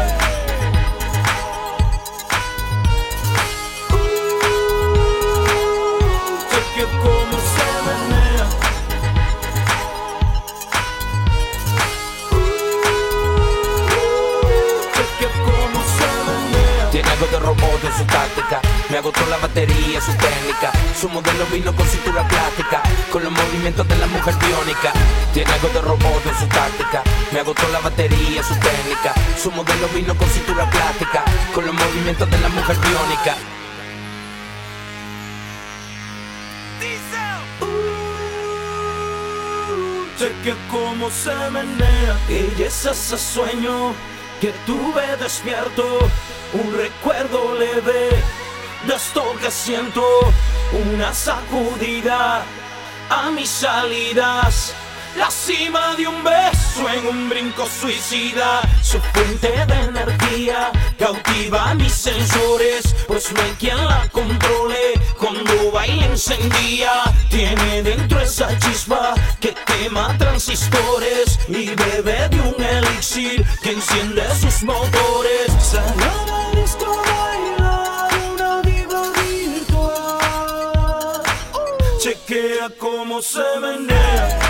Su 17.98 18.06
táctica. 18.06 18.62
Me 18.90 18.98
agotó 19.00 19.26
la 19.28 19.38
batería, 19.38 20.00
su 20.00 20.12
técnica. 20.14 20.72
Su 21.00 21.10
modelo 21.10 21.46
vino 21.52 21.76
con 21.76 21.88
cintura 21.88 22.28
plástica. 22.28 22.84
Con 23.12 23.24
los 23.24 23.32
movimientos 23.32 23.88
de 23.88 23.98
la 23.98 24.08
mujer 24.08 24.36
biónica. 24.36 24.94
Tiene 25.34 25.52
algo 25.52 25.70
de 25.70 25.82
robot 25.82 26.26
en 26.26 26.40
su 26.40 26.48
táctica. 26.48 27.02
Me 27.32 27.40
agotó 27.40 27.68
la 27.70 27.80
batería, 27.80 28.44
su 28.44 28.54
técnica. 28.56 29.14
Su 29.42 29.52
modelo 29.52 29.88
vino 29.96 30.16
con 30.16 30.30
cintura 30.30 30.70
plástica. 30.70 31.24
Con 31.54 31.66
los 31.66 31.74
movimientos 31.74 32.30
de 32.30 32.40
la 32.40 32.50
mujer 32.50 32.78
biónica. 32.78 33.36
Cheque 40.20 40.56
cómo 40.72 41.10
se 41.10 41.34
menea. 41.52 42.18
Ella 42.30 42.68
es 42.68 42.86
ese 42.86 43.18
sueño 43.18 43.94
que 44.40 44.52
tuve 44.66 45.18
despierto. 45.18 46.10
Un 46.54 46.78
recuerdo 46.78 47.56
leve 47.56 48.10
de 48.86 48.96
esto 48.96 49.24
que 49.42 49.52
siento. 49.52 50.04
Una 50.94 51.14
sacudida 51.14 52.44
a 53.10 53.32
mis 53.32 53.50
salidas. 53.50 54.74
La 55.18 55.30
cima 55.32 55.96
de 55.96 56.08
un 56.08 56.24
beso 56.24 56.88
en 56.94 57.08
un 57.08 57.28
brinco 57.28 57.66
suicida. 57.66 58.62
Su 58.84 59.00
fuente 59.00 59.66
de 59.66 59.74
energía 59.74 60.72
cautiva 61.00 61.74
mis 61.74 61.92
sensores. 61.92 62.96
Pues 63.08 63.34
no 63.34 63.42
hay 63.42 63.50
quien 63.60 63.84
la 63.84 64.08
controle. 64.12 64.94
Cuando 65.18 65.72
baila 65.72 66.06
encendía. 66.06 67.02
Tiene 67.32 67.82
dentro 67.82 68.20
esa 68.20 68.56
chispa 68.60 69.16
que 69.40 69.56
quema 69.66 70.16
transistores. 70.20 71.40
Y 71.48 71.74
bebe 71.74 72.30
de 72.30 72.40
un 72.40 72.64
elixir 72.64 73.44
que 73.64 73.72
enciende 73.72 74.24
sus 74.40 74.62
motores. 74.64 75.52
Salió 75.60 76.06
a 76.06 76.26
la 76.28 76.52
disco 76.62 76.86
a 76.86 77.02
bailar 77.24 78.14
una 78.34 78.62
diva 78.62 79.02
virtual. 79.24 81.24
Chequea 82.00 82.70
cómo 82.78 83.20
se 83.20 83.42
menea. 83.60 84.47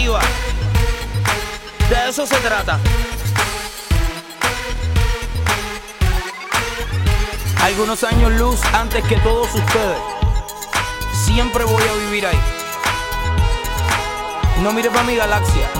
De 0.00 0.08
eso 2.08 2.26
se 2.26 2.36
trata. 2.36 2.80
Algunos 7.62 8.02
años 8.04 8.32
luz 8.32 8.60
antes 8.72 9.04
que 9.04 9.16
todos 9.16 9.54
ustedes. 9.54 9.98
Siempre 11.26 11.64
voy 11.64 11.82
a 11.82 11.92
vivir 12.06 12.26
ahí. 12.26 12.40
No 14.62 14.72
mire 14.72 14.88
para 14.88 15.04
mi 15.04 15.16
galaxia. 15.16 15.79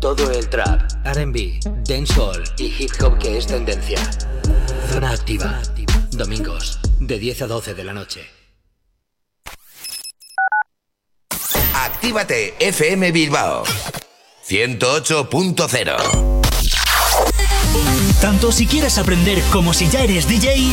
todo 0.00 0.30
el 0.30 0.48
trap, 0.48 0.90
RB, 1.04 1.60
dancehall 1.86 2.42
y 2.56 2.74
hip 2.78 2.90
hop 3.02 3.18
que 3.18 3.36
es 3.36 3.46
tendencia. 3.46 3.98
Zona 4.90 5.10
activa. 5.10 5.60
Domingos, 6.12 6.80
de 6.98 7.18
10 7.18 7.42
a 7.42 7.46
12 7.46 7.74
de 7.74 7.84
la 7.84 7.92
noche. 7.92 8.26
Actívate 11.74 12.54
FM 12.58 13.12
Bilbao 13.12 13.62
108.0 14.48 16.40
Tanto 18.20 18.52
si 18.52 18.66
quieres 18.66 18.98
aprender 18.98 19.42
como 19.52 19.72
si 19.72 19.88
ya 19.88 20.02
eres 20.02 20.26
DJ, 20.26 20.72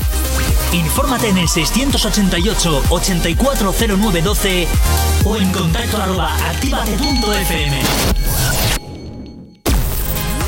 Infórmate 0.71 1.29
en 1.29 1.37
el 1.37 1.47
688 1.47 2.83
840912 2.89 4.67
o 5.25 5.37
en 5.37 5.51
contacto 5.51 5.97
arroba 5.97 6.33
activate.fm. 6.49 8.80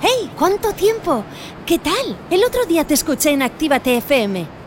¡Hey! 0.00 0.30
¿Cuánto 0.38 0.72
tiempo? 0.72 1.24
¿Qué 1.66 1.78
tal? 1.78 2.16
El 2.30 2.44
otro 2.44 2.64
día 2.66 2.84
te 2.84 2.94
escuché 2.94 3.30
en 3.30 3.42
Actívate 3.42 3.96
FM. 3.96 4.57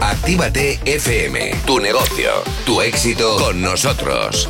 Actívate 0.00 0.80
FM, 0.84 1.54
tu 1.66 1.80
negocio, 1.80 2.30
tu 2.64 2.80
éxito 2.80 3.36
con 3.38 3.62
nosotros. 3.62 4.48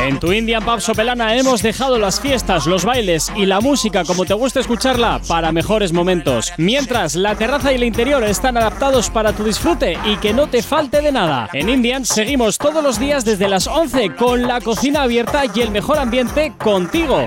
En 0.00 0.18
tu 0.18 0.32
Indian 0.32 0.62
Pub 0.62 0.80
Sopelana 0.80 1.36
hemos 1.36 1.62
dejado 1.62 1.98
las 1.98 2.20
fiestas, 2.20 2.66
los 2.66 2.84
bailes 2.84 3.32
y 3.36 3.46
la 3.46 3.60
música 3.60 4.04
como 4.04 4.24
te 4.24 4.34
gusta 4.34 4.60
escucharla 4.60 5.20
para 5.26 5.52
mejores 5.52 5.92
momentos. 5.92 6.52
Mientras 6.58 7.14
la 7.14 7.36
terraza 7.36 7.72
y 7.72 7.76
el 7.76 7.84
interior 7.84 8.22
están 8.24 8.56
adaptados 8.56 9.08
para 9.08 9.32
tu 9.32 9.44
disfrute 9.44 9.96
y 10.04 10.16
que 10.16 10.34
no 10.34 10.48
te 10.48 10.62
falte 10.62 11.00
de 11.00 11.12
nada. 11.12 11.48
En 11.52 11.68
Indian 11.68 12.04
seguimos 12.04 12.58
todos 12.58 12.82
los 12.82 12.98
días 12.98 13.24
desde 13.24 13.48
las 13.48 13.66
11 13.66 14.14
con 14.16 14.42
la 14.42 14.60
cocina 14.60 15.02
abierta 15.02 15.44
y 15.54 15.60
el 15.60 15.70
mejor 15.70 15.98
ambiente 15.98 16.52
contigo. 16.58 17.24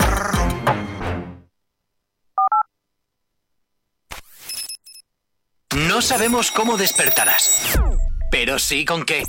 No 5.86 6.02
sabemos 6.02 6.50
cómo 6.50 6.76
despertarás, 6.76 7.78
pero 8.32 8.58
sí 8.58 8.84
con 8.84 9.06
qué. 9.06 9.28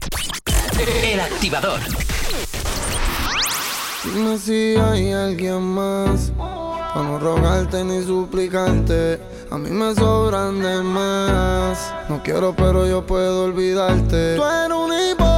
El 1.04 1.20
activador. 1.20 1.80
Dime 4.02 4.38
si 4.38 4.76
hay 4.76 5.12
alguien 5.12 5.60
más 5.60 6.32
Para 6.38 7.02
no 7.02 7.18
rogarte 7.18 7.84
ni 7.84 8.02
suplicarte 8.02 9.20
A 9.50 9.58
mí 9.58 9.68
me 9.70 9.94
sobran 9.94 10.62
de 10.62 10.82
más 10.82 11.92
No 12.08 12.22
quiero 12.22 12.54
pero 12.54 12.86
yo 12.86 13.04
puedo 13.04 13.44
olvidarte 13.44 14.36
Tú 14.36 14.44
eres 14.44 14.78
un 14.78 14.92
hipócrita 14.92 15.37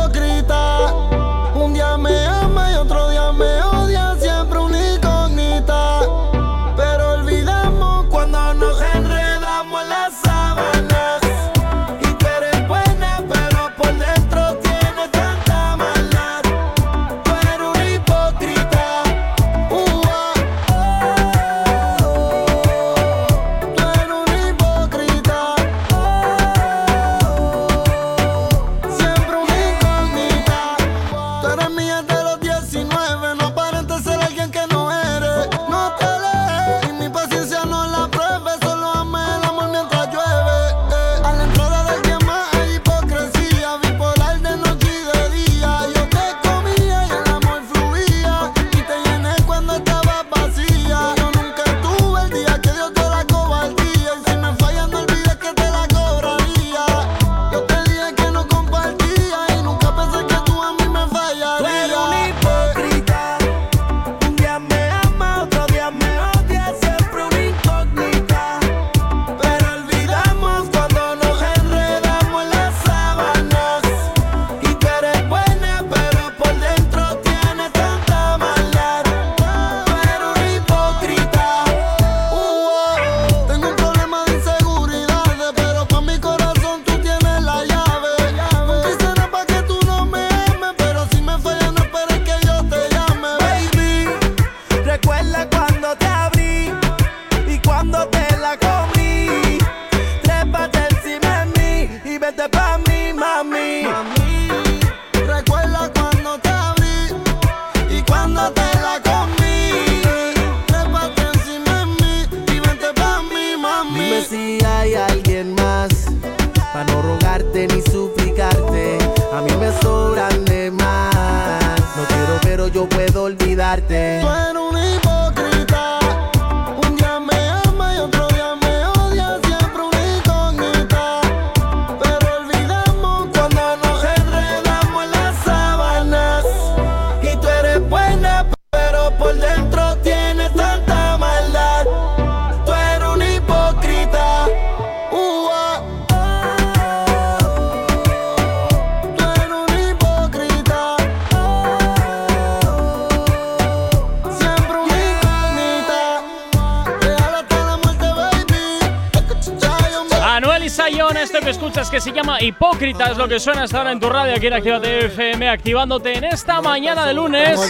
Hipócrita, 162.41 163.11
es 163.11 163.19
lo 163.19 163.29
que 163.29 163.39
suena 163.39 163.65
hasta 163.65 163.79
ahora 163.79 163.93
en 163.93 164.01
tu 164.01 164.09
radio 164.09 164.35
aquí 164.35 164.47
en 164.47 164.55
Actívate 164.55 165.07
FM, 165.07 165.49
activándote 165.49 166.15
en 166.15 166.25
esta 166.25 166.63
mañana 166.63 167.07
de 167.07 167.13
lunes. 167.13 167.61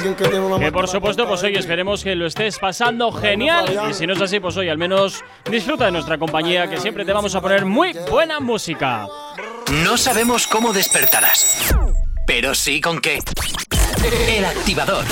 Que 0.59 0.71
por 0.71 0.87
supuesto, 0.87 1.27
pues 1.27 1.43
hoy 1.43 1.57
esperemos 1.57 2.05
que 2.05 2.15
lo 2.15 2.27
estés 2.27 2.59
pasando 2.59 3.11
genial. 3.11 3.81
Y 3.91 3.95
si 3.95 4.07
no 4.07 4.13
es 4.13 4.21
así, 4.21 4.39
pues 4.39 4.57
hoy 4.57 4.69
al 4.69 4.79
menos 4.79 5.25
disfruta 5.51 5.87
de 5.87 5.93
nuestra 5.93 6.19
compañía, 6.19 6.69
que 6.69 6.79
siempre 6.79 7.05
te 7.05 7.13
vamos 7.13 7.35
a 7.35 7.41
poner 7.41 7.65
muy 7.65 7.93
buena 8.11 8.39
música. 8.39 9.07
No 9.85 9.97
sabemos 9.97 10.47
cómo 10.47 10.73
despertarás, 10.73 11.75
pero 12.27 12.55
sí 12.55 12.81
con 12.81 13.01
qué. 13.01 13.19
El 14.29 14.45
activador. 14.45 15.05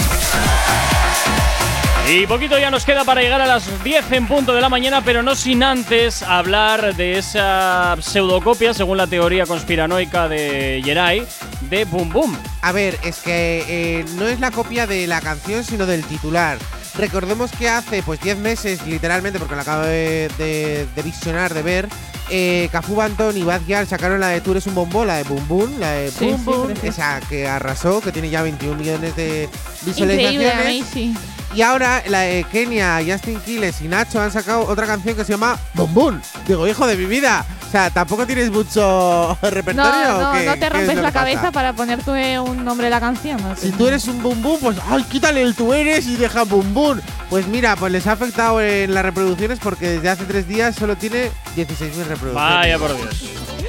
Y 2.11 2.27
poquito 2.27 2.59
ya 2.59 2.71
nos 2.71 2.87
queda 2.87 3.05
para 3.05 3.21
llegar 3.21 3.41
a 3.43 3.47
las 3.47 3.85
10 3.85 4.13
en 4.13 4.27
punto 4.27 4.55
de 4.55 4.63
la 4.63 4.71
mañana, 4.71 5.03
pero 5.05 5.23
no 5.23 5.35
sin 5.37 5.63
antes 5.63 6.23
hablar 6.23 6.97
de 6.97 7.19
esa 7.19 7.97
pseudocopia, 8.01 8.73
según 8.73 8.97
la 8.97 9.07
teoría 9.07 9.45
conspiranoica 9.45 10.27
de 10.27 10.81
Jerai, 10.83 11.23
de 11.69 11.85
Boom 11.85 12.09
Boom. 12.11 12.39
A 12.63 12.73
ver, 12.73 12.99
es 13.05 13.19
que 13.19 13.63
eh, 13.69 14.05
no 14.17 14.27
es 14.27 14.41
la 14.41 14.51
copia 14.51 14.87
de 14.87 15.07
la 15.07 15.21
canción, 15.21 15.63
sino 15.65 15.85
del 15.85 16.03
titular. 16.03 16.57
Recordemos 16.97 17.51
que 17.53 17.69
hace 17.69 18.03
pues 18.03 18.21
10 18.23 18.39
meses, 18.39 18.87
literalmente, 18.87 19.39
porque 19.39 19.55
lo 19.55 19.61
acabo 19.61 19.83
de, 19.83 20.31
de- 20.39 20.87
de 20.97 21.03
visionar, 21.03 21.53
de 21.53 21.63
ver, 21.63 21.89
eh, 22.31 22.71
Cafú 22.73 22.97
Bantón 22.97 23.37
y 23.37 23.43
Bad 23.43 23.61
Gyal 23.67 23.87
sacaron 23.87 24.19
la 24.21 24.29
de 24.29 24.41
Tú 24.41 24.53
eres 24.53 24.67
un 24.67 24.75
bombón, 24.75 25.07
la 25.09 25.17
de 25.17 25.25
Boom 25.25 25.47
Boom, 25.47 25.79
la 25.79 25.93
de 25.93 26.11
Sí, 26.11 26.25
Boom 26.25 26.39
sí, 26.39 26.45
Boom, 26.45 26.73
esa 26.85 27.21
que 27.29 27.47
arrasó, 27.47 28.01
que 28.01 28.13
tiene 28.13 28.31
ya 28.31 28.41
21 28.43 28.77
millones 28.77 29.15
de 29.15 29.49
Increíble, 29.87 30.17
visualizaciones. 30.17 30.87
sí. 30.93 31.15
Y 31.55 31.63
ahora 31.63 32.03
la 32.09 32.21
de 32.21 32.45
Kenia, 32.53 33.01
Justin 33.07 33.41
Quiles 33.41 33.81
y 33.81 33.89
Nacho 33.89 34.21
han 34.21 34.31
sacado 34.31 34.67
otra 34.67 34.87
canción 34.87 35.17
que 35.17 35.25
se 35.25 35.33
llama 35.33 35.59
Boom 35.75 35.95
Boom. 35.95 36.23
Digo, 36.47 36.67
hijo 36.69 36.87
de 36.87 36.97
mi 36.97 37.07
vida. 37.07 37.45
O 37.67 37.71
sea, 37.71 37.91
tampoco 37.91 38.27
tienes 38.27 38.51
mucho 38.51 39.37
repertorio. 39.43 39.75
No, 40.09 40.17
¿o 40.19 40.23
no, 40.23 40.33
qué? 40.33 40.47
no 40.47 40.53
¿Qué 40.55 40.61
te 40.61 40.67
es 40.67 40.73
rompes 40.73 40.89
la 40.89 40.95
que 40.95 41.01
pasa? 41.03 41.13
cabeza 41.13 41.53
para 41.53 41.73
ponerte 41.75 42.39
un 42.41 42.65
nombre 42.65 42.87
de 42.87 42.91
la 42.91 43.01
canción. 43.01 43.41
¿no? 43.43 43.57
Si 43.57 43.71
tú 43.73 43.89
eres 43.89 44.07
un 44.09 44.23
boom 44.23 44.41
boom, 44.43 44.59
pues 44.61 44.77
ay, 44.91 45.03
quítale 45.05 45.43
el 45.43 45.55
tú 45.55 45.73
eres 45.75 46.07
y 46.07 46.17
deja 46.17 46.45
boom 46.45 46.73
boom. 46.75 47.01
Pues 47.31 47.47
mira, 47.47 47.77
pues 47.77 47.93
les 47.93 48.07
ha 48.07 48.13
afectado 48.13 48.61
en 48.61 48.95
las 48.95 49.05
reproducciones 49.05 49.59
porque 49.59 49.89
desde 49.89 50.09
hace 50.11 50.25
tres 50.25 50.49
días 50.49 50.75
solo 50.77 50.97
tiene 50.97 51.31
16.000 51.57 52.05
reproducciones. 52.07 52.35
Vaya 52.35 52.79
por 52.79 52.97
Dios. 52.97 53.23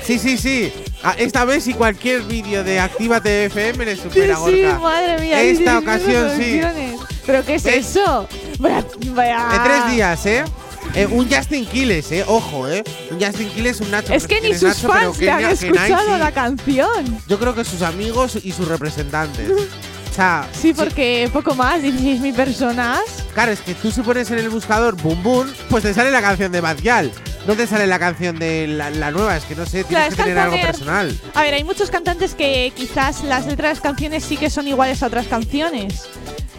Sí, 0.04 0.18
sí, 0.18 0.38
sí. 0.38 0.74
Ah, 1.04 1.16
Esta 1.18 1.44
vez 1.46 1.68
y 1.68 1.74
cualquier 1.74 2.22
vídeo 2.24 2.64
de 2.64 2.80
Actívate 2.80 3.46
FM 3.46 3.84
le 3.86 3.96
Sí, 3.96 4.02
supera 4.04 4.36
sí, 4.36 4.42
Gorka. 4.64 4.80
madre 4.80 5.20
mía. 5.20 5.42
Esta 5.42 5.80
16.000 5.80 5.82
ocasión 5.82 6.32
sí. 6.38 6.62
¿Pero 7.30 7.46
qué 7.46 7.56
es 7.56 7.64
¿Ves? 7.64 7.96
eso? 7.96 8.28
Vaya, 8.58 8.84
vaya. 9.14 9.48
En 9.56 9.64
tres 9.64 9.92
días, 9.92 10.26
¿eh? 10.26 10.44
Eh, 10.96 11.06
un 11.06 11.30
Justin 11.32 11.64
Quiles, 11.68 12.12
¿eh? 12.12 12.26
Ojo, 12.28 12.68
¿eh? 12.68 12.84
Un 13.12 13.24
Justin 13.24 13.50
Quiles, 13.50 13.80
un 13.82 13.92
Nacho. 13.92 14.12
Es 14.12 14.26
que 14.26 14.36
ni 14.42 14.50
¿quién 14.50 14.54
es 14.54 14.60
sus 14.62 14.70
Nacho? 14.70 14.88
Fans 15.14 15.20
le 15.20 15.30
han 15.30 15.44
escuchado 15.46 16.18
la 16.18 16.32
canción. 16.32 17.22
Yo 17.28 17.38
creo 17.38 17.54
que 17.54 17.64
sus 17.64 17.84
amigos 17.84 18.40
y 18.44 18.52
sus 18.52 18.68
representantes. 18.68 19.52
O 19.52 20.14
sea, 20.16 20.48
Sí, 20.60 20.74
porque 20.74 21.30
poco 21.32 21.54
más, 21.54 21.82
16.000 21.84 22.34
personas. 22.34 23.02
Claro, 23.36 23.52
es 23.52 23.60
que 23.62 23.76
tú 23.76 23.92
si 23.92 24.02
pones 24.02 24.32
en 24.32 24.40
el 24.40 24.50
buscador 24.50 24.96
Boom 25.00 25.22
Boom, 25.22 25.54
pues 25.70 25.84
te 25.84 25.94
sale 25.94 26.10
la 26.10 26.22
canción 26.22 26.52
de 26.52 26.62
Bad 26.62 26.78
Gyal. 26.78 27.12
No 27.46 27.56
te 27.56 27.68
sale 27.68 27.86
la 27.86 28.00
canción 28.00 28.40
de 28.40 28.66
la, 28.68 28.90
la 28.90 29.12
nueva, 29.12 29.38
es 29.38 29.44
que 29.44 29.56
no 29.56 29.66
sé, 29.68 29.84
tienes 29.84 30.08
Claro, 30.08 30.16
que 30.16 30.24
tener 30.24 30.38
algo 30.40 30.56
poner- 30.56 30.66
personal. 30.72 31.20
A 31.36 31.44
ver, 31.44 31.54
hay 31.54 31.64
muchos 31.64 31.92
cantantes 31.92 32.34
que 32.34 32.74
quizás 32.76 33.24
las 33.24 33.46
letras 33.46 33.58
de 33.70 33.74
las 33.76 33.82
canciones 33.82 34.26
sí 34.26 34.36
que 34.38 34.50
son 34.50 34.68
iguales 34.68 35.04
a 35.04 35.08
otras 35.08 35.28
canciones. 35.28 36.08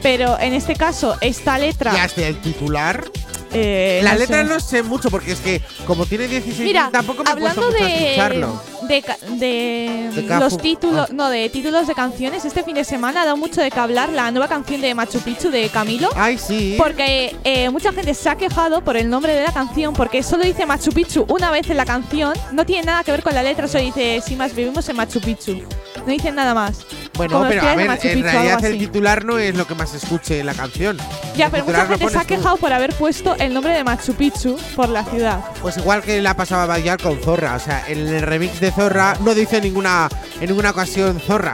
Pero 0.02 0.38
en 0.38 0.54
este 0.54 0.74
caso, 0.74 1.16
esta 1.20 1.58
letra. 1.58 1.92
Y 1.94 1.98
hasta 1.98 2.26
el 2.26 2.40
titular. 2.40 3.04
eh, 3.52 4.00
la 4.02 4.12
no 4.12 4.18
letra 4.18 4.42
sé. 4.42 4.44
no 4.44 4.60
sé 4.60 4.82
mucho 4.82 5.10
porque 5.10 5.32
es 5.32 5.40
que 5.40 5.60
como 5.86 6.06
tiene 6.06 6.28
16 6.28 6.60
Mira, 6.60 6.88
tampoco 6.92 7.24
me 7.24 7.30
hablando 7.30 7.62
mucho 7.62 7.72
de, 7.76 8.04
escucharlo. 8.04 8.62
De, 8.90 9.04
de 9.38 10.10
De 10.22 10.38
los 10.40 10.58
títulos, 10.58 11.06
ah. 11.10 11.12
no, 11.14 11.28
de 11.30 11.48
títulos 11.48 11.86
de 11.86 11.94
canciones, 11.94 12.44
este 12.44 12.62
fin 12.64 12.74
de 12.74 12.84
semana 12.84 13.22
ha 13.22 13.24
dado 13.24 13.36
mucho 13.36 13.60
de 13.60 13.70
qué 13.70 13.78
hablar 13.78 14.08
la 14.10 14.30
nueva 14.30 14.48
canción 14.48 14.80
de 14.80 14.94
Machu 14.94 15.20
Picchu 15.20 15.50
de 15.50 15.68
Camilo. 15.68 16.08
Ay, 16.16 16.38
sí. 16.38 16.74
Porque 16.76 17.36
eh, 17.44 17.70
mucha 17.70 17.92
gente 17.92 18.12
se 18.14 18.28
ha 18.28 18.36
quejado 18.36 18.82
por 18.82 18.96
el 18.96 19.08
nombre 19.08 19.34
de 19.34 19.42
la 19.44 19.52
canción, 19.52 19.94
porque 19.94 20.22
solo 20.22 20.44
dice 20.44 20.66
Machu 20.66 20.90
Picchu 20.92 21.24
una 21.28 21.50
vez 21.50 21.70
en 21.70 21.76
la 21.76 21.84
canción, 21.84 22.32
no 22.52 22.66
tiene 22.66 22.86
nada 22.86 23.04
que 23.04 23.12
ver 23.12 23.22
con 23.22 23.34
la 23.34 23.42
letra, 23.42 23.68
solo 23.68 23.84
dice 23.84 24.20
si 24.26 24.36
más 24.36 24.54
vivimos 24.54 24.88
en 24.88 24.96
Machu 24.96 25.20
Picchu. 25.20 25.62
No 26.06 26.12
dice 26.12 26.32
nada 26.32 26.54
más. 26.54 26.78
Bueno, 27.14 27.34
Como 27.38 27.48
pero 27.48 27.62
a 27.62 27.74
ver, 27.74 27.86
Machu 27.86 28.08
en 28.08 28.14
Picchu, 28.14 28.28
realidad 28.30 28.64
el 28.64 28.78
titular 28.78 29.24
no 29.24 29.38
es 29.38 29.54
lo 29.54 29.66
que 29.66 29.74
más 29.74 29.90
se 29.90 29.98
escuche 29.98 30.40
en 30.40 30.46
la 30.46 30.54
canción. 30.54 30.96
Ya, 31.36 31.46
El 31.46 31.52
pero 31.52 31.64
mucha 31.66 31.86
gente 31.86 31.98
se 31.98 32.04
ha 32.04 32.08
pones 32.08 32.26
tú. 32.26 32.34
quejado 32.34 32.56
por 32.56 32.72
haber 32.72 32.94
puesto 32.94 33.36
el 33.36 33.52
nombre 33.52 33.72
de 33.74 33.84
Machu 33.84 34.14
Picchu 34.14 34.56
por 34.74 34.88
la 34.88 35.04
ciudad. 35.04 35.40
Pues 35.60 35.76
igual 35.76 36.02
que 36.02 36.20
la 36.22 36.34
pasaba 36.34 36.78
Gyal 36.78 36.98
con 36.98 37.18
Zorra. 37.20 37.54
O 37.54 37.58
sea, 37.58 37.84
en 37.88 37.98
el 38.08 38.22
remix 38.22 38.60
de 38.60 38.72
Zorra 38.80 39.14
no 39.20 39.34
dice 39.34 39.60
ninguna, 39.60 40.08
en 40.40 40.48
ninguna 40.48 40.70
ocasión 40.70 41.20
Zorra. 41.20 41.52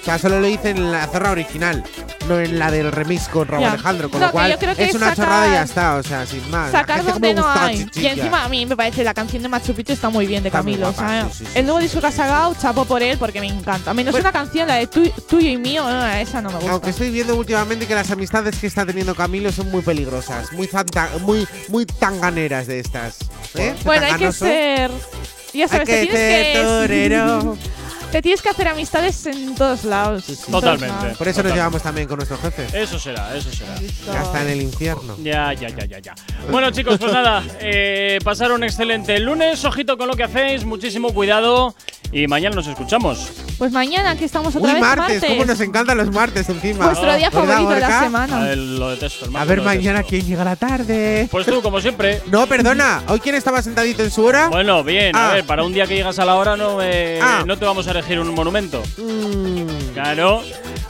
O 0.00 0.04
sea, 0.04 0.18
solo 0.18 0.40
lo 0.40 0.46
dice 0.46 0.70
en 0.70 0.90
la 0.90 1.06
Zorra 1.06 1.30
original, 1.32 1.84
no 2.28 2.38
en 2.40 2.58
la 2.58 2.70
del 2.70 2.90
remix 2.90 3.28
con 3.28 3.46
Raúl 3.46 3.62
Ya. 3.64 3.72
Alejandro. 3.72 4.10
Con 4.10 4.20
lo 4.20 4.26
que 4.28 4.32
cual 4.32 4.58
es 4.78 4.94
una 4.94 5.10
sacar- 5.10 5.16
chorrada 5.16 5.48
y 5.48 5.50
ya 5.52 5.62
está. 5.64 5.96
O 5.96 6.02
sea, 6.02 6.24
sin 6.26 6.50
más. 6.50 6.72
Sacar 6.72 7.04
donde 7.04 7.34
no 7.34 7.46
hay. 7.46 7.76
Y 7.76 7.84
chichilla. 7.84 8.12
encima 8.12 8.44
a 8.44 8.48
mí 8.48 8.64
me 8.64 8.74
parece 8.74 9.04
la 9.04 9.12
canción 9.12 9.42
de 9.42 9.48
Machu 9.50 9.74
Picchu 9.74 9.92
está 9.92 10.08
muy 10.08 10.26
bien 10.26 10.42
de 10.42 10.48
Está 10.48 10.60
Camilo. 10.60 10.92
guapa, 10.92 11.24
sí, 11.30 11.38
sí, 11.38 11.44
sí, 11.44 11.50
el 11.58 11.66
nuevo 11.66 11.78
disco 11.80 12.00
que 12.00 12.06
ha 12.06 12.12
sacado, 12.12 12.54
chapo 12.58 12.86
por 12.86 13.02
él 13.02 13.18
porque 13.18 13.40
me 13.40 13.48
encanta. 13.48 13.92
Menos 13.92 14.14
una 14.14 14.32
canción, 14.32 14.66
la 14.66 14.76
de 14.76 14.86
tu- 14.86 15.10
tuyo 15.28 15.48
y 15.50 15.58
mío, 15.58 15.84
no, 15.88 16.06
esa 16.06 16.40
no 16.40 16.48
me 16.50 16.56
gusta. 16.56 16.70
Aunque 16.72 16.90
estoy 16.90 17.10
viendo 17.10 17.36
últimamente 17.36 17.86
que 17.86 17.94
las 17.94 18.10
amistades 18.10 18.56
que 18.58 18.66
está 18.66 18.86
teniendo 18.86 19.14
Camilo 19.14 19.52
son 19.52 19.70
muy 19.70 19.82
peligrosas, 19.82 20.52
muy 20.54 20.66
zanta- 20.68 21.10
muy 21.20 21.46
muy 21.68 21.84
tanganeras 21.84 22.66
de 22.66 22.80
estas. 22.80 23.18
¿eh? 23.56 23.74
bueno, 23.84 24.06
hay 24.06 24.14
que 24.14 24.32
ser. 24.32 24.90
Ya 25.58 25.64
Hay 25.64 25.68
sabes, 25.70 25.88
te 25.88 26.06
tienes 26.06 26.56
que. 26.56 26.62
torero. 26.62 27.58
te 28.12 28.22
tienes 28.22 28.40
que 28.40 28.48
hacer 28.48 28.68
amistades 28.68 29.26
en 29.26 29.56
todos 29.56 29.84
lados. 29.84 30.24
Totalmente. 30.50 30.86
lados. 30.86 31.18
Por 31.18 31.26
eso 31.26 31.42
nos 31.42 31.52
llevamos 31.52 31.82
también 31.82 32.06
con 32.06 32.16
nuestro 32.18 32.38
jefe. 32.38 32.66
Eso 32.80 32.96
será, 32.98 33.36
eso 33.36 33.50
será. 33.50 33.74
Ya 34.06 34.22
está 34.22 34.42
en 34.42 34.50
el 34.50 34.62
infierno. 34.62 35.16
Ya, 35.20 35.52
ya, 35.52 35.68
ya, 35.68 35.84
ya, 35.84 35.98
ya. 35.98 36.14
Bueno, 36.50 36.70
chicos, 36.70 36.96
pues 36.98 37.12
nada, 37.12 37.44
eh, 37.60 38.20
pasar 38.22 38.52
un 38.52 38.62
excelente 38.62 39.18
lunes. 39.18 39.64
Ojito 39.64 39.98
con 39.98 40.06
lo 40.06 40.14
que 40.14 40.22
hacéis, 40.22 40.64
muchísimo 40.64 41.12
cuidado. 41.12 41.74
Y 42.10 42.26
mañana 42.26 42.56
nos 42.56 42.66
escuchamos. 42.66 43.28
Pues 43.58 43.70
mañana 43.70 44.16
que 44.16 44.24
estamos 44.24 44.54
otra 44.56 44.68
Uy, 44.68 44.74
vez 44.74 44.80
martes, 44.80 45.14
martes. 45.16 45.30
cómo 45.30 45.44
nos 45.44 45.60
encantan 45.60 45.98
los 45.98 46.10
martes 46.10 46.48
encima. 46.48 46.86
Vuestro 46.86 47.14
día 47.16 47.28
¿Verdad, 47.28 47.46
favorito 47.46 47.70
de 47.74 47.80
la 47.80 48.00
semana. 48.02 48.42
A 48.44 48.52
él 48.52 48.78
lo 48.78 48.90
detesto, 48.90 49.26
el 49.26 49.36
A 49.36 49.44
ver 49.44 49.58
lo 49.58 49.64
mañana 49.64 49.98
detesto. 49.98 50.08
quién 50.08 50.26
llega 50.26 50.42
a 50.42 50.44
la 50.46 50.56
tarde. 50.56 51.28
Pues 51.30 51.44
tú, 51.46 51.60
como 51.60 51.80
siempre. 51.80 52.22
No, 52.30 52.46
perdona. 52.46 53.02
¿Hoy 53.08 53.20
quién 53.20 53.34
estaba 53.34 53.60
sentadito 53.60 54.02
en 54.02 54.10
su 54.10 54.24
hora? 54.24 54.48
Bueno, 54.48 54.82
bien, 54.84 55.14
a 55.14 55.30
Ah. 55.30 55.34
ver, 55.34 55.44
para 55.44 55.64
un 55.64 55.72
día 55.74 55.86
que 55.86 55.96
llegas 55.96 56.18
a 56.18 56.24
la 56.24 56.36
hora 56.36 56.56
no, 56.56 56.80
eh, 56.80 57.20
Ah. 57.22 57.42
no 57.46 57.58
te 57.58 57.66
vamos 57.66 57.86
a 57.86 57.90
elegir 57.90 58.18
un 58.20 58.34
monumento. 58.34 58.82
Mm. 58.96 59.92
Claro. 59.92 60.42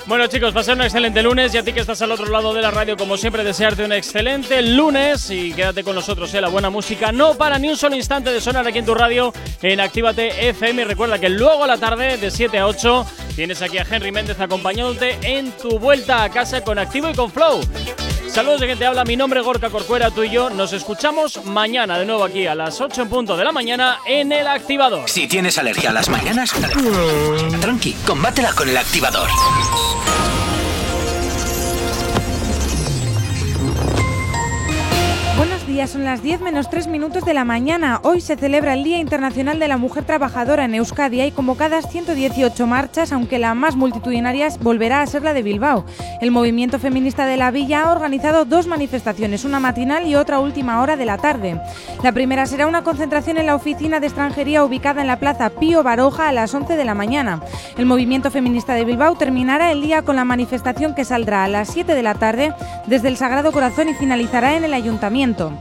Bueno, 0.08 0.26
chicos, 0.26 0.54
pasad 0.54 0.76
un 0.76 0.84
excelente 0.84 1.22
lunes 1.22 1.52
y 1.52 1.58
a 1.58 1.62
ti 1.62 1.74
que 1.74 1.80
estás 1.80 2.00
al 2.00 2.10
otro 2.10 2.24
lado 2.24 2.54
de 2.54 2.62
la 2.62 2.70
radio, 2.70 2.96
como 2.96 3.18
siempre, 3.18 3.44
desearte 3.44 3.84
un 3.84 3.92
excelente 3.92 4.62
lunes 4.62 5.30
y 5.30 5.52
quédate 5.52 5.84
con 5.84 5.94
nosotros, 5.94 6.32
eh, 6.32 6.40
la 6.40 6.48
buena 6.48 6.70
música 6.70 7.12
no 7.12 7.34
para 7.34 7.58
ni 7.58 7.68
un 7.68 7.76
solo 7.76 7.94
instante 7.94 8.32
de 8.32 8.40
sonar 8.40 8.66
aquí 8.66 8.78
en 8.78 8.86
tu 8.86 8.94
radio 8.94 9.34
en 9.60 9.80
Actívate 9.80 10.48
FM. 10.48 10.80
Y 10.80 10.84
recuerda 10.86 11.18
que 11.18 11.28
luego 11.28 11.64
a 11.64 11.66
la 11.66 11.76
tarde, 11.76 12.16
de 12.16 12.30
7 12.30 12.58
a 12.58 12.66
8, 12.66 13.06
tienes 13.36 13.60
aquí 13.60 13.76
a 13.76 13.82
Henry 13.88 14.10
Méndez 14.10 14.40
acompañándote 14.40 15.18
en 15.20 15.52
tu 15.52 15.78
vuelta 15.78 16.24
a 16.24 16.30
casa 16.30 16.62
con 16.64 16.78
Activo 16.78 17.10
y 17.10 17.14
con 17.14 17.30
Flow. 17.30 17.60
Saludos 18.38 18.60
de 18.60 18.66
quien 18.66 18.78
te 18.78 18.86
habla, 18.86 19.02
mi 19.02 19.16
nombre 19.16 19.40
es 19.40 19.44
Gorka 19.44 19.68
Corcuera, 19.68 20.12
tú 20.12 20.22
y 20.22 20.30
yo 20.30 20.48
nos 20.48 20.72
escuchamos 20.72 21.44
mañana 21.44 21.98
de 21.98 22.06
nuevo 22.06 22.22
aquí 22.22 22.46
a 22.46 22.54
las 22.54 22.80
8 22.80 23.02
en 23.02 23.08
punto 23.08 23.36
de 23.36 23.42
la 23.42 23.50
mañana 23.50 23.98
en 24.06 24.30
el 24.30 24.46
activador. 24.46 25.10
Si 25.10 25.26
tienes 25.26 25.58
alergia 25.58 25.90
a 25.90 25.92
las 25.92 26.08
mañanas, 26.08 26.52
tranqui, 27.60 27.94
combátela 28.06 28.52
con 28.52 28.68
el 28.68 28.76
activador. 28.76 29.28
Día, 35.78 35.86
son 35.86 36.04
las 36.04 36.24
10 36.24 36.40
menos 36.40 36.68
3 36.70 36.88
minutos 36.88 37.24
de 37.24 37.34
la 37.34 37.44
mañana. 37.44 38.00
Hoy 38.02 38.20
se 38.20 38.34
celebra 38.34 38.74
el 38.74 38.82
Día 38.82 38.98
Internacional 38.98 39.60
de 39.60 39.68
la 39.68 39.76
Mujer 39.76 40.02
Trabajadora 40.02 40.64
en 40.64 40.74
Euskadi. 40.74 41.20
Hay 41.20 41.30
convocadas 41.30 41.88
118 41.88 42.66
marchas, 42.66 43.12
aunque 43.12 43.38
la 43.38 43.54
más 43.54 43.76
multitudinaria 43.76 44.48
volverá 44.60 45.02
a 45.02 45.06
ser 45.06 45.22
la 45.22 45.34
de 45.34 45.44
Bilbao. 45.44 45.84
El 46.20 46.32
movimiento 46.32 46.80
feminista 46.80 47.26
de 47.26 47.36
la 47.36 47.52
villa 47.52 47.84
ha 47.84 47.92
organizado 47.92 48.44
dos 48.44 48.66
manifestaciones, 48.66 49.44
una 49.44 49.60
matinal 49.60 50.04
y 50.08 50.16
otra 50.16 50.40
última 50.40 50.80
hora 50.82 50.96
de 50.96 51.04
la 51.04 51.16
tarde. 51.16 51.60
La 52.02 52.10
primera 52.10 52.46
será 52.46 52.66
una 52.66 52.82
concentración 52.82 53.38
en 53.38 53.46
la 53.46 53.54
oficina 53.54 54.00
de 54.00 54.08
extranjería 54.08 54.64
ubicada 54.64 55.00
en 55.00 55.06
la 55.06 55.20
plaza 55.20 55.50
Pío 55.50 55.84
Baroja 55.84 56.28
a 56.28 56.32
las 56.32 56.52
11 56.52 56.76
de 56.76 56.84
la 56.84 56.94
mañana. 56.94 57.40
El 57.76 57.86
movimiento 57.86 58.32
feminista 58.32 58.74
de 58.74 58.84
Bilbao 58.84 59.14
terminará 59.14 59.70
el 59.70 59.82
día 59.82 60.02
con 60.02 60.16
la 60.16 60.24
manifestación 60.24 60.96
que 60.96 61.04
saldrá 61.04 61.44
a 61.44 61.48
las 61.48 61.68
7 61.68 61.94
de 61.94 62.02
la 62.02 62.14
tarde 62.14 62.52
desde 62.86 63.06
el 63.06 63.16
Sagrado 63.16 63.52
Corazón 63.52 63.88
y 63.88 63.94
finalizará 63.94 64.56
en 64.56 64.64
el 64.64 64.74
ayuntamiento. 64.74 65.52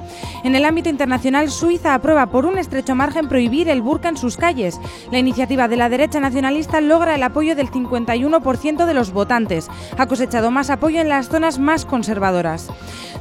En 0.44 0.56
el 0.56 0.66
ámbito 0.66 0.90
internacional, 0.90 1.50
Suiza 1.50 1.94
aprueba 1.94 2.28
por 2.28 2.46
un 2.46 2.58
estrecho 2.58 2.96
margen 2.96 3.28
prohibir 3.28 3.70
el 3.70 3.82
burka 3.82 4.10
en 4.10 4.18
sus 4.18 4.38
calles. 4.38 4.80
La 5.12 5.20
iniciativa 5.20 5.68
de 5.68 5.78
la 5.78 5.90
derecha 5.90 6.20
nacionalista 6.20 6.82
logra 6.82 7.16
el 7.16 7.24
apoyo 7.24 7.56
del 7.56 7.72
51% 7.72 8.86
de 8.86 8.94
los 8.94 9.12
votantes. 9.12 9.70
Ha 9.98 10.08
cosechado 10.08 10.52
más 10.52 10.70
apoyo 10.70 11.02
en 11.02 11.10
las 11.10 11.30
zonas 11.30 11.60
más 11.60 11.86
conservadoras. 11.86 12.70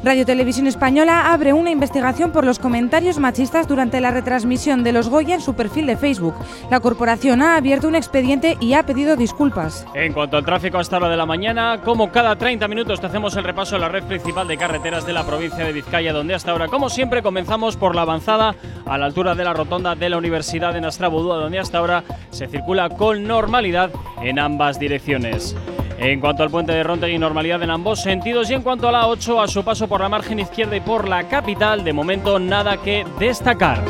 Radio 0.05 0.27
Televisión 0.27 0.67
Española 0.67 1.33
abre 1.33 1.53
una 1.53 1.71
investigación 1.71 2.31
por 2.31 2.45
los 2.45 2.59
comentarios 2.59 3.19
machistas 3.19 3.67
durante 3.67 4.01
la 4.01 4.11
retransmisión 4.11 4.85
de 4.85 4.93
los 4.93 5.09
Goya 5.09 5.35
en 5.35 5.41
su 5.41 5.55
perfil 5.55 5.87
de 5.87 5.97
Facebook. 5.97 6.35
La 6.71 6.81
corporación 6.81 7.43
ha 7.43 7.57
abierto 7.57 7.89
un 7.89 7.95
expediente 7.95 8.57
y 8.61 8.75
ha 8.75 8.85
pedido 8.85 9.17
disculpas. 9.17 9.87
En 9.95 10.13
cuanto 10.13 10.37
al 10.37 10.45
tráfico 10.45 10.79
hasta 10.79 11.01
la 11.01 11.09
de 11.09 11.17
la 11.17 11.27
mañana, 11.27 11.81
como 11.83 12.13
cada 12.13 12.37
30 12.37 12.69
minutos 12.69 13.01
te 13.01 13.07
hacemos 13.07 13.37
el 13.37 13.45
repaso 13.45 13.77
a 13.77 13.79
la 13.79 13.89
red 13.89 14.05
principal 14.05 14.47
de 14.47 14.57
carreteras 14.57 15.07
de 15.07 15.13
la 15.13 15.25
provincia 15.25 15.65
de 15.65 15.73
Vizcaya, 15.73 16.13
donde 16.13 16.35
hasta 16.35 16.53
ahora, 16.53 16.69
como 16.77 16.91
siempre, 16.91 17.23
comenzamos 17.23 17.75
por 17.75 17.95
la 17.95 18.03
avanzada 18.03 18.55
a 18.85 18.99
la 18.99 19.07
altura 19.07 19.35
de 19.35 19.45
la 19.45 19.55
rotonda 19.55 19.95
de 19.95 20.11
la 20.11 20.19
Universidad 20.19 20.75
de 20.75 20.83
Nastrabudúa, 20.83 21.39
donde 21.39 21.59
hasta 21.59 21.79
ahora 21.79 22.05
se 22.29 22.49
circula 22.49 22.91
con 22.91 23.25
normalidad 23.25 23.91
en 24.21 24.39
ambas 24.39 24.79
direcciones. 24.79 25.57
En 25.99 26.21
cuanto 26.21 26.43
al 26.43 26.51
puente 26.51 26.73
de 26.73 26.83
Rontegui, 26.83 27.17
normalidad 27.17 27.63
en 27.63 27.71
ambos 27.71 28.03
sentidos. 28.03 28.51
Y 28.51 28.55
en 28.55 28.61
cuanto 28.61 28.91
a 28.91 28.93
la 28.93 29.07
8, 29.07 29.41
a 29.41 29.49
su 29.49 29.65
paso 29.65 29.89
por 29.89 30.03
la 30.03 30.11
margen 30.11 30.39
izquierda 30.39 30.77
y 30.77 30.81
por 30.81 31.09
la 31.09 31.27
capital, 31.27 31.83
de 31.83 31.95
momento 31.95 32.39
nada 32.39 32.77
que 32.77 33.07
destacar. 33.19 33.83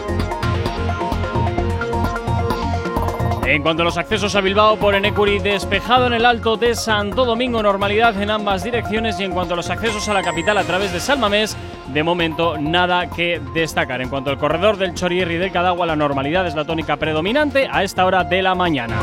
En 3.47 3.63
cuanto 3.63 3.83
a 3.83 3.85
los 3.85 3.99
accesos 3.99 4.37
a 4.37 4.41
Bilbao 4.41 4.77
por 4.77 4.95
Enecuri, 4.95 5.41
despejado 5.41 6.07
en 6.07 6.13
el 6.13 6.25
alto 6.25 6.57
de 6.57 6.77
Santo 6.77 7.25
Domingo, 7.25 7.61
normalidad 7.65 8.23
en 8.23 8.31
ambas 8.31 8.63
direcciones. 8.63 9.19
Y 9.19 9.25
en 9.25 9.33
cuanto 9.33 9.55
a 9.55 9.57
los 9.57 9.71
accesos 9.71 10.09
a 10.09 10.15
la 10.15 10.23
capital 10.23 10.57
a 10.59 10.63
través 10.63 10.93
de 10.93 11.01
Salmamés, 11.01 11.57
de 11.89 12.03
momento 12.03 12.59
nada 12.59 13.09
que 13.11 13.41
destacar. 13.55 14.01
En 14.01 14.09
cuanto 14.09 14.31
al 14.31 14.39
corredor 14.39 14.77
del 14.77 14.95
Chorierri 14.95 15.35
y 15.35 15.39
del 15.39 15.53
Cadagua, 15.53 15.87
la 15.87 15.97
normalidad 15.97 16.47
es 16.47 16.55
la 16.55 16.65
tónica 16.65 16.97
predominante 16.97 17.69
a 17.71 17.83
esta 17.83 18.05
hora 18.05 18.25
de 18.25 18.43
la 18.43 18.55
mañana. 18.55 18.97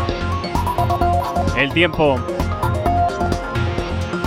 El 1.58 1.72
tiempo. 1.72 2.20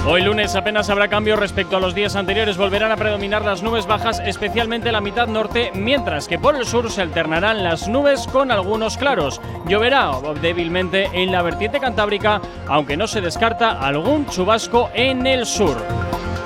Hoy 0.08 0.22
lunes 0.22 0.54
apenas 0.54 0.88
habrá 0.88 1.08
cambio 1.08 1.34
respecto 1.34 1.76
a 1.76 1.80
los 1.80 1.92
días 1.92 2.14
anteriores. 2.14 2.56
Volverán 2.56 2.92
a 2.92 2.96
predominar 2.96 3.44
las 3.44 3.64
nubes 3.64 3.88
bajas, 3.88 4.22
especialmente 4.24 4.88
en 4.88 4.92
la 4.92 5.00
mitad 5.00 5.26
norte, 5.26 5.72
mientras 5.74 6.28
que 6.28 6.38
por 6.38 6.54
el 6.54 6.64
sur 6.64 6.92
se 6.92 7.02
alternarán 7.02 7.64
las 7.64 7.88
nubes 7.88 8.28
con 8.28 8.52
algunos 8.52 8.96
claros. 8.96 9.40
Lloverá 9.66 10.12
débilmente 10.40 11.10
en 11.12 11.32
la 11.32 11.42
vertiente 11.42 11.80
cantábrica, 11.80 12.40
aunque 12.68 12.96
no 12.96 13.08
se 13.08 13.20
descarta 13.20 13.80
algún 13.80 14.26
chubasco 14.26 14.90
en 14.94 15.26
el 15.26 15.44
sur. 15.44 15.76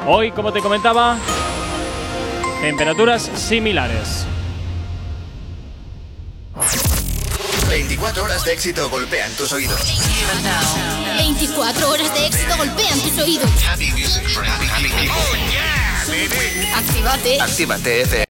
Hoy, 0.07 0.31
como 0.31 0.55
te 0.55 0.63
comentaba, 0.63 1.19
temperaturas 2.61 3.31
similares. 3.35 4.27
24 7.69 8.25
horas 8.25 8.45
de 8.45 8.53
éxito 8.53 8.91
golpean 8.91 9.33
tus 9.33 9.53
oídos. 9.53 9.81
24 11.17 11.89
horas 11.91 12.15
de 12.15 12.27
éxito 12.27 12.57
golpean 12.57 13.01
tus 13.01 13.19
oídos. 13.19 13.51
Actívate. 16.75 17.41
Actívate 17.41 18.03
FM. 18.03 18.19